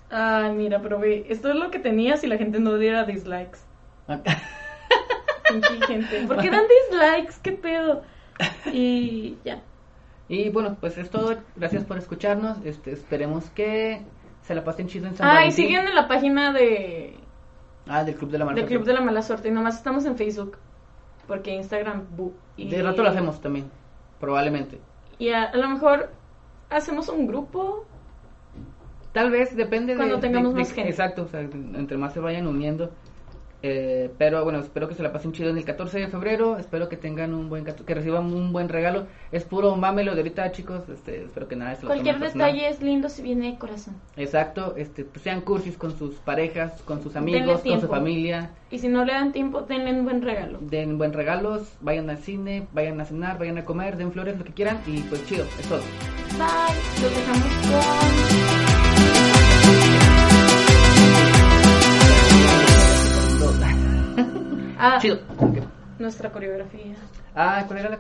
Ay, 0.10 0.52
mira, 0.54 0.82
pero 0.82 1.00
ve, 1.00 1.26
esto 1.30 1.50
es 1.50 1.56
lo 1.56 1.72
que 1.72 1.80
tenía 1.80 2.18
si 2.18 2.28
la 2.28 2.38
gente 2.38 2.60
no 2.60 2.78
diera 2.78 3.06
dislikes. 3.06 3.60
Gente. 5.88 6.26
¿Por 6.28 6.38
qué 6.42 6.50
dan 6.50 6.64
dislikes? 6.90 7.40
¿Qué 7.42 7.52
pedo? 7.54 8.04
Y 8.72 9.38
ya. 9.44 9.62
Y 10.28 10.50
bueno, 10.50 10.78
pues 10.80 10.98
es 10.98 11.10
todo. 11.10 11.36
Gracias 11.56 11.84
por 11.86 11.98
escucharnos. 11.98 12.58
Este, 12.66 12.92
esperemos 12.92 13.50
que 13.52 14.02
se 14.44 14.56
la 14.56 14.64
pasen 14.64 14.88
chido 14.88 15.08
en 15.08 15.16
San 15.16 15.28
Ah, 15.28 15.32
y 15.32 15.36
Valentín. 15.36 15.66
siguen 15.66 15.88
en 15.88 15.96
la 15.96 16.08
página 16.08 16.54
de 16.54 17.16
Ah, 17.88 18.04
del 18.04 18.16
Club 18.16 18.32
de 18.32 18.38
la 18.38 18.46
Mala 18.46 18.56
del. 18.58 18.66
Club 18.68 18.84
de 18.86 18.94
la 18.94 19.02
Mala 19.02 19.22
Suerte. 19.22 19.48
Y 19.50 19.52
nomás 19.52 19.76
estamos 19.78 20.06
en 20.06 20.16
Facebook. 20.18 20.58
Porque 21.28 21.52
Instagram, 21.54 22.06
bu. 22.16 22.34
Y, 22.58 22.70
De 22.70 22.82
rato 22.82 23.02
lo 23.04 23.10
hacemos 23.10 23.42
también. 23.42 23.70
Probablemente. 24.22 24.80
Y 25.20 25.30
a, 25.32 25.44
a 25.44 25.58
lo 25.58 25.68
mejor 25.68 26.10
hacemos 26.70 27.10
un 27.10 27.28
grupo. 27.28 27.86
Tal 29.12 29.30
vez 29.30 29.54
depende 29.58 29.92
de- 29.94 29.98
Cuando 29.98 30.16
de... 30.16 30.22
tengamos 30.22 30.54
de- 30.54 30.60
más 30.62 30.72
gente. 30.72 30.90
Exacto, 30.90 31.24
o 31.24 31.28
sea, 31.28 31.42
entre 31.42 31.98
más 31.98 32.14
se 32.14 32.22
vayan 32.22 32.48
uniendo. 32.48 32.92
Eh, 33.64 34.10
pero 34.18 34.44
bueno, 34.44 34.60
espero 34.60 34.88
que 34.88 34.96
se 34.96 35.04
la 35.04 35.12
pasen 35.12 35.34
chido 35.34 35.50
en 35.50 35.58
el 35.58 35.66
14 35.66 36.00
de 36.00 36.08
febrero. 36.08 36.58
Espero 36.58 36.90
que 36.90 36.98
tengan 36.98 37.34
un 37.34 37.50
buen 37.50 37.66
que 37.66 37.94
reciban 37.94 38.34
un 38.34 38.52
buen 38.52 38.70
regalo. 38.70 39.08
Es 39.32 39.44
puro 39.44 39.76
mamelo 39.76 40.14
de 40.14 40.22
ahorita, 40.22 40.52
chicos. 40.52 40.88
Este, 40.90 41.24
espero 41.24 41.48
que 41.48 41.56
nada 41.56 41.76
se 41.76 41.84
lo 41.84 41.90
Cualquier 41.90 42.20
detalle 42.20 42.68
es 42.68 42.82
lindo 42.82 43.10
si 43.10 43.22
viene 43.22 43.52
de 43.52 43.58
corazón. 43.58 43.96
Exacto, 44.18 44.76
este, 44.78 45.06
pues 45.06 45.24
sean 45.24 45.42
cursis 45.42 45.78
con 45.78 45.98
sus 45.98 46.16
parejas, 46.16 46.82
con 46.84 47.02
sus 47.02 47.16
amigos, 47.16 47.62
con 47.62 47.82
su 47.82 47.88
familia. 47.88 48.52
Y 48.72 48.80
si 48.80 48.88
no 48.88 49.04
le 49.06 49.14
dan 49.14 49.32
tiempo, 49.32 49.62
denle 49.62 49.92
un 49.92 50.06
buen 50.06 50.22
regalo. 50.22 50.60
Den 50.62 50.98
buen 50.98 51.14
regalos, 51.14 51.74
vayan 51.82 52.10
al 52.10 52.18
cine, 52.18 52.68
vayan 52.72 53.00
a 53.02 53.06
cenar, 53.06 53.38
vayan 53.38 53.58
a 53.58 53.66
comer, 53.66 53.98
den 53.98 54.12
flores, 54.12 54.38
lo 54.38 54.46
que 54.46 54.54
quieran. 54.54 54.80
Y 54.88 55.02
pues 55.02 55.26
chido, 55.26 55.46
es 55.60 55.68
todo. 55.68 55.82
Bye. 56.38 57.02
Los 57.02 57.16
dejamos 57.16 57.44
con. 57.68 58.51
Ah, 64.84 64.98
Chido. 65.00 65.20
nuestra 66.00 66.32
coreografía. 66.32 66.96
Ah, 67.36 67.64
¿cuál 67.68 67.80
era 67.80 67.90
la 67.90 67.98